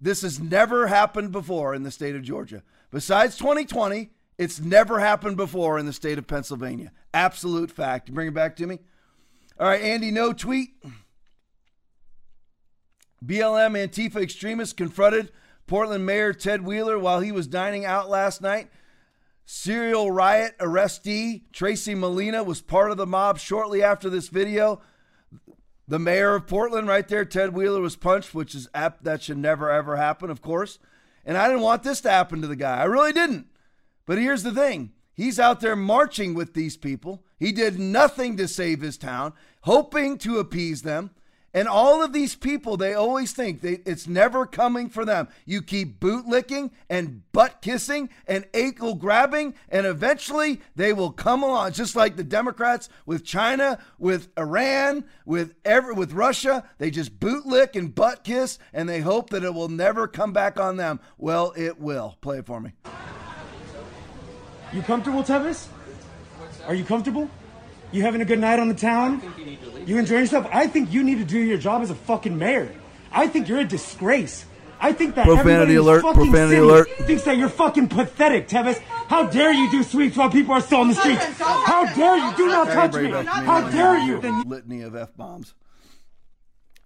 this 0.00 0.22
has 0.22 0.40
never 0.40 0.88
happened 0.88 1.32
before 1.32 1.74
in 1.74 1.82
the 1.82 1.90
state 1.90 2.16
of 2.16 2.22
Georgia. 2.22 2.62
Besides 2.90 3.36
2020, 3.36 4.10
it's 4.38 4.60
never 4.60 5.00
happened 5.00 5.36
before 5.36 5.78
in 5.78 5.86
the 5.86 5.92
state 5.92 6.18
of 6.18 6.26
Pennsylvania. 6.26 6.92
Absolute 7.12 7.70
fact. 7.70 8.08
You 8.08 8.14
bring 8.14 8.28
it 8.28 8.34
back 8.34 8.56
to 8.56 8.66
me? 8.66 8.80
All 9.58 9.68
right, 9.68 9.82
Andy, 9.82 10.10
Ngo 10.10 10.36
tweet. 10.36 10.70
BLM 13.24 13.72
Antifa 13.72 14.16
extremists 14.16 14.74
confronted 14.74 15.30
Portland 15.66 16.04
Mayor 16.04 16.32
Ted 16.32 16.62
Wheeler 16.62 16.98
while 16.98 17.20
he 17.20 17.32
was 17.32 17.46
dining 17.46 17.84
out 17.84 18.10
last 18.10 18.42
night. 18.42 18.68
Serial 19.46 20.10
riot 20.10 20.56
arrestee 20.58 21.42
Tracy 21.52 21.94
Molina 21.94 22.42
was 22.42 22.60
part 22.60 22.90
of 22.90 22.96
the 22.96 23.06
mob 23.06 23.38
shortly 23.38 23.82
after 23.82 24.10
this 24.10 24.28
video. 24.28 24.80
The 25.86 25.98
mayor 25.98 26.34
of 26.34 26.46
Portland, 26.46 26.88
right 26.88 27.06
there, 27.06 27.26
Ted 27.26 27.54
Wheeler, 27.54 27.80
was 27.80 27.94
punched, 27.94 28.34
which 28.34 28.54
is. 28.54 28.68
That 28.72 29.22
should 29.22 29.38
never, 29.38 29.70
ever 29.70 29.96
happen, 29.96 30.30
of 30.30 30.40
course. 30.40 30.78
And 31.26 31.36
I 31.36 31.46
didn't 31.46 31.62
want 31.62 31.82
this 31.82 32.00
to 32.02 32.10
happen 32.10 32.40
to 32.40 32.46
the 32.46 32.56
guy. 32.56 32.78
I 32.78 32.84
really 32.84 33.12
didn't. 33.12 33.46
But 34.06 34.18
here's 34.18 34.42
the 34.42 34.52
thing 34.52 34.92
he's 35.14 35.38
out 35.38 35.60
there 35.60 35.76
marching 35.76 36.34
with 36.34 36.54
these 36.54 36.76
people. 36.76 37.24
He 37.38 37.52
did 37.52 37.78
nothing 37.78 38.36
to 38.36 38.48
save 38.48 38.80
his 38.80 38.96
town, 38.98 39.32
hoping 39.62 40.18
to 40.18 40.38
appease 40.38 40.82
them. 40.82 41.10
And 41.56 41.68
all 41.68 42.02
of 42.02 42.12
these 42.12 42.34
people, 42.34 42.76
they 42.76 42.94
always 42.94 43.30
think 43.30 43.60
they, 43.60 43.80
it's 43.86 44.08
never 44.08 44.44
coming 44.44 44.88
for 44.88 45.04
them. 45.04 45.28
You 45.46 45.62
keep 45.62 46.00
bootlicking 46.00 46.72
and 46.90 47.22
butt 47.30 47.62
kissing 47.62 48.10
and 48.26 48.44
ankle 48.52 48.96
grabbing, 48.96 49.54
and 49.68 49.86
eventually 49.86 50.60
they 50.74 50.92
will 50.92 51.12
come 51.12 51.44
along. 51.44 51.70
Just 51.70 51.94
like 51.94 52.16
the 52.16 52.24
Democrats 52.24 52.88
with 53.06 53.24
China, 53.24 53.78
with 54.00 54.30
Iran, 54.36 55.04
with 55.24 55.54
every, 55.64 55.94
with 55.94 56.12
Russia, 56.12 56.68
they 56.78 56.90
just 56.90 57.20
bootlick 57.20 57.76
and 57.76 57.94
butt 57.94 58.24
kiss, 58.24 58.58
and 58.72 58.88
they 58.88 59.00
hope 59.00 59.30
that 59.30 59.44
it 59.44 59.54
will 59.54 59.68
never 59.68 60.08
come 60.08 60.32
back 60.32 60.58
on 60.58 60.76
them. 60.76 60.98
Well, 61.18 61.52
it 61.56 61.78
will. 61.78 62.18
Play 62.20 62.38
it 62.38 62.46
for 62.46 62.60
me. 62.60 62.72
You 64.74 64.82
comfortable, 64.82 65.22
Tevis? 65.22 65.68
Are 66.66 66.74
you 66.74 66.84
comfortable? 66.84 67.30
You 67.92 68.02
having 68.02 68.20
a 68.20 68.24
good 68.24 68.40
night 68.40 68.58
on 68.58 68.68
the 68.68 68.74
town? 68.74 69.22
You 69.86 69.98
enjoying 69.98 70.22
yourself? 70.22 70.48
I 70.50 70.66
think 70.66 70.92
you 70.92 71.04
need 71.04 71.18
to 71.18 71.24
do 71.24 71.38
your 71.38 71.58
job 71.58 71.82
as 71.82 71.90
a 71.90 71.94
fucking 71.94 72.36
mayor. 72.36 72.74
I 73.12 73.28
think 73.28 73.48
you're 73.48 73.60
a 73.60 73.64
disgrace. 73.64 74.44
I 74.80 74.92
think 74.92 75.14
that 75.14 75.24
Profanity 75.26 75.50
everybody 75.50 75.72
in 75.72 75.76
this 75.76 75.86
alert, 75.86 76.02
fucking 76.02 76.30
profanity 76.30 76.50
city 76.56 76.60
alert. 76.60 76.88
thinks 77.06 77.22
that 77.22 77.36
you're 77.36 77.48
fucking 77.48 77.88
pathetic, 77.88 78.48
Tevis. 78.48 78.78
How 79.06 79.26
dare 79.28 79.52
you 79.52 79.70
do 79.70 79.82
sweeps 79.84 80.16
while 80.16 80.28
people 80.30 80.52
are 80.54 80.60
still 80.60 80.80
on 80.80 80.88
the 80.88 80.94
streets? 80.94 81.24
How 81.38 81.84
dare 81.94 82.16
you? 82.16 82.36
Do 82.36 82.46
not 82.48 82.66
touch 82.68 82.94
me. 82.94 83.10
How 83.10 83.70
dare 83.70 83.98
you? 83.98 84.18
Litany 84.44 84.82
of 84.82 84.96
f 84.96 85.16
bombs. 85.16 85.54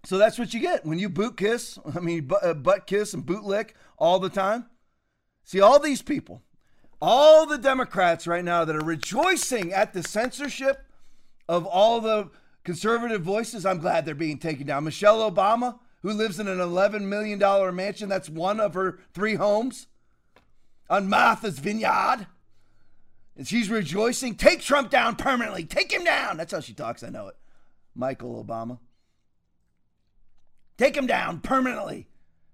So 0.05 0.19
that's 0.19 0.39
what 0.39 0.53
you 0.53 0.61
get 0.61 0.85
when 0.85 0.99
you 0.99 1.09
boot 1.09 1.37
kiss. 1.39 1.79
I 1.97 2.01
mean, 2.01 2.27
bu- 2.27 2.37
uh, 2.37 2.55
butt 2.55 2.87
kiss 2.87 3.15
and 3.15 3.25
bootlick 3.25 3.71
all 3.97 4.19
the 4.19 4.29
time. 4.29 4.67
See, 5.45 5.61
all 5.61 5.81
these 5.81 6.03
people, 6.03 6.43
all 7.01 7.47
the 7.47 7.59
Democrats 7.59 8.27
right 8.27 8.45
now 8.45 8.65
that 8.65 8.77
are 8.77 8.85
rejoicing 8.85 9.73
at 9.73 9.93
the 9.93 10.03
censorship 10.03 10.85
of 11.49 11.65
all 11.67 12.01
the 12.01 12.31
conservative 12.65 13.23
voices, 13.23 13.65
I'm 13.65 13.79
glad 13.79 14.05
they're 14.05 14.15
being 14.15 14.39
taken 14.39 14.67
down. 14.67 14.85
Michelle 14.85 15.31
Obama, 15.31 15.79
who 16.03 16.13
lives 16.13 16.39
in 16.39 16.49
an 16.49 16.59
$11 16.59 17.03
million 17.03 17.39
mansion, 17.75 18.09
that's 18.09 18.29
one 18.29 18.61
of 18.61 18.75
her 18.75 18.99
three 19.15 19.35
homes 19.35 19.87
on 20.91 21.09
Martha's 21.09 21.59
Vineyard. 21.59 22.27
And 23.37 23.47
she's 23.47 23.71
rejoicing. 23.71 24.35
Take 24.35 24.61
Trump 24.61 24.91
down 24.91 25.15
permanently. 25.15 25.65
Take 25.65 25.93
him 25.93 26.03
down. 26.03 26.37
That's 26.37 26.53
how 26.53 26.61
she 26.61 26.75
talks. 26.75 27.05
I 27.05 27.09
know 27.09 27.29
it. 27.29 27.37
Michael 27.95 28.45
Obama. 28.45 28.79
Take 30.77 30.97
him 30.97 31.07
down 31.07 31.41
permanently. 31.41 32.09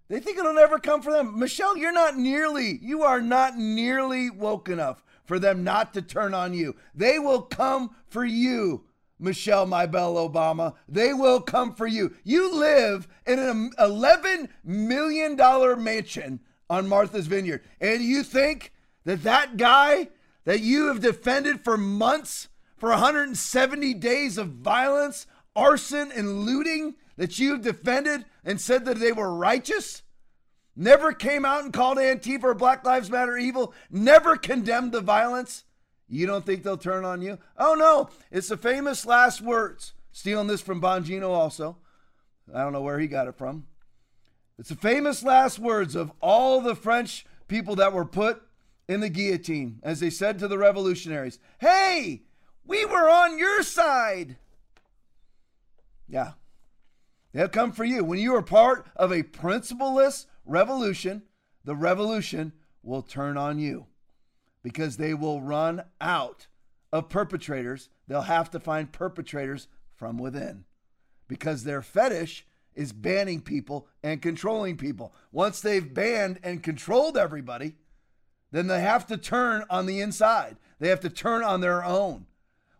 They 0.08 0.20
think 0.20 0.38
it'll 0.38 0.52
never 0.52 0.78
come 0.78 1.00
for 1.00 1.12
them. 1.12 1.38
Michelle, 1.38 1.76
you're 1.76 1.92
not 1.92 2.16
nearly, 2.16 2.78
you 2.82 3.02
are 3.02 3.22
not 3.22 3.56
nearly 3.56 4.30
woke 4.30 4.68
enough 4.68 5.02
for 5.24 5.38
them 5.38 5.64
not 5.64 5.94
to 5.94 6.02
turn 6.02 6.34
on 6.34 6.52
you. 6.52 6.76
They 6.94 7.18
will 7.18 7.42
come 7.42 7.96
for 8.08 8.24
you, 8.24 8.84
Michelle 9.18 9.64
My 9.64 9.86
Belle 9.86 10.16
Obama. 10.16 10.74
They 10.88 11.14
will 11.14 11.40
come 11.40 11.74
for 11.74 11.86
you. 11.86 12.14
You 12.22 12.54
live 12.54 13.08
in 13.26 13.38
an 13.38 13.70
$11 13.78 14.48
million 14.62 15.36
mansion 15.82 16.40
on 16.68 16.88
Martha's 16.88 17.26
Vineyard. 17.26 17.62
And 17.80 18.02
you 18.02 18.22
think 18.22 18.72
that 19.04 19.22
that 19.22 19.56
guy 19.56 20.08
that 20.44 20.60
you 20.60 20.88
have 20.88 21.00
defended 21.00 21.64
for 21.64 21.78
months, 21.78 22.48
for 22.76 22.90
170 22.90 23.94
days 23.94 24.36
of 24.36 24.48
violence, 24.48 25.26
arson, 25.56 26.12
and 26.12 26.44
looting, 26.44 26.94
that 27.16 27.38
you've 27.38 27.62
defended 27.62 28.24
and 28.44 28.60
said 28.60 28.84
that 28.84 28.98
they 28.98 29.12
were 29.12 29.34
righteous? 29.34 30.02
Never 30.76 31.12
came 31.12 31.44
out 31.44 31.62
and 31.62 31.72
called 31.72 31.98
Antifa 31.98 32.44
or 32.44 32.54
Black 32.54 32.84
Lives 32.84 33.10
Matter 33.10 33.36
evil? 33.36 33.72
Never 33.90 34.36
condemned 34.36 34.92
the 34.92 35.00
violence? 35.00 35.64
You 36.08 36.26
don't 36.26 36.44
think 36.44 36.62
they'll 36.62 36.76
turn 36.76 37.04
on 37.04 37.22
you? 37.22 37.38
Oh 37.56 37.74
no, 37.74 38.10
it's 38.30 38.48
the 38.48 38.56
famous 38.56 39.06
last 39.06 39.40
words. 39.40 39.92
Stealing 40.12 40.46
this 40.46 40.60
from 40.60 40.80
Bongino 40.80 41.30
also. 41.30 41.76
I 42.52 42.62
don't 42.62 42.72
know 42.72 42.82
where 42.82 42.98
he 42.98 43.06
got 43.06 43.28
it 43.28 43.36
from. 43.36 43.66
It's 44.58 44.68
the 44.68 44.76
famous 44.76 45.22
last 45.22 45.58
words 45.58 45.94
of 45.94 46.12
all 46.20 46.60
the 46.60 46.76
French 46.76 47.26
people 47.48 47.76
that 47.76 47.92
were 47.92 48.04
put 48.04 48.42
in 48.88 49.00
the 49.00 49.08
guillotine 49.08 49.80
as 49.82 50.00
they 50.00 50.10
said 50.10 50.38
to 50.38 50.48
the 50.48 50.58
revolutionaries, 50.58 51.38
Hey, 51.58 52.22
we 52.64 52.84
were 52.84 53.08
on 53.08 53.38
your 53.38 53.62
side. 53.62 54.36
Yeah, 56.08 56.32
They'll 57.34 57.48
come 57.48 57.72
for 57.72 57.84
you. 57.84 58.04
When 58.04 58.20
you 58.20 58.34
are 58.36 58.42
part 58.42 58.86
of 58.94 59.12
a 59.12 59.24
principleless 59.24 60.26
revolution, 60.46 61.22
the 61.64 61.74
revolution 61.74 62.52
will 62.82 63.02
turn 63.02 63.36
on 63.36 63.58
you 63.58 63.86
because 64.62 64.96
they 64.96 65.12
will 65.12 65.42
run 65.42 65.82
out 66.00 66.46
of 66.92 67.08
perpetrators, 67.08 67.90
they'll 68.06 68.22
have 68.22 68.50
to 68.52 68.60
find 68.60 68.92
perpetrators 68.92 69.66
from 69.96 70.16
within 70.16 70.64
because 71.26 71.64
their 71.64 71.82
fetish 71.82 72.46
is 72.74 72.92
banning 72.92 73.40
people 73.40 73.88
and 74.02 74.22
controlling 74.22 74.76
people. 74.76 75.12
Once 75.32 75.60
they've 75.60 75.92
banned 75.92 76.38
and 76.44 76.62
controlled 76.62 77.16
everybody, 77.16 77.74
then 78.52 78.68
they 78.68 78.80
have 78.80 79.06
to 79.08 79.16
turn 79.16 79.64
on 79.68 79.86
the 79.86 80.00
inside. 80.00 80.56
They 80.78 80.88
have 80.88 81.00
to 81.00 81.10
turn 81.10 81.42
on 81.42 81.60
their 81.60 81.84
own. 81.84 82.26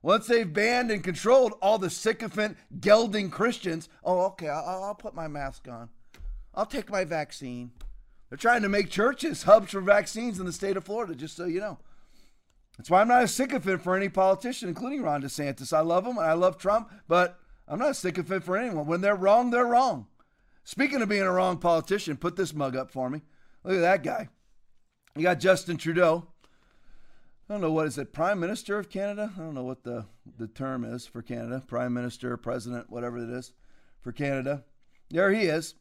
Once 0.04 0.26
they've 0.26 0.52
banned 0.52 0.90
and 0.90 1.02
controlled 1.02 1.54
all 1.62 1.78
the 1.78 1.88
sycophant, 1.88 2.58
gelding 2.78 3.30
Christians, 3.30 3.88
oh, 4.04 4.26
okay, 4.26 4.50
I'll, 4.50 4.84
I'll 4.84 4.94
put 4.94 5.14
my 5.14 5.28
mask 5.28 5.66
on. 5.66 5.88
I'll 6.54 6.66
take 6.66 6.90
my 6.90 7.06
vaccine. 7.06 7.70
They're 8.28 8.36
trying 8.36 8.60
to 8.60 8.68
make 8.68 8.90
churches 8.90 9.42
hubs 9.44 9.70
for 9.70 9.80
vaccines 9.80 10.38
in 10.38 10.44
the 10.44 10.52
state 10.52 10.76
of 10.76 10.84
Florida, 10.84 11.14
just 11.14 11.34
so 11.34 11.46
you 11.46 11.58
know. 11.58 11.78
That's 12.76 12.90
why 12.90 13.00
I'm 13.00 13.08
not 13.08 13.22
a 13.22 13.28
sycophant 13.28 13.80
for 13.80 13.96
any 13.96 14.10
politician, 14.10 14.68
including 14.68 15.00
Ron 15.00 15.22
DeSantis. 15.22 15.72
I 15.72 15.80
love 15.80 16.04
him 16.04 16.18
and 16.18 16.26
I 16.26 16.34
love 16.34 16.58
Trump, 16.58 16.90
but 17.08 17.38
I'm 17.66 17.78
not 17.78 17.92
a 17.92 17.94
sycophant 17.94 18.44
for 18.44 18.58
anyone. 18.58 18.86
When 18.86 19.00
they're 19.00 19.16
wrong, 19.16 19.52
they're 19.52 19.64
wrong. 19.64 20.06
Speaking 20.64 21.00
of 21.00 21.08
being 21.08 21.22
a 21.22 21.32
wrong 21.32 21.56
politician, 21.56 22.18
put 22.18 22.36
this 22.36 22.52
mug 22.52 22.76
up 22.76 22.90
for 22.90 23.08
me. 23.08 23.22
Look 23.62 23.76
at 23.76 23.80
that 23.80 24.02
guy. 24.02 24.28
You 25.16 25.22
got 25.22 25.40
Justin 25.40 25.78
Trudeau. 25.78 26.26
I 27.48 27.52
don't 27.52 27.60
know 27.60 27.72
what 27.72 27.86
is 27.86 27.98
it, 27.98 28.12
Prime 28.12 28.40
Minister 28.40 28.78
of 28.78 28.88
Canada? 28.88 29.32
I 29.36 29.40
don't 29.40 29.54
know 29.54 29.64
what 29.64 29.84
the, 29.84 30.06
the 30.38 30.46
term 30.46 30.82
is 30.82 31.06
for 31.06 31.20
Canada. 31.20 31.62
Prime 31.66 31.92
Minister, 31.92 32.34
President, 32.38 32.88
whatever 32.88 33.18
it 33.18 33.28
is 33.28 33.52
for 34.00 34.12
Canada. 34.12 34.64
There 35.10 35.30
he 35.30 35.42
is. 35.42 35.74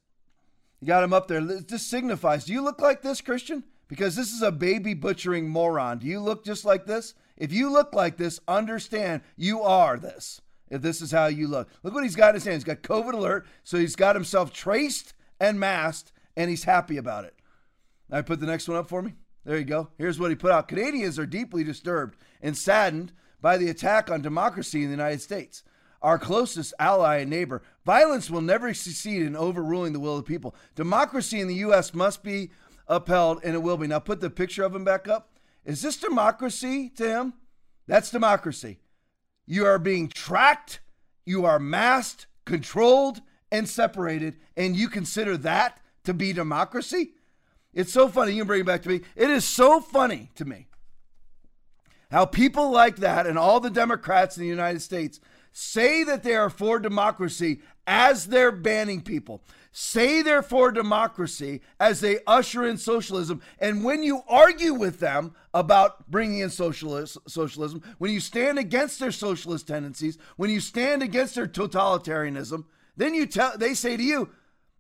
You 0.82 0.88
got 0.88 1.04
him 1.04 1.14
up 1.14 1.30
there. 1.30 1.42
This 1.42 1.88
signifies. 1.88 2.44
Do 2.44 2.52
you 2.52 2.62
look 2.62 2.82
like 2.82 3.02
this, 3.02 3.22
Christian? 3.22 3.64
Because 3.88 4.18
this 4.18 4.34
is 4.34 4.42
a 4.42 4.52
baby 4.52 4.94
butchering 4.94 5.48
moron. 5.48 6.00
Do 6.00 6.08
you 6.08 6.20
look 6.20 6.44
just 6.44 6.66
like 6.66 6.86
this? 6.86 7.14
If 7.38 7.54
you 7.54 7.72
look 7.72 7.94
like 7.94 8.18
this, 8.18 8.42
understand 8.48 9.22
you 9.38 9.62
are 9.62 9.98
this 9.98 10.42
if 10.70 10.82
this 10.82 11.02
is 11.02 11.12
how 11.12 11.28
you 11.28 11.48
look. 11.48 11.70
Look 11.84 11.94
what 11.94 12.04
he's 12.04 12.16
got 12.16 12.30
in 12.30 12.36
his 12.36 12.44
hand. 12.44 12.56
He's 12.56 12.64
got 12.64 12.82
COVID 12.82 13.14
alert, 13.14 13.46
so 13.64 13.78
he's 13.78 13.96
got 13.96 14.16
himself 14.16 14.52
traced 14.52 15.14
and 15.40 15.60
masked, 15.60 16.12
and 16.36 16.50
he's 16.50 16.64
happy 16.66 16.98
about 16.98 17.26
it. 17.26 17.36
I 18.12 18.22
put 18.22 18.40
the 18.40 18.46
next 18.46 18.68
one 18.68 18.78
up 18.78 18.90
for 18.90 19.02
me. 19.02 19.14
There 19.46 19.58
you 19.58 19.66
go. 19.66 19.90
Here's 19.98 20.20
what 20.20 20.30
he 20.30 20.36
put 20.36 20.52
out. 20.52 20.68
Canadians 20.68 21.20
are 21.20 21.26
deeply 21.26 21.64
disturbed 21.64 22.18
and 22.42 22.58
saddened 22.58 23.12
by 23.42 23.58
the 23.58 23.70
attack 23.70 24.10
on 24.10 24.22
democracy 24.22 24.84
in 24.84 24.86
the 24.86 24.96
United 24.96 25.22
States. 25.22 25.64
Our 26.02 26.18
closest 26.18 26.74
ally 26.80 27.18
and 27.18 27.30
neighbor. 27.30 27.62
Violence 27.86 28.30
will 28.30 28.42
never 28.42 28.74
succeed 28.74 29.22
in 29.22 29.36
overruling 29.36 29.94
the 29.94 30.00
will 30.00 30.18
of 30.18 30.26
the 30.26 30.30
people. 30.30 30.56
Democracy 30.76 31.40
in 31.40 31.48
the 31.48 31.56
U.S. 31.56 31.94
must 31.94 32.24
be 32.24 32.52
upheld, 32.88 33.42
and 33.44 33.56
it 33.56 33.60
will 33.60 33.78
be. 33.78 33.88
Now, 33.88 34.00
put 34.00 34.20
the 34.20 34.30
picture 34.30 34.64
of 34.64 34.76
him 34.76 34.84
back 34.84 35.08
up. 35.08 35.38
Is 35.66 35.82
this 35.82 35.98
democracy 35.98 36.90
to 36.98 37.08
him? 37.08 37.34
That's 37.88 38.12
democracy. 38.12 38.80
You 39.46 39.66
are 39.66 39.80
being 39.80 40.10
tracked, 40.10 40.80
you 41.26 41.46
are 41.46 41.60
masked, 41.60 42.28
controlled, 42.46 43.22
and 43.52 43.68
separated, 43.68 44.38
and 44.58 44.76
you 44.76 44.90
consider 44.90 45.38
that 45.38 45.80
to 46.04 46.14
be 46.14 46.34
democracy? 46.34 47.14
It's 47.74 47.92
so 47.92 48.08
funny. 48.08 48.34
You 48.34 48.40
can 48.40 48.48
bring 48.48 48.62
it 48.62 48.66
back 48.68 48.84
to 48.84 48.90
me. 48.90 49.02
It 49.16 49.30
is 49.30 49.46
so 49.46 49.80
funny 49.80 50.30
to 50.36 50.46
me 50.46 50.68
how 52.12 52.26
people 52.26 52.72
like 52.72 52.98
that 52.98 53.26
and 53.26 53.38
all 53.38 53.60
the 53.60 53.70
Democrats 53.70 54.38
in 54.38 54.44
the 54.44 54.50
United 54.50 54.82
States 54.82 55.20
say 55.52 56.04
that 56.04 56.24
they 56.24 56.36
are 56.36 56.50
for 56.50 56.80
democracy 56.80 57.62
as 57.88 58.28
they're 58.28 58.52
banning 58.52 59.02
people 59.02 59.44
say 59.74 60.22
they're 60.22 60.44
for 60.44 60.72
democracy 60.72 61.60
as 61.80 62.00
they 62.00 62.20
usher 62.26 62.66
in 62.66 62.78
socialism. 62.78 63.42
And 63.60 63.84
when 63.84 64.04
you 64.04 64.22
argue 64.30 64.74
with 64.74 65.00
them 65.00 65.36
about 65.54 66.10
bringing 66.10 66.40
in 66.40 66.52
socialist, 66.52 67.18
socialism, 67.28 67.82
when 67.98 68.12
you 68.12 68.20
stand 68.20 68.60
against 68.60 69.00
their 69.00 69.12
socialist 69.12 69.68
tendencies, 69.68 70.18
when 70.38 70.52
you 70.52 70.60
stand 70.60 71.02
against 71.02 71.36
their 71.36 71.48
totalitarianism, 71.48 72.66
then 72.96 73.16
you 73.16 73.26
tell 73.26 73.58
they 73.58 73.74
say 73.74 73.98
to 73.98 74.04
you 74.04 74.30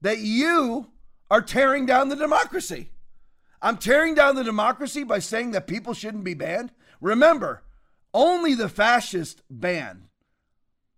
that 0.01 0.19
you 0.19 0.91
are 1.33 1.41
tearing 1.41 1.87
down 1.87 2.09
the 2.09 2.15
democracy. 2.15 2.91
I'm 3.59 3.77
tearing 3.77 4.13
down 4.13 4.35
the 4.35 4.43
democracy 4.43 5.03
by 5.03 5.17
saying 5.17 5.49
that 5.51 5.65
people 5.65 5.95
shouldn't 5.95 6.23
be 6.23 6.35
banned. 6.35 6.71
Remember, 7.01 7.63
only 8.13 8.53
the 8.53 8.69
fascists 8.69 9.41
ban. 9.49 10.09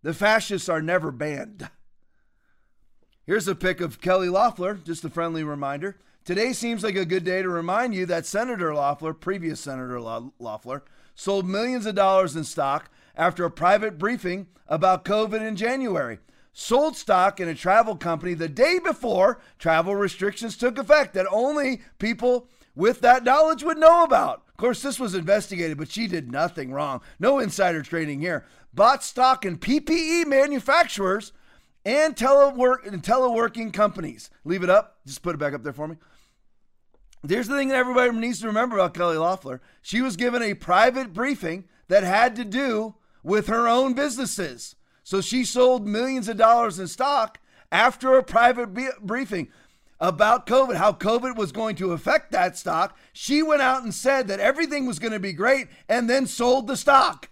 The 0.03 0.13
fascists 0.13 0.67
are 0.67 0.81
never 0.81 1.09
banned. 1.09 1.69
Here's 3.25 3.47
a 3.47 3.55
pic 3.55 3.79
of 3.79 4.01
Kelly 4.01 4.27
Loeffler, 4.27 4.73
just 4.73 5.05
a 5.05 5.09
friendly 5.09 5.45
reminder. 5.45 5.95
Today 6.25 6.51
seems 6.51 6.83
like 6.83 6.97
a 6.97 7.05
good 7.05 7.23
day 7.23 7.41
to 7.41 7.47
remind 7.47 7.95
you 7.95 8.05
that 8.07 8.25
Senator 8.25 8.75
Loeffler, 8.75 9.13
previous 9.13 9.61
Senator 9.61 10.01
Loeffler, 10.01 10.83
sold 11.15 11.47
millions 11.47 11.85
of 11.85 11.95
dollars 11.95 12.35
in 12.35 12.43
stock 12.43 12.91
after 13.15 13.45
a 13.45 13.49
private 13.49 13.97
briefing 13.97 14.47
about 14.67 15.05
COVID 15.05 15.39
in 15.39 15.55
January. 15.55 16.19
Sold 16.57 16.95
stock 16.95 17.41
in 17.41 17.49
a 17.49 17.53
travel 17.53 17.97
company 17.97 18.33
the 18.33 18.47
day 18.47 18.79
before 18.79 19.41
travel 19.59 19.93
restrictions 19.93 20.55
took 20.55 20.77
effect 20.77 21.13
that 21.13 21.27
only 21.29 21.81
people 21.99 22.47
with 22.73 23.01
that 23.01 23.25
knowledge 23.25 23.61
would 23.61 23.77
know 23.77 24.05
about. 24.05 24.43
Of 24.47 24.55
course, 24.55 24.81
this 24.81 24.97
was 24.97 25.15
investigated, 25.15 25.77
but 25.77 25.91
she 25.91 26.07
did 26.07 26.31
nothing 26.31 26.71
wrong. 26.71 27.01
No 27.19 27.39
insider 27.39 27.81
trading 27.81 28.21
here. 28.21 28.45
Bought 28.73 29.03
stock 29.03 29.43
in 29.43 29.57
PPE 29.57 30.27
manufacturers 30.27 31.33
and 31.83 32.15
telework 32.15 32.87
and 32.87 33.03
teleworking 33.03 33.73
companies. 33.73 34.29
Leave 34.45 34.63
it 34.63 34.69
up. 34.69 34.99
Just 35.05 35.23
put 35.23 35.35
it 35.35 35.39
back 35.39 35.53
up 35.53 35.61
there 35.61 35.73
for 35.73 35.89
me. 35.89 35.97
Here's 37.27 37.49
the 37.49 37.57
thing 37.57 37.67
that 37.67 37.75
everybody 37.75 38.17
needs 38.17 38.39
to 38.39 38.47
remember 38.47 38.77
about 38.77 38.93
Kelly 38.93 39.17
Loeffler. 39.17 39.61
She 39.81 40.01
was 40.01 40.15
given 40.15 40.41
a 40.41 40.53
private 40.53 41.11
briefing 41.11 41.65
that 41.89 42.03
had 42.03 42.33
to 42.37 42.45
do 42.45 42.95
with 43.23 43.47
her 43.47 43.67
own 43.67 43.93
businesses. 43.93 44.77
So 45.05 45.21
she 45.21 45.45
sold 45.45 45.85
millions 45.85 46.27
of 46.27 46.35
dollars 46.35 46.79
in 46.79 46.87
stock 46.87 47.39
after 47.71 48.17
a 48.17 48.23
private 48.23 48.73
briefing 49.01 49.49
about 49.99 50.47
COVID, 50.47 50.77
how 50.77 50.93
COVID 50.93 51.35
was 51.35 51.51
going 51.51 51.75
to 51.75 51.91
affect 51.91 52.31
that 52.31 52.57
stock. 52.57 52.97
She 53.13 53.43
went 53.43 53.61
out 53.61 53.83
and 53.83 53.93
said 53.93 54.27
that 54.27 54.39
everything 54.39 54.87
was 54.87 54.97
going 54.97 55.13
to 55.13 55.19
be 55.19 55.31
great 55.31 55.67
and 55.87 56.09
then 56.09 56.25
sold 56.25 56.65
the 56.65 56.75
stock. 56.75 57.29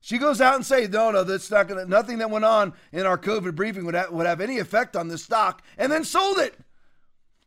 She 0.00 0.16
goes 0.16 0.40
out 0.40 0.54
and 0.54 0.64
says, 0.64 0.88
no, 0.88 1.10
no, 1.10 1.24
that's 1.24 1.50
not 1.50 1.68
to, 1.68 1.84
nothing 1.84 2.16
that 2.18 2.30
went 2.30 2.46
on 2.46 2.72
in 2.90 3.04
our 3.04 3.18
COVID 3.18 3.54
briefing 3.54 3.84
would, 3.84 3.96
would 4.10 4.26
have 4.26 4.40
any 4.40 4.58
effect 4.58 4.96
on 4.96 5.08
this 5.08 5.22
stock, 5.22 5.62
and 5.76 5.92
then 5.92 6.04
sold 6.04 6.38
it. 6.38 6.58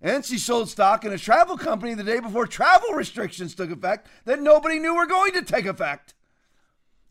And 0.02 0.24
she 0.24 0.38
sold 0.38 0.70
stock 0.70 1.04
in 1.04 1.12
a 1.12 1.18
travel 1.18 1.58
company 1.58 1.96
the 1.96 2.04
day 2.04 2.20
before 2.20 2.46
travel 2.46 2.94
restrictions 2.94 3.56
took 3.56 3.72
effect 3.72 4.08
that 4.26 4.40
nobody 4.40 4.78
knew 4.78 4.94
were 4.94 5.08
going 5.08 5.34
to 5.34 5.42
take 5.42 5.66
effect. 5.66 6.14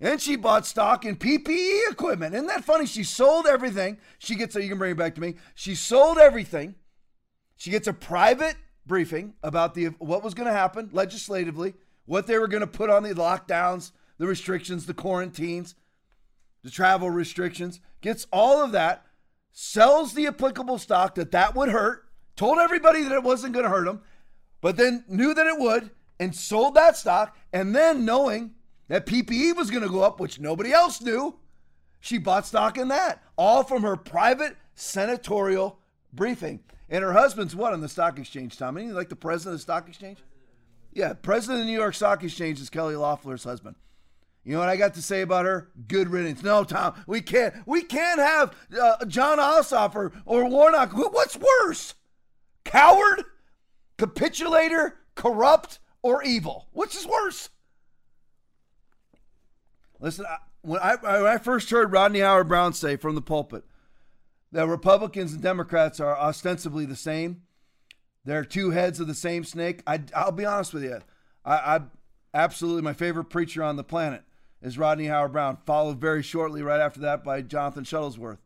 And 0.04 0.20
she 0.20 0.36
bought 0.36 0.66
stock 0.66 1.06
in 1.06 1.16
PPE 1.16 1.90
equipment. 1.90 2.34
Isn't 2.34 2.48
that 2.48 2.62
funny? 2.62 2.84
She 2.84 3.04
sold 3.04 3.46
everything. 3.46 3.96
She 4.18 4.34
gets, 4.34 4.54
you 4.54 4.68
can 4.68 4.76
bring 4.76 4.90
it 4.90 4.98
back 4.98 5.14
to 5.14 5.20
me. 5.20 5.36
She 5.54 5.74
sold 5.74 6.18
everything. 6.18 6.74
She 7.56 7.70
gets 7.70 7.88
a 7.88 7.94
private 7.94 8.56
briefing 8.84 9.32
about 9.42 9.72
the 9.72 9.86
what 9.98 10.22
was 10.22 10.34
going 10.34 10.46
to 10.46 10.52
happen 10.52 10.90
legislatively, 10.92 11.72
what 12.04 12.26
they 12.26 12.36
were 12.36 12.48
going 12.48 12.60
to 12.60 12.66
put 12.66 12.90
on 12.90 13.02
the 13.02 13.14
lockdowns, 13.14 13.92
the 14.18 14.26
restrictions, 14.26 14.84
the 14.84 14.92
quarantines, 14.92 15.74
the 16.62 16.70
travel 16.70 17.08
restrictions, 17.08 17.80
gets 18.02 18.26
all 18.30 18.62
of 18.62 18.72
that, 18.72 19.06
sells 19.52 20.12
the 20.12 20.26
applicable 20.26 20.76
stock 20.76 21.14
that 21.14 21.30
that 21.30 21.54
would 21.54 21.70
hurt, 21.70 22.04
told 22.36 22.58
everybody 22.58 23.02
that 23.04 23.12
it 23.12 23.22
wasn't 23.22 23.54
going 23.54 23.64
to 23.64 23.70
hurt 23.70 23.86
them, 23.86 24.02
but 24.60 24.76
then 24.76 25.02
knew 25.08 25.32
that 25.32 25.46
it 25.46 25.58
would 25.58 25.90
and 26.20 26.34
sold 26.34 26.74
that 26.74 26.94
stock. 26.94 27.34
And 27.54 27.74
then 27.74 28.04
knowing 28.04 28.50
that 28.88 29.06
PPE 29.06 29.56
was 29.56 29.70
going 29.70 29.82
to 29.82 29.88
go 29.88 30.02
up, 30.02 30.20
which 30.20 30.40
nobody 30.40 30.72
else 30.72 31.00
knew, 31.00 31.36
she 32.00 32.18
bought 32.18 32.46
stock 32.46 32.76
in 32.76 32.88
that, 32.88 33.22
all 33.36 33.62
from 33.62 33.82
her 33.82 33.96
private 33.96 34.56
senatorial 34.74 35.78
briefing. 36.12 36.60
And 36.88 37.02
her 37.02 37.12
husband's 37.12 37.56
what 37.56 37.72
on 37.72 37.80
the 37.80 37.88
stock 37.88 38.18
exchange, 38.18 38.58
Tom? 38.58 38.76
Isn't 38.76 38.94
like 38.94 39.08
the 39.08 39.16
president 39.16 39.54
of 39.54 39.58
the 39.60 39.62
stock 39.62 39.88
exchange? 39.88 40.18
Yeah, 40.94 41.12
president 41.14 41.60
of 41.60 41.66
the 41.66 41.72
New 41.72 41.78
York 41.78 41.94
Stock 41.94 42.22
Exchange 42.22 42.60
is 42.60 42.70
Kelly 42.70 42.94
Loeffler's 42.94 43.42
husband. 43.42 43.74
You 44.44 44.52
know 44.52 44.60
what 44.60 44.68
I 44.68 44.76
got 44.76 44.94
to 44.94 45.02
say 45.02 45.22
about 45.22 45.44
her? 45.44 45.70
Good 45.88 46.08
riddance. 46.08 46.42
No, 46.42 46.64
Tom, 46.64 47.02
we 47.06 47.20
can't. 47.20 47.54
We 47.66 47.82
can't 47.82 48.20
have 48.20 48.54
uh, 48.80 49.04
Jon 49.06 49.38
Ossoff 49.38 49.94
or, 49.94 50.12
or 50.24 50.48
Warnock. 50.48 50.92
What's 50.92 51.36
worse? 51.36 51.94
Coward, 52.64 53.24
capitulator, 53.96 54.98
corrupt, 55.14 55.80
or 56.02 56.22
evil? 56.22 56.68
Which 56.72 56.94
is 56.94 57.06
worse? 57.06 57.48
Listen, 60.04 60.26
I, 60.26 60.36
when, 60.60 60.80
I, 60.82 60.96
when 60.96 61.26
I 61.26 61.38
first 61.38 61.70
heard 61.70 61.90
Rodney 61.90 62.20
Howard-Browne 62.20 62.74
say 62.74 62.96
from 62.96 63.14
the 63.14 63.22
pulpit 63.22 63.64
that 64.52 64.66
Republicans 64.66 65.32
and 65.32 65.42
Democrats 65.42 65.98
are 65.98 66.14
ostensibly 66.14 66.84
the 66.84 66.94
same, 66.94 67.40
they're 68.22 68.44
two 68.44 68.72
heads 68.72 69.00
of 69.00 69.06
the 69.06 69.14
same 69.14 69.44
snake. 69.44 69.82
I, 69.86 70.02
will 70.26 70.32
be 70.32 70.44
honest 70.44 70.74
with 70.74 70.84
you. 70.84 71.00
I, 71.42 71.54
I 71.54 71.80
absolutely 72.34 72.82
my 72.82 72.92
favorite 72.92 73.30
preacher 73.30 73.62
on 73.62 73.76
the 73.76 73.82
planet 73.82 74.24
is 74.60 74.76
Rodney 74.76 75.06
Howard-Browne, 75.06 75.56
followed 75.64 76.02
very 76.02 76.22
shortly 76.22 76.60
right 76.60 76.82
after 76.82 77.00
that 77.00 77.24
by 77.24 77.40
Jonathan 77.40 77.84
Shuttlesworth. 77.84 78.40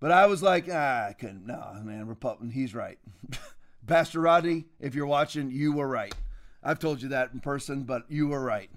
But 0.00 0.10
I 0.10 0.26
was 0.26 0.42
like, 0.42 0.66
ah, 0.68 1.06
I 1.06 1.12
couldn't. 1.12 1.46
No, 1.46 1.72
man, 1.84 2.08
Republican, 2.08 2.50
he's 2.50 2.74
right. 2.74 2.98
Pastor 3.86 4.18
Rodney, 4.18 4.64
if 4.80 4.96
you're 4.96 5.06
watching, 5.06 5.52
you 5.52 5.72
were 5.72 5.86
right. 5.86 6.14
I've 6.64 6.80
told 6.80 7.00
you 7.00 7.10
that 7.10 7.30
in 7.32 7.38
person, 7.38 7.84
but 7.84 8.06
you 8.08 8.26
were 8.26 8.42
right. 8.42 8.70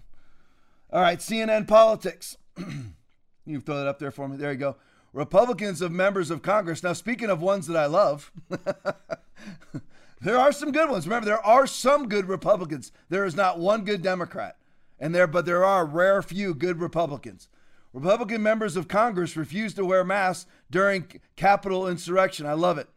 All 0.92 1.02
right, 1.02 1.20
CNN 1.20 1.68
politics. 1.68 2.38
you 3.46 3.60
throw 3.60 3.78
that 3.78 3.88
up 3.88 4.00
there 4.00 4.12
for 4.12 4.28
me. 4.28 4.38
There 4.38 4.52
you 4.52 4.58
go. 4.58 4.76
Republicans 5.14 5.82
of 5.82 5.92
members 5.92 6.30
of 6.30 6.42
Congress. 6.42 6.84
Now, 6.84 6.94
speaking 6.94 7.30
of 7.30 7.42
ones 7.42 7.68
that 7.68 7.78
I 7.78 7.86
love, 7.86 8.32
there 10.22 10.38
are 10.38 10.52
some 10.52 10.72
good 10.72 10.90
ones. 10.90 11.08
Remember, 11.08 11.26
there 11.26 11.46
are 11.46 11.66
some 11.66 12.10
good 12.10 12.28
Republicans. 12.28 12.92
There 13.10 13.26
is 13.26 13.36
not 13.36 13.58
one 13.58 13.86
good 13.86 14.02
Democrat, 14.02 14.58
and 15.00 15.16
there, 15.16 15.28
but 15.28 15.46
there 15.46 15.64
are 15.64 15.86
rare 15.86 16.22
few 16.22 16.54
good 16.54 16.82
Republicans. 16.82 17.48
Republican 17.94 18.44
members 18.44 18.76
of 18.76 18.90
Congress 18.90 19.38
refused 19.38 19.78
to 19.78 19.86
wear 19.86 20.04
masks 20.04 20.50
during 20.70 21.08
Capitol 21.38 21.88
insurrection. 21.88 22.46
I 22.46 22.54
love 22.54 22.78
it. 22.78 22.90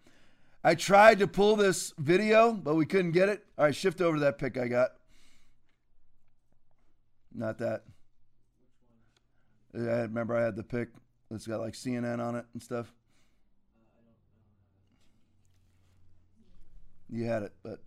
I 0.64 0.74
tried 0.74 1.20
to 1.20 1.28
pull 1.28 1.54
this 1.54 1.94
video, 1.98 2.52
but 2.52 2.74
we 2.74 2.84
couldn't 2.84 3.12
get 3.12 3.28
it. 3.28 3.46
All 3.56 3.66
right, 3.66 3.74
shift 3.74 4.00
over 4.00 4.16
to 4.16 4.24
that 4.24 4.38
pic 4.38 4.58
I 4.58 4.66
got. 4.66 4.97
Not 7.34 7.58
that. 7.58 7.84
I 9.74 9.78
remember 9.78 10.36
I 10.36 10.44
had 10.44 10.56
the 10.56 10.62
pic 10.62 10.88
that's 11.30 11.46
got 11.46 11.60
like 11.60 11.74
CNN 11.74 12.20
on 12.20 12.36
it 12.36 12.46
and 12.52 12.62
stuff. 12.62 12.92
You 17.10 17.24
had 17.24 17.42
it, 17.42 17.52
but 17.62 17.80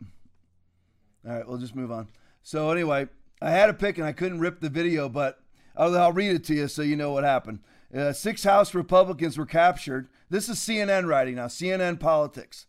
all 1.27 1.35
right, 1.35 1.47
we'll 1.47 1.57
just 1.57 1.75
move 1.75 1.91
on. 1.91 2.07
So 2.43 2.71
anyway, 2.71 3.07
I 3.41 3.51
had 3.51 3.69
a 3.69 3.73
pic 3.73 3.97
and 3.97 4.07
I 4.07 4.13
couldn't 4.13 4.39
rip 4.39 4.59
the 4.59 4.69
video, 4.69 5.09
but 5.09 5.39
I'll, 5.75 5.95
I'll 5.97 6.11
read 6.11 6.35
it 6.35 6.43
to 6.45 6.55
you 6.55 6.67
so 6.67 6.81
you 6.81 6.95
know 6.95 7.11
what 7.11 7.23
happened. 7.23 7.59
Uh, 7.95 8.13
six 8.13 8.43
House 8.43 8.73
Republicans 8.73 9.37
were 9.37 9.45
captured. 9.45 10.07
This 10.29 10.49
is 10.49 10.57
CNN 10.57 11.07
writing 11.07 11.35
now. 11.35 11.47
CNN 11.47 11.99
politics. 11.99 12.67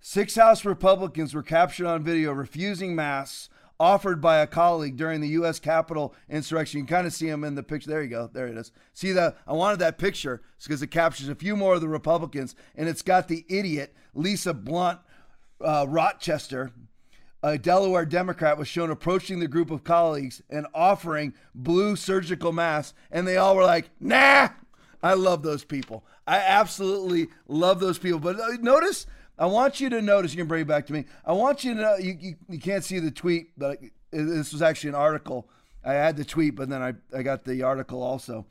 Six 0.00 0.36
House 0.36 0.64
Republicans 0.64 1.34
were 1.34 1.42
captured 1.42 1.86
on 1.86 2.02
video 2.02 2.32
refusing 2.32 2.94
masks 2.94 3.48
offered 3.80 4.20
by 4.20 4.38
a 4.38 4.46
colleague 4.46 4.96
during 4.96 5.20
the 5.20 5.28
U.S. 5.28 5.58
Capitol 5.58 6.14
insurrection. 6.28 6.80
You 6.80 6.86
kind 6.86 7.06
of 7.06 7.12
see 7.12 7.28
him 7.28 7.44
in 7.44 7.54
the 7.54 7.62
picture. 7.62 7.90
There 7.90 8.02
you 8.02 8.08
go. 8.08 8.30
There 8.32 8.48
it 8.48 8.56
is. 8.56 8.72
See 8.92 9.12
that? 9.12 9.36
I 9.46 9.52
wanted 9.52 9.78
that 9.80 9.98
picture 9.98 10.42
because 10.62 10.82
it 10.82 10.88
captures 10.88 11.28
a 11.28 11.34
few 11.34 11.56
more 11.56 11.74
of 11.74 11.80
the 11.80 11.88
Republicans, 11.88 12.54
and 12.74 12.88
it's 12.88 13.02
got 13.02 13.28
the 13.28 13.44
idiot 13.48 13.94
Lisa 14.14 14.52
Blunt 14.52 14.98
uh, 15.64 15.86
Rochester, 15.88 16.72
a 17.42 17.56
Delaware 17.56 18.06
Democrat, 18.06 18.58
was 18.58 18.68
shown 18.68 18.90
approaching 18.90 19.38
the 19.38 19.48
group 19.48 19.70
of 19.70 19.84
colleagues 19.84 20.42
and 20.50 20.66
offering 20.74 21.34
blue 21.54 21.94
surgical 21.94 22.52
masks, 22.52 22.94
and 23.10 23.26
they 23.26 23.36
all 23.36 23.56
were 23.56 23.64
like, 23.64 23.90
"Nah." 24.00 24.48
I 25.00 25.14
love 25.14 25.42
those 25.44 25.64
people. 25.64 26.04
I 26.26 26.38
absolutely 26.38 27.28
love 27.46 27.78
those 27.78 27.98
people. 27.98 28.18
But 28.18 28.40
uh, 28.40 28.56
notice 28.60 29.06
I 29.38 29.46
want 29.46 29.80
you 29.80 29.88
to 29.90 30.02
notice. 30.02 30.32
You 30.32 30.38
can 30.38 30.48
bring 30.48 30.62
it 30.62 30.68
back 30.68 30.86
to 30.86 30.92
me. 30.92 31.04
I 31.24 31.32
want 31.32 31.64
you 31.64 31.74
to 31.74 31.80
know. 31.80 31.96
You, 31.96 32.16
you, 32.18 32.34
you 32.48 32.58
can't 32.58 32.84
see 32.84 32.98
the 32.98 33.10
tweet, 33.10 33.58
but 33.58 33.78
this 34.10 34.52
was 34.52 34.62
actually 34.62 34.90
an 34.90 34.96
article. 34.96 35.48
I 35.84 35.92
had 35.92 36.16
the 36.16 36.24
tweet, 36.24 36.56
but 36.56 36.68
then 36.68 36.82
I, 36.82 36.94
I 37.16 37.22
got 37.22 37.44
the 37.44 37.62
article 37.62 38.02
also. 38.02 38.46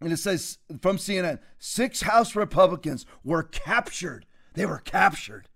And 0.00 0.12
it 0.12 0.18
says 0.18 0.58
from 0.80 0.98
CNN 0.98 1.40
six 1.58 2.02
House 2.02 2.36
Republicans 2.36 3.06
were 3.24 3.42
captured. 3.42 4.26
They 4.54 4.66
were 4.66 4.78
captured 4.78 5.48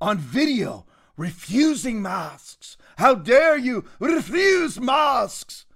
on 0.00 0.18
video 0.18 0.86
refusing 1.16 2.00
masks. 2.00 2.78
How 2.96 3.14
dare 3.14 3.56
you 3.56 3.84
refuse 3.98 4.80
masks? 4.80 5.66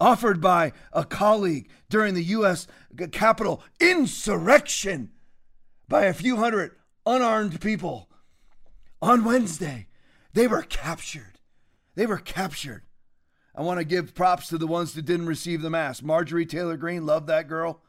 Offered 0.00 0.40
by 0.40 0.72
a 0.92 1.04
colleague 1.04 1.68
during 1.88 2.14
the 2.14 2.22
U.S. 2.24 2.66
Capitol 3.10 3.62
insurrection 3.80 5.10
by 5.88 6.04
a 6.04 6.12
few 6.12 6.36
hundred 6.36 6.72
unarmed 7.08 7.60
people. 7.60 8.08
On 9.00 9.24
Wednesday, 9.24 9.86
they 10.34 10.46
were 10.46 10.62
captured. 10.62 11.40
They 11.94 12.06
were 12.06 12.18
captured. 12.18 12.82
I 13.54 13.62
want 13.62 13.78
to 13.80 13.84
give 13.84 14.14
props 14.14 14.48
to 14.48 14.58
the 14.58 14.66
ones 14.66 14.92
that 14.92 15.06
didn't 15.06 15.26
receive 15.26 15.62
the 15.62 15.70
mask. 15.70 16.04
Marjorie 16.04 16.46
Taylor 16.46 16.76
Greene, 16.76 17.06
love 17.06 17.26
that 17.26 17.48
girl. 17.48 17.80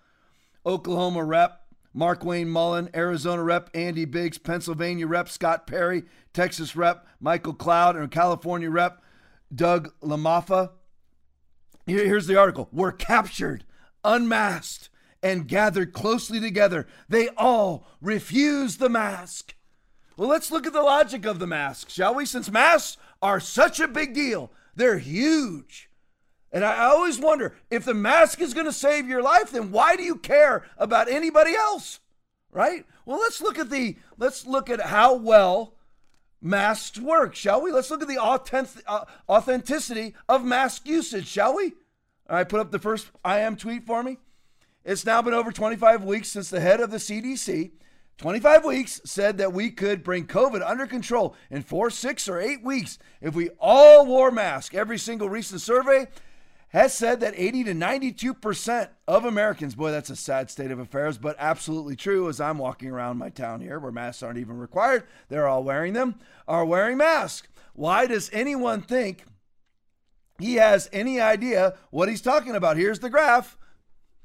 Oklahoma 0.65 1.23
rep, 1.23 1.61
Markwayne 1.95 2.47
Mullin, 2.47 2.89
Arizona 2.95 3.43
rep, 3.43 3.69
Andy 3.73 4.05
Biggs, 4.05 4.37
Pennsylvania 4.37 5.05
rep, 5.05 5.29
Scott 5.29 5.67
Perry, 5.67 6.03
Texas 6.33 6.75
rep, 6.75 7.05
Michael 7.19 7.53
Cloud, 7.53 7.95
and 7.95 8.09
California 8.09 8.69
rep, 8.69 9.03
Doug 9.53 9.91
LaMalfa. 10.01 10.71
here's 11.85 12.27
the 12.27 12.37
article. 12.37 12.69
Were 12.71 12.91
captured, 12.91 13.65
unmasked, 14.03 14.89
and 15.21 15.47
gathered 15.47 15.93
closely 15.93 16.39
together. 16.39 16.87
They 17.07 17.29
all 17.29 17.87
refused 18.01 18.79
the 18.79 18.89
mask. 18.89 19.55
Well, 20.17 20.29
let's 20.29 20.51
look 20.51 20.67
at 20.67 20.73
the 20.73 20.81
logic 20.81 21.25
of 21.25 21.39
the 21.39 21.47
mask, 21.47 21.89
shall 21.89 22.15
we? 22.15 22.25
Since 22.25 22.51
masks 22.51 22.97
are 23.21 23.39
such 23.39 23.79
a 23.79 23.87
big 23.87 24.13
deal, 24.13 24.51
they're 24.75 24.97
huge. 24.97 25.89
And 26.51 26.65
I 26.65 26.85
always 26.85 27.19
wonder 27.19 27.55
if 27.69 27.85
the 27.85 27.93
mask 27.93 28.41
is 28.41 28.53
going 28.53 28.65
to 28.65 28.73
save 28.73 29.07
your 29.07 29.21
life, 29.21 29.51
then 29.51 29.71
why 29.71 29.95
do 29.95 30.03
you 30.03 30.15
care 30.15 30.65
about 30.77 31.09
anybody 31.09 31.55
else? 31.55 31.99
Right? 32.51 32.85
Well, 33.05 33.19
let's 33.19 33.41
look 33.41 33.59
at 33.59 33.69
the 33.69 33.97
let's 34.17 34.45
look 34.47 34.69
at 34.69 34.81
how 34.81 35.13
well 35.13 35.75
masks 36.41 36.99
work, 36.99 37.35
shall 37.35 37.61
we? 37.61 37.71
Let's 37.71 37.91
look 37.91 38.01
at 38.01 38.07
the 38.07 38.17
authentic, 38.17 38.83
uh, 38.87 39.05
authenticity 39.27 40.15
of 40.27 40.43
mask 40.43 40.87
usage, 40.87 41.27
shall 41.27 41.55
we? 41.55 41.73
All 42.29 42.35
right, 42.35 42.49
put 42.49 42.59
up 42.59 42.71
the 42.71 42.79
first 42.79 43.07
Ian 43.27 43.55
tweet 43.55 43.85
for 43.85 44.01
me. 44.03 44.17
It's 44.89 45.05
now 45.05 45.21
been 45.21 45.35
over 45.35 45.51
25 45.51 46.03
weeks 46.03 46.29
since 46.29 46.49
the 46.49 46.61
head 46.61 46.79
of 46.79 46.89
the 46.89 46.97
CDC, 46.97 47.73
25 48.17 48.65
weeks, 48.65 48.99
said 49.05 49.37
that 49.37 49.53
we 49.53 49.69
could 49.69 50.03
bring 50.03 50.25
COVID 50.25 50.67
under 50.67 50.87
control 50.87 51.35
in 51.51 51.61
four, 51.61 51.91
six, 51.91 52.27
or 52.27 52.39
eight 52.39 52.63
weeks 52.63 52.97
if 53.21 53.35
we 53.35 53.49
all 53.59 54.07
wore 54.07 54.31
masks. 54.31 54.73
Every 54.73 54.97
single 54.97 55.29
recent 55.29 55.61
survey 55.61 56.07
has 56.69 56.91
said 56.91 57.19
that 57.19 57.35
80 57.37 57.65
to 57.65 57.73
92% 57.75 58.89
of 59.07 59.25
Americans, 59.25 59.75
boy, 59.75 59.91
that's 59.91 60.09
a 60.09 60.15
sad 60.15 60.49
state 60.49 60.71
of 60.71 60.79
affairs, 60.79 61.19
but 61.19 61.35
absolutely 61.37 61.95
true 61.95 62.27
as 62.27 62.41
I'm 62.41 62.57
walking 62.57 62.89
around 62.89 63.19
my 63.19 63.29
town 63.29 63.61
here 63.61 63.77
where 63.77 63.91
masks 63.91 64.23
aren't 64.23 64.39
even 64.39 64.57
required, 64.57 65.03
they're 65.27 65.47
all 65.47 65.63
wearing 65.63 65.93
them, 65.93 66.15
are 66.47 66.65
wearing 66.65 66.97
masks. 66.97 67.47
Why 67.73 68.07
does 68.07 68.31
anyone 68.33 68.81
think 68.81 69.23
he 70.39 70.55
has 70.55 70.89
any 70.91 71.21
idea 71.21 71.77
what 71.91 72.09
he's 72.09 72.21
talking 72.21 72.55
about? 72.55 72.75
Here's 72.75 73.01
the 73.01 73.11
graph. 73.11 73.55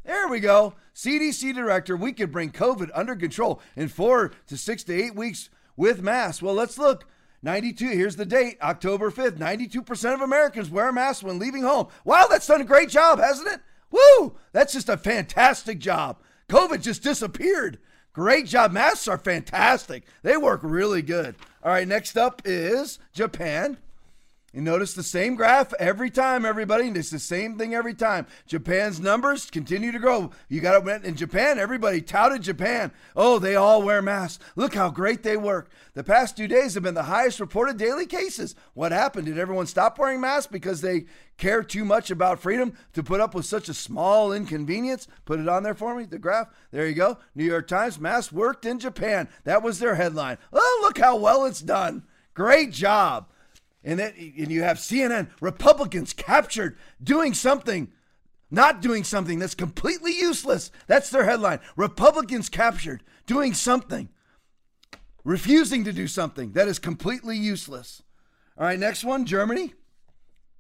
There 0.05 0.29
we 0.29 0.41
go. 0.41 0.75
CDC 0.95 1.55
director, 1.55 1.97
we 1.97 2.13
could 2.13 2.31
bring 2.31 2.53
COVID 2.53 2.91
under 2.95 3.17
control 3.17 3.61
in 3.75 3.89
four 3.89 4.33
to 4.47 4.57
six 4.57 4.85
to 4.85 4.95
eight 4.95 5.15
weeks 5.15 5.49
with 5.77 6.03
masks. 6.03 6.43
Well, 6.43 6.55
let's 6.55 6.79
look. 6.79 7.07
92, 7.43 7.89
here's 7.89 8.17
the 8.17 8.25
date, 8.25 8.57
October 8.63 9.11
5th. 9.11 9.39
92% 9.39 10.15
of 10.15 10.23
Americans 10.23 10.71
wear 10.71 10.91
masks 10.93 11.23
when 11.23 11.39
leaving 11.39 11.63
home. 11.63 11.89
Wow, 12.05 12.27
that's 12.29 12.47
done 12.47 12.63
a 12.63 12.65
great 12.65 12.89
job, 12.89 13.19
hasn't 13.19 13.49
it? 13.49 13.61
Woo! 13.91 14.37
That's 14.53 14.73
just 14.73 14.89
a 14.89 14.97
fantastic 14.97 15.79
job. 15.79 16.19
COVID 16.49 16.81
just 16.81 17.03
disappeared. 17.03 17.79
Great 18.15 18.47
job. 18.47 18.73
Masks 18.73 19.09
are 19.09 19.19
fantastic. 19.19 20.05
They 20.23 20.37
work 20.37 20.61
really 20.63 21.03
good. 21.03 21.37
All 21.63 21.73
right, 21.73 21.87
next 21.87 22.17
up 22.17 22.41
is 22.45 22.99
Japan. 23.13 23.77
You 24.55 24.61
notice 24.61 24.95
the 24.95 25.03
same 25.03 25.35
graph 25.35 25.75
every 25.81 26.11
time, 26.11 26.45
everybody. 26.45 26.87
It's 26.87 27.11
the 27.11 27.19
same 27.19 27.59
thing 27.59 27.75
every 27.75 27.93
time. 27.93 28.25
Japan's 28.47 29.01
numbers 29.01 29.51
continue 29.51 29.91
to 29.91 29.99
grow. 29.99 30.31
You 30.49 30.61
got 30.61 30.79
to 30.79 31.05
in 31.05 31.17
Japan. 31.17 31.59
Everybody 31.59 32.01
touted 32.01 32.43
Japan. 32.43 32.93
Oh, 33.17 33.41
they 33.41 33.57
all 33.57 33.83
wear 33.83 34.01
masks. 34.01 34.45
Look 34.55 34.75
how 34.75 34.91
great 34.91 35.25
they 35.25 35.37
work. 35.37 35.73
The 35.95 36.05
past 36.05 36.37
two 36.37 36.47
days 36.47 36.75
have 36.75 36.85
been 36.85 36.95
the 36.95 37.03
highest 37.03 37.41
reported 37.41 37.79
daily 37.79 38.07
cases. 38.07 38.55
What 38.75 38.93
happened? 38.93 39.27
Did 39.27 39.41
everyone 39.41 39.67
stop 39.67 39.99
wearing 39.99 40.21
masks 40.21 40.47
because 40.47 40.83
they 40.83 41.07
care 41.37 41.65
too 41.65 41.85
much 41.85 42.13
about 42.13 42.39
freedom 42.39 42.75
to 42.93 43.03
put 43.03 43.21
up 43.21 43.35
with 43.35 43.47
such 43.47 43.69
a 43.69 43.75
small 43.75 44.33
inconvenience? 44.33 45.09
Put 45.25 45.41
it 45.41 45.49
on 45.49 45.65
there 45.65 45.75
for 45.75 45.97
me. 45.97 46.05
The 46.05 46.21
graph. 46.21 46.47
There 46.71 46.87
you 46.87 46.95
go. 46.95 47.19
New 47.35 47.45
York 47.45 47.67
Times. 47.67 47.99
Masks 47.99 48.33
worked 48.33 48.65
in 48.65 48.79
Japan. 48.79 49.29
That 49.43 49.65
was 49.65 49.81
their 49.81 49.97
headline. 49.97 50.39
Oh, 50.53 50.79
look 50.83 50.99
how 50.99 51.17
well 51.17 51.45
it's 51.45 51.61
done. 51.61 52.05
Great 52.35 52.71
job 52.71 53.27
and 53.85 53.99
then 53.99 54.13
and 54.17 54.51
you 54.51 54.63
have 54.63 54.79
CNN 54.79 55.29
Republicans 55.41 56.13
captured 56.13 56.77
doing 57.03 57.35
something 57.35 57.93
not 58.51 58.81
doing 58.81 59.03
something 59.03 59.41
that's 59.41 59.55
completely 59.55 60.13
useless. 60.13 60.71
That's 60.87 61.11
their 61.11 61.25
headline. 61.25 61.59
Republicans 61.77 62.49
captured 62.49 63.03
doing 63.27 63.53
something 63.53 64.09
refusing 65.25 65.85
to 65.85 65.93
do 65.93 66.07
something 66.07 66.53
that 66.53 66.69
is 66.69 66.79
completely 66.79 67.37
useless. 67.37 68.03
All 68.57 68.67
right, 68.67 68.79
next 68.79 69.03
one, 69.03 69.25
Germany. 69.25 69.75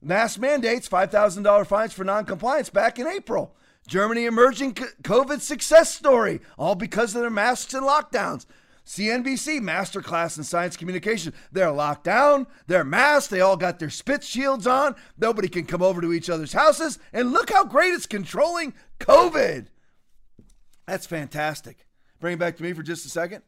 Mass 0.00 0.38
mandates, 0.38 0.88
$5,000 0.88 1.66
fines 1.66 1.92
for 1.92 2.04
noncompliance 2.04 2.70
back 2.70 3.00
in 3.00 3.08
April. 3.08 3.56
Germany 3.88 4.26
emerging 4.26 4.74
COVID 4.74 5.40
success 5.40 5.92
story, 5.92 6.40
all 6.56 6.76
because 6.76 7.16
of 7.16 7.20
their 7.20 7.30
masks 7.30 7.74
and 7.74 7.84
lockdowns. 7.84 8.46
CNBC 8.84 9.60
masterclass 9.60 10.36
in 10.36 10.44
science 10.44 10.76
communication. 10.76 11.32
They're 11.52 11.70
locked 11.70 12.04
down, 12.04 12.46
they're 12.66 12.84
masked, 12.84 13.30
they 13.30 13.40
all 13.40 13.56
got 13.56 13.78
their 13.78 13.90
spit 13.90 14.24
shields 14.24 14.66
on. 14.66 14.96
Nobody 15.16 15.48
can 15.48 15.66
come 15.66 15.82
over 15.82 16.00
to 16.00 16.12
each 16.12 16.28
other's 16.28 16.52
houses. 16.52 16.98
And 17.12 17.32
look 17.32 17.50
how 17.50 17.64
great 17.64 17.94
it's 17.94 18.06
controlling 18.06 18.74
COVID. 18.98 19.66
That's 20.86 21.06
fantastic. 21.06 21.86
Bring 22.20 22.34
it 22.34 22.40
back 22.40 22.56
to 22.56 22.62
me 22.62 22.72
for 22.72 22.82
just 22.82 23.06
a 23.06 23.08
second. 23.08 23.42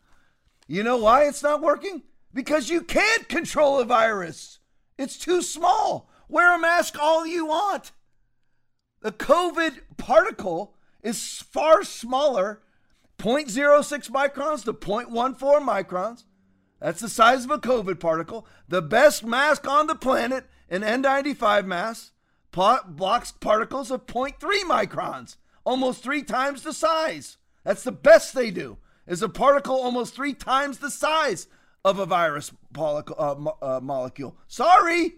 You 0.67 0.83
know 0.83 0.97
why 0.97 1.25
it's 1.25 1.43
not 1.43 1.61
working? 1.63 2.03
Because 2.33 2.71
you 2.71 2.81
can't 2.81 3.29
control 3.29 3.79
a 3.79 3.85
virus. 3.85 4.61
It's 4.99 5.19
too 5.19 5.43
small. 5.43 6.09
Wear 6.29 6.55
a 6.55 6.59
mask 6.59 6.97
all 6.99 7.27
you 7.27 7.47
want. 7.47 7.93
The 9.03 9.13
COVID 9.13 9.81
particle 9.97 10.75
is 11.03 11.43
far 11.43 11.85
smaller 11.85 12.63
0.06 13.19 14.11
microns 14.11 14.65
to 14.65 14.73
0.14 14.73 15.37
microns. 15.61 16.25
That's 16.81 17.01
the 17.01 17.09
size 17.09 17.45
of 17.45 17.51
a 17.51 17.59
COVID 17.59 17.99
particle. 18.01 18.47
The 18.69 18.83
best 18.83 19.25
mask 19.25 19.67
on 19.67 19.87
the 19.87 19.95
planet, 19.95 20.45
an 20.69 20.83
N95 20.83 21.65
mask, 21.65 22.13
blocks 22.53 23.33
particles 23.33 23.91
of 23.91 24.07
0.3 24.07 24.35
microns, 24.63 25.37
almost 25.65 26.03
three 26.03 26.23
times 26.23 26.63
the 26.63 26.73
size. 26.73 27.39
That's 27.65 27.85
the 27.85 27.93
best 27.93 28.35
they 28.35 28.51
do, 28.51 28.79
is 29.07 29.23
a 29.23 29.29
particle 29.29 29.77
almost 29.77 30.15
three 30.15 30.35
times 30.35 30.79
the 30.79 30.91
size 30.91 31.47
of 31.85 31.99
a 31.99 32.07
virus 32.07 32.53
uh, 32.77 33.01
uh, 33.63 33.81
molecule. 33.83 34.37
Sorry, 34.47 35.15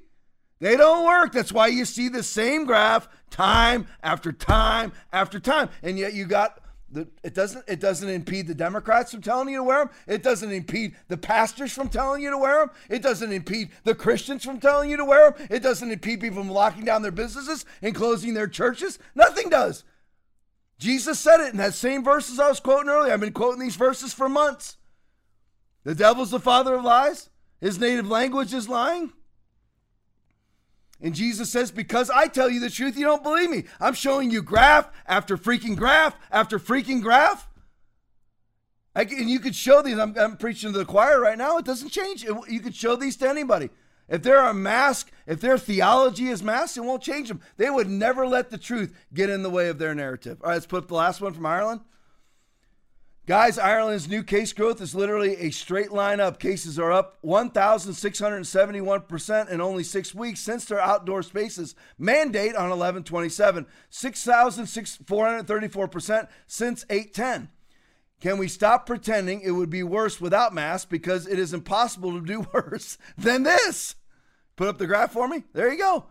they 0.61 0.77
don't 0.77 1.05
work. 1.05 1.33
That's 1.33 1.53
why 1.53 1.69
you 1.69 1.85
see 1.85 2.09
the 2.09 2.23
same 2.23 2.65
graph 2.65 3.09
time 3.31 3.87
after 4.03 4.33
time 4.33 4.93
after 5.13 5.39
time. 5.39 5.69
And 5.83 5.99
yet 5.99 6.15
you 6.15 6.25
got 6.25 6.61
it 6.95 7.35
doesn't 7.35 7.65
it 7.67 7.81
doesn't 7.81 8.09
impede 8.09 8.47
the 8.47 8.55
Democrats 8.55 9.11
from 9.11 9.21
telling 9.21 9.49
you 9.49 9.59
to 9.59 9.65
wear 9.65 9.85
them. 9.85 9.95
It 10.07 10.23
doesn't 10.23 10.51
impede 10.51 10.95
the 11.09 11.17
pastors 11.17 11.73
from 11.73 11.89
telling 11.89 12.23
you 12.23 12.31
to 12.31 12.39
wear 12.39 12.67
them. 12.67 12.75
It 12.89 13.03
doesn't 13.03 13.33
impede 13.33 13.71
the 13.85 13.95
Christians 13.95 14.45
from 14.45 14.61
telling 14.61 14.91
you 14.91 14.97
to 14.97 15.05
wear 15.05 15.33
them. 15.33 15.47
It 15.51 15.63
doesn't 15.63 15.91
impede 15.91 16.21
people 16.21 16.39
from 16.39 16.51
locking 16.51 16.85
down 16.85 17.03
their 17.03 17.11
businesses 17.11 17.65
and 17.83 17.95
closing 17.95 18.35
their 18.35 18.47
churches. 18.47 18.99
Nothing 19.15 19.49
does. 19.49 19.85
Jesus 20.79 21.19
said 21.19 21.41
it 21.41 21.53
in 21.53 21.59
that 21.59 21.75
same 21.75 22.05
verses 22.05 22.39
I 22.39 22.49
was 22.49 22.61
quoting 22.61 22.91
earlier. 22.91 23.13
I've 23.13 23.21
been 23.21 23.33
quoting 23.33 23.61
these 23.61 23.77
verses 23.77 24.13
for 24.13 24.29
months. 24.29 24.77
The 25.85 25.95
devil's 25.95 26.31
the 26.31 26.41
father 26.41 26.75
of 26.75 26.85
lies. 26.85 27.31
His 27.61 27.81
native 27.81 28.09
language 28.09 28.53
is 28.53 28.69
lying. 28.69 29.13
And 31.01 31.15
Jesus 31.15 31.51
says, 31.51 31.71
Because 31.71 32.11
I 32.11 32.27
tell 32.27 32.49
you 32.49 32.61
the 32.61 32.71
truth, 32.71 32.97
you 32.97 33.05
don't 33.05 33.23
believe 33.23 33.51
me. 33.51 33.65
I'm 33.81 33.95
showing 33.95 34.31
you 34.31 34.43
graph 34.43 34.91
after 35.07 35.37
freaking 35.37 35.77
graph 35.77 36.17
after 36.31 36.59
freaking 36.59 37.03
graph. 37.03 37.49
I, 38.95 39.03
and 39.03 39.29
you 39.29 39.41
could 39.41 39.55
show 39.55 39.83
these. 39.83 39.99
I'm, 39.99 40.17
I'm, 40.19 40.39
preaching 40.39 40.73
to 40.73 40.79
the 40.79 40.87
choir 40.87 41.21
right 41.21 41.37
now. 41.37 41.59
It 41.59 41.67
doesn't 41.67 41.91
change. 41.91 42.25
It, 42.25 42.35
you 42.49 42.61
could 42.61 42.75
show 42.75 42.97
these 42.97 43.17
to 43.19 43.29
anybody. 43.29 43.69
If 44.09 44.23
they're 44.23 44.39
a 44.39 44.55
mask, 44.55 45.11
if 45.27 45.41
their 45.41 45.59
theology 45.59 46.29
is 46.29 46.43
masked, 46.43 46.79
it 46.79 46.81
won't 46.81 47.03
change 47.03 47.29
them. 47.29 47.43
They 47.57 47.69
would 47.69 47.91
never 47.91 48.27
let 48.27 48.51
the 48.51 48.59
truth 48.59 48.97
get 49.13 49.29
in 49.29 49.43
the 49.43 49.51
way 49.51 49.69
of 49.69 49.79
their 49.79 49.95
narrative. 49.95 50.39
All 50.43 50.49
right, 50.49 50.55
let's 50.55 50.67
put 50.67 50.85
up 50.85 50.89
the 50.89 50.95
last 50.95 51.21
one 51.21 51.35
from 51.35 51.45
Ireland. 51.45 51.81
Guys, 53.27 53.59
Ireland's 53.59 54.09
new 54.09 54.23
case 54.23 54.53
growth 54.53 54.81
is 54.81 54.95
literally 54.95 55.37
a 55.39 55.51
straight 55.51 55.91
line 55.91 56.21
up. 56.21 56.39
Cases 56.39 56.79
are 56.79 56.93
up 56.93 57.19
1,671% 57.25 59.49
in 59.49 59.61
only 59.61 59.83
six 59.83 60.15
weeks 60.15 60.39
since 60.39 60.65
their 60.65 60.81
outdoor 60.81 61.25
spaces 61.25 61.75
mandate 61.99 62.55
on 62.55 62.71
1127, 62.71 63.67
6,434% 63.91 66.29
since 66.47 66.85
810. 66.89 67.49
Can 68.21 68.39
we 68.39 68.47
stop 68.47 68.87
pretending 68.87 69.41
it 69.41 69.51
would 69.51 69.71
be 69.71 69.83
worse 69.83 70.21
without 70.21 70.55
masks 70.55 70.87
because 70.89 71.27
it 71.27 71.41
is 71.41 71.53
impossible 71.53 72.13
to 72.13 72.25
do 72.25 72.47
worse 72.55 72.97
than 73.19 73.43
this? 73.43 73.97
Put 74.55 74.69
up 74.69 74.79
the 74.79 74.87
graph 74.87 75.13
for 75.13 75.27
me. 75.27 75.43
There 75.53 75.73
you 75.73 75.79
go. 75.79 76.07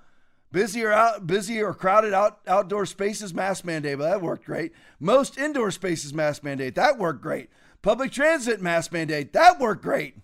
Busy 0.56 0.86
or 0.86 0.94
out, 0.94 1.28
busy 1.28 1.62
or 1.62 1.74
crowded 1.74 2.14
out, 2.14 2.40
outdoor 2.48 2.86
spaces 2.86 3.34
mask 3.34 3.66
mandate. 3.66 3.98
Well, 3.98 4.10
that 4.10 4.22
worked 4.22 4.46
great. 4.46 4.72
Most 5.02 5.38
indoor 5.38 5.70
spaces 5.70 6.14
mask 6.14 6.46
mandate. 6.46 6.76
That 6.76 6.98
worked 6.98 7.22
great. 7.22 7.50
Public 7.82 8.14
transit 8.14 8.62
mask 8.62 8.94
mandate. 8.94 9.34
That 9.34 9.60
worked 9.60 9.84
great. 9.84 10.16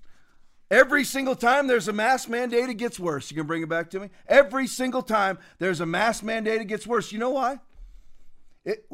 Every 0.71 1.03
single 1.03 1.35
time 1.35 1.67
there's 1.67 1.89
a 1.89 1.93
mask 1.93 2.29
mandate, 2.29 2.69
it 2.69 2.75
gets 2.75 2.97
worse. 2.97 3.29
You 3.29 3.35
can 3.35 3.45
bring 3.45 3.61
it 3.61 3.67
back 3.67 3.89
to 3.89 3.99
me. 3.99 4.09
Every 4.25 4.67
single 4.67 5.01
time 5.01 5.37
there's 5.59 5.81
a 5.81 5.85
mask 5.85 6.23
mandate, 6.23 6.61
it 6.61 6.69
gets 6.69 6.87
worse. 6.87 7.11
You 7.11 7.19
know 7.19 7.31
why? 7.31 7.59
It, 8.63 8.85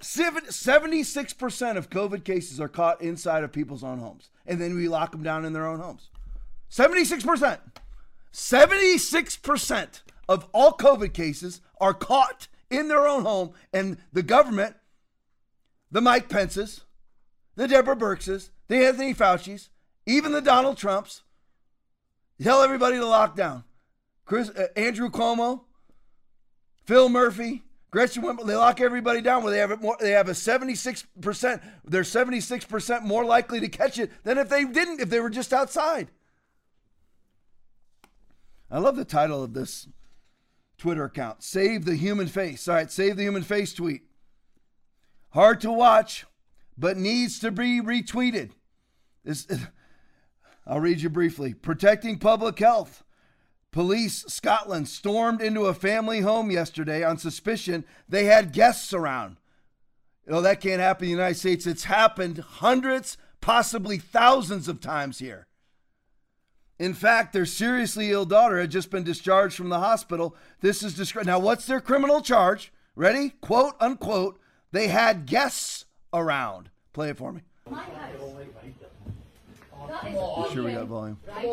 76% 0.00 1.76
of 1.76 1.90
COVID 1.90 2.24
cases 2.24 2.58
are 2.58 2.68
caught 2.68 3.02
inside 3.02 3.44
of 3.44 3.52
people's 3.52 3.84
own 3.84 3.98
homes, 3.98 4.30
and 4.46 4.58
then 4.58 4.74
we 4.74 4.88
lock 4.88 5.12
them 5.12 5.22
down 5.22 5.44
in 5.44 5.52
their 5.52 5.66
own 5.66 5.78
homes. 5.78 6.08
76%. 6.70 7.58
76% 8.32 10.00
of 10.28 10.48
all 10.52 10.72
COVID 10.72 11.12
cases 11.12 11.60
are 11.80 11.94
caught 11.94 12.48
in 12.70 12.88
their 12.88 13.06
own 13.06 13.22
home, 13.22 13.52
and 13.72 13.98
the 14.12 14.22
government, 14.22 14.76
the 15.90 16.00
Mike 16.00 16.28
Pences, 16.28 16.82
the 17.54 17.68
Deborah 17.68 17.96
Birxes, 17.96 18.50
the 18.68 18.84
Anthony 18.84 19.14
Fauci's, 19.14 19.70
even 20.04 20.32
the 20.32 20.40
Donald 20.40 20.76
Trumps, 20.76 21.22
tell 22.42 22.62
everybody 22.62 22.96
to 22.96 23.06
lock 23.06 23.36
down. 23.36 23.64
Chris, 24.24 24.50
uh, 24.50 24.66
Andrew 24.76 25.08
Cuomo, 25.08 25.62
Phil 26.84 27.08
Murphy, 27.08 27.62
Gretchen 27.90 28.22
Whitmer, 28.22 28.46
they 28.46 28.56
lock 28.56 28.80
everybody 28.80 29.20
down 29.20 29.42
where 29.42 29.52
they 29.52 29.58
have 29.58 29.70
it 29.70 29.80
more, 29.80 29.96
they 30.00 30.10
have 30.10 30.28
a 30.28 30.32
76%, 30.32 31.62
they're 31.84 32.02
76% 32.02 33.02
more 33.02 33.24
likely 33.24 33.60
to 33.60 33.68
catch 33.68 33.98
it 33.98 34.10
than 34.24 34.38
if 34.38 34.48
they 34.48 34.64
didn't, 34.64 35.00
if 35.00 35.08
they 35.08 35.20
were 35.20 35.30
just 35.30 35.52
outside. 35.52 36.08
I 38.70 38.78
love 38.78 38.96
the 38.96 39.04
title 39.04 39.44
of 39.44 39.54
this 39.54 39.86
Twitter 40.78 41.04
account. 41.04 41.42
Save 41.42 41.84
the 41.84 41.96
human 41.96 42.26
face. 42.26 42.68
All 42.68 42.74
right, 42.74 42.90
save 42.90 43.16
the 43.16 43.22
human 43.22 43.42
face 43.42 43.72
tweet. 43.72 44.02
Hard 45.30 45.60
to 45.60 45.72
watch, 45.72 46.26
but 46.76 46.96
needs 46.96 47.38
to 47.40 47.50
be 47.50 47.80
retweeted. 47.80 48.50
This, 49.24 49.46
I'll 50.66 50.80
read 50.80 51.00
you 51.00 51.10
briefly. 51.10 51.54
Protecting 51.54 52.18
public 52.18 52.58
health. 52.58 53.04
Police 53.70 54.24
Scotland 54.28 54.88
stormed 54.88 55.42
into 55.42 55.66
a 55.66 55.74
family 55.74 56.20
home 56.20 56.50
yesterday 56.50 57.04
on 57.04 57.18
suspicion 57.18 57.84
they 58.08 58.24
had 58.24 58.54
guests 58.54 58.94
around. 58.94 59.36
You 60.26 60.32
know, 60.32 60.40
that 60.40 60.60
can't 60.60 60.80
happen 60.80 61.04
in 61.04 61.10
the 61.10 61.18
United 61.18 61.38
States. 61.38 61.66
It's 61.66 61.84
happened 61.84 62.38
hundreds, 62.38 63.18
possibly 63.40 63.98
thousands 63.98 64.66
of 64.66 64.80
times 64.80 65.18
here. 65.18 65.46
In 66.78 66.92
fact, 66.92 67.32
their 67.32 67.46
seriously 67.46 68.10
ill 68.10 68.26
daughter 68.26 68.60
had 68.60 68.70
just 68.70 68.90
been 68.90 69.02
discharged 69.02 69.56
from 69.56 69.70
the 69.70 69.78
hospital. 69.78 70.36
This 70.60 70.82
is 70.82 70.94
described. 70.94 71.26
Now, 71.26 71.38
what's 71.38 71.66
their 71.66 71.80
criminal 71.80 72.20
charge? 72.20 72.72
Ready? 72.94 73.30
Quote 73.40 73.74
unquote. 73.80 74.38
They 74.72 74.88
had 74.88 75.26
guests 75.26 75.86
around. 76.12 76.70
Play 76.92 77.10
it 77.10 77.16
for 77.16 77.32
me. 77.32 77.42
Sure, 80.52 80.64
we 80.64 80.72
got 80.72 80.86
volume. 80.86 81.18
Right? 81.26 81.44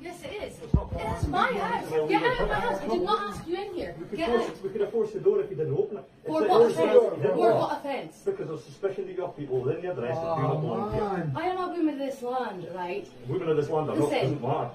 Yes, 0.00 0.22
it 0.24 0.42
is. 0.42 0.58
It's 0.62 1.26
my 1.28 1.46
house. 1.52 1.90
Get 2.08 2.22
out 2.22 2.40
of 2.40 2.48
my 2.48 2.54
house. 2.54 2.80
I 2.82 2.88
did 2.88 3.02
not 3.02 3.22
ask 3.34 3.46
you 3.46 3.56
in 3.56 3.74
here. 3.74 3.94
Get 4.14 4.28
out. 4.30 4.62
We 4.62 4.68
could 4.70 4.80
have 4.80 4.90
forced 4.90 5.14
the 5.14 5.20
door 5.20 5.40
if 5.40 5.50
you 5.50 5.56
didn't 5.56 5.76
open 5.76 5.98
it. 5.98 6.04
For 6.26 6.42
what 6.42 6.70
offence? 6.70 6.76
For 6.76 7.36
what 7.36 7.78
offence? 7.78 8.16
Because 8.24 8.50
of 8.50 8.62
suspicion 8.62 9.06
that 9.06 9.14
you 9.16 9.22
have 9.22 9.36
people 9.36 9.60
within 9.60 9.82
the 9.82 9.90
address 9.92 10.16
that 10.16 10.36
do 10.36 10.42
not 10.42 10.60
belong 10.60 10.94
here. 10.94 11.32
I 11.36 11.46
am 11.46 11.58
a 11.58 11.68
woman 11.72 11.88
of 11.94 11.98
this 11.98 12.22
land, 12.22 12.66
right? 12.74 13.08
Women 13.28 13.48
of 13.50 13.56
this 13.56 13.68
land 13.68 13.90
are 13.90 13.96
not, 13.96 14.08
Listen. 14.08 14.18
doesn't 14.20 14.42
matter. 14.42 14.70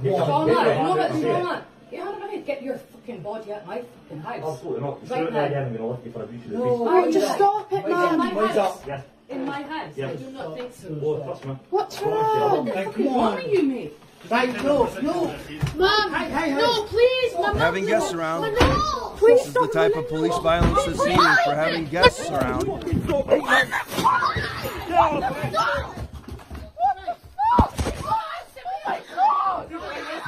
Strong 0.00 0.46
Get 0.46 0.56
man. 0.56 0.66
your 0.66 0.74
No, 0.74 0.84
hand 0.84 0.88
but 0.88 1.00
out 1.00 1.10
and 1.10 1.14
say 1.14 1.20
strong 1.28 1.40
it. 1.40 1.44
man. 1.44 1.62
Get 1.90 2.00
out 2.06 2.14
of 2.14 2.20
my 2.20 2.26
head. 2.26 2.46
Get 2.46 2.62
your 2.62 2.76
fucking 2.78 3.20
body 3.22 3.52
out 3.52 3.60
of 3.62 3.66
my 3.66 3.82
fucking 4.02 4.20
house. 4.20 4.54
Absolutely 4.54 4.80
not. 4.82 5.02
You 5.02 5.08
Right 5.08 5.22
right 5.24 5.32
now. 5.32 5.44
again, 5.46 5.62
I'm 5.64 5.68
going 5.68 5.78
to 5.78 5.86
lift 5.86 6.06
you 6.06 6.12
for 6.12 6.22
a 6.22 6.26
breach 6.26 6.44
of 6.44 6.50
the 6.50 6.58
No. 6.58 6.64
peace. 6.64 6.78
Oh, 6.80 7.10
just 7.10 7.34
stop 7.34 7.72
it, 7.72 7.88
man. 7.88 8.34
Wait, 8.36 8.50
house. 8.50 8.82
Yes. 8.86 9.04
In 9.28 9.44
my 9.44 9.62
house. 9.62 9.92
Yes. 9.94 10.10
I 10.12 10.16
do 10.16 10.30
not 10.30 10.56
think 10.56 10.72
so. 10.72 10.88
Oh, 11.02 11.22
trust 11.24 11.44
me. 11.44 11.56
What's 11.70 12.00
wrong? 12.02 12.64
What 12.66 12.74
the 12.74 12.82
fuck 12.84 12.98
is 12.98 13.06
wrong 13.06 13.34
with 13.36 13.52
you, 13.52 13.62
mate? 13.62 13.98
Right, 14.30 14.52
no, 14.64 14.84
no. 15.00 15.34
Mom, 15.76 16.12
Hey, 16.12 16.30
hey, 16.30 16.50
hey. 16.50 16.54
no, 16.56 16.82
please, 16.84 17.34
my 17.34 17.40
mom. 17.40 17.56
Having 17.56 17.86
guests 17.86 18.12
around. 18.12 18.40
No, 18.54 19.16
This 19.20 19.46
is 19.46 19.52
the 19.54 19.68
type 19.72 19.94
of 19.96 20.08
police 20.08 20.36
violence 20.38 20.84
that's 20.86 21.04
needed 21.04 21.36
for 21.44 21.54
having 21.54 21.86
guests 21.86 22.28
around. 22.30 22.64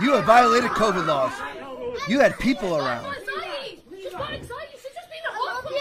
You 0.01 0.13
have 0.15 0.25
violated 0.25 0.71
COVID 0.71 1.07
laws. 1.07 1.33
You 2.09 2.21
had 2.21 2.39
people 2.39 2.75
around. 2.77 3.05
She's 3.15 4.11
got 4.13 4.33
anxiety. 4.33 4.77
She's 4.81 4.95
just 4.97 5.11
been 5.13 5.25
at 5.29 5.35
hospital. 5.37 5.77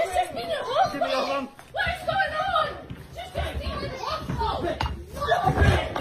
She's 0.00 0.12
just 0.14 0.32
been 0.32 0.48
at 0.48 0.64
hospital. 0.64 1.48
What 1.72 1.88
is 1.92 2.02
going 2.08 2.34
on? 2.40 2.68
She's 3.12 3.32
just 3.36 3.52
been 3.60 3.76
in 3.84 3.92
hospital. 4.00 4.64
Get 4.64 4.80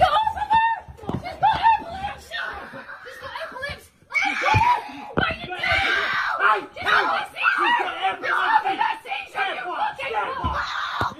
off 0.07 0.40
of 0.40 0.48
her! 0.56 0.72
She's 1.19 1.38
got 1.44 1.57
epilepsy! 1.68 2.40
She's 3.03 3.19
got 3.19 3.36
epilepsy! 3.44 3.91
What 3.99 5.27
are 5.27 5.36
you 5.36 5.52
doing? 5.52 5.60
She's 5.60 5.84
got 6.49 6.64
epilepsy! 7.19 7.44
She's 9.19 9.36
got 9.36 9.52
epilepsy! 9.60 11.19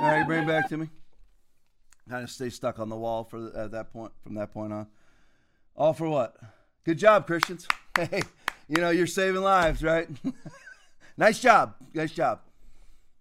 All 0.00 0.06
right, 0.06 0.26
bring 0.26 0.36
it 0.36 0.38
back 0.50 0.68
to 0.68 0.76
me. 0.76 0.88
Kind 2.08 2.24
of 2.24 2.30
stay 2.30 2.50
stuck 2.50 2.78
on 2.78 2.88
the 2.88 2.96
wall 2.96 3.24
for 3.24 3.56
at 3.56 3.70
that 3.70 3.92
point. 3.92 4.12
From 4.22 4.34
that 4.34 4.52
point 4.52 4.72
on, 4.72 4.88
all 5.76 5.92
for 5.92 6.08
what? 6.08 6.36
Good 6.84 6.98
job, 6.98 7.26
Christians. 7.26 7.66
Hey, 7.98 8.22
you 8.68 8.80
know 8.80 8.90
you're 8.90 9.06
saving 9.06 9.42
lives, 9.42 9.82
right? 9.82 10.08
nice 11.18 11.40
job, 11.40 11.74
nice 11.92 12.12
job. 12.12 12.40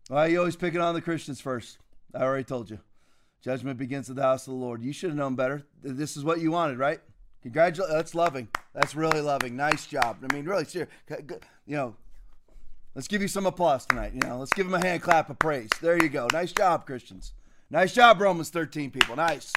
Why 0.08 0.28
are 0.28 0.30
you 0.30 0.40
always 0.40 0.56
picking 0.56 0.80
on 0.80 0.94
the 0.94 1.02
Christians 1.02 1.42
first? 1.42 1.80
I 2.14 2.22
already 2.22 2.44
told 2.44 2.70
you. 2.70 2.80
Judgment 3.42 3.78
begins 3.80 4.10
at 4.10 4.16
the 4.16 4.22
house 4.22 4.48
of 4.48 4.54
the 4.54 4.60
Lord. 4.60 4.82
You 4.82 4.94
should 4.94 5.10
have 5.10 5.18
known 5.18 5.36
better. 5.36 5.64
This 5.82 6.16
is 6.16 6.24
what 6.24 6.40
you 6.40 6.52
wanted, 6.52 6.78
right? 6.78 7.00
Congratulations. 7.42 7.94
That's 7.94 8.16
loving. 8.16 8.48
That's 8.74 8.96
really 8.96 9.22
loving. 9.22 9.58
Nice 9.58 9.88
job. 9.88 10.18
I 10.24 10.34
mean, 10.34 10.46
really, 10.46 10.66
serious. 10.66 10.90
You 11.66 11.76
know, 11.76 11.96
let's 13.00 13.08
give 13.08 13.22
you 13.22 13.30
some 13.30 13.46
applause 13.46 13.86
tonight. 13.86 14.12
You 14.14 14.20
know, 14.28 14.40
let's 14.40 14.52
give 14.52 14.70
them 14.70 14.74
a 14.74 14.86
hand 14.86 15.02
clap 15.02 15.30
of 15.30 15.40
praise. 15.40 15.70
There 15.82 15.96
you 16.04 16.10
go. 16.10 16.28
Nice 16.34 16.52
job, 16.52 16.86
Christians. 16.86 17.32
Nice 17.70 17.94
job, 17.94 18.20
Romans 18.20 18.50
13 18.50 18.92
people. 18.92 19.16
Nice. 19.16 19.54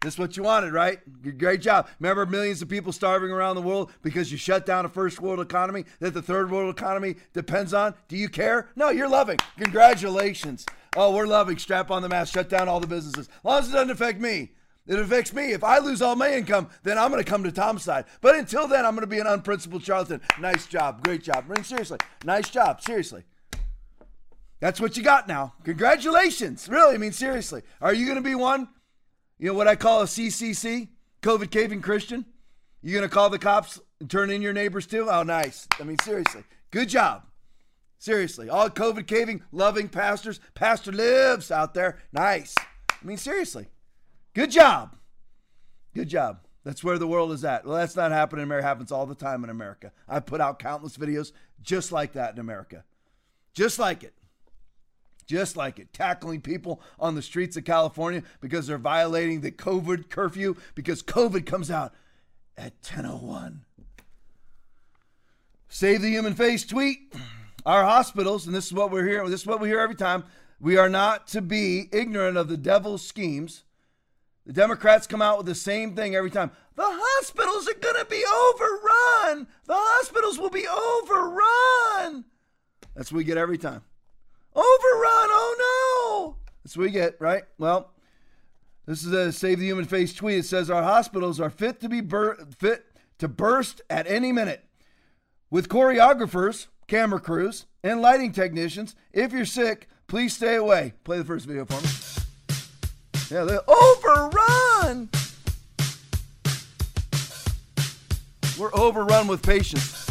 This 0.00 0.14
is 0.14 0.18
what 0.18 0.34
you 0.34 0.44
wanted, 0.44 0.72
right? 0.72 1.00
Great 1.36 1.60
job. 1.60 1.88
Remember 2.00 2.24
millions 2.24 2.62
of 2.62 2.70
people 2.70 2.92
starving 2.92 3.30
around 3.30 3.56
the 3.56 3.60
world 3.60 3.92
because 4.00 4.32
you 4.32 4.38
shut 4.38 4.64
down 4.64 4.86
a 4.86 4.88
first 4.88 5.20
world 5.20 5.40
economy 5.40 5.84
that 6.00 6.14
the 6.14 6.22
third 6.22 6.50
world 6.50 6.74
economy 6.74 7.16
depends 7.34 7.74
on? 7.74 7.92
Do 8.08 8.16
you 8.16 8.30
care? 8.30 8.70
No, 8.76 8.88
you're 8.88 9.10
loving. 9.10 9.36
Congratulations. 9.58 10.64
Oh, 10.96 11.14
we're 11.14 11.26
loving. 11.26 11.58
Strap 11.58 11.90
on 11.90 12.00
the 12.00 12.08
mask. 12.08 12.32
Shut 12.32 12.48
down 12.48 12.66
all 12.66 12.80
the 12.80 12.86
businesses. 12.86 13.28
As 13.28 13.44
long 13.44 13.58
as 13.58 13.68
it 13.68 13.72
doesn't 13.72 13.90
affect 13.90 14.22
me. 14.22 14.52
It 14.86 14.98
affects 14.98 15.32
me. 15.32 15.52
If 15.52 15.64
I 15.64 15.78
lose 15.78 16.00
all 16.00 16.14
my 16.14 16.32
income, 16.32 16.68
then 16.84 16.96
I'm 16.96 17.10
going 17.10 17.22
to 17.22 17.28
come 17.28 17.42
to 17.42 17.52
Tom's 17.52 17.82
side. 17.82 18.04
But 18.20 18.36
until 18.36 18.68
then, 18.68 18.86
I'm 18.86 18.94
going 18.94 19.00
to 19.00 19.08
be 19.08 19.18
an 19.18 19.26
unprincipled 19.26 19.82
charlatan. 19.84 20.20
Nice 20.40 20.66
job. 20.66 21.02
Great 21.02 21.22
job. 21.22 21.44
I 21.48 21.54
mean, 21.54 21.64
seriously. 21.64 21.98
Nice 22.24 22.48
job. 22.50 22.80
Seriously. 22.80 23.24
That's 24.60 24.80
what 24.80 24.96
you 24.96 25.02
got 25.02 25.26
now. 25.26 25.54
Congratulations. 25.64 26.68
Really, 26.68 26.94
I 26.94 26.98
mean, 26.98 27.12
seriously. 27.12 27.62
Are 27.80 27.92
you 27.92 28.06
going 28.06 28.16
to 28.16 28.22
be 28.22 28.34
one? 28.34 28.68
You 29.38 29.48
know 29.48 29.54
what 29.54 29.68
I 29.68 29.76
call 29.76 30.02
a 30.02 30.06
CCC? 30.06 30.88
COVID 31.22 31.50
caving 31.50 31.82
Christian? 31.82 32.24
You 32.80 32.92
going 32.92 33.08
to 33.08 33.12
call 33.12 33.28
the 33.28 33.38
cops 33.38 33.80
and 34.00 34.08
turn 34.08 34.30
in 34.30 34.40
your 34.40 34.52
neighbors 34.52 34.86
too? 34.86 35.08
Oh, 35.10 35.24
nice. 35.24 35.66
I 35.80 35.82
mean, 35.82 35.98
seriously. 35.98 36.44
Good 36.70 36.88
job. 36.88 37.24
Seriously. 37.98 38.48
All 38.48 38.70
COVID 38.70 39.06
caving, 39.06 39.42
loving 39.50 39.88
pastors. 39.88 40.38
Pastor 40.54 40.92
lives 40.92 41.50
out 41.50 41.74
there. 41.74 41.98
Nice. 42.12 42.54
I 42.58 43.04
mean, 43.04 43.16
seriously. 43.16 43.66
Good 44.36 44.50
job. 44.50 44.96
Good 45.94 46.10
job. 46.10 46.40
That's 46.62 46.84
where 46.84 46.98
the 46.98 47.06
world 47.06 47.32
is 47.32 47.42
at. 47.42 47.64
Well, 47.64 47.78
that's 47.78 47.96
not 47.96 48.12
happening 48.12 48.42
in 48.42 48.48
America. 48.48 48.66
It 48.66 48.68
happens 48.68 48.92
all 48.92 49.06
the 49.06 49.14
time 49.14 49.42
in 49.44 49.48
America. 49.48 49.92
I 50.06 50.20
put 50.20 50.42
out 50.42 50.58
countless 50.58 50.98
videos 50.98 51.32
just 51.62 51.90
like 51.90 52.12
that 52.12 52.34
in 52.34 52.38
America. 52.38 52.84
Just 53.54 53.78
like 53.78 54.04
it 54.04 54.12
just 55.26 55.56
like 55.56 55.80
it, 55.80 55.92
tackling 55.92 56.40
people 56.40 56.80
on 57.00 57.16
the 57.16 57.22
streets 57.22 57.56
of 57.56 57.64
California 57.64 58.22
because 58.40 58.66
they're 58.66 58.78
violating 58.78 59.40
the 59.40 59.50
COVID 59.50 60.08
curfew 60.08 60.54
because 60.76 61.02
COVID 61.02 61.44
comes 61.46 61.68
out 61.70 61.92
at 62.56 62.80
10:01. 62.82 63.62
Save 65.68 66.02
the 66.02 66.10
human 66.10 66.34
face 66.34 66.64
tweet. 66.64 67.12
Our 67.64 67.82
hospitals, 67.82 68.46
and 68.46 68.54
this 68.54 68.66
is 68.66 68.72
what 68.72 68.92
we're 68.92 69.08
hearing, 69.08 69.28
this 69.30 69.40
is 69.40 69.46
what 69.46 69.60
we 69.60 69.68
hear 69.68 69.80
every 69.80 69.96
time. 69.96 70.22
We 70.60 70.76
are 70.76 70.88
not 70.88 71.26
to 71.28 71.42
be 71.42 71.88
ignorant 71.90 72.36
of 72.36 72.46
the 72.46 72.56
devil's 72.56 73.02
schemes. 73.02 73.64
The 74.46 74.52
Democrats 74.52 75.08
come 75.08 75.20
out 75.20 75.38
with 75.38 75.46
the 75.46 75.56
same 75.56 75.96
thing 75.96 76.14
every 76.14 76.30
time. 76.30 76.52
The 76.76 76.84
hospitals 76.86 77.68
are 77.68 77.74
going 77.74 77.96
to 77.96 78.08
be 78.08 78.22
overrun. 78.24 79.48
The 79.66 79.74
hospitals 79.74 80.38
will 80.38 80.50
be 80.50 80.66
overrun. 80.68 82.24
That's 82.94 83.10
what 83.10 83.18
we 83.18 83.24
get 83.24 83.38
every 83.38 83.58
time. 83.58 83.82
Overrun! 84.54 85.28
Oh 85.30 86.34
no! 86.36 86.36
That's 86.62 86.76
what 86.76 86.84
we 86.84 86.90
get, 86.90 87.20
right? 87.20 87.42
Well, 87.58 87.90
this 88.86 89.04
is 89.04 89.12
a 89.12 89.32
Save 89.32 89.58
the 89.58 89.66
Human 89.66 89.84
Face 89.84 90.14
tweet. 90.14 90.38
It 90.38 90.44
says 90.44 90.70
our 90.70 90.82
hospitals 90.82 91.40
are 91.40 91.50
fit 91.50 91.80
to 91.80 91.88
be 91.88 92.00
bur- 92.00 92.38
fit 92.56 92.86
to 93.18 93.28
burst 93.28 93.82
at 93.90 94.06
any 94.06 94.32
minute, 94.32 94.64
with 95.50 95.68
choreographers, 95.68 96.68
camera 96.86 97.20
crews, 97.20 97.66
and 97.82 98.00
lighting 98.00 98.32
technicians. 98.32 98.94
If 99.12 99.32
you're 99.32 99.44
sick, 99.44 99.88
please 100.06 100.34
stay 100.34 100.54
away. 100.54 100.94
Play 101.04 101.18
the 101.18 101.24
first 101.24 101.46
video 101.46 101.66
for 101.66 101.80
me. 101.82 102.05
Yeah, 103.28 103.42
they 103.42 103.58
overrun. 103.66 105.08
We're 108.56 108.72
overrun 108.72 109.26
with 109.26 109.42
patients. 109.42 110.08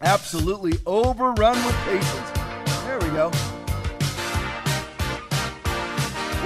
Absolutely 0.00 0.78
overrun 0.86 1.62
with 1.66 1.76
patients. 1.84 2.30
There 2.86 2.98
we 2.98 3.08
go. 3.08 3.30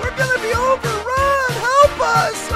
We're 0.00 0.16
gonna 0.16 0.42
be 0.42 0.52
overrun. 0.52 1.52
Help 1.52 2.00
us! 2.00 2.47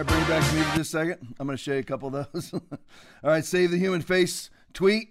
Right, 0.00 0.06
bring 0.06 0.22
it 0.22 0.28
back 0.28 0.48
to 0.48 0.56
me 0.56 0.62
for 0.62 0.76
just 0.76 0.94
a 0.94 0.98
second. 0.98 1.34
I'm 1.38 1.46
gonna 1.46 1.58
show 1.58 1.72
you 1.72 1.80
a 1.80 1.82
couple 1.82 2.14
of 2.14 2.32
those. 2.32 2.54
All 2.54 2.60
right, 3.30 3.44
save 3.44 3.70
the 3.70 3.78
human 3.78 4.00
face 4.00 4.48
tweet. 4.72 5.10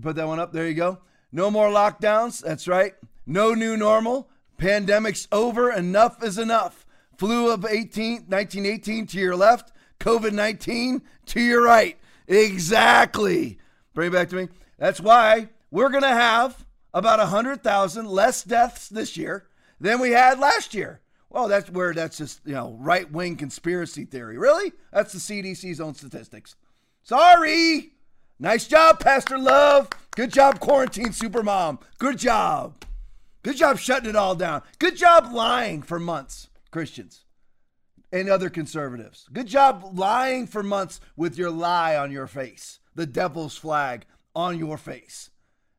Put 0.00 0.16
that 0.16 0.28
one 0.28 0.38
up. 0.38 0.52
There 0.52 0.68
you 0.68 0.74
go. 0.74 0.98
No 1.32 1.50
more 1.50 1.68
lockdowns. 1.68 2.40
That's 2.42 2.68
right. 2.68 2.94
No 3.26 3.54
new 3.54 3.76
normal. 3.76 4.30
Pandemic's 4.58 5.26
over. 5.32 5.72
Enough 5.72 6.22
is 6.22 6.38
enough. 6.38 6.86
Flu 7.16 7.50
of 7.50 7.64
18, 7.64 8.26
1918 8.28 9.06
to 9.08 9.18
your 9.18 9.36
left, 9.36 9.72
COVID 9.98 10.32
19 10.32 11.02
to 11.26 11.40
your 11.40 11.62
right. 11.62 11.98
Exactly. 12.28 13.58
Bring 13.92 14.08
it 14.08 14.12
back 14.12 14.28
to 14.28 14.36
me. 14.36 14.48
That's 14.78 15.00
why 15.00 15.48
we're 15.70 15.90
going 15.90 16.02
to 16.02 16.08
have 16.08 16.64
about 16.94 17.18
100,000 17.18 18.06
less 18.06 18.44
deaths 18.44 18.88
this 18.88 19.16
year 19.16 19.48
than 19.80 20.00
we 20.00 20.10
had 20.12 20.38
last 20.38 20.74
year. 20.74 21.00
Well, 21.30 21.48
that's 21.48 21.70
where 21.70 21.94
that's 21.94 22.18
just, 22.18 22.40
you 22.44 22.54
know, 22.54 22.76
right 22.80 23.10
wing 23.10 23.36
conspiracy 23.36 24.04
theory. 24.04 24.36
Really? 24.36 24.72
That's 24.92 25.12
the 25.12 25.18
CDC's 25.18 25.80
own 25.80 25.94
statistics. 25.94 26.56
Sorry. 27.02 27.92
Nice 28.38 28.66
job, 28.66 29.00
Pastor 29.00 29.38
Love. 29.38 29.88
Good 30.16 30.32
job, 30.32 30.60
Quarantine 30.60 31.10
Supermom. 31.10 31.80
Good 31.98 32.18
job. 32.18 32.84
Good 33.42 33.56
job 33.56 33.78
shutting 33.78 34.10
it 34.10 34.16
all 34.16 34.34
down. 34.34 34.62
Good 34.78 34.96
job 34.96 35.32
lying 35.32 35.82
for 35.82 35.98
months. 35.98 36.48
Christians 36.70 37.24
and 38.12 38.28
other 38.28 38.50
conservatives. 38.50 39.28
Good 39.32 39.46
job 39.46 39.92
lying 39.94 40.46
for 40.46 40.62
months 40.62 41.00
with 41.16 41.38
your 41.38 41.50
lie 41.50 41.96
on 41.96 42.10
your 42.10 42.26
face, 42.26 42.80
the 42.94 43.06
devil's 43.06 43.56
flag 43.56 44.04
on 44.34 44.58
your 44.58 44.76
face. 44.76 45.30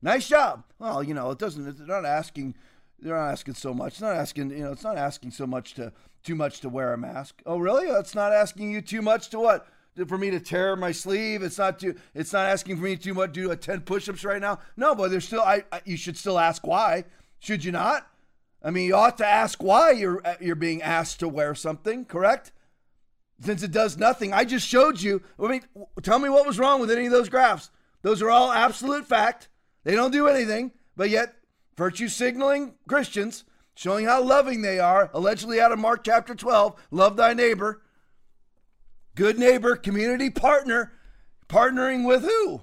Nice 0.02 0.28
job. 0.28 0.64
Well, 0.80 1.04
you 1.04 1.14
know, 1.14 1.32
it 1.32 1.40
doesn't, 1.40 1.78
they're 1.78 1.88
not 1.88 2.06
asking, 2.06 2.56
they're 3.02 3.16
not 3.16 3.32
asking 3.32 3.56
so 3.56 3.74
much. 3.74 3.94
It's 3.94 4.02
not 4.02 4.16
asking, 4.16 4.52
you 4.52 4.64
know, 4.64 4.72
it's 4.72 4.84
not 4.84 4.98
asking 4.98 5.32
so 5.32 5.48
much 5.48 5.74
to, 5.76 5.92
too 6.24 6.36
much 6.36 6.62
to 6.62 6.70
wear 6.70 6.94
a 6.94 6.98
mask. 6.98 7.42
Oh, 7.46 7.58
really? 7.58 7.88
It's 7.88 8.16
not 8.16 8.32
asking 8.32 8.72
you 8.72 8.82
too 8.82 9.02
much 9.02 9.30
to 9.30 9.40
what? 9.40 9.68
For 10.08 10.18
me 10.18 10.30
to 10.32 10.40
tear 10.40 10.76
my 10.76 10.92
sleeve. 10.92 11.44
It's 11.44 11.58
not 11.58 11.80
too, 11.80 11.96
it's 12.14 12.32
not 12.32 12.46
asking 12.46 12.78
for 12.78 12.84
me 12.84 12.96
to 12.96 13.14
do, 13.14 13.28
do 13.28 13.52
a 13.52 13.56
10 13.56 13.82
push 13.82 14.08
ups 14.08 14.24
right 14.24 14.40
now. 14.40 14.60
No, 14.78 14.96
but 14.96 15.12
there's 15.12 15.26
still, 15.26 15.42
I, 15.42 15.64
I, 15.72 15.82
you 15.86 15.98
should 15.98 16.18
still 16.18 16.40
ask 16.40 16.66
why. 16.66 17.06
Should 17.40 17.66
you 17.66 17.72
not? 17.72 18.08
I 18.64 18.70
mean, 18.70 18.88
you 18.88 18.96
ought 18.96 19.18
to 19.18 19.26
ask 19.26 19.62
why 19.64 19.92
you're 19.92 20.26
uh, 20.26 20.36
you're 20.40 20.56
being 20.56 20.82
asked 20.84 21.20
to 21.22 21.28
wear 21.28 21.56
something, 21.56 22.06
correct? 22.06 22.52
Since 23.40 23.64
it 23.64 23.72
does 23.72 23.98
nothing. 23.98 24.34
I 24.34 24.46
just 24.46 24.68
showed 24.68 25.02
you. 25.02 25.24
I 25.44 25.48
mean, 25.48 25.64
tell 26.04 26.20
me 26.20 26.30
what 26.30 26.46
was 26.46 26.60
wrong 26.60 26.80
with 26.80 26.92
any 26.92 27.08
of 27.08 27.12
those 27.12 27.30
graphs. 27.30 27.72
Those 28.04 28.22
are 28.22 28.30
all 28.30 28.52
absolute 28.52 29.08
fact. 29.08 29.50
They 29.84 29.96
don't 29.96 30.12
do 30.12 30.28
anything, 30.28 30.72
but 30.96 31.10
yet 31.10 31.34
virtue 31.82 32.08
signaling 32.08 32.76
Christians, 32.88 33.44
showing 33.74 34.06
how 34.06 34.22
loving 34.22 34.62
they 34.62 34.78
are, 34.78 35.10
allegedly 35.16 35.60
out 35.60 35.72
of 35.72 35.80
Mark 35.80 36.04
chapter 36.04 36.36
12, 36.36 36.80
love 36.92 37.18
thy 37.18 37.34
neighbor. 37.34 37.82
Good 39.16 39.40
neighbor, 39.40 39.76
community 39.76 40.30
partner, 40.30 40.94
partnering 41.50 42.06
with 42.06 42.22
who? 42.22 42.62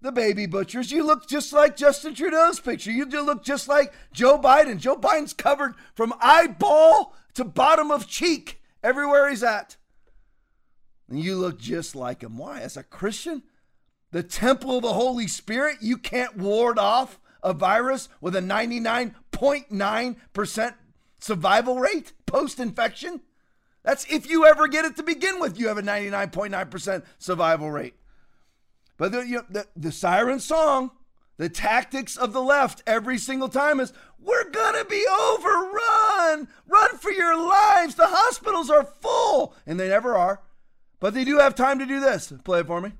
the 0.00 0.10
baby 0.10 0.46
butchers. 0.46 0.90
You 0.90 1.06
look 1.06 1.28
just 1.28 1.52
like 1.52 1.76
Justin 1.76 2.12
Trudeau's 2.14 2.58
picture. 2.60 2.90
You 2.90 3.06
look 3.06 3.44
just 3.44 3.68
like 3.68 3.94
Joe 4.12 4.36
Biden. 4.36 4.78
Joe 4.78 4.96
Biden's 4.96 5.32
covered 5.32 5.74
from 5.94 6.12
eyeball 6.20 7.14
to 7.34 7.44
bottom 7.44 7.90
of 7.90 8.06
cheek 8.08 8.60
everywhere 8.82 9.30
he's 9.30 9.44
at. 9.44 9.76
And 11.08 11.18
you 11.18 11.36
look 11.36 11.58
just 11.58 11.94
like 11.96 12.22
him. 12.22 12.36
Why? 12.36 12.60
As 12.60 12.76
a 12.76 12.82
Christian, 12.82 13.44
the 14.10 14.24
temple 14.24 14.76
of 14.76 14.82
the 14.82 14.92
Holy 14.92 15.28
Spirit, 15.28 15.78
you 15.80 15.96
can't 15.96 16.36
ward 16.36 16.78
off 16.78 17.18
a 17.44 17.52
virus 17.52 18.08
with 18.20 18.34
a 18.34 18.40
99.9% 18.40 20.74
survival 21.20 21.78
rate 21.78 22.12
post 22.26 22.58
infection? 22.58 23.20
That's 23.84 24.04
if 24.10 24.28
you 24.28 24.46
ever 24.46 24.66
get 24.66 24.86
it 24.86 24.96
to 24.96 25.04
begin 25.04 25.38
with, 25.38 25.60
you 25.60 25.68
have 25.68 25.78
a 25.78 25.82
99.9% 25.82 27.04
survival 27.18 27.70
rate. 27.70 27.94
But 28.96 29.12
the, 29.12 29.20
you 29.20 29.36
know, 29.36 29.44
the, 29.50 29.66
the 29.76 29.92
siren 29.92 30.40
song, 30.40 30.90
the 31.36 31.48
tactics 31.48 32.16
of 32.16 32.32
the 32.32 32.42
left 32.42 32.82
every 32.86 33.18
single 33.18 33.48
time 33.48 33.80
is 33.80 33.92
we're 34.18 34.50
going 34.50 34.82
to 34.82 34.88
be 34.88 35.04
overrun. 35.20 36.48
Run 36.66 36.98
for 36.98 37.10
your 37.10 37.36
lives. 37.36 37.96
The 37.96 38.06
hospitals 38.06 38.70
are 38.70 38.84
full. 38.84 39.54
And 39.66 39.78
they 39.78 39.88
never 39.88 40.16
are. 40.16 40.40
But 41.00 41.12
they 41.12 41.24
do 41.24 41.38
have 41.38 41.54
time 41.54 41.78
to 41.80 41.86
do 41.86 42.00
this. 42.00 42.32
Play 42.44 42.60
it 42.60 42.66
for 42.66 42.80
me. 42.80 42.92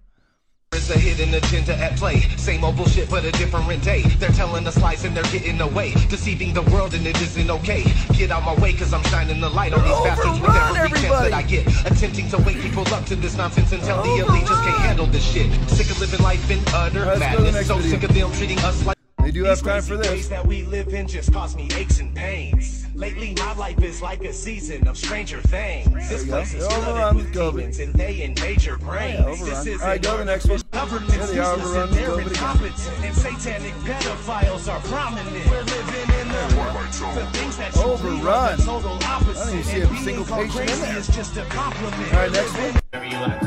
There's 0.75 0.91
a 0.91 0.99
hidden 0.99 1.33
agenda 1.33 1.73
at 1.77 1.97
play. 1.97 2.23
Same 2.37 2.65
old 2.65 2.77
bullshit, 2.77 3.09
but 3.09 3.25
a 3.25 3.31
different 3.31 3.81
day. 3.85 4.03
They're 4.19 4.31
telling 4.31 4.67
us 4.67 4.77
lies 4.83 5.05
and 5.05 5.17
they're 5.17 5.23
getting 5.31 5.61
away. 5.61 5.93
Deceiving 6.11 6.53
the 6.53 6.63
world 6.63 6.95
and 6.95 7.07
it 7.07 7.15
isn't 7.23 7.49
okay. 7.49 7.85
Get 8.15 8.33
out 8.33 8.43
my 8.43 8.57
way, 8.61 8.73
cause 8.73 8.93
I'm 8.93 9.05
shining 9.05 9.41
the 9.41 9.49
light 9.49 9.73
on 9.73 9.85
these 9.85 10.01
bastards 10.03 10.41
with 10.41 10.51
every 10.51 10.99
chance 10.99 11.31
that 11.31 11.33
I 11.33 11.43
get. 11.43 11.69
Attempting 11.87 12.29
to 12.31 12.39
wake 12.39 12.61
people 12.61 12.83
up 12.93 13.07
to 13.07 13.15
this 13.15 13.37
nonsense 13.37 13.71
and 13.71 13.85
tell 13.85 14.03
the 14.03 14.27
elite 14.27 14.49
just 14.49 14.65
can't 14.65 14.81
handle 14.81 15.07
this 15.07 15.23
shit. 15.25 15.49
Sick 15.71 15.89
of 15.93 16.01
living 16.01 16.21
life 16.21 16.51
in 16.51 16.59
utter 16.75 17.05
Let's 17.07 17.21
go 17.21 17.37
to 17.37 17.43
the 17.45 17.53
madness. 17.53 17.69
So 17.69 17.77
video. 17.77 17.91
sick 17.93 18.03
of 18.03 18.13
them 18.13 18.33
treating 18.33 18.59
us 18.59 18.85
like. 18.85 19.04
They 19.25 19.31
do 19.31 19.45
have 19.45 19.57
These 19.59 19.67
time 19.67 19.81
for 19.83 19.97
crazy 19.97 20.03
this. 20.03 20.09
days 20.09 20.29
that 20.29 20.47
we 20.47 20.63
live 20.65 20.89
in 20.93 21.09
just 21.09 21.33
cause 21.33 21.57
me 21.57 21.69
aches 21.77 21.99
and 21.99 22.15
pains. 22.15 22.85
Lately, 22.95 23.35
my 23.39 23.55
life 23.55 23.83
is 23.83 24.03
like 24.03 24.23
a 24.23 24.33
season 24.35 24.87
of 24.87 24.99
stranger 24.99 25.41
things. 25.41 25.89
This 26.11 26.27
place 26.29 26.53
go. 26.53 26.59
is 26.59 26.69
They're 26.69 26.79
overrun 26.79 26.95
flooded 26.95 27.17
with 27.17 27.25
with 27.25 27.35
COVID. 27.35 27.57
demons 27.57 27.79
and 27.81 27.95
they 27.95 28.23
invade 28.23 28.63
your 28.65 28.77
brains. 28.77 29.41
Yeah. 29.41 29.47
This 29.47 29.67
is 29.67 29.81
All 29.81 29.89
right, 29.89 30.03
go 30.03 30.19
the 30.19 30.27
next 30.27 30.47
one. 30.47 30.61
Government's 30.73 31.17
Yeah, 31.17 31.27
they 31.27 31.39
are 31.39 31.57
useless 31.57 31.71
overrun 31.75 31.89
and 31.89 31.97
with 31.97 32.07
they're 32.07 32.21
incompetent. 32.21 33.05
And 33.05 33.15
satanic 33.17 33.73
pedophiles 33.89 34.69
are 34.71 34.81
prominent. 34.81 35.51
We're 35.51 35.63
living 35.63 36.21
in 36.21 36.29
the 36.29 36.57
world. 36.59 36.77
The 37.17 37.27
things 37.39 37.57
that 37.57 37.75
you 37.75 37.83
Overrun. 37.83 38.21
believe 38.21 38.29
are 38.29 38.57
the 38.57 38.63
total 38.63 38.99
opposite. 39.05 39.41
I 39.41 39.45
don't 39.47 39.55
even 39.55 39.65
see 39.65 39.81
And 39.81 39.91
a 39.91 39.97
single 40.01 40.05
being 40.05 40.25
called 40.27 40.47
patient 40.51 40.61
in 40.61 40.67
crazy 40.69 40.83
there. 40.83 40.99
is 40.99 41.07
just 41.09 41.37
a 41.39 41.45
compliment. 41.47 42.13
All 42.13 42.21
right, 42.21 42.31
next 42.31 42.53
one. 42.53 42.75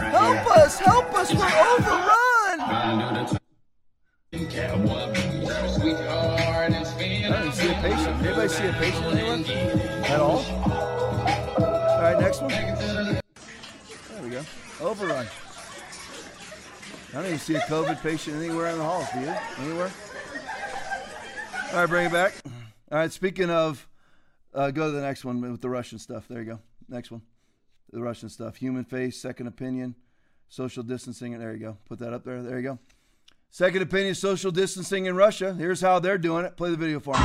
Help 0.10 0.58
us, 0.58 0.80
help 0.80 1.14
us, 1.14 1.34
we're 1.34 1.46
overrun. 1.46 2.18
I 5.96 6.70
don't 6.70 7.54
see 7.54 7.70
a 7.70 7.74
patient. 7.76 8.26
Anybody 8.26 8.48
see 8.50 8.66
a 8.68 8.74
patient 8.74 9.06
anywhere? 9.06 10.06
At 10.06 10.20
all? 10.20 10.40
All 11.58 12.02
right, 12.02 12.20
next 12.20 12.42
one. 12.42 12.52
There 12.52 13.22
we 14.22 14.30
go. 14.30 14.44
Overrun. 14.82 15.26
I 17.10 17.14
don't 17.14 17.26
even 17.26 17.40
see 17.40 17.56
a 17.56 17.62
COVID 17.62 18.02
patient 18.02 18.36
anywhere 18.38 18.68
in 18.68 18.78
the 18.78 18.84
halls. 18.84 19.08
Do 19.14 19.22
you? 19.22 19.34
Anywhere? 19.60 19.92
All 21.72 21.80
right, 21.80 21.90
bring 21.90 22.06
it 22.08 22.12
back. 22.12 22.34
All 22.92 22.98
right, 23.00 23.12
speaking 23.12 23.50
of, 23.50 23.88
uh, 24.54 24.72
go 24.72 24.88
to 24.88 24.92
the 24.92 25.02
next 25.02 25.26
one 25.26 25.42
with 25.42 25.62
the 25.62 25.70
Russian 25.70 26.00
stuff. 26.00 26.28
There 26.28 26.40
you 26.40 26.46
go. 26.46 26.60
Next 26.90 27.12
one. 27.12 27.22
The 27.92 28.02
Russian 28.02 28.30
stuff. 28.30 28.58
Human 28.58 28.84
face, 28.84 29.22
second 29.22 29.48
opinion, 29.48 29.96
social 30.50 30.84
distancing. 30.84 31.38
There 31.40 31.54
you 31.54 31.60
go. 31.60 31.78
Put 31.88 32.00
that 32.00 32.14
up 32.14 32.26
there. 32.26 32.42
There 32.44 32.58
you 32.58 32.64
go. 32.64 32.80
Second 33.50 33.82
opinion, 33.82 34.14
social 34.14 34.52
distancing 34.52 35.06
in 35.06 35.16
Russia. 35.16 35.54
Here's 35.54 35.82
how 35.82 36.00
they're 36.00 36.18
doing 36.18 36.46
it. 36.46 36.56
Play 36.58 36.70
the 36.70 36.78
video 36.78 37.00
for 37.00 37.14
me. 37.14 37.20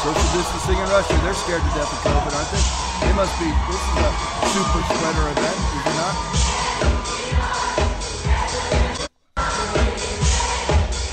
Social 0.00 0.28
distancing 0.32 0.78
in 0.78 0.88
Russia. 0.88 1.18
They're 1.22 1.34
scared 1.34 1.60
to 1.60 1.68
death 1.76 1.92
of 1.92 1.98
COVID, 2.00 2.32
aren't 2.32 2.50
they? 2.50 2.62
They 3.06 3.12
must 3.14 3.38
be. 3.38 3.50
This 3.68 3.76
is 3.76 3.96
a 4.00 4.12
super 4.48 4.82
spreader 4.88 5.26
event, 5.28 5.58
is 5.76 5.84
it 5.86 5.96
not? 6.00 6.14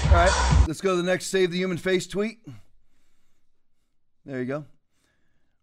All 0.07 0.23
right, 0.23 0.35
let's 0.67 0.81
go 0.81 0.91
to 0.95 1.01
the 1.01 1.03
next 1.03 1.27
Save 1.27 1.51
the 1.51 1.57
Human 1.57 1.77
Face 1.77 2.07
tweet. 2.07 2.39
There 4.25 4.39
you 4.39 4.45
go. 4.45 4.65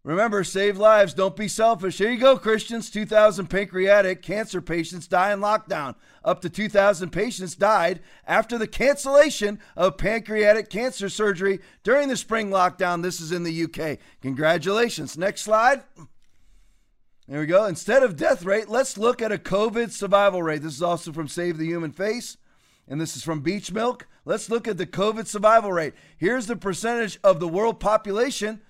Remember, 0.05 0.45
save 0.45 0.77
lives. 0.77 1.15
Don't 1.15 1.35
be 1.35 1.49
selfish. 1.49 1.97
Here 1.97 2.11
you 2.11 2.19
go, 2.19 2.37
Christians. 2.37 2.91
2,000 2.91 3.47
pancreatic 3.47 4.21
cancer 4.21 4.61
patients 4.61 5.09
die 5.09 5.33
in 5.33 5.41
lockdown. 5.41 5.95
Up 6.23 6.43
to 6.43 6.51
2,000 6.51 7.09
patients 7.09 7.55
died 7.55 8.01
after 8.27 8.59
the 8.59 8.67
cancellation 8.67 9.59
of 9.77 9.97
pancreatic 9.97 10.69
cancer 10.69 11.09
surgery 11.09 11.59
during 11.83 12.09
the 12.09 12.19
spring 12.19 12.51
lockdown. 12.51 13.03
This 13.03 13.19
is 13.19 13.33
in 13.33 13.45
the 13.45 13.65
UK. 13.65 13.99
Congratulations. 14.21 15.17
Next 15.17 15.41
slide. 15.41 15.83
There 17.27 17.41
we 17.41 17.47
go. 17.47 17.65
Instead 17.65 18.03
of 18.03 18.17
death 18.17 18.45
rate, 18.45 18.69
let's 18.69 18.99
look 18.99 19.23
at 19.23 19.33
a 19.33 19.39
COVID 19.39 19.91
survival 19.91 20.43
rate. 20.43 20.61
This 20.61 20.75
is 20.75 20.83
also 20.83 21.11
from 21.11 21.29
Save 21.29 21.57
the 21.57 21.65
Human 21.65 21.93
Face, 21.93 22.37
and 22.87 23.01
this 23.01 23.17
is 23.17 23.25
from 23.25 23.41
Beach 23.41 23.73
Milk. 23.73 24.07
Let's 24.27 24.51
look 24.51 24.69
at 24.69 24.77
the 24.77 24.87
COVID 24.87 25.27
survival 25.27 25.73
rate. 25.73 25.95
Here's 26.19 26.47
the 26.47 26.57
percentage 26.57 27.19
of 27.25 27.41
the 27.41 27.49
world 27.49 27.81
population 27.81 28.61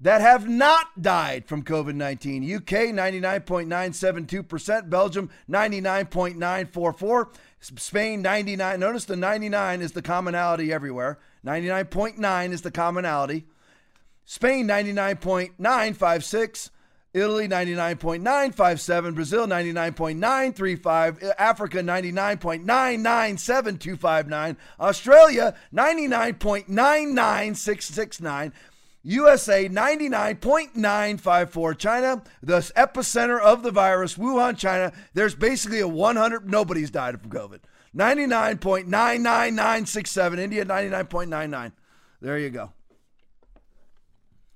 that 0.00 0.20
have 0.20 0.48
not 0.48 1.00
died 1.00 1.46
from 1.46 1.62
COVID 1.62 1.94
19. 1.94 2.56
UK 2.56 2.90
99.972%, 2.92 4.90
Belgium 4.90 5.30
99.944%, 5.50 7.28
Spain 7.60 8.22
99. 8.22 8.80
Notice 8.80 9.04
the 9.04 9.14
99 9.16 9.80
is 9.80 9.92
the 9.92 10.02
commonality 10.02 10.72
everywhere. 10.72 11.20
99.9 11.44 12.52
is 12.52 12.62
the 12.62 12.70
commonality. 12.70 13.44
Spain 14.24 14.66
99.956, 14.66 16.70
Italy 17.12 17.46
99.957, 17.46 19.14
Brazil 19.14 19.46
99.935, 19.46 21.34
Africa 21.38 21.78
99.997259, 21.78 24.56
Australia 24.80 25.54
99.99669. 25.72 28.52
USA 29.04 29.68
99.954. 29.68 31.78
China, 31.78 32.24
the 32.42 32.58
epicenter 32.76 33.38
of 33.38 33.62
the 33.62 33.70
virus, 33.70 34.16
Wuhan, 34.16 34.58
China, 34.58 34.92
there's 35.12 35.34
basically 35.34 35.80
a 35.80 35.88
100, 35.88 36.50
nobody's 36.50 36.90
died 36.90 37.20
from 37.20 37.30
COVID. 37.30 37.60
99.99967. 37.94 40.38
India 40.38 40.64
99.99. 40.64 41.72
There 42.20 42.38
you 42.38 42.50
go. 42.50 42.72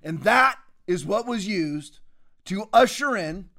And 0.02 0.22
that 0.22 0.58
is 0.86 1.04
what 1.04 1.26
was 1.26 1.46
used 1.46 1.98
to 2.46 2.70
usher 2.72 3.14
in 3.16 3.50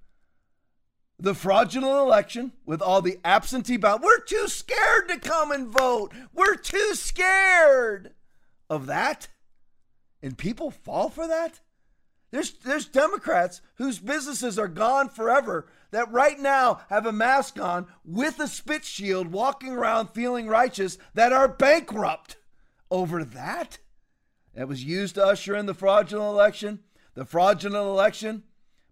the 1.19 1.35
fraudulent 1.35 1.99
election 1.99 2.53
with 2.65 2.81
all 2.81 3.01
the 3.01 3.19
absentee 3.23 3.77
ballot. 3.77 4.01
We're 4.01 4.21
too 4.21 4.47
scared 4.47 5.09
to 5.09 5.19
come 5.19 5.51
and 5.51 5.67
vote. 5.67 6.11
We're 6.33 6.55
too 6.55 6.95
scared 6.95 8.13
of 8.69 8.87
that. 8.87 9.27
And 10.21 10.37
people 10.37 10.71
fall 10.71 11.09
for 11.09 11.27
that? 11.27 11.59
There's 12.31 12.51
there's 12.51 12.85
Democrats 12.85 13.61
whose 13.75 13.99
businesses 13.99 14.59
are 14.59 14.67
gone 14.67 15.09
forever 15.09 15.67
that 15.91 16.11
right 16.11 16.39
now 16.39 16.81
have 16.89 17.05
a 17.05 17.11
mask 17.11 17.59
on 17.59 17.87
with 18.05 18.39
a 18.39 18.47
spit 18.47 18.85
shield 18.85 19.31
walking 19.31 19.73
around 19.73 20.09
feeling 20.09 20.47
righteous 20.47 20.97
that 21.15 21.33
are 21.33 21.47
bankrupt 21.47 22.37
over 22.91 23.23
that. 23.23 23.79
That 24.53 24.67
was 24.67 24.83
used 24.83 25.15
to 25.15 25.25
usher 25.25 25.55
in 25.55 25.65
the 25.65 25.73
fraudulent 25.73 26.29
election. 26.29 26.79
The 27.15 27.25
fraudulent 27.25 27.87
election, 27.87 28.43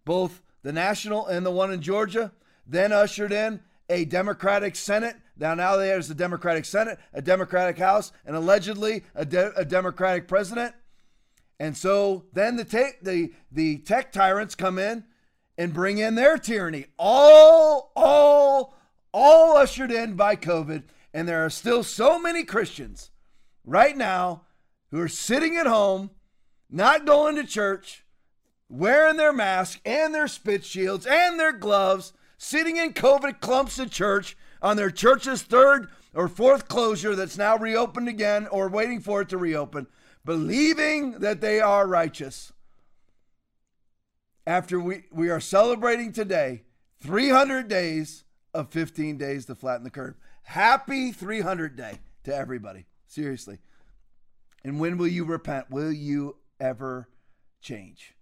both 0.03 0.41
the 0.63 0.71
national 0.71 1.27
and 1.27 1.45
the 1.45 1.51
one 1.51 1.71
in 1.71 1.81
Georgia, 1.81 2.31
then 2.65 2.91
ushered 2.91 3.31
in 3.31 3.59
a 3.89 4.05
Democratic 4.05 4.75
Senate. 4.75 5.15
Now, 5.37 5.53
now 5.53 5.75
there's 5.75 6.09
a 6.09 6.15
Democratic 6.15 6.65
Senate, 6.65 6.99
a 7.13 7.21
Democratic 7.21 7.77
House, 7.77 8.11
and 8.25 8.35
allegedly 8.35 9.03
a, 9.13 9.23
de- 9.23 9.53
a 9.55 9.63
Democratic 9.63 10.27
president. 10.27 10.73
And 11.59 11.75
so 11.75 12.25
then 12.33 12.55
the, 12.55 12.65
te- 12.65 12.97
the, 13.01 13.31
the 13.51 13.79
tech 13.79 14.11
tyrants 14.11 14.55
come 14.55 14.77
in 14.77 15.05
and 15.57 15.73
bring 15.73 15.97
in 15.97 16.15
their 16.15 16.37
tyranny. 16.37 16.85
All, 16.99 17.91
all, 17.95 18.75
all 19.11 19.57
ushered 19.57 19.91
in 19.91 20.13
by 20.15 20.35
COVID. 20.35 20.83
And 21.13 21.27
there 21.27 21.43
are 21.45 21.49
still 21.49 21.83
so 21.83 22.19
many 22.19 22.43
Christians 22.43 23.09
right 23.65 23.97
now 23.97 24.43
who 24.91 24.99
are 24.99 25.07
sitting 25.07 25.57
at 25.57 25.65
home, 25.65 26.11
not 26.69 27.05
going 27.05 27.35
to 27.35 27.43
church, 27.43 28.05
wearing 28.69 29.17
their 29.17 29.33
masks 29.33 29.81
and 29.85 30.13
their 30.13 30.27
spit 30.27 30.63
shields 30.63 31.05
and 31.05 31.39
their 31.39 31.53
gloves, 31.53 32.13
sitting 32.37 32.77
in 32.77 32.93
COVID 32.93 33.39
clumps 33.39 33.79
at 33.79 33.89
church 33.89 34.37
on 34.61 34.77
their 34.77 34.91
church's 34.91 35.41
third 35.41 35.89
or 36.13 36.27
fourth 36.27 36.67
closure 36.67 37.15
that's 37.15 37.37
now 37.37 37.57
reopened 37.57 38.07
again 38.07 38.47
or 38.47 38.69
waiting 38.69 38.99
for 38.99 39.21
it 39.21 39.29
to 39.29 39.37
reopen, 39.37 39.87
believing 40.27 41.19
that 41.19 41.39
they 41.39 41.61
are 41.61 41.87
righteous. 41.87 42.51
After 44.45 44.77
we, 44.77 45.05
we 45.09 45.29
are 45.29 45.39
celebrating 45.39 46.11
today 46.11 46.63
300 46.99 47.69
days 47.69 48.25
of 48.53 48.69
15 48.69 49.17
days 49.17 49.45
to 49.45 49.55
flatten 49.55 49.85
the 49.85 49.89
curve. 49.89 50.15
Happy 50.43 51.13
300 51.13 51.77
day 51.77 51.99
to 52.25 52.35
everybody. 52.35 52.85
Seriously. 53.07 53.59
And 54.65 54.81
when 54.81 54.97
will 54.97 55.07
you 55.07 55.23
repent? 55.23 55.71
Will 55.71 55.93
you 55.93 56.35
ever 56.59 57.07
change? 57.61 58.13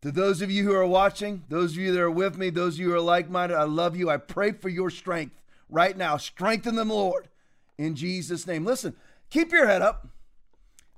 To 0.00 0.10
those 0.10 0.40
of 0.40 0.50
you 0.50 0.64
who 0.64 0.74
are 0.74 0.86
watching, 0.86 1.44
those 1.50 1.72
of 1.72 1.78
you 1.78 1.92
that 1.92 2.00
are 2.00 2.10
with 2.10 2.38
me, 2.38 2.48
those 2.48 2.74
of 2.74 2.80
you 2.80 2.90
who 2.90 2.94
are 2.94 3.00
like 3.00 3.28
minded, 3.28 3.56
I 3.56 3.64
love 3.64 3.96
you. 3.96 4.08
I 4.08 4.16
pray 4.16 4.52
for 4.52 4.70
your 4.70 4.88
strength 4.88 5.42
right 5.68 5.96
now. 5.96 6.16
Strengthen 6.16 6.76
them, 6.76 6.88
Lord, 6.88 7.28
in 7.76 7.96
Jesus' 7.96 8.46
name. 8.46 8.64
Listen, 8.64 8.96
keep 9.28 9.52
your 9.52 9.66
head 9.66 9.82
up. 9.82 10.08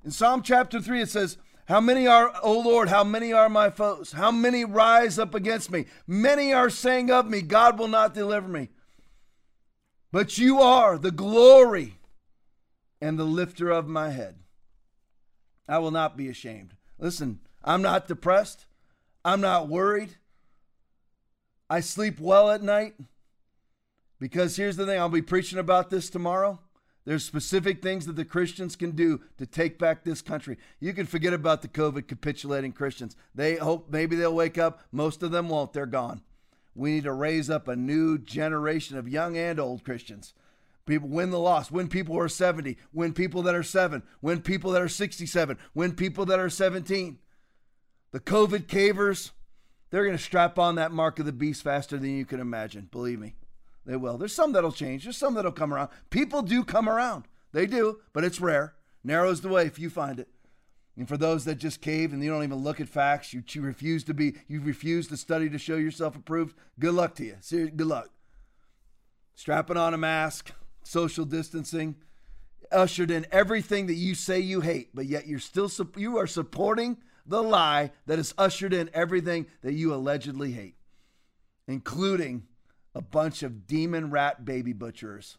In 0.03 0.11
Psalm 0.11 0.41
chapter 0.41 0.81
3, 0.81 1.01
it 1.01 1.09
says, 1.09 1.37
How 1.65 1.79
many 1.79 2.07
are, 2.07 2.33
O 2.41 2.59
Lord, 2.59 2.89
how 2.89 3.03
many 3.03 3.31
are 3.31 3.49
my 3.49 3.69
foes? 3.69 4.13
How 4.13 4.31
many 4.31 4.65
rise 4.65 5.19
up 5.19 5.35
against 5.35 5.71
me? 5.71 5.85
Many 6.07 6.53
are 6.53 6.69
saying 6.69 7.11
of 7.11 7.29
me, 7.29 7.41
God 7.41 7.77
will 7.77 7.87
not 7.87 8.13
deliver 8.13 8.47
me. 8.47 8.69
But 10.11 10.37
you 10.37 10.59
are 10.59 10.97
the 10.97 11.11
glory 11.11 11.99
and 12.99 13.17
the 13.17 13.25
lifter 13.25 13.69
of 13.69 13.87
my 13.87 14.09
head. 14.09 14.35
I 15.67 15.77
will 15.79 15.91
not 15.91 16.17
be 16.17 16.27
ashamed. 16.27 16.75
Listen, 16.99 17.39
I'm 17.63 17.81
not 17.81 18.07
depressed. 18.07 18.65
I'm 19.23 19.39
not 19.39 19.69
worried. 19.69 20.17
I 21.69 21.79
sleep 21.79 22.19
well 22.19 22.49
at 22.49 22.61
night 22.61 22.95
because 24.19 24.57
here's 24.57 24.75
the 24.75 24.85
thing 24.85 24.99
I'll 24.99 25.09
be 25.09 25.21
preaching 25.21 25.59
about 25.59 25.89
this 25.89 26.09
tomorrow. 26.09 26.59
There's 27.03 27.25
specific 27.25 27.81
things 27.81 28.05
that 28.05 28.15
the 28.15 28.25
Christians 28.25 28.75
can 28.75 28.91
do 28.91 29.21
to 29.37 29.45
take 29.45 29.79
back 29.79 30.03
this 30.03 30.21
country. 30.21 30.57
You 30.79 30.93
can 30.93 31.07
forget 31.07 31.33
about 31.33 31.61
the 31.61 31.67
COVID 31.67 32.07
capitulating 32.07 32.73
Christians. 32.73 33.15
They 33.33 33.55
hope 33.55 33.89
maybe 33.89 34.15
they'll 34.15 34.35
wake 34.35 34.57
up. 34.57 34.81
Most 34.91 35.23
of 35.23 35.31
them 35.31 35.49
won't. 35.49 35.73
They're 35.73 35.87
gone. 35.87 36.21
We 36.75 36.91
need 36.91 37.03
to 37.03 37.13
raise 37.13 37.49
up 37.49 37.67
a 37.67 37.75
new 37.75 38.17
generation 38.17 38.97
of 38.97 39.09
young 39.09 39.35
and 39.35 39.59
old 39.59 39.83
Christians. 39.83 40.33
People 40.85 41.09
win 41.09 41.29
the 41.29 41.39
loss, 41.39 41.71
win 41.71 41.87
people 41.87 42.15
who 42.15 42.21
are 42.21 42.29
70, 42.29 42.77
win 42.93 43.13
people 43.13 43.41
that 43.43 43.55
are 43.55 43.63
7, 43.63 44.03
win 44.21 44.41
people 44.41 44.71
that 44.71 44.81
are 44.81 44.89
67, 44.89 45.57
win 45.73 45.93
people 45.93 46.25
that 46.25 46.39
are 46.39 46.49
17. 46.49 47.19
The 48.11 48.19
COVID 48.19 48.67
cavers, 48.67 49.31
they're 49.89 50.03
going 50.03 50.17
to 50.17 50.23
strap 50.23 50.57
on 50.57 50.75
that 50.75 50.91
mark 50.91 51.19
of 51.19 51.25
the 51.25 51.31
beast 51.31 51.63
faster 51.63 51.97
than 51.97 52.17
you 52.17 52.25
can 52.25 52.39
imagine. 52.39 52.89
Believe 52.91 53.19
me. 53.19 53.35
They 53.85 53.95
will. 53.95 54.17
There's 54.17 54.35
some 54.35 54.53
that'll 54.53 54.71
change. 54.71 55.03
There's 55.03 55.17
some 55.17 55.33
that'll 55.33 55.51
come 55.51 55.73
around. 55.73 55.89
People 56.09 56.41
do 56.41 56.63
come 56.63 56.87
around. 56.87 57.25
They 57.51 57.65
do, 57.65 57.99
but 58.13 58.23
it's 58.23 58.39
rare. 58.39 58.75
Narrows 59.03 59.41
the 59.41 59.49
way 59.49 59.65
if 59.65 59.79
you 59.79 59.89
find 59.89 60.19
it. 60.19 60.29
And 60.97 61.07
for 61.07 61.17
those 61.17 61.45
that 61.45 61.55
just 61.55 61.81
cave 61.81 62.13
and 62.13 62.23
you 62.23 62.29
don't 62.29 62.43
even 62.43 62.59
look 62.59 62.79
at 62.79 62.89
facts, 62.89 63.33
you, 63.33 63.43
you 63.49 63.61
refuse 63.61 64.03
to 64.03 64.13
be, 64.13 64.35
you 64.47 64.61
refuse 64.61 65.07
to 65.07 65.17
study 65.17 65.49
to 65.49 65.57
show 65.57 65.77
yourself 65.77 66.15
approved. 66.15 66.55
Good 66.79 66.93
luck 66.93 67.15
to 67.15 67.25
you. 67.25 67.37
Seriously, 67.39 67.75
good 67.75 67.87
luck. 67.87 68.09
Strapping 69.33 69.77
on 69.77 69.93
a 69.93 69.97
mask, 69.97 70.51
social 70.83 71.25
distancing, 71.25 71.95
ushered 72.71 73.09
in 73.09 73.25
everything 73.31 73.87
that 73.87 73.95
you 73.95 74.15
say 74.15 74.39
you 74.39 74.61
hate, 74.61 74.89
but 74.93 75.05
yet 75.05 75.27
you're 75.27 75.39
still 75.39 75.71
you 75.95 76.17
are 76.17 76.27
supporting 76.27 76.97
the 77.25 77.41
lie 77.41 77.91
that 78.05 78.17
has 78.17 78.33
ushered 78.37 78.73
in 78.73 78.89
everything 78.93 79.47
that 79.61 79.73
you 79.73 79.93
allegedly 79.93 80.51
hate, 80.51 80.75
including 81.67 82.43
a 82.93 83.01
bunch 83.01 83.43
of 83.43 83.67
demon 83.67 84.09
rat 84.09 84.45
baby 84.45 84.73
butchers. 84.73 85.37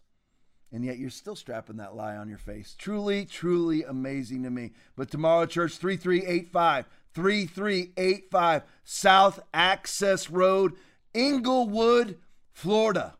And 0.72 0.84
yet 0.84 0.98
you're 0.98 1.10
still 1.10 1.36
strapping 1.36 1.76
that 1.76 1.94
lie 1.94 2.16
on 2.16 2.28
your 2.28 2.38
face. 2.38 2.74
Truly, 2.78 3.26
truly 3.26 3.82
amazing 3.82 4.42
to 4.44 4.50
me. 4.50 4.72
But 4.96 5.10
tomorrow, 5.10 5.44
church 5.44 5.76
3385, 5.76 6.86
3385 7.12 8.62
South 8.82 9.40
Access 9.52 10.30
Road, 10.30 10.72
Englewood, 11.14 12.18
Florida. 12.50 13.16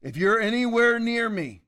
If 0.00 0.16
you're 0.16 0.40
anywhere 0.40 0.98
near 0.98 1.28
me, 1.28 1.64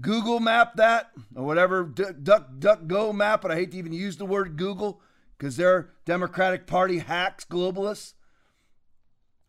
Google 0.00 0.38
map 0.38 0.76
that 0.76 1.10
or 1.34 1.44
whatever, 1.44 1.84
duck, 1.84 2.46
duck, 2.58 2.86
go 2.86 3.12
map 3.12 3.44
it. 3.44 3.50
I 3.50 3.56
hate 3.56 3.72
to 3.72 3.78
even 3.78 3.92
use 3.92 4.16
the 4.16 4.26
word 4.26 4.56
Google 4.56 5.00
because 5.36 5.56
they're 5.56 5.90
Democratic 6.04 6.66
Party 6.66 6.98
hacks, 6.98 7.44
globalists. 7.44 8.14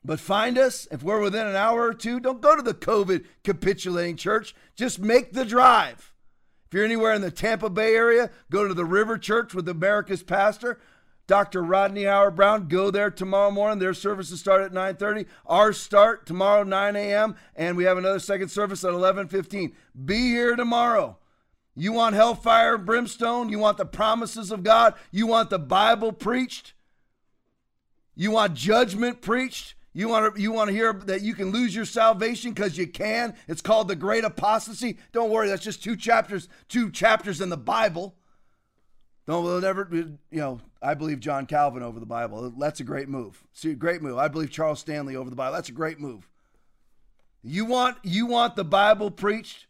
But 0.04 0.20
find 0.20 0.58
us 0.58 0.88
if 0.92 1.04
we're 1.04 1.22
within 1.22 1.46
an 1.46 1.56
hour 1.56 1.84
or 1.84 1.94
two. 1.94 2.20
Don't 2.20 2.42
go 2.42 2.56
to 2.56 2.62
the 2.62 2.74
COVID 2.74 3.26
capitulating 3.44 4.16
church. 4.16 4.56
Just 4.76 5.00
make 5.00 5.34
the 5.34 5.46
drive. 5.46 6.14
If 6.66 6.74
you're 6.76 6.86
anywhere 6.86 7.14
in 7.14 7.22
the 7.22 7.32
Tampa 7.32 7.70
Bay 7.70 7.94
area, 7.96 8.32
go 8.50 8.68
to 8.68 8.74
the 8.74 8.86
River 8.86 9.18
Church 9.18 9.54
with 9.54 9.68
America's 9.68 10.24
pastor, 10.24 10.80
Dr. 11.28 11.62
Rodney 11.62 12.06
Howard-Browne. 12.06 12.68
Go 12.68 12.90
there 12.90 13.12
tomorrow 13.12 13.52
morning. 13.52 13.80
Their 13.80 13.94
services 13.94 14.40
start 14.40 14.62
at 14.62 14.72
9:30. 14.72 15.28
Ours 15.46 15.78
start 15.78 16.26
tomorrow 16.26 16.64
9 16.64 16.96
a.m. 16.96 17.36
and 17.56 17.78
we 17.78 17.84
have 17.84 17.98
another 17.98 18.20
second 18.20 18.50
service 18.50 18.84
at 18.84 18.94
11:15. 18.94 19.74
Be 20.06 20.18
here 20.18 20.56
tomorrow. 20.56 21.18
You 21.76 21.94
want 21.94 22.16
hellfire, 22.16 22.76
and 22.76 22.86
brimstone? 22.86 23.50
You 23.50 23.60
want 23.60 23.78
the 23.78 23.86
promises 23.86 24.52
of 24.52 24.64
God? 24.64 24.96
You 25.12 25.28
want 25.28 25.50
the 25.50 25.60
Bible 25.60 26.12
preached? 26.12 26.74
You 28.16 28.32
want 28.32 28.56
judgment 28.56 29.22
preached? 29.22 29.76
You 29.94 30.08
want 30.08 30.36
to 30.36 30.42
you 30.42 30.52
want 30.52 30.70
to 30.70 30.74
hear 30.74 30.94
that 30.94 31.22
you 31.22 31.34
can 31.34 31.52
lose 31.52 31.76
your 31.76 31.86
salvation 31.86 32.54
because 32.54 32.78
you 32.78 32.88
can? 32.88 33.36
It's 33.48 33.62
called 33.62 33.90
the 33.90 33.96
great 33.96 34.24
apostasy. 34.24 34.98
Don't 35.12 35.30
worry, 35.30 35.50
that's 35.50 35.64
just 35.64 35.84
two 35.84 35.98
chapters, 35.98 36.48
two 36.70 36.90
chapters 36.90 37.42
in 37.42 37.50
the 37.50 37.58
Bible. 37.58 38.16
Don't 39.28 39.44
will 39.44 39.60
never 39.60 39.88
you 39.92 40.18
know, 40.32 40.62
I 40.82 40.94
believe 40.94 41.20
John 41.20 41.46
Calvin 41.46 41.84
over 41.84 42.00
the 42.00 42.06
Bible. 42.06 42.52
That's 42.58 42.80
a 42.80 42.86
great 42.86 43.10
move. 43.10 43.44
See, 43.52 43.74
great 43.74 44.02
move. 44.02 44.18
I 44.18 44.30
believe 44.30 44.50
Charles 44.50 44.80
Stanley 44.80 45.16
over 45.16 45.30
the 45.30 45.36
Bible. 45.36 45.54
That's 45.54 45.70
a 45.70 45.74
great 45.74 46.00
move. 46.00 46.28
You 47.44 47.66
want 47.66 47.98
you 48.04 48.26
want 48.28 48.56
the 48.56 48.64
Bible 48.64 49.12
preached? 49.12 49.68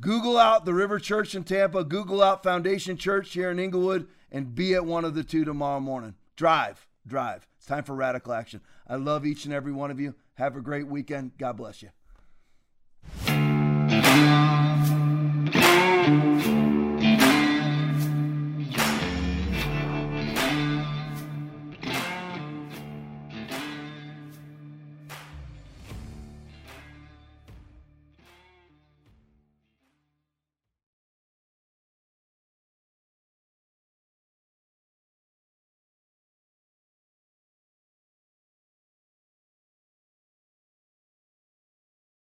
Google 0.00 0.38
out 0.38 0.64
the 0.64 0.72
River 0.72 0.98
Church 0.98 1.34
in 1.34 1.44
Tampa, 1.44 1.84
Google 1.84 2.22
out 2.22 2.42
Foundation 2.42 2.96
Church 2.96 3.32
here 3.32 3.50
in 3.50 3.58
Englewood, 3.58 4.08
and 4.30 4.54
be 4.54 4.74
at 4.74 4.86
one 4.86 5.04
of 5.04 5.14
the 5.14 5.24
two 5.24 5.44
tomorrow 5.44 5.80
morning. 5.80 6.14
Drive, 6.36 6.86
drive. 7.06 7.46
It's 7.60 7.66
time 7.66 7.84
for 7.84 7.94
radical 7.94 8.32
action. 8.32 8.62
I 8.88 8.96
love 8.96 9.26
each 9.26 9.44
and 9.44 9.52
every 9.52 9.70
one 9.70 9.90
of 9.90 10.00
you. 10.00 10.14
Have 10.36 10.56
a 10.56 10.62
great 10.62 10.86
weekend. 10.86 11.32
God 11.36 11.58
bless 11.58 11.82
you. 11.82 13.49